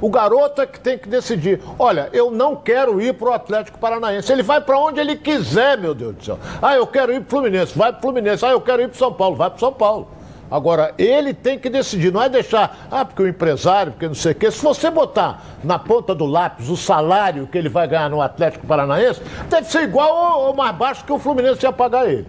O 0.00 0.10
garoto 0.10 0.60
é 0.60 0.66
que 0.66 0.78
tem 0.78 0.98
que 0.98 1.08
decidir. 1.08 1.60
Olha, 1.78 2.08
eu 2.12 2.30
não 2.30 2.54
quero 2.54 3.00
ir 3.00 3.14
para 3.14 3.30
o 3.30 3.32
Atlético 3.32 3.78
Paranaense. 3.78 4.30
Ele 4.30 4.42
vai 4.42 4.60
para 4.60 4.78
onde 4.78 5.00
ele 5.00 5.16
quiser, 5.16 5.78
meu 5.78 5.94
Deus 5.94 6.14
do 6.16 6.24
céu. 6.24 6.38
Ah, 6.60 6.74
eu 6.74 6.86
quero 6.86 7.12
ir 7.12 7.20
para 7.20 7.26
o 7.26 7.30
Fluminense, 7.30 7.76
vai 7.76 7.90
para 7.92 7.98
o 7.98 8.02
Fluminense. 8.02 8.44
Ah, 8.44 8.50
eu 8.50 8.60
quero 8.60 8.82
ir 8.82 8.88
para 8.88 8.98
São 8.98 9.12
Paulo, 9.12 9.36
vai 9.36 9.48
para 9.48 9.58
São 9.58 9.72
Paulo. 9.72 10.08
Agora, 10.50 10.94
ele 10.96 11.34
tem 11.34 11.58
que 11.58 11.68
decidir, 11.68 12.12
não 12.12 12.22
é 12.22 12.28
deixar, 12.28 12.86
ah, 12.88 13.04
porque 13.04 13.20
o 13.20 13.26
empresário, 13.26 13.92
porque 13.92 14.06
não 14.06 14.14
sei 14.14 14.30
o 14.30 14.34
quê. 14.34 14.50
Se 14.50 14.62
você 14.62 14.90
botar 14.90 15.42
na 15.64 15.76
ponta 15.76 16.14
do 16.14 16.24
lápis 16.24 16.68
o 16.68 16.76
salário 16.76 17.48
que 17.48 17.58
ele 17.58 17.68
vai 17.68 17.88
ganhar 17.88 18.08
no 18.08 18.20
Atlético 18.20 18.64
Paranaense, 18.64 19.20
deve 19.48 19.66
ser 19.66 19.82
igual 19.82 20.14
ou, 20.14 20.46
ou 20.48 20.54
mais 20.54 20.76
baixo 20.76 21.04
que 21.04 21.12
o 21.12 21.18
Fluminense 21.18 21.64
ia 21.64 21.72
pagar 21.72 22.08
ele. 22.08 22.26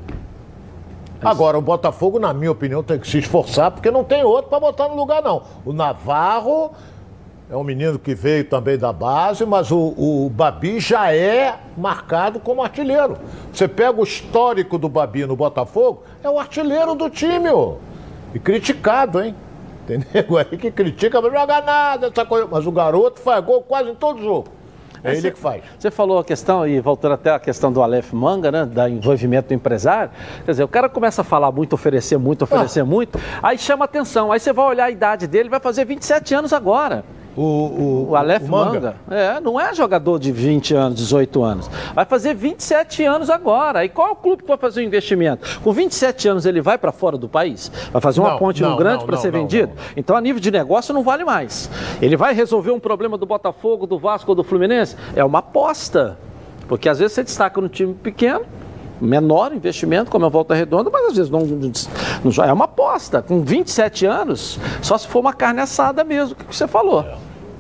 Agora, 1.22 1.58
o 1.58 1.62
Botafogo, 1.62 2.20
na 2.20 2.34
minha 2.34 2.52
opinião, 2.52 2.84
tem 2.84 3.00
que 3.00 3.08
se 3.08 3.20
esforçar, 3.20 3.72
porque 3.72 3.90
não 3.90 4.04
tem 4.04 4.24
outro 4.24 4.50
para 4.50 4.60
botar 4.60 4.88
no 4.88 4.96
lugar, 4.96 5.22
não. 5.22 5.44
O 5.66 5.74
Navarro 5.74 6.72
é 7.50 7.56
um 7.56 7.64
menino 7.64 7.98
que 7.98 8.14
veio 8.14 8.44
também 8.44 8.78
da 8.78 8.92
base, 8.92 9.46
mas 9.46 9.72
o, 9.72 9.94
o 9.98 10.30
Babi 10.30 10.82
já 10.82 11.14
é 11.14 11.58
marcado 11.78 12.42
como 12.42 12.62
artilheiro. 12.62 13.18
Você 13.54 13.70
pega 13.70 14.00
o 14.00 14.04
histórico 14.04 14.78
do 14.78 14.90
Babi 14.90 15.26
no 15.26 15.36
Botafogo, 15.36 16.04
é 16.22 16.30
o 16.30 16.38
artilheiro 16.38 16.94
do 16.94 17.10
time, 17.10 17.50
ó. 17.50 17.76
E 18.34 18.40
criticado, 18.40 19.24
hein? 19.24 19.34
Entendeu? 19.84 20.38
Aí 20.38 20.58
que 20.58 20.70
critica, 20.70 21.22
não 21.22 21.32
joga 21.32 21.62
nada, 21.62 22.08
essa 22.08 22.26
coisa. 22.26 22.50
Mas 22.52 22.68
o 22.68 22.72
garoto 22.72 23.22
faz 23.22 23.44
gol 23.44 23.62
quase 23.62 23.92
em 23.92 23.96
todo 23.96 24.22
jogo. 24.22 24.50
É 25.02 25.16
ele 25.16 25.32
que 25.32 25.40
faz. 25.40 25.64
Você 25.80 25.90
falou 25.90 26.20
a 26.20 26.26
questão, 26.26 26.68
e 26.68 26.82
voltando 26.82 27.14
até 27.14 27.32
a 27.32 27.40
questão 27.40 27.72
do 27.72 27.82
Aleph 27.82 28.12
Manga, 28.12 28.52
né? 28.52 28.66
Da 28.66 28.90
envolvimento 28.90 29.48
do 29.48 29.54
empresário. 29.54 30.12
Quer 30.44 30.52
dizer, 30.52 30.64
o 30.66 30.68
cara 30.68 30.90
começa 30.90 31.22
a 31.22 31.24
falar 31.24 31.50
muito, 31.52 31.74
oferecer 31.74 32.18
muito, 32.18 32.42
oferecer 32.42 32.82
ah. 32.82 32.86
muito, 32.86 33.18
aí 33.42 33.58
chama 33.58 33.86
atenção. 33.86 34.34
Aí 34.34 34.40
você 34.40 34.52
vai 34.52 34.66
olhar 34.66 34.86
a 34.86 34.92
idade 34.92 35.28
dele, 35.28 35.48
vai 35.48 35.62
fazer 35.62 35.86
27 35.86 36.36
anos 36.36 36.52
agora. 36.52 37.06
O, 37.38 37.42
o, 37.42 38.08
o 38.10 38.16
Aleph 38.16 38.42
o 38.42 38.52
Manga. 38.52 38.72
Manga. 38.72 38.96
É, 39.12 39.40
não 39.40 39.60
é 39.60 39.72
jogador 39.72 40.18
de 40.18 40.32
20 40.32 40.74
anos, 40.74 40.98
18 40.98 41.44
anos. 41.44 41.70
Vai 41.94 42.04
fazer 42.04 42.34
27 42.34 43.04
anos 43.06 43.30
agora. 43.30 43.86
E 43.86 43.90
qual 43.90 44.08
é 44.08 44.12
o 44.12 44.16
clube 44.16 44.42
que 44.42 44.48
vai 44.48 44.58
fazer 44.58 44.82
o 44.82 44.84
investimento? 44.84 45.60
Com 45.62 45.72
27 45.72 46.30
anos 46.30 46.46
ele 46.48 46.62
vai 46.62 46.80
para 46.80 46.92
fora 46.92 47.16
do 47.16 47.30
país? 47.30 47.72
Vai 47.92 48.02
fazer 48.02 48.20
uma 48.22 48.32
não, 48.32 48.40
ponte 48.40 48.64
não, 48.64 48.72
no 48.72 48.78
grande 48.78 49.06
para 49.06 49.18
ser 49.18 49.32
não, 49.32 49.42
vendido? 49.42 49.72
Então, 49.96 50.18
a 50.18 50.22
nível 50.22 50.42
de 50.42 50.50
negócio, 50.50 50.92
não 50.96 51.04
vale 51.04 51.24
mais. 51.24 51.70
Ele 52.02 52.18
vai 52.18 52.34
resolver 52.34 52.72
um 52.72 52.80
problema 52.80 53.20
do 53.20 53.26
Botafogo, 53.28 53.86
do 53.86 54.00
Vasco 54.00 54.32
ou 54.32 54.36
do 54.36 54.44
Fluminense? 54.44 54.96
É 55.16 55.24
uma 55.24 55.40
aposta. 55.40 56.18
Porque 56.68 56.90
às 56.90 56.98
vezes 56.98 57.14
você 57.14 57.24
destaca 57.24 57.62
no 57.62 57.70
time 57.70 57.94
pequeno, 57.94 58.46
menor 59.00 59.54
investimento, 59.54 60.10
como 60.10 60.26
é 60.26 60.28
a 60.28 60.32
Volta 60.32 60.56
Redonda, 60.56 60.90
mas 60.90 61.06
às 61.06 61.16
vezes 61.16 61.32
não, 61.32 61.42
não, 61.42 62.44
é 62.44 62.52
uma 62.52 62.66
aposta. 62.66 63.22
Com 63.22 63.42
27 63.44 64.08
anos, 64.08 64.60
só 64.82 64.98
se 64.98 65.08
for 65.08 65.20
uma 65.20 65.34
carne 65.34 65.62
assada 65.62 66.04
mesmo, 66.04 66.36
que 66.36 66.56
você 66.56 66.68
falou. 66.68 67.06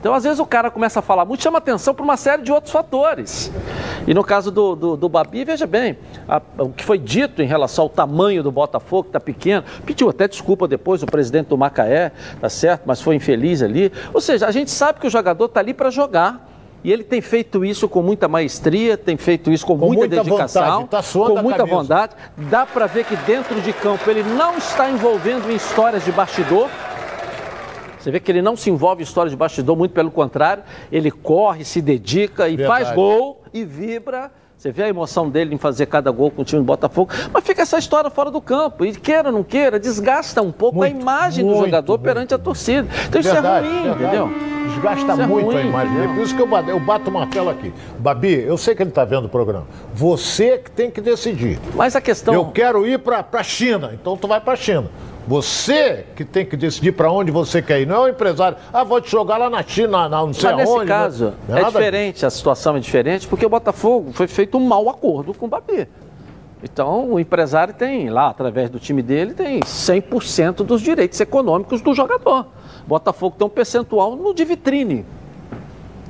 Então, 0.07 0.15
às 0.15 0.23
vezes, 0.23 0.39
o 0.39 0.45
cara 0.45 0.71
começa 0.71 0.99
a 0.99 1.01
falar 1.01 1.25
muito, 1.25 1.43
chama 1.43 1.57
atenção 1.57 1.93
por 1.93 2.01
uma 2.01 2.15
série 2.15 2.41
de 2.41 2.49
outros 2.49 2.71
fatores. 2.71 3.51
E 4.07 4.13
no 4.13 4.23
caso 4.23 4.49
do, 4.49 4.73
do, 4.73 4.95
do 4.95 5.09
Babi, 5.09 5.43
veja 5.43 5.67
bem, 5.67 5.97
a, 6.29 6.41
o 6.59 6.69
que 6.69 6.81
foi 6.81 6.97
dito 6.97 7.41
em 7.41 7.45
relação 7.45 7.83
ao 7.83 7.89
tamanho 7.89 8.41
do 8.41 8.49
Botafogo, 8.49 9.03
que 9.03 9.09
está 9.09 9.19
pequeno, 9.19 9.65
pediu 9.85 10.07
até 10.07 10.25
desculpa 10.25 10.65
depois 10.65 11.03
o 11.03 11.05
presidente 11.05 11.47
do 11.47 11.57
Macaé, 11.57 12.13
tá 12.39 12.47
certo, 12.47 12.83
mas 12.85 13.01
foi 13.01 13.15
infeliz 13.15 13.61
ali. 13.61 13.91
Ou 14.13 14.21
seja, 14.21 14.47
a 14.47 14.51
gente 14.51 14.71
sabe 14.71 15.01
que 15.01 15.07
o 15.07 15.09
jogador 15.09 15.43
está 15.43 15.59
ali 15.59 15.73
para 15.73 15.89
jogar. 15.89 16.53
E 16.85 16.93
ele 16.93 17.03
tem 17.03 17.19
feito 17.19 17.65
isso 17.65 17.89
com 17.89 18.01
muita 18.01 18.29
maestria, 18.29 18.95
tem 18.95 19.17
feito 19.17 19.51
isso 19.51 19.65
com, 19.65 19.77
com 19.77 19.87
muita, 19.87 19.99
muita, 19.99 20.23
dedicação, 20.23 20.81
vontade, 20.83 21.05
tá 21.05 21.19
com 21.19 21.41
muita 21.41 21.57
camisa. 21.57 21.75
vontade. 21.75 22.15
Dá 22.49 22.65
para 22.65 22.85
ver 22.85 23.03
que 23.03 23.17
dentro 23.17 23.59
de 23.59 23.73
campo 23.73 24.09
ele 24.09 24.23
não 24.23 24.57
está 24.57 24.89
envolvendo 24.89 25.51
em 25.51 25.55
histórias 25.55 26.05
de 26.05 26.13
bastidor, 26.13 26.69
você 28.07 28.11
vê 28.11 28.21
que 28.21 28.31
ele 28.31 28.41
não 28.41 28.55
se 28.55 28.69
envolve 28.69 29.01
em 29.01 29.03
história 29.03 29.29
de 29.29 29.35
bastidor, 29.35 29.75
muito 29.75 29.91
pelo 29.91 30.09
contrário, 30.09 30.63
ele 30.89 31.11
corre, 31.11 31.65
se 31.65 31.81
dedica 31.81 32.47
e 32.47 32.55
Verdade. 32.55 32.85
faz 32.85 32.95
gol 32.95 33.43
e 33.53 33.65
vibra. 33.65 34.31
Você 34.57 34.71
vê 34.71 34.83
a 34.83 34.87
emoção 34.87 35.29
dele 35.29 35.53
em 35.53 35.57
fazer 35.57 35.87
cada 35.87 36.09
gol 36.09 36.31
com 36.31 36.41
o 36.41 36.45
time 36.45 36.61
do 36.61 36.65
Botafogo, 36.65 37.11
mas 37.33 37.43
fica 37.43 37.63
essa 37.63 37.77
história 37.77 38.09
fora 38.09 38.31
do 38.31 38.39
campo. 38.39 38.85
E 38.85 38.95
queira 38.95 39.27
ou 39.27 39.33
não 39.33 39.43
queira, 39.43 39.77
desgasta 39.77 40.41
um 40.41 40.53
pouco 40.53 40.77
muito, 40.77 40.97
a 40.97 41.01
imagem 41.01 41.43
muito, 41.43 41.57
do 41.57 41.65
jogador 41.65 41.93
muito, 41.93 42.01
perante 42.01 42.33
a 42.33 42.37
torcida. 42.37 42.87
Então 43.09 43.21
verdade, 43.21 43.67
isso 43.67 43.75
é 43.75 43.81
ruim, 43.81 43.83
verdade. 43.83 44.03
entendeu? 44.03 44.57
desgasta 44.67 45.11
Isso 45.11 45.21
é 45.21 45.27
muito 45.27 45.45
ruim, 45.47 45.57
a 45.57 45.61
imagem 45.61 45.93
dele. 45.93 46.13
Por 46.13 46.23
isso 46.23 46.35
que 46.35 46.41
eu 46.41 46.47
bato, 46.47 46.69
eu 46.69 46.79
bato 46.79 47.09
o 47.09 47.13
martelo 47.13 47.49
aqui. 47.49 47.73
Babi, 47.99 48.41
eu 48.41 48.57
sei 48.57 48.73
que 48.73 48.83
ele 48.83 48.89
está 48.89 49.03
vendo 49.03 49.25
o 49.25 49.29
programa. 49.29 49.67
Você 49.93 50.59
que 50.59 50.71
tem 50.71 50.89
que 50.89 51.01
decidir. 51.01 51.59
Mas 51.75 51.93
a 51.93 51.99
questão. 51.99 52.33
Eu 52.33 52.45
quero 52.45 52.87
ir 52.87 52.99
para 52.99 53.25
a 53.33 53.43
China, 53.43 53.91
então 53.93 54.15
tu 54.15 54.29
vai 54.29 54.39
para 54.39 54.53
a 54.53 54.55
China. 54.55 54.89
Você 55.27 56.05
que 56.15 56.23
tem 56.23 56.45
que 56.45 56.55
decidir 56.55 56.93
para 56.93 57.11
onde 57.11 57.31
você 57.31 57.61
quer 57.61 57.81
ir, 57.81 57.85
não 57.85 57.95
é 57.95 57.99
o 57.99 58.07
empresário. 58.07 58.57
Ah, 58.71 58.85
vou 58.85 59.01
te 59.01 59.11
jogar 59.11 59.37
lá 59.37 59.49
na 59.49 59.61
China, 59.61 60.07
na, 60.07 60.25
não 60.25 60.33
sei 60.33 60.49
Mas 60.51 60.57
nesse 60.59 60.71
aonde. 60.71 60.87
caso, 60.87 61.33
Não 61.49 61.57
é 61.57 61.61
nada 61.61 61.71
diferente, 61.77 62.25
a 62.25 62.29
situação 62.29 62.77
é 62.77 62.79
diferente, 62.79 63.27
porque 63.27 63.45
o 63.45 63.49
Botafogo 63.49 64.11
foi 64.13 64.27
feito 64.27 64.57
um 64.57 64.65
mau 64.65 64.89
acordo 64.89 65.33
com 65.33 65.45
o 65.45 65.49
Babi. 65.49 65.87
Então, 66.63 67.11
o 67.11 67.19
empresário 67.19 67.73
tem 67.73 68.09
lá, 68.09 68.29
através 68.29 68.69
do 68.69 68.79
time 68.79 69.03
dele, 69.03 69.33
tem 69.33 69.59
100% 69.59 70.63
dos 70.63 70.81
direitos 70.81 71.19
econômicos 71.19 71.81
do 71.81 71.93
jogador. 71.93 72.47
Botafogo 72.87 73.35
tem 73.37 73.45
um 73.45 73.49
percentual 73.49 74.15
no 74.15 74.33
de 74.33 74.45
vitrine. 74.45 75.05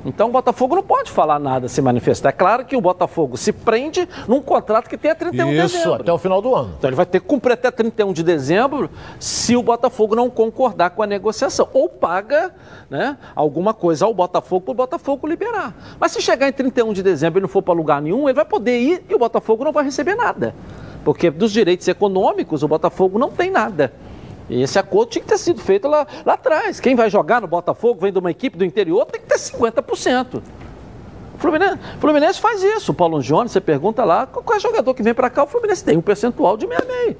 Então, 0.08 0.28
o 0.28 0.32
Botafogo 0.32 0.74
não 0.74 0.82
pode 0.82 1.10
falar 1.10 1.38
nada, 1.38 1.68
se 1.68 1.80
manifestar. 1.82 2.30
É 2.30 2.32
claro 2.32 2.64
que 2.64 2.76
o 2.76 2.80
Botafogo 2.80 3.36
se 3.36 3.52
prende 3.52 4.08
num 4.26 4.40
contrato 4.40 4.88
que 4.88 4.96
tem 4.96 5.10
a 5.10 5.14
31 5.14 5.50
de 5.50 5.56
Isso, 5.56 5.76
dezembro. 5.76 6.02
até 6.02 6.12
o 6.12 6.18
final 6.18 6.40
do 6.40 6.54
ano. 6.54 6.74
Então 6.78 6.88
ele 6.88 6.96
vai 6.96 7.06
ter 7.06 7.20
que 7.20 7.26
cumprir 7.26 7.52
até 7.52 7.70
31 7.70 8.12
de 8.12 8.22
dezembro 8.22 8.90
se 9.20 9.54
o 9.54 9.62
Botafogo 9.62 10.16
não 10.16 10.30
concordar 10.30 10.90
com 10.90 11.02
a 11.02 11.06
negociação. 11.06 11.68
Ou 11.72 11.88
paga 11.88 12.54
né, 12.88 13.18
alguma 13.34 13.74
coisa 13.74 14.06
ao 14.06 14.14
Botafogo 14.14 14.64
para 14.64 14.72
o 14.72 14.74
Botafogo 14.74 15.26
liberar. 15.26 15.74
Mas 16.00 16.12
se 16.12 16.22
chegar 16.22 16.48
em 16.48 16.52
31 16.52 16.92
de 16.92 17.02
dezembro 17.02 17.38
e 17.38 17.42
não 17.42 17.48
for 17.48 17.62
para 17.62 17.74
lugar 17.74 18.00
nenhum, 18.00 18.28
ele 18.28 18.34
vai 18.34 18.44
poder 18.44 18.80
ir 18.80 19.04
e 19.08 19.14
o 19.14 19.18
Botafogo 19.18 19.64
não 19.64 19.72
vai 19.72 19.84
receber 19.84 20.14
nada. 20.14 20.54
Porque 21.04 21.30
dos 21.30 21.52
direitos 21.52 21.86
econômicos 21.86 22.62
o 22.62 22.68
Botafogo 22.68 23.18
não 23.18 23.30
tem 23.30 23.50
nada. 23.50 23.92
E 24.48 24.62
esse 24.62 24.78
acordo 24.78 25.10
tinha 25.10 25.22
que 25.22 25.28
ter 25.28 25.38
sido 25.38 25.60
feito 25.60 25.86
lá, 25.88 26.06
lá 26.24 26.34
atrás. 26.34 26.80
Quem 26.80 26.94
vai 26.94 27.10
jogar 27.10 27.40
no 27.40 27.46
Botafogo, 27.46 28.00
vem 28.00 28.12
de 28.12 28.18
uma 28.18 28.30
equipe 28.30 28.56
do 28.56 28.64
interior, 28.64 29.04
tem 29.06 29.20
que 29.20 29.26
ter 29.26 29.38
50%. 29.38 30.42
O 31.34 31.38
Fluminense, 31.38 31.78
Fluminense 32.00 32.40
faz 32.40 32.62
isso. 32.62 32.90
O 32.92 32.94
Paulo 32.94 33.20
Jones, 33.22 33.52
você 33.52 33.60
pergunta 33.60 34.04
lá, 34.04 34.26
qual 34.26 34.56
é 34.56 34.60
jogador 34.60 34.92
que 34.94 35.02
vem 35.02 35.14
para 35.14 35.30
cá? 35.30 35.44
O 35.44 35.46
Fluminense 35.46 35.84
tem 35.84 35.96
um 35.96 36.00
percentual 36.00 36.56
de 36.56 36.66
66. 36.66 37.16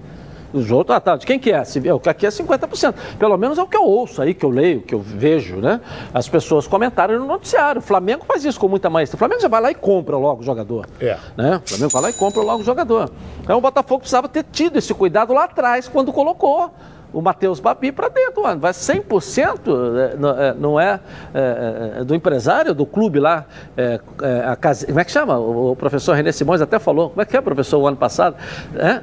Os 0.50 0.70
outros, 0.70 0.96
ah, 0.96 1.00
tá, 1.00 1.14
de 1.14 1.26
quem 1.26 1.38
que 1.38 1.52
é? 1.52 1.62
Se- 1.62 1.78
o 1.92 2.00
que 2.00 2.08
Aqui 2.08 2.26
é 2.26 2.30
50%. 2.30 2.94
Pelo 3.18 3.36
menos 3.36 3.58
é 3.58 3.62
o 3.62 3.66
que 3.66 3.76
eu 3.76 3.84
ouço 3.84 4.22
aí, 4.22 4.32
que 4.32 4.44
eu 4.46 4.48
leio, 4.48 4.80
que 4.80 4.94
eu 4.94 4.98
vejo, 4.98 5.56
né? 5.56 5.78
As 6.12 6.26
pessoas 6.26 6.66
comentarem 6.66 7.18
no 7.18 7.26
noticiário. 7.26 7.80
O 7.80 7.82
Flamengo 7.82 8.24
faz 8.26 8.46
isso 8.46 8.58
com 8.58 8.66
muita 8.66 8.88
maestra. 8.88 9.16
O 9.16 9.18
Flamengo 9.18 9.42
já 9.42 9.48
vai 9.48 9.60
lá 9.60 9.70
e 9.70 9.74
compra 9.74 10.16
logo 10.16 10.40
o 10.40 10.42
jogador. 10.44 10.86
É. 10.98 11.18
Né? 11.36 11.60
O 11.62 11.68
Flamengo 11.68 11.90
vai 11.90 12.02
lá 12.02 12.10
e 12.10 12.12
compra 12.14 12.40
logo 12.42 12.62
o 12.62 12.64
jogador. 12.64 13.10
Então 13.42 13.58
o 13.58 13.60
Botafogo 13.60 14.00
precisava 14.00 14.26
ter 14.26 14.42
tido 14.50 14.78
esse 14.78 14.94
cuidado 14.94 15.34
lá 15.34 15.44
atrás, 15.44 15.86
quando 15.86 16.14
colocou 16.14 16.70
o 17.12 17.22
Matheus 17.22 17.58
Babi 17.60 17.90
para 17.92 18.08
dentro. 18.08 18.42
Mano. 18.42 18.60
Vai 18.60 18.72
100% 18.72 19.60
é, 19.96 20.16
não 20.16 20.30
é- 20.30 20.54
não 20.54 20.80
é, 20.80 21.00
é, 21.34 21.92
é, 22.00 22.04
do 22.04 22.14
empresário, 22.14 22.74
do 22.74 22.84
clube 22.86 23.18
lá. 23.20 23.44
é, 23.76 24.00
a 24.46 24.56
casa- 24.56 24.86
como 24.86 25.00
é 25.00 25.04
que 25.04 25.10
chama? 25.12 25.38
O, 25.38 25.72
o 25.72 25.76
professor 25.76 26.12
René 26.14 26.32
Simões 26.32 26.60
até 26.60 26.78
falou. 26.78 27.10
Como 27.10 27.22
é 27.22 27.24
que 27.24 27.36
é, 27.36 27.40
professor, 27.40 27.78
o 27.78 27.86
ano 27.86 27.96
passado? 27.96 28.36
É, 28.76 29.00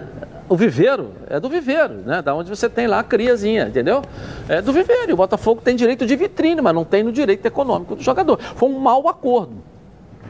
o 0.47 0.55
viveiro, 0.55 1.09
é 1.27 1.39
do 1.39 1.49
viveiro, 1.49 1.95
né? 2.05 2.21
Da 2.21 2.35
onde 2.35 2.49
você 2.49 2.69
tem 2.69 2.85
lá 2.85 2.99
a 2.99 3.03
criazinha, 3.03 3.67
entendeu? 3.67 4.03
É 4.47 4.61
do 4.61 4.71
viveiro. 4.71 5.09
E 5.09 5.13
o 5.13 5.17
Botafogo 5.17 5.59
tem 5.63 5.75
direito 5.75 6.05
de 6.05 6.15
vitrine, 6.15 6.61
mas 6.61 6.73
não 6.75 6.83
tem 6.85 7.01
no 7.03 7.11
direito 7.11 7.45
econômico 7.45 7.95
do 7.95 8.03
jogador. 8.03 8.39
Foi 8.55 8.69
um 8.69 8.77
mau 8.79 9.07
acordo. 9.09 9.53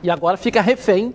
E 0.02 0.10
agora 0.10 0.38
fica 0.38 0.62
refém, 0.62 1.14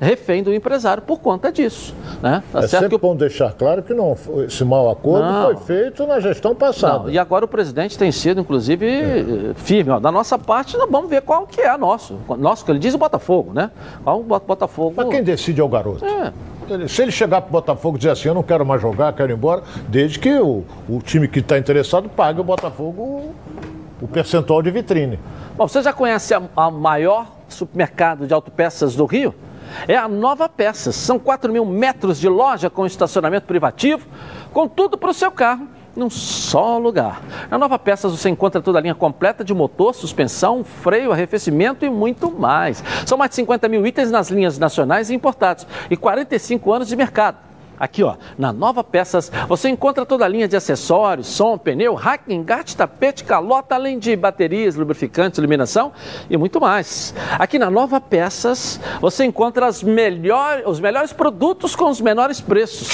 refém 0.00 0.42
do 0.42 0.52
empresário 0.52 1.02
por 1.02 1.20
conta 1.20 1.52
disso. 1.52 1.94
Né? 2.22 2.42
Tá 2.52 2.60
É 2.60 2.62
certo 2.62 2.82
sempre 2.84 2.96
que 2.96 3.02
bom 3.02 3.14
deixar 3.14 3.52
claro 3.52 3.82
que 3.82 3.92
não, 3.92 4.16
esse 4.46 4.64
mau 4.64 4.90
acordo 4.90 5.26
Não. 5.26 5.42
foi 5.44 5.56
feito 5.58 6.06
na 6.06 6.18
gestão 6.20 6.54
passada. 6.54 7.00
Não, 7.04 7.10
e 7.10 7.18
agora 7.18 7.44
o 7.44 7.48
presidente 7.48 7.98
tem 7.98 8.10
sido, 8.10 8.40
inclusive, 8.40 8.86
eh, 8.86 9.52
firme. 9.56 9.90
Ó, 9.90 10.00
da 10.00 10.10
nossa 10.10 10.38
parte, 10.38 10.76
nós 10.78 10.88
vamos 10.90 11.10
ver 11.10 11.20
qual 11.22 11.46
que 11.46 11.60
é 11.60 11.68
a 11.68 11.76
nosso. 11.76 12.18
Nosso, 12.38 12.64
que 12.64 12.70
ele 12.70 12.78
diz 12.78 12.94
o 12.94 12.98
Botafogo, 12.98 13.52
né? 13.52 13.70
Qual 14.02 14.20
o 14.20 14.22
Bot- 14.22 14.46
Botafogo. 14.46 14.94
Mas 14.96 15.08
quem 15.08 15.22
decide 15.22 15.60
é 15.60 15.64
o 15.64 15.68
garoto. 15.68 16.04
É. 16.04 16.32
Se 16.88 17.02
ele 17.02 17.10
chegar 17.10 17.40
para 17.42 17.48
o 17.48 17.52
Botafogo 17.52 17.96
e 17.96 17.98
dizer 17.98 18.10
assim, 18.10 18.28
eu 18.28 18.34
não 18.34 18.42
quero 18.44 18.64
mais 18.64 18.80
jogar, 18.80 19.12
quero 19.12 19.32
ir 19.32 19.34
embora, 19.34 19.62
desde 19.88 20.18
que 20.18 20.32
o, 20.38 20.64
o 20.88 21.00
time 21.02 21.26
que 21.28 21.40
está 21.40 21.58
interessado 21.58 22.08
pague 22.08 22.40
o 22.40 22.44
Botafogo 22.44 23.02
o, 23.02 23.34
o 24.02 24.08
percentual 24.08 24.62
de 24.62 24.70
vitrine. 24.70 25.18
Bom, 25.56 25.66
você 25.66 25.82
já 25.82 25.92
conhece 25.92 26.32
a, 26.32 26.40
a 26.56 26.70
maior 26.70 27.26
supermercado 27.48 28.26
de 28.26 28.32
autopeças 28.32 28.94
do 28.94 29.04
Rio? 29.04 29.34
É 29.86 29.96
a 29.96 30.08
Nova 30.08 30.48
Peças. 30.48 30.94
São 30.96 31.18
4 31.18 31.52
mil 31.52 31.64
metros 31.64 32.18
de 32.18 32.28
loja 32.28 32.70
com 32.70 32.86
estacionamento 32.86 33.46
privativo, 33.46 34.06
com 34.52 34.66
tudo 34.68 34.96
para 34.96 35.10
o 35.10 35.14
seu 35.14 35.30
carro 35.30 35.66
num 35.96 36.08
só 36.08 36.78
lugar. 36.78 37.20
Na 37.50 37.58
Nova 37.58 37.78
Peças 37.78 38.12
você 38.12 38.28
encontra 38.28 38.62
toda 38.62 38.78
a 38.78 38.82
linha 38.82 38.94
completa 38.94 39.44
de 39.44 39.52
motor, 39.52 39.94
suspensão, 39.94 40.62
freio, 40.64 41.12
arrefecimento 41.12 41.84
e 41.84 41.90
muito 41.90 42.30
mais. 42.30 42.82
São 43.04 43.18
mais 43.18 43.30
de 43.30 43.36
50 43.36 43.68
mil 43.68 43.86
itens 43.86 44.10
nas 44.10 44.30
linhas 44.30 44.58
nacionais 44.58 45.10
e 45.10 45.14
importados 45.14 45.66
e 45.90 45.96
45 45.96 46.72
anos 46.72 46.88
de 46.88 46.96
mercado. 46.96 47.49
Aqui, 47.80 48.02
ó, 48.02 48.16
na 48.36 48.52
Nova 48.52 48.84
Peças, 48.84 49.32
você 49.48 49.70
encontra 49.70 50.04
toda 50.04 50.26
a 50.26 50.28
linha 50.28 50.46
de 50.46 50.54
acessórios, 50.54 51.26
som, 51.28 51.56
pneu, 51.56 51.94
rack, 51.94 52.30
engate, 52.30 52.76
tapete, 52.76 53.24
calota, 53.24 53.74
além 53.74 53.98
de 53.98 54.14
baterias, 54.14 54.76
lubrificantes, 54.76 55.38
iluminação 55.38 55.90
e 56.28 56.36
muito 56.36 56.60
mais. 56.60 57.14
Aqui 57.38 57.58
na 57.58 57.70
Nova 57.70 57.98
Peças, 57.98 58.78
você 59.00 59.24
encontra 59.24 59.66
as 59.66 59.82
os 60.66 60.78
melhores 60.78 61.14
produtos 61.14 61.74
com 61.74 61.88
os 61.88 62.02
menores 62.02 62.38
preços. 62.38 62.88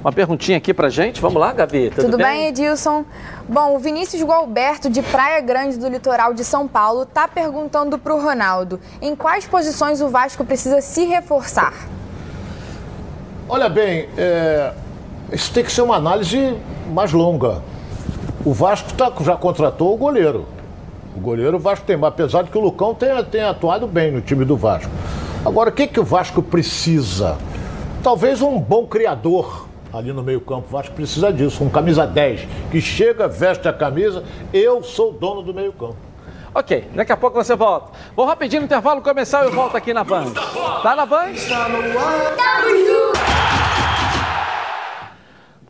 Uma 0.00 0.12
perguntinha 0.12 0.58
aqui 0.58 0.74
pra 0.74 0.88
gente. 0.88 1.20
Vamos 1.20 1.40
lá, 1.40 1.52
Gabi. 1.52 1.90
Tudo, 1.90 2.06
Tudo, 2.06 2.18
bem, 2.18 2.48
Edilson? 2.48 3.04
Bom, 3.48 3.76
o 3.76 3.78
Vinícius 3.78 4.20
Gualberto, 4.22 4.90
de 4.90 5.00
Praia 5.00 5.40
Grande 5.40 5.78
do 5.78 5.88
Litoral 5.88 6.34
de 6.34 6.44
São 6.44 6.66
Paulo, 6.66 7.04
está 7.04 7.28
perguntando 7.28 7.96
para 7.96 8.14
o 8.14 8.20
Ronaldo 8.20 8.80
em 9.00 9.14
quais 9.14 9.46
posições 9.46 10.00
o 10.00 10.08
Vasco 10.08 10.44
precisa 10.44 10.80
se 10.80 11.04
reforçar. 11.04 11.72
Olha 13.48 13.68
bem, 13.68 14.08
é, 14.16 14.72
isso 15.32 15.52
tem 15.52 15.62
que 15.62 15.70
ser 15.70 15.82
uma 15.82 15.96
análise 15.96 16.56
mais 16.92 17.12
longa. 17.12 17.62
O 18.44 18.52
Vasco 18.52 18.92
tá- 18.94 19.12
já 19.20 19.36
contratou 19.36 19.94
o 19.94 19.96
goleiro. 19.96 20.46
O 21.14 21.20
goleiro 21.20 21.56
o 21.56 21.60
Vasco 21.60 21.84
tem, 21.84 21.98
apesar 22.02 22.42
de 22.42 22.50
que 22.50 22.58
o 22.58 22.60
Lucão 22.60 22.94
tenha, 22.94 23.22
tenha 23.22 23.50
atuado 23.50 23.86
bem 23.86 24.10
no 24.10 24.20
time 24.20 24.44
do 24.44 24.56
Vasco. 24.56 24.90
Agora, 25.44 25.70
o 25.70 25.72
que, 25.72 25.86
que 25.86 26.00
o 26.00 26.04
Vasco 26.04 26.42
precisa? 26.42 27.36
Talvez 28.02 28.40
um 28.40 28.58
bom 28.58 28.86
criador 28.86 29.66
ali 29.92 30.12
no 30.12 30.22
meio-campo. 30.22 30.66
O 30.68 30.72
Vasco 30.72 30.94
precisa 30.94 31.32
disso, 31.32 31.62
um 31.62 31.68
camisa 31.68 32.06
10, 32.06 32.48
que 32.70 32.80
chega, 32.80 33.28
veste 33.28 33.68
a 33.68 33.72
camisa, 33.72 34.24
eu 34.52 34.82
sou 34.82 35.10
o 35.10 35.12
dono 35.12 35.42
do 35.42 35.52
meio-campo. 35.52 35.96
Ok, 36.54 36.88
daqui 36.94 37.12
a 37.12 37.16
pouco 37.16 37.42
você 37.42 37.56
volta. 37.56 37.92
Vou 38.14 38.26
rapidinho 38.26 38.60
no 38.60 38.66
intervalo 38.66 39.00
comercial 39.00 39.44
e 39.44 39.46
eu 39.46 39.52
volto 39.52 39.76
aqui 39.76 39.94
na 39.94 40.04
Band. 40.04 40.32
Tá 40.82 40.94
na 40.94 41.06
Band? 41.06 41.32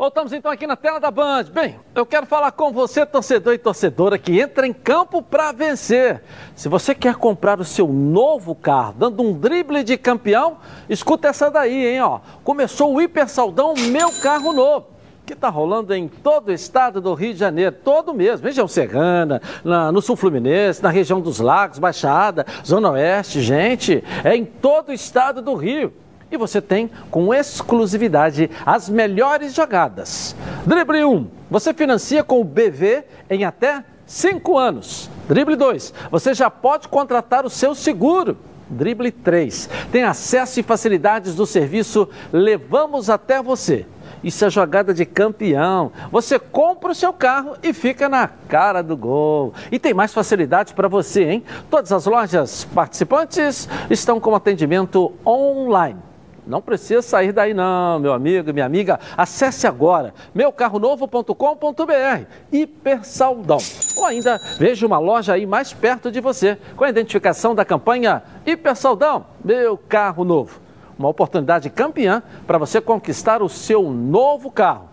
Voltamos 0.02 0.32
então 0.32 0.50
aqui 0.50 0.66
na 0.66 0.74
tela 0.74 0.98
da 0.98 1.12
Band. 1.12 1.44
Bem, 1.44 1.78
eu 1.94 2.04
quero 2.04 2.26
falar 2.26 2.50
com 2.50 2.72
você, 2.72 3.06
torcedor 3.06 3.54
e 3.54 3.58
torcedora, 3.58 4.18
que 4.18 4.40
entra 4.40 4.66
em 4.66 4.72
campo 4.72 5.22
para 5.22 5.52
vencer. 5.52 6.20
Se 6.56 6.68
você 6.68 6.92
quer 6.92 7.14
comprar 7.14 7.60
o 7.60 7.64
seu 7.64 7.86
novo 7.86 8.52
carro, 8.52 8.96
dando 8.98 9.22
um 9.22 9.32
drible 9.32 9.84
de 9.84 9.96
campeão, 9.96 10.56
escuta 10.88 11.28
essa 11.28 11.48
daí, 11.52 11.86
hein? 11.86 12.00
Ó. 12.00 12.18
Começou 12.42 12.92
o 12.92 13.00
Hiper 13.00 13.28
Saldão 13.28 13.74
Meu 13.74 14.10
Carro 14.20 14.52
Novo 14.52 14.86
que 15.24 15.34
está 15.34 15.48
rolando 15.48 15.94
em 15.94 16.08
todo 16.08 16.48
o 16.48 16.52
estado 16.52 17.00
do 17.00 17.14
Rio 17.14 17.32
de 17.32 17.38
Janeiro, 17.38 17.76
todo 17.84 18.12
mesmo, 18.12 18.44
região 18.44 18.66
serrana, 18.66 19.40
na- 19.62 19.92
no 19.92 20.02
sul 20.02 20.16
fluminense, 20.16 20.82
na 20.82 20.90
região 20.90 21.20
dos 21.20 21.38
lagos, 21.38 21.78
Baixada, 21.78 22.44
Zona 22.66 22.90
Oeste, 22.90 23.40
gente, 23.40 24.02
é 24.24 24.34
em 24.34 24.44
todo 24.44 24.88
o 24.88 24.92
estado 24.92 25.40
do 25.40 25.54
Rio. 25.54 25.92
E 26.32 26.36
você 26.38 26.62
tem 26.62 26.90
com 27.10 27.34
exclusividade 27.34 28.50
as 28.64 28.88
melhores 28.88 29.52
jogadas. 29.52 30.34
Drible 30.64 31.04
1, 31.04 31.26
você 31.50 31.74
financia 31.74 32.24
com 32.24 32.40
o 32.40 32.44
BV 32.44 33.04
em 33.28 33.44
até 33.44 33.84
5 34.06 34.56
anos. 34.56 35.10
Drible 35.28 35.56
2, 35.56 35.92
você 36.10 36.32
já 36.32 36.48
pode 36.48 36.88
contratar 36.88 37.44
o 37.44 37.50
seu 37.50 37.74
seguro. 37.74 38.38
Drible 38.70 39.12
3, 39.12 39.68
tem 39.92 40.04
acesso 40.04 40.58
e 40.58 40.62
facilidades 40.62 41.34
do 41.34 41.44
serviço 41.44 42.08
Levamos 42.32 43.10
até 43.10 43.42
você. 43.42 43.84
Isso 44.24 44.42
é 44.46 44.48
jogada 44.48 44.94
de 44.94 45.04
campeão. 45.04 45.92
Você 46.10 46.38
compra 46.38 46.92
o 46.92 46.94
seu 46.94 47.12
carro 47.12 47.56
e 47.62 47.74
fica 47.74 48.08
na 48.08 48.26
cara 48.48 48.80
do 48.80 48.96
gol. 48.96 49.52
E 49.70 49.78
tem 49.78 49.92
mais 49.92 50.14
facilidades 50.14 50.72
para 50.72 50.88
você, 50.88 51.24
hein? 51.24 51.44
Todas 51.68 51.92
as 51.92 52.06
lojas 52.06 52.64
participantes 52.64 53.68
estão 53.90 54.18
com 54.18 54.34
atendimento 54.34 55.12
online. 55.26 56.11
Não 56.46 56.60
precisa 56.60 57.00
sair 57.00 57.32
daí 57.32 57.54
não, 57.54 57.98
meu 58.00 58.12
amigo 58.12 58.52
minha 58.52 58.66
amiga. 58.66 58.98
Acesse 59.16 59.66
agora 59.66 60.12
meucarronovo.com.br 60.34 62.26
Hipersaldão. 62.50 63.58
Ou 63.96 64.04
ainda 64.04 64.40
veja 64.58 64.86
uma 64.86 64.98
loja 64.98 65.34
aí 65.34 65.46
mais 65.46 65.72
perto 65.72 66.10
de 66.10 66.20
você 66.20 66.58
com 66.76 66.84
a 66.84 66.88
identificação 66.88 67.54
da 67.54 67.64
campanha 67.64 68.22
Hipersaldão, 68.44 69.26
meu 69.44 69.78
carro 69.78 70.24
novo. 70.24 70.60
Uma 70.98 71.08
oportunidade 71.08 71.70
campeã 71.70 72.22
para 72.46 72.58
você 72.58 72.80
conquistar 72.80 73.42
o 73.42 73.48
seu 73.48 73.90
novo 73.90 74.50
carro. 74.50 74.88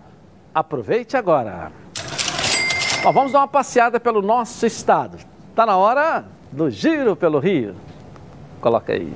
Aproveite 0.54 1.18
agora. 1.18 1.72
Bom, 3.04 3.12
vamos 3.12 3.32
dar 3.32 3.40
uma 3.40 3.48
passeada 3.48 4.00
pelo 4.00 4.22
nosso 4.22 4.66
estado. 4.66 5.18
Está 5.50 5.66
na 5.66 5.78
hora 5.78 6.26
do 6.52 6.70
Giro 6.70 7.16
pelo 7.16 7.40
Rio. 7.40 7.76
Coloca 8.60 8.94
aí. 8.94 9.14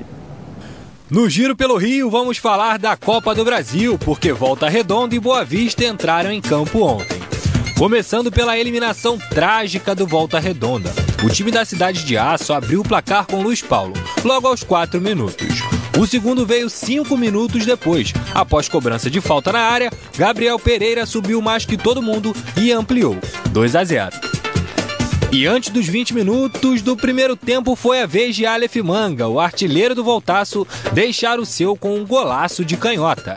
No 1.13 1.29
Giro 1.29 1.55
pelo 1.55 1.77
Rio, 1.77 2.09
vamos 2.09 2.39
falar 2.39 2.79
da 2.79 2.97
Copa 2.97 3.35
do 3.35 3.45
Brasil, 3.45 3.99
porque 3.99 4.33
Volta 4.33 4.67
Redonda 4.67 5.13
e 5.13 5.19
Boa 5.19 5.45
Vista 5.45 5.85
entraram 5.85 6.31
em 6.31 6.41
campo 6.41 6.81
ontem. 6.81 7.19
Começando 7.77 8.31
pela 8.31 8.57
eliminação 8.57 9.19
trágica 9.29 9.93
do 9.93 10.07
Volta 10.07 10.39
Redonda. 10.39 10.91
O 11.23 11.29
time 11.29 11.51
da 11.51 11.63
Cidade 11.65 12.03
de 12.03 12.17
Aço 12.17 12.51
abriu 12.51 12.81
o 12.81 12.83
placar 12.83 13.27
com 13.27 13.43
Luiz 13.43 13.61
Paulo, 13.61 13.93
logo 14.23 14.47
aos 14.47 14.63
4 14.63 14.99
minutos. 14.99 15.59
O 15.99 16.07
segundo 16.07 16.47
veio 16.47 16.67
cinco 16.67 17.15
minutos 17.15 17.63
depois. 17.63 18.11
Após 18.33 18.67
cobrança 18.67 19.07
de 19.07 19.21
falta 19.21 19.51
na 19.51 19.59
área, 19.59 19.91
Gabriel 20.17 20.57
Pereira 20.57 21.05
subiu 21.05 21.43
mais 21.43 21.63
que 21.63 21.77
todo 21.77 22.01
mundo 22.01 22.35
e 22.57 22.71
ampliou. 22.71 23.19
2 23.51 23.75
a 23.75 23.83
0. 23.83 24.32
E 25.33 25.47
antes 25.47 25.71
dos 25.71 25.87
20 25.87 26.13
minutos 26.13 26.83
do 26.83 26.95
primeiro 26.95 27.35
tempo 27.35 27.75
foi 27.75 28.03
a 28.03 28.05
vez 28.05 28.35
de 28.35 28.45
Aleph 28.45 28.75
Manga, 28.75 29.27
o 29.27 29.39
artilheiro 29.39 29.95
do 29.95 30.03
Voltaço, 30.03 30.67
deixar 30.91 31.39
o 31.39 31.45
seu 31.45 31.75
com 31.75 31.95
um 31.95 32.05
golaço 32.05 32.63
de 32.63 32.77
canhota. 32.77 33.35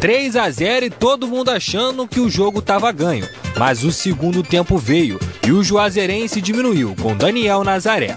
3 0.00 0.34
a 0.34 0.48
0 0.48 0.86
e 0.86 0.90
todo 0.90 1.28
mundo 1.28 1.50
achando 1.50 2.08
que 2.08 2.20
o 2.20 2.30
jogo 2.30 2.60
estava 2.60 2.90
ganho. 2.90 3.28
Mas 3.58 3.84
o 3.84 3.92
segundo 3.92 4.42
tempo 4.42 4.78
veio 4.78 5.20
e 5.46 5.52
o 5.52 5.62
Juazeirense 5.62 6.40
diminuiu 6.40 6.96
com 6.98 7.14
Daniel 7.14 7.62
Nazaré. 7.62 8.16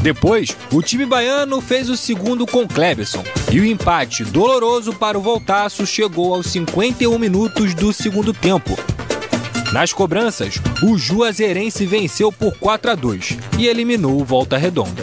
Depois, 0.00 0.56
o 0.72 0.80
time 0.80 1.04
baiano 1.04 1.60
fez 1.60 1.90
o 1.90 1.98
segundo 1.98 2.46
com 2.46 2.66
Cleberson 2.66 3.22
e 3.52 3.60
o 3.60 3.66
empate 3.66 4.24
doloroso 4.24 4.94
para 4.94 5.18
o 5.18 5.20
Voltaço 5.20 5.86
chegou 5.86 6.32
aos 6.34 6.46
51 6.46 7.18
minutos 7.18 7.74
do 7.74 7.92
segundo 7.92 8.32
tempo. 8.32 8.74
Nas 9.72 9.90
cobranças, 9.90 10.60
o 10.82 10.98
Juazeirense 10.98 11.86
venceu 11.86 12.30
por 12.30 12.58
4 12.58 12.90
a 12.90 12.94
2 12.94 13.38
e 13.58 13.66
eliminou 13.66 14.20
o 14.20 14.24
Volta 14.24 14.58
Redonda. 14.58 15.02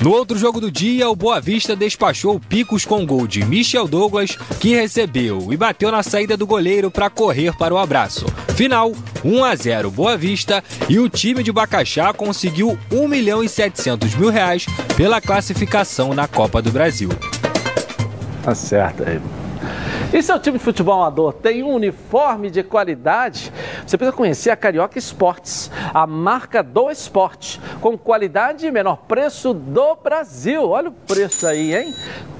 No 0.00 0.10
outro 0.12 0.38
jogo 0.38 0.58
do 0.58 0.70
dia, 0.70 1.10
o 1.10 1.14
Boa 1.14 1.38
Vista 1.38 1.76
despachou 1.76 2.40
Picos 2.40 2.86
com 2.86 3.04
gol 3.04 3.26
de 3.26 3.44
Michel 3.44 3.86
Douglas, 3.86 4.38
que 4.58 4.74
recebeu 4.74 5.52
e 5.52 5.56
bateu 5.58 5.92
na 5.92 6.02
saída 6.02 6.34
do 6.34 6.46
goleiro 6.46 6.90
para 6.90 7.10
correr 7.10 7.54
para 7.58 7.74
o 7.74 7.78
abraço. 7.78 8.24
Final, 8.56 8.92
1 9.22 9.44
a 9.44 9.54
0 9.54 9.90
Boa 9.90 10.16
Vista 10.16 10.64
e 10.88 10.98
o 10.98 11.06
time 11.06 11.42
de 11.42 11.52
Bacaxá 11.52 12.14
conseguiu 12.14 12.78
1 12.90 13.06
milhão 13.06 13.44
e 13.44 13.48
700 13.50 14.14
mil 14.14 14.30
reais 14.30 14.64
pela 14.96 15.20
classificação 15.20 16.14
na 16.14 16.26
Copa 16.26 16.62
do 16.62 16.72
Brasil. 16.72 17.10
Tá 18.42 18.54
certo 18.54 19.04
aí. 19.06 19.20
E 20.12 20.20
seu 20.24 20.40
time 20.40 20.58
de 20.58 20.64
futebol 20.64 20.94
amador 20.94 21.32
tem 21.32 21.62
um 21.62 21.72
uniforme 21.72 22.50
de 22.50 22.64
qualidade? 22.64 23.52
Você 23.86 23.96
precisa 23.96 24.16
conhecer 24.16 24.50
a 24.50 24.56
Carioca 24.56 24.98
Esportes, 24.98 25.70
a 25.94 26.04
marca 26.04 26.64
do 26.64 26.90
esporte, 26.90 27.60
com 27.80 27.96
qualidade 27.96 28.66
e 28.66 28.72
menor 28.72 28.96
preço 29.06 29.54
do 29.54 29.94
Brasil. 29.94 30.68
Olha 30.68 30.88
o 30.88 30.92
preço 30.92 31.46
aí, 31.46 31.76
hein? 31.76 31.94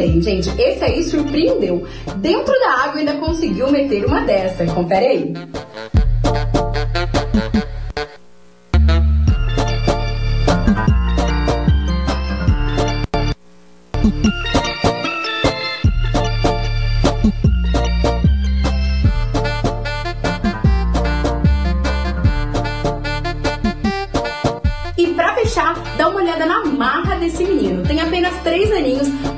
Gente. 0.00 0.50
Esse 0.60 0.84
aí 0.84 1.02
surpreendeu. 1.02 1.86
Dentro 2.16 2.52
da 2.60 2.84
água 2.84 3.00
ainda 3.00 3.14
conseguiu 3.14 3.70
meter 3.70 4.04
uma 4.04 4.20
dessa. 4.20 4.64
Confere 4.66 5.06
aí. 5.06 5.34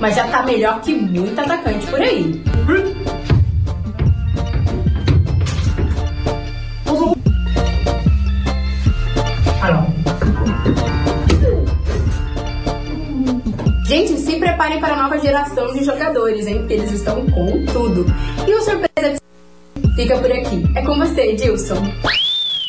Mas 0.06 0.14
já 0.14 0.28
tá 0.28 0.44
melhor 0.44 0.80
que 0.82 0.94
muito 0.94 1.36
atacante 1.36 1.84
por 1.88 2.00
aí. 2.00 2.40
Gente, 13.84 14.16
se 14.16 14.38
preparem 14.38 14.80
para 14.80 14.94
a 14.94 15.02
nova 15.02 15.18
geração 15.18 15.72
de 15.72 15.82
jogadores, 15.82 16.46
hein? 16.46 16.58
Porque 16.58 16.74
eles 16.74 16.92
estão 16.92 17.26
com 17.26 17.64
tudo. 17.66 18.06
E 18.46 18.54
o 18.54 18.62
surpresa 18.62 19.20
fica 19.96 20.18
por 20.18 20.30
aqui. 20.30 20.64
É 20.76 20.82
com 20.82 20.96
você, 20.98 21.32
Edilson. 21.32 21.82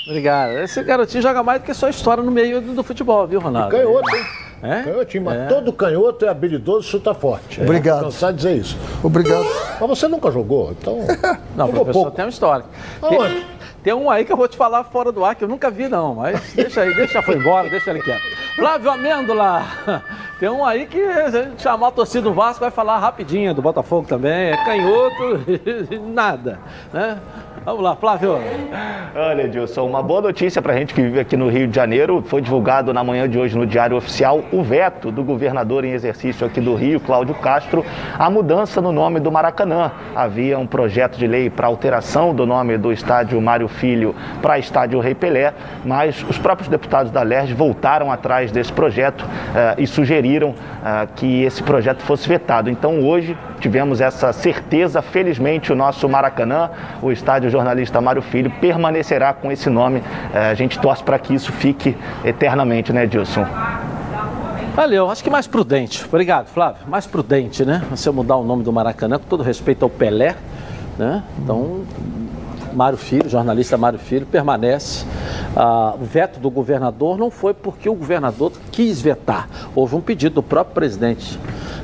Obrigado. 0.08 0.58
Esse 0.58 0.82
garotinho 0.82 1.22
joga 1.22 1.44
mais 1.44 1.62
do 1.62 1.66
que 1.66 1.74
só 1.76 1.88
história 1.88 2.24
no 2.24 2.32
meio 2.32 2.62
do, 2.62 2.84
futebol, 2.84 3.28
viu, 3.28 3.40
Ronaldo? 3.40 3.78
Canhoto, 3.78 4.16
hein? 4.16 4.47
É? 4.62 4.82
Canhotinho, 4.84 5.24
mas 5.24 5.38
É. 5.42 5.46
todo 5.48 5.72
canhoto 5.72 6.26
é 6.26 6.30
habilidoso 6.30 6.88
e 6.88 6.92
chuta 6.92 7.14
forte. 7.14 7.62
Obrigado. 7.62 8.00
É, 8.00 8.04
cansar 8.06 8.32
de 8.32 8.38
dizer 8.38 8.56
isso. 8.56 8.78
Obrigado. 9.04 9.46
Mas 9.80 9.90
você 9.90 10.08
nunca 10.08 10.32
jogou, 10.32 10.72
então. 10.72 11.00
Não, 11.56 11.68
jogou 11.68 11.84
professor, 11.86 11.94
pouco. 12.04 12.12
tem 12.12 12.26
uma 12.26 12.30
história. 12.30 12.66
Aonde? 13.02 13.34
Tem, 13.36 13.46
tem 13.84 13.94
um 13.94 14.10
aí 14.10 14.26
que 14.26 14.32
eu 14.34 14.38
vou 14.38 14.48
te 14.48 14.58
falar 14.58 14.84
fora 14.86 15.12
do 15.12 15.24
ar, 15.24 15.36
que 15.36 15.44
eu 15.44 15.48
nunca 15.48 15.70
vi, 15.70 15.88
não. 15.88 16.16
Mas 16.16 16.42
deixa 16.54 16.82
aí, 16.82 16.94
deixa, 16.96 17.22
foi 17.22 17.36
embora, 17.38 17.70
deixa 17.70 17.90
ele 17.92 18.02
quieto. 18.02 18.22
Flávio 18.56 18.90
Amêndola, 18.92 19.64
tem 20.40 20.50
um 20.50 20.66
aí 20.66 20.88
que 20.88 20.98
se 21.30 21.38
a 21.38 21.44
gente 21.44 21.62
chamar 21.62 21.90
a 21.90 21.92
torcida 21.92 22.24
do 22.24 22.34
Vasco, 22.34 22.60
vai 22.60 22.72
falar 22.72 22.98
rapidinho, 22.98 23.54
do 23.54 23.62
Botafogo 23.62 24.08
também, 24.08 24.50
é 24.52 24.58
canhoto, 24.66 25.42
nada, 26.14 26.60
né? 26.92 27.20
Vamos 27.68 27.84
lá, 27.84 27.98
Flávio. 27.98 28.40
Olha, 29.14 29.42
Edilson, 29.42 29.86
uma 29.86 30.02
boa 30.02 30.22
notícia 30.22 30.62
para 30.62 30.72
a 30.72 30.78
gente 30.78 30.94
que 30.94 31.02
vive 31.02 31.20
aqui 31.20 31.36
no 31.36 31.50
Rio 31.50 31.68
de 31.68 31.76
Janeiro. 31.76 32.24
Foi 32.26 32.42
divulgado 32.42 32.94
na 32.94 33.04
manhã 33.04 33.28
de 33.28 33.38
hoje 33.38 33.58
no 33.58 33.68
Diário 33.68 33.98
Oficial 33.98 34.42
o 34.54 34.64
veto 34.64 35.12
do 35.12 35.22
governador 35.22 35.84
em 35.84 35.92
exercício 35.92 36.48
aqui 36.48 36.62
do 36.62 36.74
Rio, 36.76 36.98
Cláudio 37.02 37.36
Castro, 37.36 37.86
a 38.18 38.30
mudança 38.30 38.80
no 38.80 38.94
nome 38.94 39.20
do 39.20 39.30
Maracanã. 39.30 39.92
Havia 40.16 40.58
um 40.58 40.66
projeto 40.66 41.18
de 41.18 41.28
lei 41.28 41.50
para 41.50 41.68
alteração 41.68 42.34
do 42.34 42.46
nome 42.46 42.78
do 42.78 42.90
estádio 42.90 43.42
Mário 43.42 43.68
Filho 43.68 44.16
para 44.42 44.58
estádio 44.58 45.02
Rei 45.02 45.14
Pelé, 45.14 45.54
mas 45.84 46.24
os 46.30 46.38
próprios 46.38 46.70
deputados 46.70 47.12
da 47.12 47.22
LERJ 47.22 47.54
voltaram 47.54 48.10
atrás 48.10 48.50
desse 48.50 48.72
projeto 48.72 49.26
eh, 49.54 49.76
e 49.80 49.86
sugeriram 49.86 50.56
eh, 50.86 51.08
que 51.18 51.44
esse 51.44 51.62
projeto 51.62 52.02
fosse 52.02 52.30
vetado. 52.30 52.70
Então 52.70 53.06
hoje 53.06 53.36
tivemos 53.60 54.02
essa 54.02 54.32
certeza, 54.34 55.02
felizmente 55.02 55.72
o 55.72 55.76
nosso 55.76 56.08
Maracanã, 56.08 56.70
o 57.02 57.12
estádio 57.12 57.50
jornalista 57.50 58.00
Mário 58.02 58.22
Filho, 58.22 58.52
permanecerá 58.62 59.34
com 59.34 59.52
esse 59.52 59.70
nome. 59.70 60.04
Eh, 60.34 60.50
a 60.50 60.54
gente 60.54 60.80
torce 60.80 61.04
para 61.04 61.18
que 61.20 61.34
isso 61.34 61.52
fique 61.52 61.96
eternamente, 62.24 62.94
né, 62.94 63.04
Edilson? 63.04 63.46
Valeu, 64.76 65.10
acho 65.10 65.24
que 65.24 65.30
mais 65.30 65.48
prudente. 65.48 66.06
Obrigado, 66.06 66.48
Flávio. 66.48 66.82
Mais 66.88 67.08
prudente, 67.08 67.66
né? 67.66 67.82
Você 67.90 68.12
mudar 68.12 68.36
o 68.36 68.44
nome 68.44 68.64
do 68.64 68.72
Maracanã, 68.72 69.18
com 69.18 69.26
todo 69.26 69.42
respeito 69.42 69.84
ao 69.84 69.90
Pelé, 69.90 70.36
né? 71.00 71.24
Então, 71.40 71.82
Mário 72.78 72.98
Filho, 72.98 73.28
jornalista 73.28 73.76
Mário 73.76 73.98
Filho, 73.98 74.28
permanece. 74.28 75.04
Ah, 75.56 75.96
o 76.00 76.06
veto 76.06 76.40
do 76.40 76.48
governador 76.52 77.18
não 77.18 77.32
foi 77.32 77.52
porque 77.52 77.90
o 77.90 77.96
governador 77.96 78.52
quis 78.72 79.02
vetar. 79.02 79.50
Houve 79.74 79.96
um 79.96 80.02
pedido 80.02 80.36
do 80.36 80.44
próprio 80.44 80.76
presidente 80.76 81.40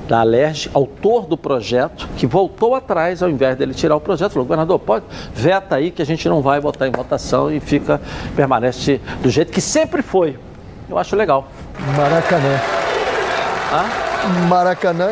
da 0.07 0.19
Alerj, 0.19 0.69
autor 0.71 1.25
do 1.25 1.35
projeto, 1.35 2.07
que 2.15 2.27
voltou 2.27 2.75
atrás 2.75 3.23
ao 3.23 3.29
invés 3.29 3.57
dele 3.57 3.73
tirar 3.73 3.95
o 3.95 3.99
projeto. 3.99 4.33
Falou, 4.33 4.45
governador, 4.45 4.77
pode, 4.77 5.03
veta 5.33 5.77
aí 5.77 5.89
que 5.89 6.03
a 6.03 6.05
gente 6.05 6.29
não 6.29 6.43
vai 6.43 6.61
botar 6.61 6.87
em 6.87 6.91
votação 6.91 7.51
e 7.51 7.59
fica, 7.59 7.99
permanece 8.35 9.01
do 9.23 9.31
jeito 9.31 9.51
que 9.51 9.61
sempre 9.61 10.03
foi. 10.03 10.37
Eu 10.87 10.99
acho 10.99 11.15
legal. 11.15 11.47
Maracanã. 11.97 12.59
Ah? 13.71 14.47
Maracanã 14.47 15.09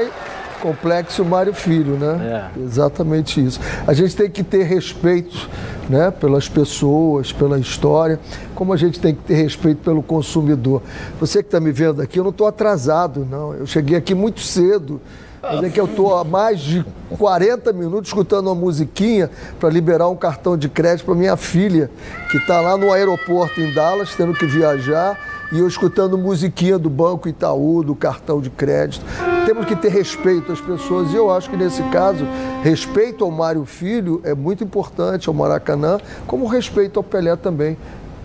Complexo 0.61 1.25
Mário 1.25 1.53
Filho, 1.53 1.97
né? 1.97 2.51
É. 2.55 2.59
Exatamente 2.61 3.43
isso. 3.43 3.59
A 3.87 3.93
gente 3.93 4.15
tem 4.15 4.29
que 4.29 4.43
ter 4.43 4.63
respeito 4.63 5.49
né, 5.89 6.11
pelas 6.11 6.47
pessoas, 6.47 7.33
pela 7.33 7.59
história, 7.59 8.19
como 8.55 8.71
a 8.71 8.77
gente 8.77 8.99
tem 8.99 9.13
que 9.13 9.23
ter 9.23 9.33
respeito 9.33 9.79
pelo 9.79 10.01
consumidor. 10.01 10.81
Você 11.19 11.39
que 11.41 11.47
está 11.47 11.59
me 11.59 11.71
vendo 11.71 12.01
aqui, 12.01 12.19
eu 12.19 12.23
não 12.23 12.31
estou 12.31 12.47
atrasado, 12.47 13.27
não. 13.29 13.53
Eu 13.53 13.65
cheguei 13.65 13.97
aqui 13.97 14.13
muito 14.13 14.39
cedo. 14.39 15.01
Mas 15.41 15.63
é 15.63 15.69
que 15.69 15.79
eu 15.79 15.85
estou 15.85 16.15
há 16.15 16.23
mais 16.23 16.59
de 16.59 16.85
40 17.17 17.73
minutos 17.73 18.09
escutando 18.09 18.45
uma 18.45 18.55
musiquinha 18.55 19.27
para 19.59 19.69
liberar 19.69 20.07
um 20.07 20.15
cartão 20.15 20.55
de 20.55 20.69
crédito 20.69 21.05
para 21.05 21.15
minha 21.15 21.35
filha, 21.35 21.89
que 22.29 22.37
está 22.37 22.61
lá 22.61 22.77
no 22.77 22.93
aeroporto 22.93 23.59
em 23.59 23.73
Dallas, 23.73 24.13
tendo 24.15 24.35
que 24.35 24.45
viajar, 24.45 25.17
e 25.51 25.59
eu 25.59 25.67
escutando 25.67 26.17
musiquinha 26.17 26.79
do 26.79 26.89
Banco 26.89 27.27
Itaú, 27.27 27.83
do 27.83 27.93
cartão 27.93 28.39
de 28.39 28.49
crédito. 28.49 29.05
Temos 29.45 29.65
que 29.65 29.75
ter 29.75 29.89
respeito 29.89 30.51
às 30.51 30.61
pessoas, 30.61 31.11
e 31.11 31.15
eu 31.15 31.31
acho 31.31 31.49
que 31.49 31.57
nesse 31.57 31.83
caso, 31.83 32.25
respeito 32.63 33.23
ao 33.23 33.31
Mário 33.31 33.65
Filho 33.65 34.21
é 34.23 34.33
muito 34.33 34.63
importante, 34.63 35.27
ao 35.27 35.35
Maracanã, 35.35 35.99
como 36.25 36.47
respeito 36.47 36.97
ao 36.97 37.03
Pelé 37.03 37.35
também. 37.35 37.77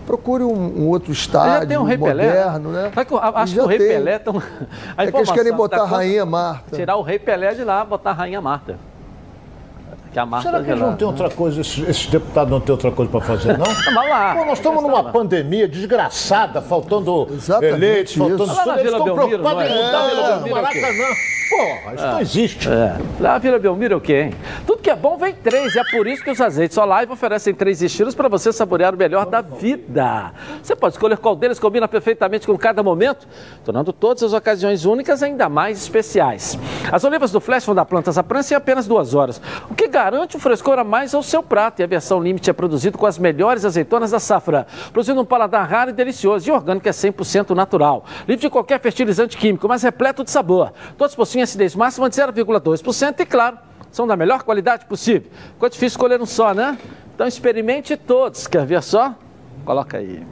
Procure 0.05 0.43
um, 0.43 0.83
um 0.83 0.87
outro 0.87 1.11
estádio 1.11 1.61
Já 1.61 1.65
tem 1.65 1.77
um 1.77 1.85
Pelé, 1.85 1.99
moderno, 1.99 2.69
né? 2.71 2.91
Que 3.05 3.13
eu 3.13 3.19
Acho 3.19 3.53
que 3.53 3.59
o 3.59 3.65
Rei. 3.65 3.77
Pelé 3.77 4.19
tão... 4.19 4.37
a 4.95 5.03
É 5.03 5.11
que 5.11 5.17
eles 5.17 5.31
querem 5.31 5.51
botar 5.51 5.79
tá 5.79 5.83
a 5.83 5.85
Rainha 5.85 6.25
Marta. 6.25 6.77
Tirar 6.77 6.95
o 6.95 7.01
Rei 7.01 7.19
Pelé 7.19 7.53
de 7.53 7.65
lá, 7.65 7.83
botar 7.83 8.11
a 8.11 8.13
Rainha 8.13 8.39
Marta. 8.39 8.79
Que 10.17 10.21
a 10.21 10.25
Marta 10.25 10.49
Será 10.49 10.63
que 10.63 10.71
eles 10.71 10.81
não 10.81 10.95
têm 10.95 11.07
outra 11.07 11.29
coisa, 11.29 11.61
esses, 11.61 11.87
esses 11.87 12.07
deputados 12.07 12.49
não 12.49 12.59
têm 12.59 12.71
outra 12.71 12.91
coisa 12.91 13.11
para 13.11 13.21
fazer, 13.21 13.55
não? 13.55 13.65
Vamos 13.85 14.09
lá. 14.09 14.33
Pô, 14.35 14.45
nós 14.45 14.57
estamos 14.57 14.81
numa 14.81 15.03
pandemia 15.03 15.67
desgraçada, 15.67 16.59
faltando 16.59 17.27
Exatamente 17.31 17.75
eleitos, 17.75 18.15
faltando 18.15 18.45
isso. 18.45 18.55
Lá 18.55 18.65
na 18.65 18.73
tudo. 18.73 18.79
Eles 18.79 18.83
Vila 18.83 18.97
estão 18.97 19.15
Belmiro, 19.15 19.43
preocupados 19.43 19.69
não 19.69 19.77
é? 19.77 19.79
em 19.79 19.85
mudar 19.85 20.09
é 20.09 20.43
o? 20.43 20.49
Maracanã. 20.49 21.05
Porra, 21.57 21.95
isso 21.95 22.05
não 22.05 22.19
existe. 22.21 22.69
É. 22.69 22.97
Lá 23.19 23.33
a 23.33 23.37
Vila 23.39 23.57
Belmiro 23.57 23.95
é 23.95 23.97
o 23.97 24.01
quê, 24.01 24.21
hein? 24.25 24.33
Tudo 24.67 24.79
que 24.79 24.91
é 24.91 24.95
bom 24.95 25.17
vem 25.17 25.33
três, 25.33 25.73
e 25.73 25.79
é 25.79 25.83
por 25.89 26.05
isso 26.05 26.23
que 26.23 26.29
os 26.29 26.39
azeites 26.39 26.77
Olive 26.77 27.11
oferecem 27.11 27.51
três 27.51 27.81
estilos 27.81 28.13
para 28.13 28.29
você 28.29 28.53
saborear 28.53 28.93
o 28.93 28.97
melhor 28.97 29.25
da 29.25 29.41
vida. 29.41 30.33
Você 30.61 30.75
pode 30.75 30.93
escolher 30.93 31.17
qual 31.17 31.35
deles 31.35 31.57
combina 31.57 31.87
perfeitamente 31.87 32.45
com 32.45 32.55
cada 32.55 32.83
momento, 32.83 33.27
tornando 33.65 33.91
todas 33.91 34.21
as 34.21 34.33
ocasiões 34.33 34.85
únicas 34.85 35.23
ainda 35.23 35.49
mais 35.49 35.81
especiais. 35.81 36.59
As 36.91 37.03
olivas 37.03 37.31
do 37.31 37.41
Flash 37.41 37.65
vão 37.65 37.73
dar 37.73 37.85
plantas 37.85 38.19
à 38.19 38.23
prancha 38.23 38.53
em 38.53 38.57
apenas 38.57 38.85
duas 38.85 39.15
horas, 39.15 39.41
o 39.69 39.73
que 39.73 39.87
garante 39.87 40.37
um 40.37 40.39
frescor 40.39 40.77
a 40.77 40.83
mais 40.83 41.15
ao 41.15 41.23
seu 41.23 41.41
prato. 41.41 41.79
E 41.79 41.83
a 41.83 41.87
versão 41.87 42.21
Limite 42.21 42.51
é 42.51 42.53
produzido 42.53 42.99
com 42.99 43.07
as 43.07 43.17
melhores 43.17 43.65
azeitonas 43.65 44.11
da 44.11 44.19
safra, 44.19 44.67
produzindo 44.93 45.21
um 45.21 45.25
paladar 45.25 45.67
raro 45.67 45.89
e 45.89 45.93
delicioso. 45.93 46.47
E 46.47 46.51
orgânico 46.51 46.87
é 46.87 46.91
100% 46.91 47.55
natural, 47.55 48.05
livre 48.27 48.41
de 48.41 48.49
qualquer 48.49 48.79
fertilizante 48.79 49.35
químico, 49.37 49.67
mas 49.67 49.81
repleto 49.81 50.23
de 50.23 50.29
sabor. 50.29 50.71
Todos 50.97 51.15
possuem 51.15 51.46
máxima 51.75 52.09
de 52.09 52.15
0,2% 52.15 53.19
e, 53.19 53.25
claro, 53.25 53.57
são 53.91 54.05
da 54.07 54.15
melhor 54.15 54.43
qualidade 54.43 54.85
possível. 54.85 55.29
Ficou 55.53 55.69
difícil 55.69 55.87
escolher 55.87 56.21
um 56.21 56.25
só, 56.25 56.53
né? 56.53 56.77
Então 57.13 57.27
experimente 57.27 57.97
todos. 57.97 58.47
Quer 58.47 58.65
ver 58.65 58.83
só? 58.83 59.15
Coloca 59.65 59.97
aí. 59.97 60.25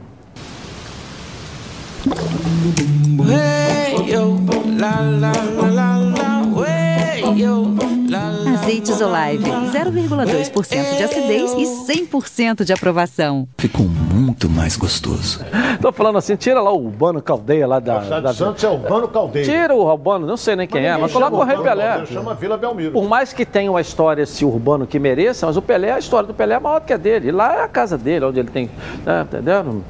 Azeites 8.54 9.00
Olive, 9.00 9.50
0,2% 9.50 10.96
de 10.96 11.02
acidez 11.02 11.52
e 11.54 11.92
100% 12.06 12.64
de 12.64 12.72
aprovação. 12.72 13.48
Ficou 13.58 13.86
muito 13.86 14.48
mais 14.48 14.76
gostoso. 14.76 15.44
Tô 15.80 15.92
falando 15.92 16.18
assim, 16.18 16.36
tira 16.36 16.60
lá 16.60 16.72
o 16.72 16.84
Urbano 16.86 17.20
Caldeia 17.20 17.66
lá 17.66 17.80
da. 17.80 18.02
Cidade 18.02 18.22
da... 18.22 18.30
de 18.32 18.36
Santos 18.36 18.64
é 18.64 18.68
Urbano 18.68 19.08
Caldeira. 19.08 19.48
Tira 19.50 19.74
o 19.74 19.84
Urbano, 19.84 20.26
não 20.26 20.36
sei 20.36 20.56
nem 20.56 20.66
quem 20.66 20.86
é, 20.86 20.96
mas 20.96 21.12
coloca 21.12 21.36
o 21.36 21.42
Rei 21.42 21.56
Pelé. 21.58 22.06
Chama 22.06 22.34
Vila 22.34 22.56
Belmiro. 22.56 22.92
Por 22.92 23.08
mais 23.08 23.32
que 23.32 23.44
tenha 23.44 23.70
uma 23.70 23.80
história 23.80 24.22
esse 24.22 24.44
urbano 24.44 24.86
que 24.86 24.98
mereça, 24.98 25.46
mas 25.46 25.56
o 25.56 25.62
Pelé, 25.62 25.92
a 25.92 25.98
história 25.98 26.26
do 26.26 26.34
Pelé 26.34 26.54
é 26.54 26.60
maior 26.60 26.80
do 26.80 26.86
que 26.86 26.92
a 26.92 26.96
dele. 26.96 27.28
E 27.28 27.32
lá 27.32 27.56
é 27.56 27.62
a 27.62 27.68
casa 27.68 27.98
dele, 27.98 28.24
onde 28.24 28.38
ele 28.38 28.50
tem. 28.50 28.70
né, 29.04 29.22
entendeu? 29.22 29.82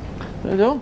Entendeu? 0.44 0.80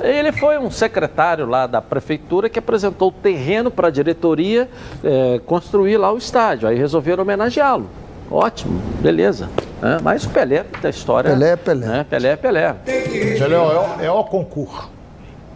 Ele 0.00 0.30
foi 0.32 0.58
um 0.58 0.70
secretário 0.70 1.46
lá 1.46 1.66
da 1.66 1.82
prefeitura 1.82 2.48
que 2.48 2.58
apresentou 2.58 3.08
o 3.08 3.12
terreno 3.12 3.70
para 3.70 3.88
a 3.88 3.90
diretoria 3.90 4.68
eh, 5.02 5.40
construir 5.44 5.96
lá 5.96 6.12
o 6.12 6.18
estádio. 6.18 6.68
Aí 6.68 6.78
resolveram 6.78 7.22
homenageá-lo. 7.22 7.88
Ótimo, 8.30 8.80
beleza. 9.00 9.48
né? 9.80 9.98
mas 10.02 10.24
o 10.24 10.30
Pelé 10.30 10.64
da 10.82 10.90
história. 10.90 11.30
Pelé 11.30 11.50
é 11.50 11.56
Pelé. 11.56 11.86
né? 11.86 12.06
Pelé 12.08 12.28
é 12.28 12.36
Pelé. 12.36 12.76
Ele 12.86 13.54
é 13.54 13.58
o, 13.58 14.02
é 14.02 14.10
o 14.10 14.24
concurso. 14.24 14.90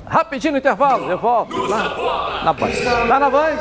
Rapidinho 0.06 0.52
no 0.52 0.58
intervalo, 0.58 1.10
eu 1.10 1.18
volto 1.18 1.56
lá 1.56 2.42
na 2.44 2.52
Band. 2.52 2.70
Lá 3.08 3.20
na 3.20 3.30
Band. 3.30 3.56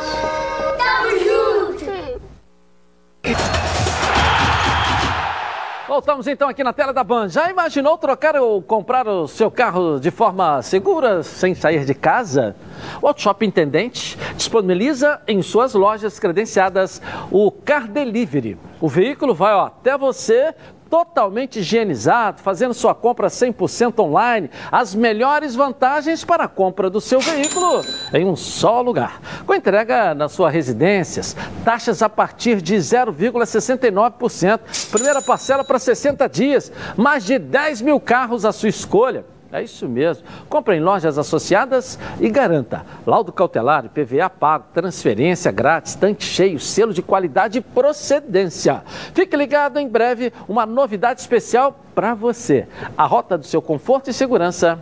Voltamos 5.92 6.26
então 6.26 6.48
aqui 6.48 6.64
na 6.64 6.72
tela 6.72 6.94
da 6.94 7.04
Band. 7.04 7.28
Já 7.28 7.52
imaginou 7.52 7.98
trocar 7.98 8.38
ou 8.38 8.62
comprar 8.62 9.06
o 9.10 9.28
seu 9.28 9.52
carro 9.52 10.00
de 10.00 10.10
forma 10.10 10.62
segura, 10.62 11.22
sem 11.22 11.54
sair 11.54 11.84
de 11.84 11.94
casa? 11.94 12.56
O 13.02 13.08
Autoshop 13.08 13.46
Intendente 13.46 14.18
disponibiliza 14.38 15.22
em 15.28 15.42
suas 15.42 15.74
lojas 15.74 16.18
credenciadas 16.18 17.02
o 17.30 17.52
Car 17.52 17.90
Delivery. 17.90 18.58
O 18.80 18.88
veículo 18.88 19.36
vai 19.36 19.54
ó, 19.54 19.66
até 19.66 19.98
você 19.98 20.56
totalmente 20.92 21.62
higienizado, 21.62 22.42
fazendo 22.42 22.74
sua 22.74 22.94
compra 22.94 23.30
100% 23.30 23.98
online, 24.00 24.52
as 24.70 24.94
melhores 24.94 25.56
vantagens 25.56 26.26
para 26.26 26.44
a 26.44 26.48
compra 26.50 26.90
do 26.90 27.00
seu 27.00 27.22
veículo 27.22 27.82
em 28.14 28.26
um 28.26 28.36
só 28.36 28.82
lugar. 28.82 29.22
Com 29.48 29.56
entrega 29.56 30.14
nas 30.14 30.34
suas 30.34 30.54
residências, 30.54 31.34
taxas 31.64 32.02
a 32.02 32.10
partir 32.10 32.62
de 32.62 32.76
0,69%, 32.76 34.60
primeira 34.92 35.22
parcela 35.22 35.64
para 35.64 35.80
60 35.80 36.28
dias, 36.28 36.70
mais 36.98 37.24
de 37.24 37.40
10 37.40 37.82
mil 37.82 37.98
carros 37.98 38.44
à 38.44 38.52
sua 38.52 38.68
escolha. 38.68 39.31
É 39.52 39.62
isso 39.62 39.88
mesmo. 39.88 40.24
Compre 40.48 40.76
em 40.76 40.80
lojas 40.80 41.18
associadas 41.18 42.00
e 42.20 42.30
garanta 42.30 42.86
laudo 43.06 43.32
cautelar, 43.32 43.90
PVA 43.90 44.30
pago, 44.30 44.66
transferência 44.74 45.52
grátis, 45.52 45.96
tanque 45.96 46.24
cheio, 46.24 46.60
selo 46.60 46.94
de 46.94 47.02
qualidade 47.02 47.58
e 47.58 47.62
procedência. 47.62 48.84
Fique 49.14 49.36
ligado, 49.36 49.80
em 49.80 49.88
breve, 49.88 50.32
uma 50.48 50.66
novidade 50.66 51.20
especial 51.20 51.78
para 51.94 52.14
você. 52.14 52.68
A 52.98 53.06
rota 53.06 53.38
do 53.38 53.46
seu 53.46 53.62
conforto 53.62 54.10
e 54.10 54.14
segurança 54.14 54.80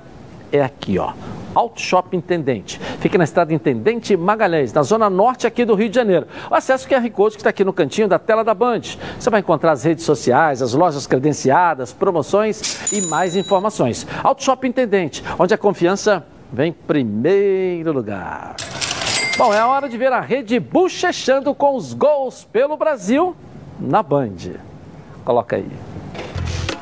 é 0.51 0.63
aqui, 0.63 0.99
ó. 0.99 1.13
Auto 1.53 1.81
Shop 1.81 2.15
Intendente. 2.15 2.79
Fica 2.99 3.17
na 3.17 3.23
estrada 3.23 3.53
Intendente 3.53 4.15
Magalhães, 4.15 4.73
na 4.73 4.83
zona 4.83 5.09
norte 5.09 5.47
aqui 5.47 5.65
do 5.65 5.75
Rio 5.75 5.89
de 5.89 5.95
Janeiro. 5.95 6.27
O 6.49 6.55
acesso 6.55 6.87
QR 6.87 7.09
Code 7.11 7.35
que 7.35 7.41
está 7.41 7.49
aqui 7.49 7.63
no 7.63 7.73
cantinho 7.73 8.07
da 8.07 8.19
tela 8.19 8.43
da 8.43 8.53
Band. 8.53 8.81
Você 9.19 9.29
vai 9.29 9.39
encontrar 9.39 9.71
as 9.71 9.83
redes 9.83 10.05
sociais, 10.05 10.61
as 10.61 10.73
lojas 10.73 11.07
credenciadas, 11.07 11.91
promoções 11.93 12.91
e 12.91 13.01
mais 13.03 13.35
informações. 13.35 14.05
Auto 14.23 14.43
Shop 14.43 14.67
Intendente, 14.67 15.23
onde 15.37 15.53
a 15.53 15.57
confiança 15.57 16.25
vem 16.51 16.69
em 16.69 16.73
primeiro 16.73 17.91
lugar. 17.91 18.55
Bom, 19.37 19.53
é 19.53 19.59
a 19.59 19.67
hora 19.67 19.87
de 19.87 19.97
ver 19.97 20.11
a 20.11 20.19
rede 20.19 20.59
bochechando 20.59 21.55
com 21.55 21.75
os 21.75 21.93
gols 21.93 22.43
pelo 22.51 22.75
Brasil 22.75 23.35
na 23.79 24.03
Band. 24.03 24.35
Coloca 25.23 25.55
aí. 25.55 25.69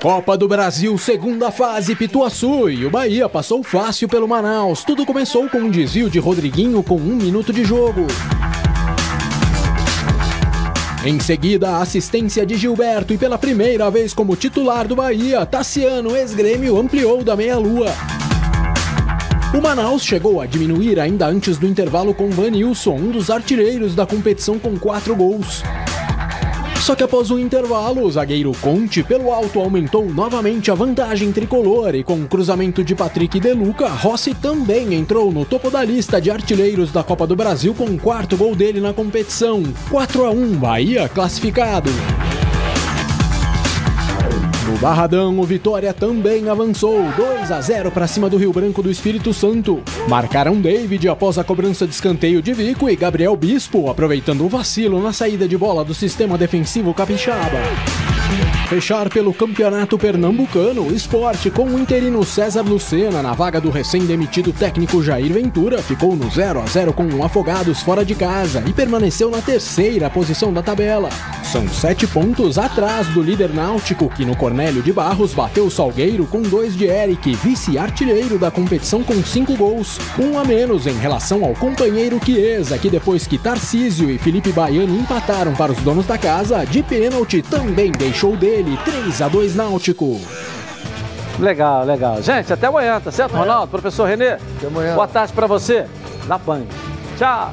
Copa 0.01 0.37
do 0.37 0.47
Brasil, 0.47 0.95
segunda 0.97 1.49
fase, 1.49 1.95
Pituaçu. 1.95 2.69
E 2.69 2.85
o 2.85 2.89
Bahia 2.89 3.27
passou 3.27 3.63
fácil 3.63 4.07
pelo 4.07 4.27
Manaus. 4.27 4.83
Tudo 4.83 5.05
começou 5.05 5.49
com 5.49 5.57
um 5.57 5.71
desvio 5.71 6.07
de 6.07 6.19
Rodriguinho 6.19 6.83
com 6.83 6.97
um 6.97 7.15
minuto 7.15 7.51
de 7.51 7.65
jogo. 7.65 8.05
Em 11.03 11.19
seguida, 11.19 11.69
a 11.69 11.81
assistência 11.81 12.45
de 12.45 12.55
Gilberto 12.55 13.11
e 13.11 13.17
pela 13.17 13.39
primeira 13.39 13.89
vez 13.89 14.13
como 14.13 14.35
titular 14.35 14.87
do 14.87 14.95
Bahia, 14.95 15.45
Tassiano, 15.47 16.15
ex-grêmio, 16.15 16.77
ampliou 16.77 17.23
da 17.23 17.35
meia-lua. 17.35 17.91
O 19.57 19.61
Manaus 19.61 20.03
chegou 20.03 20.39
a 20.39 20.45
diminuir 20.45 20.99
ainda 20.99 21.25
antes 21.25 21.57
do 21.57 21.65
intervalo 21.65 22.13
com 22.13 22.29
Vanilson, 22.29 22.95
um 22.95 23.11
dos 23.11 23.31
artilheiros 23.31 23.95
da 23.95 24.05
competição 24.05 24.59
com 24.59 24.77
quatro 24.77 25.15
gols. 25.15 25.63
Só 26.81 26.95
que 26.95 27.03
após 27.03 27.31
o 27.31 27.39
intervalo, 27.39 28.03
o 28.03 28.11
zagueiro 28.11 28.51
Conte 28.61 29.03
pelo 29.03 29.31
alto 29.31 29.59
aumentou 29.59 30.05
novamente 30.05 30.71
a 30.71 30.75
vantagem 30.75 31.31
tricolor 31.31 31.93
e 31.95 32.03
com 32.03 32.21
o 32.21 32.27
cruzamento 32.27 32.83
de 32.83 32.95
Patrick 32.95 33.39
Deluca, 33.39 33.87
Rossi 33.87 34.33
também 34.33 34.93
entrou 34.93 35.31
no 35.31 35.43
topo 35.43 35.69
da 35.69 35.83
lista 35.83 36.21
de 36.21 36.31
artilheiros 36.31 36.91
da 36.91 37.03
Copa 37.03 37.27
do 37.27 37.35
Brasil 37.35 37.73
com 37.73 37.85
o 37.85 37.99
quarto 37.99 38.37
gol 38.37 38.55
dele 38.55 38.79
na 38.79 38.93
competição. 38.93 39.61
4 39.89 40.25
a 40.25 40.31
1 40.31 40.51
Bahia 40.53 41.09
classificado. 41.09 41.89
Barradão, 44.79 45.39
o 45.39 45.43
Vitória 45.43 45.91
também 45.91 46.47
avançou 46.49 47.01
2 47.13 47.51
a 47.51 47.59
0 47.59 47.89
para 47.89 48.05
cima 48.05 48.29
do 48.29 48.37
Rio 48.37 48.53
Branco 48.53 48.83
do 48.83 48.91
Espírito 48.91 49.33
Santo. 49.33 49.81
Marcaram 50.07 50.61
David 50.61 51.09
após 51.09 51.39
a 51.39 51.43
cobrança 51.43 51.87
de 51.87 51.93
escanteio 51.93 52.43
de 52.43 52.53
Vico 52.53 52.87
e 52.87 52.95
Gabriel 52.95 53.35
Bispo, 53.35 53.89
aproveitando 53.89 54.45
o 54.45 54.49
vacilo 54.49 55.01
na 55.01 55.11
saída 55.11 55.47
de 55.47 55.57
bola 55.57 55.83
do 55.83 55.95
sistema 55.95 56.37
defensivo 56.37 56.93
capixaba. 56.93 57.57
Fechar 58.69 59.09
pelo 59.09 59.33
campeonato 59.33 59.97
pernambucano, 59.97 60.81
o 60.81 60.93
esporte 60.93 61.49
com 61.49 61.63
o 61.63 61.79
interino 61.79 62.21
César 62.25 62.63
Lucena 62.63 63.23
na 63.23 63.31
vaga 63.31 63.61
do 63.61 63.69
recém-demitido 63.69 64.51
técnico 64.51 65.01
Jair 65.01 65.31
Ventura 65.31 65.81
ficou 65.81 66.17
no 66.17 66.29
0 66.29 66.59
a 66.59 66.65
0 66.65 66.91
com 66.91 67.05
o 67.05 67.23
Afogados 67.23 67.81
fora 67.81 68.03
de 68.03 68.13
casa 68.13 68.61
e 68.67 68.73
permaneceu 68.73 69.29
na 69.29 69.41
terceira 69.41 70.09
posição 70.09 70.51
da 70.51 70.61
tabela. 70.61 71.09
São 71.45 71.65
sete 71.69 72.05
pontos 72.05 72.57
atrás 72.57 73.07
do 73.07 73.21
líder 73.21 73.53
náutico, 73.53 74.09
que 74.09 74.25
no 74.25 74.35
Cornélio 74.35 74.83
de 74.83 74.91
Barros 74.91 75.33
bateu 75.33 75.67
o 75.67 75.71
Salgueiro 75.71 76.25
com 76.25 76.41
dois 76.41 76.75
de 76.75 76.87
Eric, 76.87 77.35
vice-artilheiro 77.35 78.37
da 78.37 78.51
competição 78.51 79.01
com 79.01 79.23
cinco 79.23 79.55
gols, 79.55 79.97
um 80.19 80.37
a 80.37 80.43
menos 80.43 80.85
em 80.85 80.97
relação 80.97 81.45
ao 81.45 81.53
companheiro 81.53 82.19
Chiesa, 82.21 82.77
que 82.77 82.89
depois 82.89 83.25
que 83.25 83.37
Tarcísio 83.37 84.09
e 84.09 84.17
Felipe 84.17 84.51
Baiano 84.51 84.99
empataram 84.99 85.53
para 85.53 85.71
os 85.71 85.77
donos 85.77 86.05
da 86.05 86.17
casa, 86.17 86.65
de 86.65 86.83
pênalti 86.83 87.41
também 87.41 87.93
deixou 87.93 88.35
dele 88.35 88.56
3 88.63 89.21
a 89.21 89.27
2 89.27 89.55
Náutico. 89.55 90.19
Legal, 91.39 91.85
legal. 91.85 92.21
Gente, 92.21 92.51
até 92.51 92.67
amanhã, 92.67 92.99
tá 92.99 93.11
certo, 93.11 93.35
Ronaldo? 93.35 93.67
Professor 93.67 94.05
Renê? 94.05 94.31
Até 94.31 94.67
amanhã. 94.67 94.95
Boa 94.95 95.07
tarde 95.07 95.33
para 95.33 95.45
você. 95.45 95.85
Na 96.27 96.39
PAN. 96.39 96.63
Tchau. 97.17 97.51